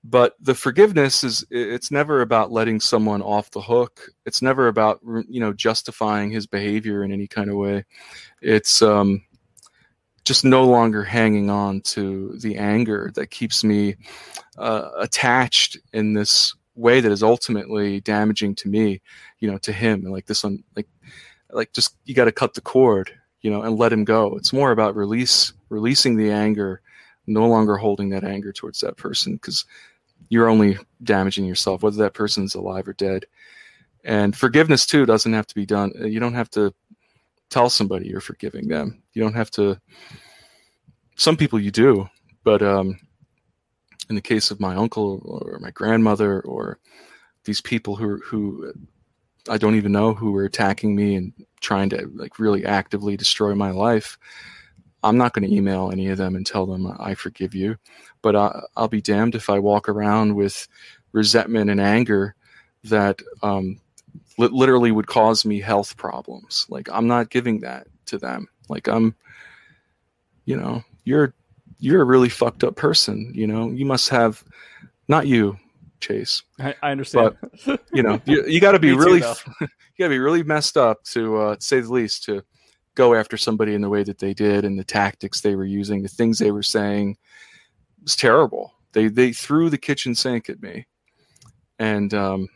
but 0.04 0.36
the 0.39 0.56
forgiveness 0.56 1.24
is 1.24 1.45
it's 1.50 1.91
never 1.91 2.22
about 2.22 2.52
letting 2.52 2.80
someone 2.80 3.22
off 3.22 3.52
the 3.52 3.62
hook. 3.62 4.10
It's 4.26 4.41
never 4.41 4.68
about 4.68 5.00
you 5.04 5.39
know 5.39 5.54
justifying 5.54 6.32
his 6.32 6.47
behavior 6.47 7.04
in 7.04 7.12
any 7.12 7.28
kind 7.28 7.50
of 7.50 7.56
way. 7.58 7.86
It's 8.41 8.82
um, 8.82 9.23
just 10.23 10.45
no 10.45 10.65
longer 10.65 11.03
hanging 11.03 11.49
on 11.49 11.82
to 11.82 12.38
the 12.40 12.57
anger 12.57 13.11
that 13.15 13.32
keeps 13.32 13.64
me 13.64 13.95
uh, 14.57 14.90
attached 14.98 15.78
in 15.94 16.14
this 16.14 16.56
way 16.76 17.02
that 17.02 17.11
is 17.11 17.23
ultimately 17.23 17.99
damaging 18.02 18.56
to 18.56 18.69
me, 18.69 19.02
you 19.40 19.52
know, 19.52 19.57
to 19.60 19.73
him. 19.73 20.03
And 20.06 20.14
like 20.14 20.26
this 20.26 20.44
one, 20.44 20.64
like 20.76 20.88
like 21.52 21.73
just 21.73 21.95
you 22.06 22.15
got 22.15 22.26
to 22.26 22.32
cut 22.32 22.53
the 22.53 22.61
cord 22.61 23.11
you 23.41 23.49
know, 23.52 23.61
and 23.61 23.78
let 23.78 23.94
him 23.94 24.03
go. 24.03 24.36
It's 24.36 24.53
more 24.53 24.72
about 24.72 24.95
release, 24.95 25.53
releasing 25.69 26.15
the 26.15 26.32
anger, 26.32 26.82
no 27.28 27.48
longer 27.48 27.78
holding 27.78 28.10
that 28.10 28.23
anger 28.23 28.52
towards 28.52 28.80
that 28.82 28.98
person 28.98 29.34
because 29.34 29.65
you're 30.30 30.49
only 30.49 30.77
damaging 31.03 31.45
yourself, 31.45 31.84
whether 31.84 31.97
that 31.97 32.14
person's 32.14 32.56
alive 32.56 32.88
or 32.88 32.93
dead. 32.93 33.26
And 34.03 34.35
forgiveness 34.35 34.85
too 34.85 35.06
doesn't 35.06 35.34
have 35.34 35.47
to 35.47 35.56
be 35.56 35.65
done. 35.65 35.91
Uh, 35.99 36.06
you 36.06 36.19
don't 36.19 36.34
have 36.34 36.49
to 36.51 36.73
tell 37.49 37.69
somebody 37.69 38.07
you're 38.07 38.22
forgiving 38.22 38.68
them. 38.68 39.01
You 39.14 39.23
don't 39.23 39.34
have 39.34 39.51
to. 39.51 39.80
Some 41.15 41.35
people 41.35 41.60
you 41.60 41.72
do, 41.72 42.07
but 42.43 42.61
um, 42.61 42.97
in 44.10 44.15
the 44.15 44.22
case 44.22 44.51
of 44.51 44.60
my 44.60 44.76
uncle 44.76 45.22
or 45.26 45.60
my 45.60 45.72
grandmother 45.72 46.41
or 46.41 46.80
these 47.43 47.60
people 47.60 47.95
who 47.95 48.18
who 48.19 48.73
I 49.49 49.57
don't 49.57 49.76
even 49.76 49.91
know 49.91 50.14
who 50.14 50.31
were 50.31 50.45
attacking 50.45 50.95
me 50.95 51.15
and 51.15 51.34
trying 51.60 51.89
to 51.89 52.10
like 52.15 52.39
really 52.39 52.65
actively 52.65 53.18
destroy 53.18 53.53
my 53.56 53.72
life. 53.72 54.18
I'm 55.03 55.17
not 55.17 55.34
going 55.34 55.47
to 55.47 55.55
email 55.55 55.91
any 55.91 56.07
of 56.07 56.17
them 56.17 56.35
and 56.35 56.45
tell 56.45 56.65
them 56.65 56.93
I 56.99 57.13
forgive 57.13 57.55
you, 57.55 57.77
but 58.21 58.35
I, 58.35 58.61
will 58.77 58.88
be 58.88 59.01
damned 59.01 59.35
if 59.35 59.49
I 59.49 59.59
walk 59.59 59.88
around 59.88 60.35
with 60.35 60.67
resentment 61.11 61.69
and 61.69 61.80
anger 61.80 62.35
that 62.85 63.21
um, 63.41 63.80
li- 64.38 64.49
literally 64.51 64.91
would 64.91 65.07
cause 65.07 65.45
me 65.45 65.59
health 65.59 65.97
problems. 65.97 66.65
Like 66.69 66.89
I'm 66.91 67.07
not 67.07 67.30
giving 67.30 67.61
that 67.61 67.88
to 68.07 68.17
them. 68.17 68.47
Like 68.67 68.88
I'm, 68.88 69.15
you 70.45 70.57
know, 70.57 70.84
you're 71.03 71.34
you're 71.80 72.01
a 72.01 72.05
really 72.05 72.30
fucked 72.30 72.63
up 72.63 72.76
person. 72.76 73.31
You 73.34 73.47
know, 73.47 73.69
you 73.71 73.85
must 73.85 74.09
have, 74.09 74.43
not 75.07 75.27
you, 75.27 75.57
Chase. 76.01 76.43
I, 76.59 76.76
I 76.84 76.91
understand. 76.91 77.38
But 77.65 77.81
you 77.93 78.03
know, 78.03 78.21
you, 78.26 78.45
you 78.45 78.59
got 78.59 78.73
to 78.73 78.80
be 78.80 78.93
really, 78.93 79.21
too, 79.21 79.27
you 79.61 79.67
got 79.97 80.05
to 80.05 80.09
be 80.09 80.19
really 80.19 80.43
messed 80.43 80.77
up 80.77 81.03
to, 81.05 81.38
uh, 81.38 81.55
to 81.55 81.61
say 81.61 81.80
the 81.80 81.91
least, 81.91 82.26
to 82.26 82.43
go 82.99 83.15
after 83.15 83.38
somebody 83.38 83.76
in 83.76 83.81
the 83.81 83.88
way 83.88 84.03
that 84.03 84.19
they 84.19 84.34
did 84.34 84.65
and 84.65 84.77
the 84.77 84.84
tactics 84.84 85.39
they 85.39 85.55
were 85.55 85.63
using, 85.63 86.03
the 86.03 86.09
things 86.09 86.38
they 86.38 86.51
were 86.51 86.61
saying. 86.61 87.17
Was 88.03 88.17
terrible. 88.17 88.73
They 88.91 89.07
they 89.07 89.31
threw 89.31 89.69
the 89.69 89.77
kitchen 89.77 90.13
sink 90.15 90.49
at 90.49 90.61
me, 90.61 90.85
and 91.80 92.13
um, 92.13 92.47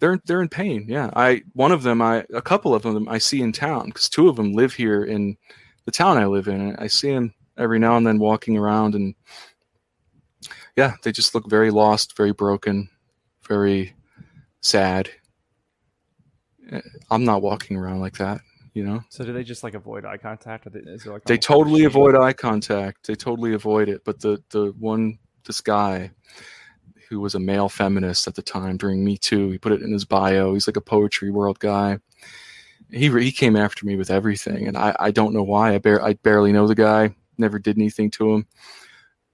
they're 0.00 0.20
they're 0.26 0.42
in 0.42 0.48
pain. 0.48 0.86
Yeah, 0.88 1.10
I 1.16 1.42
one 1.54 1.72
of 1.72 1.82
them, 1.82 2.02
I 2.02 2.24
a 2.34 2.42
couple 2.42 2.74
of 2.74 2.82
them 2.82 3.08
I 3.08 3.18
see 3.18 3.40
in 3.40 3.52
town 3.52 3.86
because 3.86 4.08
two 4.08 4.28
of 4.28 4.36
them 4.36 4.52
live 4.52 4.74
here 4.74 5.04
in 5.04 5.36
the 5.84 5.92
town 5.92 6.18
I 6.18 6.26
live 6.26 6.48
in. 6.48 6.76
I 6.76 6.88
see 6.88 7.12
them 7.12 7.34
every 7.58 7.78
now 7.78 7.96
and 7.96 8.06
then 8.06 8.18
walking 8.18 8.56
around, 8.56 8.94
and 8.94 9.14
yeah, 10.76 10.94
they 11.02 11.12
just 11.12 11.34
look 11.34 11.48
very 11.48 11.70
lost, 11.70 12.16
very 12.16 12.32
broken, 12.32 12.88
very 13.48 13.94
sad. 14.60 15.10
I'm 17.10 17.24
not 17.24 17.42
walking 17.42 17.76
around 17.76 18.00
like 18.00 18.18
that, 18.18 18.40
you 18.74 18.84
know. 18.84 19.02
So 19.08 19.24
do 19.24 19.32
they 19.32 19.44
just 19.44 19.62
like 19.62 19.74
avoid 19.74 20.04
eye 20.04 20.16
contact? 20.16 20.66
Or 20.66 20.70
they, 20.70 20.80
is 20.80 21.04
there 21.04 21.12
like 21.12 21.24
They 21.24 21.34
like 21.34 21.40
totally 21.40 21.84
avoid 21.84 22.16
eye 22.16 22.32
contact. 22.32 23.06
They 23.06 23.14
totally 23.14 23.54
avoid 23.54 23.88
it. 23.88 24.02
But 24.04 24.20
the 24.20 24.42
the 24.50 24.74
one 24.78 25.18
this 25.44 25.60
guy 25.60 26.10
who 27.08 27.20
was 27.20 27.34
a 27.34 27.40
male 27.40 27.68
feminist 27.68 28.26
at 28.26 28.34
the 28.34 28.42
time 28.42 28.76
during 28.76 29.04
Me 29.04 29.16
Too, 29.16 29.50
he 29.50 29.58
put 29.58 29.72
it 29.72 29.82
in 29.82 29.92
his 29.92 30.04
bio. 30.04 30.54
He's 30.54 30.66
like 30.66 30.76
a 30.76 30.80
poetry 30.80 31.30
world 31.30 31.58
guy. 31.58 31.98
He 32.90 33.08
he 33.08 33.32
came 33.32 33.56
after 33.56 33.86
me 33.86 33.96
with 33.96 34.10
everything, 34.10 34.66
and 34.68 34.76
I 34.76 34.94
I 34.98 35.10
don't 35.10 35.34
know 35.34 35.42
why. 35.42 35.74
I 35.74 35.78
bar- 35.78 36.02
I 36.02 36.14
barely 36.14 36.52
know 36.52 36.66
the 36.66 36.74
guy. 36.74 37.14
Never 37.38 37.58
did 37.58 37.76
anything 37.76 38.10
to 38.12 38.32
him. 38.32 38.46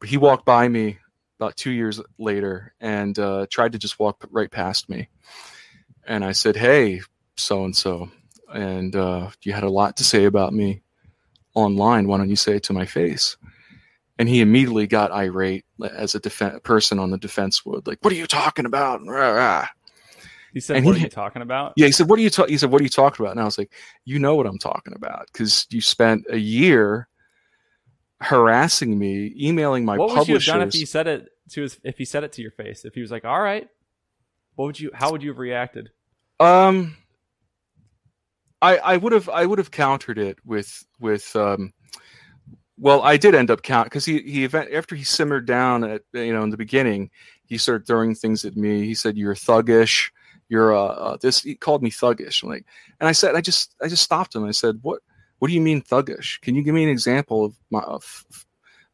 But 0.00 0.08
he 0.08 0.16
walked 0.16 0.44
by 0.44 0.68
me 0.68 0.98
about 1.38 1.56
two 1.56 1.70
years 1.70 2.00
later 2.18 2.74
and 2.80 3.18
uh, 3.18 3.46
tried 3.50 3.72
to 3.72 3.78
just 3.78 3.98
walk 3.98 4.24
right 4.30 4.50
past 4.50 4.88
me. 4.88 5.08
And 6.04 6.24
I 6.24 6.32
said, 6.32 6.56
"Hey, 6.56 7.00
so 7.36 7.64
and 7.64 7.74
so, 7.76 8.10
and 8.52 8.94
uh, 8.94 9.30
you 9.42 9.52
had 9.52 9.64
a 9.64 9.70
lot 9.70 9.96
to 9.98 10.04
say 10.04 10.24
about 10.24 10.52
me 10.52 10.82
online. 11.54 12.06
Why 12.06 12.18
don't 12.18 12.30
you 12.30 12.36
say 12.36 12.56
it 12.56 12.62
to 12.64 12.72
my 12.72 12.86
face?" 12.86 13.36
And 14.18 14.28
he 14.28 14.40
immediately 14.40 14.86
got 14.86 15.10
irate 15.10 15.64
as 15.82 16.14
a 16.14 16.20
person 16.20 16.98
on 16.98 17.10
the 17.10 17.18
defense 17.18 17.64
would, 17.64 17.86
like, 17.86 17.98
"What 18.02 18.12
are 18.12 18.16
you 18.16 18.26
talking 18.26 18.66
about?" 18.66 19.04
Rah, 19.04 19.30
rah. 19.30 19.68
He 20.52 20.60
said, 20.60 20.76
and 20.76 20.86
"What 20.86 20.96
he- 20.96 21.02
are 21.02 21.06
you 21.06 21.10
talking 21.10 21.42
about?" 21.42 21.72
Yeah, 21.76 21.86
he 21.86 21.92
said, 21.92 22.08
"What 22.08 22.18
are 22.18 22.22
you?" 22.22 22.30
Ta-? 22.30 22.46
He 22.46 22.58
said, 22.58 22.70
"What 22.70 22.80
are 22.80 22.84
you 22.84 22.90
talking 22.90 23.24
about?" 23.24 23.32
And 23.32 23.40
I 23.40 23.44
was 23.44 23.58
like, 23.58 23.72
"You 24.04 24.18
know 24.18 24.34
what 24.34 24.46
I'm 24.46 24.58
talking 24.58 24.94
about 24.94 25.26
because 25.32 25.66
you 25.70 25.80
spent 25.80 26.26
a 26.30 26.38
year 26.38 27.08
harassing 28.20 28.98
me, 28.98 29.34
emailing 29.40 29.84
my 29.84 29.96
what 29.96 30.16
would 30.16 30.28
you 30.28 30.34
have 30.34 30.44
done 30.44 30.62
if 30.62 30.74
he 30.74 30.84
said 30.84 31.06
it 31.06 31.28
to 31.50 31.62
his? 31.62 31.80
If 31.82 31.98
he 31.98 32.04
said 32.04 32.24
it 32.24 32.32
to 32.32 32.42
your 32.42 32.50
face? 32.52 32.84
If 32.84 32.94
he 32.94 33.00
was 33.00 33.10
like, 33.10 33.24
"All 33.24 33.40
right," 33.40 33.66
what 34.56 34.66
would 34.66 34.80
you? 34.80 34.90
How 34.92 35.10
would 35.10 35.22
you 35.22 35.30
have 35.30 35.38
reacted? 35.38 35.90
Um, 36.38 36.96
I 38.62 38.76
I 38.76 38.96
would 38.96 39.12
have 39.12 39.28
I 39.28 39.44
would 39.44 39.58
have 39.58 39.72
countered 39.72 40.18
it 40.18 40.38
with 40.46 40.84
with 41.00 41.34
um, 41.36 41.74
well 42.78 43.02
I 43.02 43.16
did 43.16 43.34
end 43.34 43.50
up 43.50 43.62
count 43.62 43.86
because 43.86 44.04
he 44.04 44.22
he 44.22 44.44
after 44.44 44.94
he 44.94 45.04
simmered 45.04 45.46
down 45.46 45.84
at 45.84 46.02
you 46.12 46.32
know 46.32 46.44
in 46.44 46.50
the 46.50 46.56
beginning 46.56 47.10
he 47.44 47.58
started 47.58 47.86
throwing 47.86 48.14
things 48.14 48.44
at 48.44 48.56
me. 48.56 48.86
He 48.86 48.94
said 48.94 49.18
you're 49.18 49.34
thuggish. 49.34 50.10
You're 50.48 50.74
uh, 50.74 50.86
uh 50.86 51.16
this. 51.20 51.42
He 51.42 51.56
called 51.56 51.82
me 51.82 51.90
thuggish. 51.90 52.42
I'm 52.42 52.48
like, 52.48 52.64
and 53.00 53.08
I 53.08 53.12
said 53.12 53.34
I 53.34 53.40
just 53.40 53.74
I 53.82 53.88
just 53.88 54.04
stopped 54.04 54.34
him. 54.34 54.44
I 54.44 54.52
said 54.52 54.78
what 54.82 55.02
what 55.40 55.48
do 55.48 55.54
you 55.54 55.60
mean 55.60 55.82
thuggish? 55.82 56.40
Can 56.40 56.54
you 56.54 56.62
give 56.62 56.74
me 56.74 56.84
an 56.84 56.88
example 56.88 57.44
of 57.44 57.56
my 57.70 57.80
of 57.80 58.24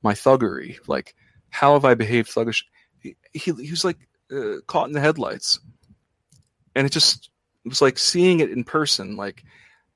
my 0.02 0.14
thuggery? 0.14 0.78
Like 0.88 1.14
how 1.50 1.74
have 1.74 1.84
I 1.84 1.94
behaved 1.94 2.30
thuggish? 2.30 2.64
He 3.00 3.16
he, 3.34 3.52
he 3.52 3.70
was 3.70 3.84
like 3.84 3.98
uh, 4.32 4.60
caught 4.66 4.88
in 4.88 4.94
the 4.94 5.00
headlights, 5.00 5.60
and 6.74 6.86
it 6.86 6.90
just 6.90 7.30
it 7.64 7.68
was 7.68 7.82
like 7.82 7.98
seeing 7.98 8.40
it 8.40 8.50
in 8.50 8.64
person, 8.64 9.16
like 9.16 9.44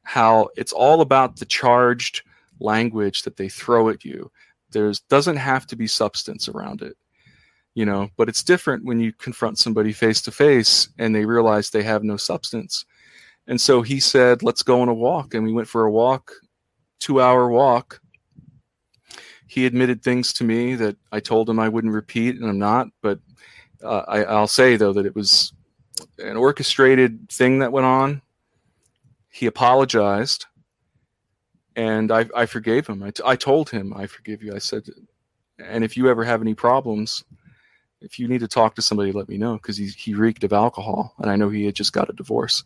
how 0.02 0.48
it's 0.56 0.72
all 0.72 1.00
about 1.00 1.36
the 1.36 1.44
charged 1.44 2.22
language 2.60 3.22
that 3.22 3.36
they 3.36 3.48
throw 3.48 3.88
at 3.88 4.04
you. 4.04 4.30
There's 4.70 5.00
doesn't 5.00 5.36
have 5.36 5.66
to 5.68 5.76
be 5.76 5.86
substance 5.86 6.48
around 6.48 6.82
it, 6.82 6.96
you 7.74 7.84
know. 7.84 8.08
But 8.16 8.28
it's 8.28 8.42
different 8.42 8.84
when 8.84 9.00
you 9.00 9.12
confront 9.12 9.58
somebody 9.58 9.92
face 9.92 10.22
to 10.22 10.30
face 10.30 10.88
and 10.98 11.14
they 11.14 11.24
realize 11.24 11.70
they 11.70 11.82
have 11.82 12.04
no 12.04 12.16
substance. 12.16 12.84
And 13.46 13.60
so 13.60 13.82
he 13.82 14.00
said, 14.00 14.42
"Let's 14.42 14.62
go 14.62 14.80
on 14.80 14.88
a 14.88 14.94
walk," 14.94 15.34
and 15.34 15.44
we 15.44 15.52
went 15.52 15.68
for 15.68 15.84
a 15.84 15.90
walk, 15.90 16.32
two-hour 17.00 17.48
walk. 17.48 18.00
He 19.46 19.66
admitted 19.66 20.02
things 20.02 20.32
to 20.34 20.44
me 20.44 20.74
that 20.76 20.96
I 21.10 21.20
told 21.20 21.50
him 21.50 21.58
I 21.58 21.68
wouldn't 21.68 21.92
repeat, 21.92 22.36
and 22.36 22.48
I'm 22.48 22.58
not. 22.58 22.88
But 23.02 23.18
uh, 23.82 24.04
I, 24.08 24.24
I'll 24.24 24.46
say 24.46 24.76
though 24.76 24.92
that 24.94 25.06
it 25.06 25.14
was 25.14 25.52
an 26.22 26.36
orchestrated 26.36 27.28
thing 27.30 27.58
that 27.58 27.72
went 27.72 27.86
on. 27.86 28.22
He 29.28 29.46
apologized, 29.46 30.46
and 31.74 32.12
I, 32.12 32.26
I 32.36 32.46
forgave 32.46 32.86
him. 32.86 33.02
I, 33.02 33.10
t- 33.10 33.22
I 33.24 33.36
told 33.36 33.70
him, 33.70 33.92
I 33.94 34.06
forgive 34.06 34.42
you. 34.42 34.54
I 34.54 34.58
said, 34.58 34.84
and 35.58 35.84
if 35.84 35.96
you 35.96 36.10
ever 36.10 36.24
have 36.24 36.42
any 36.42 36.54
problems, 36.54 37.24
if 38.00 38.18
you 38.18 38.28
need 38.28 38.40
to 38.40 38.48
talk 38.48 38.74
to 38.74 38.82
somebody, 38.82 39.12
let 39.12 39.28
me 39.28 39.38
know 39.38 39.54
because 39.54 39.76
he, 39.76 39.86
he 39.86 40.14
reeked 40.14 40.44
of 40.44 40.52
alcohol, 40.52 41.14
and 41.18 41.30
I 41.30 41.36
know 41.36 41.48
he 41.48 41.64
had 41.64 41.74
just 41.74 41.92
got 41.92 42.10
a 42.10 42.14
divorce. 42.14 42.64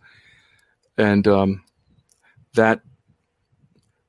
And 0.99 1.29
um, 1.29 1.63
that 2.55 2.81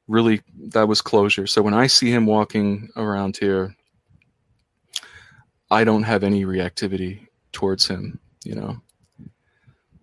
really, 0.08 0.42
that 0.70 0.88
was 0.88 1.02
closure. 1.02 1.48
So 1.48 1.62
when 1.62 1.74
I 1.74 1.88
see 1.88 2.10
him 2.10 2.26
walking 2.26 2.90
around 2.96 3.38
here, 3.38 3.76
I 5.70 5.84
don't 5.84 6.04
have 6.04 6.24
any 6.24 6.46
reactivity 6.46 7.28
towards 7.52 7.88
him, 7.88 8.20
you 8.44 8.56
know. 8.56 8.78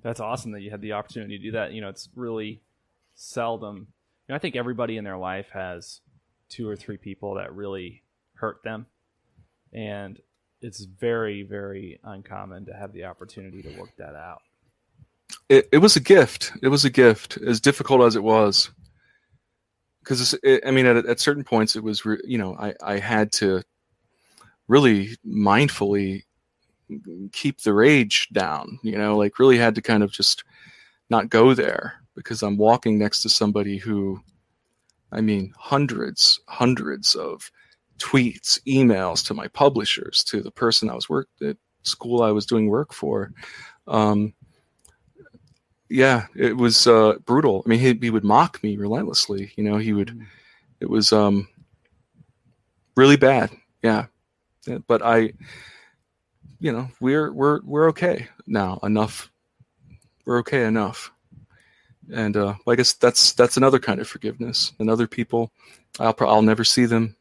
That's 0.05 0.21
awesome 0.21 0.53
that 0.53 0.61
you 0.61 0.71
had 0.71 0.83
the 0.83 0.93
opportunity 0.93 1.39
to 1.39 1.43
do 1.43 1.51
that. 1.53 1.73
You 1.73 1.81
know, 1.81 1.89
it's 1.89 2.09
really 2.15 2.61
seldom. 3.17 3.77
You 3.79 3.85
know, 4.29 4.37
I 4.37 4.39
think 4.39 4.55
everybody 4.55 4.99
in 4.99 5.05
their 5.05 5.17
life 5.17 5.49
has 5.53 6.01
two 6.49 6.69
or 6.69 6.77
three 6.77 6.99
people 6.99 7.35
that 7.35 7.55
really 7.55 8.03
hurt 8.35 8.63
them, 8.63 8.87
and 9.73 10.21
it's 10.61 10.85
very, 10.85 11.43
very 11.43 11.99
uncommon 12.05 12.67
to 12.67 12.75
have 12.75 12.93
the 12.93 13.05
opportunity 13.05 13.63
to 13.63 13.81
work 13.81 13.91
that 13.99 14.15
out. 14.15 14.43
it, 15.49 15.69
it 15.73 15.79
was 15.79 15.97
a 15.97 16.01
gift. 16.01 16.53
It 16.63 16.69
was 16.69 16.85
a 16.85 16.91
gift, 16.91 17.39
as 17.39 17.61
difficult 17.61 18.03
as 18.03 18.15
it 18.15 18.23
was. 18.23 18.71
Because 20.01 20.39
I 20.45 20.71
mean, 20.71 20.85
at, 20.85 21.07
at 21.07 21.19
certain 21.19 21.45
points, 21.45 21.77
it 21.77 21.83
was 21.83 22.05
re- 22.05 22.21
you 22.25 22.37
know 22.37 22.57
I 22.59 22.75
I 22.83 22.99
had 22.99 23.33
to 23.33 23.63
really 24.69 25.17
mindfully 25.27 26.25
keep 27.33 27.61
the 27.61 27.73
rage 27.73 28.29
down. 28.33 28.79
You 28.83 28.99
know, 28.99 29.17
like 29.17 29.39
really 29.39 29.59
had 29.59 29.75
to 29.77 29.83
kind 29.83 30.03
of 30.03 30.13
just 30.13 30.45
not 31.11 31.29
go 31.29 31.55
there 31.55 31.95
because 32.15 32.43
I'm 32.43 32.57
walking 32.57 32.99
next 32.99 33.23
to 33.23 33.29
somebody 33.29 33.77
who, 33.77 34.21
I 35.13 35.21
mean, 35.21 35.53
hundreds, 35.59 36.41
hundreds 36.49 37.15
of 37.15 37.51
tweets, 37.99 38.61
emails 38.67 39.25
to 39.27 39.35
my 39.35 39.49
publishers, 39.49 40.25
to 40.25 40.41
the 40.41 40.51
person 40.51 40.91
I 40.91 40.95
was 40.95 41.09
work 41.09 41.29
at 41.43 41.57
school 41.83 42.23
I 42.23 42.31
was 42.31 42.47
doing 42.47 42.69
work 42.69 42.93
for. 42.93 43.33
Um, 43.87 44.35
yeah, 45.89 46.27
it 46.35 46.57
was 46.57 46.87
uh, 46.87 47.15
brutal. 47.25 47.63
I 47.65 47.69
mean, 47.69 47.79
he, 47.79 47.99
he 48.01 48.11
would 48.11 48.25
mock 48.25 48.63
me 48.63 48.77
relentlessly. 48.77 49.53
You 49.57 49.65
know, 49.65 49.77
he 49.77 49.93
would. 49.93 50.19
It 50.81 50.89
was 50.91 51.13
um, 51.13 51.49
really 52.97 53.17
bad. 53.17 53.51
Yeah. 53.83 54.07
Yeah, 54.67 54.79
but 54.87 55.03
I, 55.03 55.35
you 56.65 56.73
know, 56.73 56.89
we're 56.99 57.31
we're 57.31 57.61
we're 57.63 57.89
okay 57.91 58.27
now. 58.47 58.81
Enough. 58.83 59.31
We're 60.25 60.39
okay 60.39 60.65
enough. 60.65 61.13
And 62.11 62.35
uh, 62.39 62.55
I 62.67 62.75
guess 62.75 62.95
that's 62.95 63.33
that's 63.35 63.59
another 63.59 63.79
kind 63.79 64.01
of 64.01 64.09
forgiveness. 64.09 64.73
And 64.79 64.89
other 64.89 65.07
people, 65.07 65.53
I'll 66.01 66.17
I'll 66.21 66.41
never 66.41 66.65
see 66.65 66.87
them. 66.87 67.17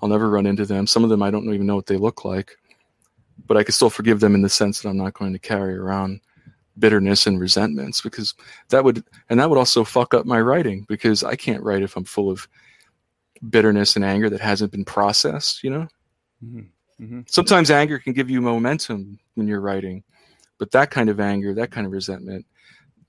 I'll 0.00 0.08
never 0.08 0.30
run 0.30 0.46
into 0.46 0.64
them. 0.64 0.86
Some 0.86 1.04
of 1.04 1.10
them 1.10 1.22
I 1.22 1.30
don't 1.30 1.52
even 1.52 1.66
know 1.66 1.76
what 1.76 1.84
they 1.84 1.98
look 1.98 2.24
like, 2.24 2.56
but 3.46 3.58
I 3.58 3.64
can 3.64 3.72
still 3.72 3.90
forgive 3.90 4.20
them 4.20 4.34
in 4.34 4.40
the 4.40 4.48
sense 4.48 4.80
that 4.80 4.88
I'm 4.88 4.96
not 4.96 5.12
going 5.12 5.34
to 5.34 5.38
carry 5.38 5.76
around 5.76 6.22
bitterness 6.78 7.26
and 7.26 7.38
resentments 7.38 8.00
because 8.00 8.34
that 8.70 8.82
would 8.82 9.04
and 9.28 9.38
that 9.38 9.50
would 9.50 9.58
also 9.58 9.84
fuck 9.84 10.14
up 10.14 10.24
my 10.24 10.40
writing 10.40 10.86
because 10.88 11.22
I 11.22 11.36
can't 11.36 11.62
write 11.62 11.82
if 11.82 11.96
I'm 11.96 12.04
full 12.04 12.30
of 12.30 12.48
bitterness 13.50 13.94
and 13.94 14.06
anger 14.06 14.30
that 14.30 14.40
hasn't 14.40 14.72
been 14.72 14.86
processed, 14.86 15.62
you 15.62 15.68
know? 15.68 15.86
Mm-hmm. 16.42 16.62
Mm-hmm. 17.00 17.20
Sometimes 17.26 17.70
anger 17.70 17.98
can 17.98 18.12
give 18.12 18.28
you 18.28 18.40
momentum 18.40 19.18
when 19.34 19.46
you're 19.46 19.60
writing, 19.60 20.02
but 20.58 20.70
that 20.72 20.90
kind 20.90 21.08
of 21.08 21.20
anger, 21.20 21.54
that 21.54 21.70
kind 21.70 21.86
of 21.86 21.92
resentment, 21.92 22.44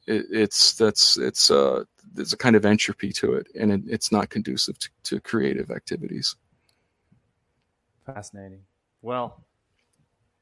it, 0.06 0.26
it's 0.32 0.74
that's 0.74 1.18
it's 1.18 1.52
uh 1.52 1.84
there's 2.14 2.34
a 2.34 2.38
kind 2.38 2.56
of 2.56 2.66
entropy 2.66 3.12
to 3.14 3.34
it 3.34 3.48
and 3.60 3.72
it, 3.72 3.82
it's 3.88 4.12
not 4.12 4.30
conducive 4.30 4.78
to, 4.80 4.90
to 5.04 5.20
creative 5.20 5.72
activities. 5.72 6.36
Fascinating. 8.06 8.62
Well, 9.02 9.44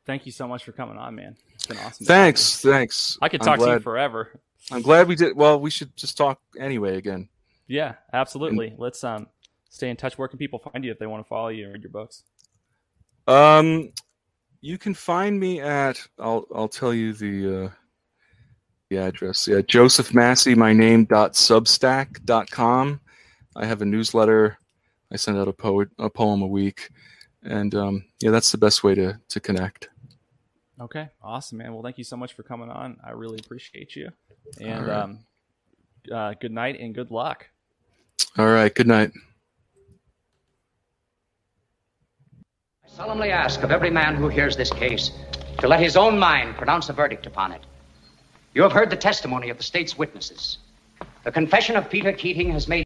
thank 0.05 0.25
you 0.25 0.31
so 0.31 0.47
much 0.47 0.63
for 0.63 0.71
coming 0.71 0.97
on, 0.97 1.15
man. 1.15 1.35
It's 1.53 1.65
been 1.65 1.77
awesome. 1.77 2.05
Thanks, 2.05 2.61
thanks. 2.61 3.17
I 3.21 3.29
could 3.29 3.41
talk 3.41 3.59
to 3.59 3.65
you 3.65 3.79
forever. 3.79 4.39
I'm 4.71 4.81
glad 4.81 5.07
we 5.07 5.15
did. 5.15 5.35
Well, 5.35 5.59
we 5.59 5.69
should 5.69 5.95
just 5.95 6.17
talk 6.17 6.39
anyway 6.59 6.97
again. 6.97 7.29
Yeah, 7.67 7.95
absolutely. 8.11 8.73
Let's 8.77 9.03
um 9.03 9.27
stay 9.69 9.89
in 9.89 9.95
touch. 9.97 10.17
Where 10.17 10.27
can 10.27 10.37
people 10.37 10.59
find 10.59 10.83
you 10.83 10.91
if 10.91 10.99
they 10.99 11.07
want 11.07 11.23
to 11.23 11.27
follow 11.27 11.49
you 11.49 11.65
and 11.65 11.73
read 11.73 11.83
your 11.83 11.91
books? 11.91 12.23
Um, 13.27 13.91
you 14.61 14.77
can 14.77 14.93
find 14.93 15.39
me 15.39 15.59
at 15.59 16.05
I'll 16.17 16.45
I'll 16.55 16.67
tell 16.69 16.93
you 16.93 17.13
the 17.13 17.65
uh, 17.65 17.69
the 18.89 18.97
address. 18.97 19.47
Yeah, 19.47 19.61
Joseph 19.61 20.13
Massey, 20.13 20.55
my 20.55 20.73
name 20.73 21.05
dot 21.05 21.33
substack 21.33 22.23
dot 22.25 22.49
com. 22.49 22.99
I 23.55 23.65
have 23.65 23.81
a 23.81 23.85
newsletter. 23.85 24.57
I 25.11 25.17
send 25.17 25.37
out 25.37 25.47
a 25.47 25.53
poet 25.53 25.89
a 25.99 26.09
poem 26.09 26.41
a 26.41 26.47
week, 26.47 26.89
and 27.43 27.75
um, 27.75 28.05
yeah, 28.21 28.31
that's 28.31 28.51
the 28.51 28.57
best 28.57 28.83
way 28.83 28.95
to 28.95 29.19
to 29.29 29.39
connect. 29.39 29.89
Okay, 30.79 31.09
awesome, 31.23 31.57
man. 31.57 31.73
Well, 31.73 31.81
thank 31.81 31.97
you 31.97 32.03
so 32.03 32.15
much 32.15 32.33
for 32.33 32.43
coming 32.43 32.69
on. 32.69 32.97
I 33.03 33.11
really 33.11 33.39
appreciate 33.39 33.95
you. 33.95 34.11
And 34.61 34.85
right. 34.85 34.95
um, 34.95 35.19
uh, 36.13 36.35
good 36.39 36.51
night 36.51 36.79
and 36.79 36.93
good 36.93 37.09
luck. 37.09 37.49
All 38.37 38.47
right. 38.47 38.73
Good 38.73 38.85
night. 38.85 39.11
I 42.83 42.85
solemnly 42.97 43.29
ask 43.29 43.61
of 43.61 43.69
every 43.69 43.91
man 43.91 44.15
who 44.15 44.27
hears 44.27 44.57
this 44.57 44.71
case 44.71 45.11
to 45.59 45.67
let 45.67 45.79
his 45.79 45.95
own 45.95 46.17
mind 46.17 46.55
pronounce 46.55 46.89
a 46.89 46.93
verdict 46.93 47.27
upon 47.27 47.51
it. 47.51 47.61
You 48.55 48.63
have 48.63 48.71
heard 48.71 48.89
the 48.89 48.95
testimony 48.95 49.51
of 49.51 49.57
the 49.57 49.63
state's 49.63 49.99
witnesses. 49.99 50.57
The 51.23 51.31
confession 51.31 51.75
of 51.75 51.91
Peter 51.91 52.11
Keating 52.11 52.49
has 52.53 52.67
made 52.67 52.75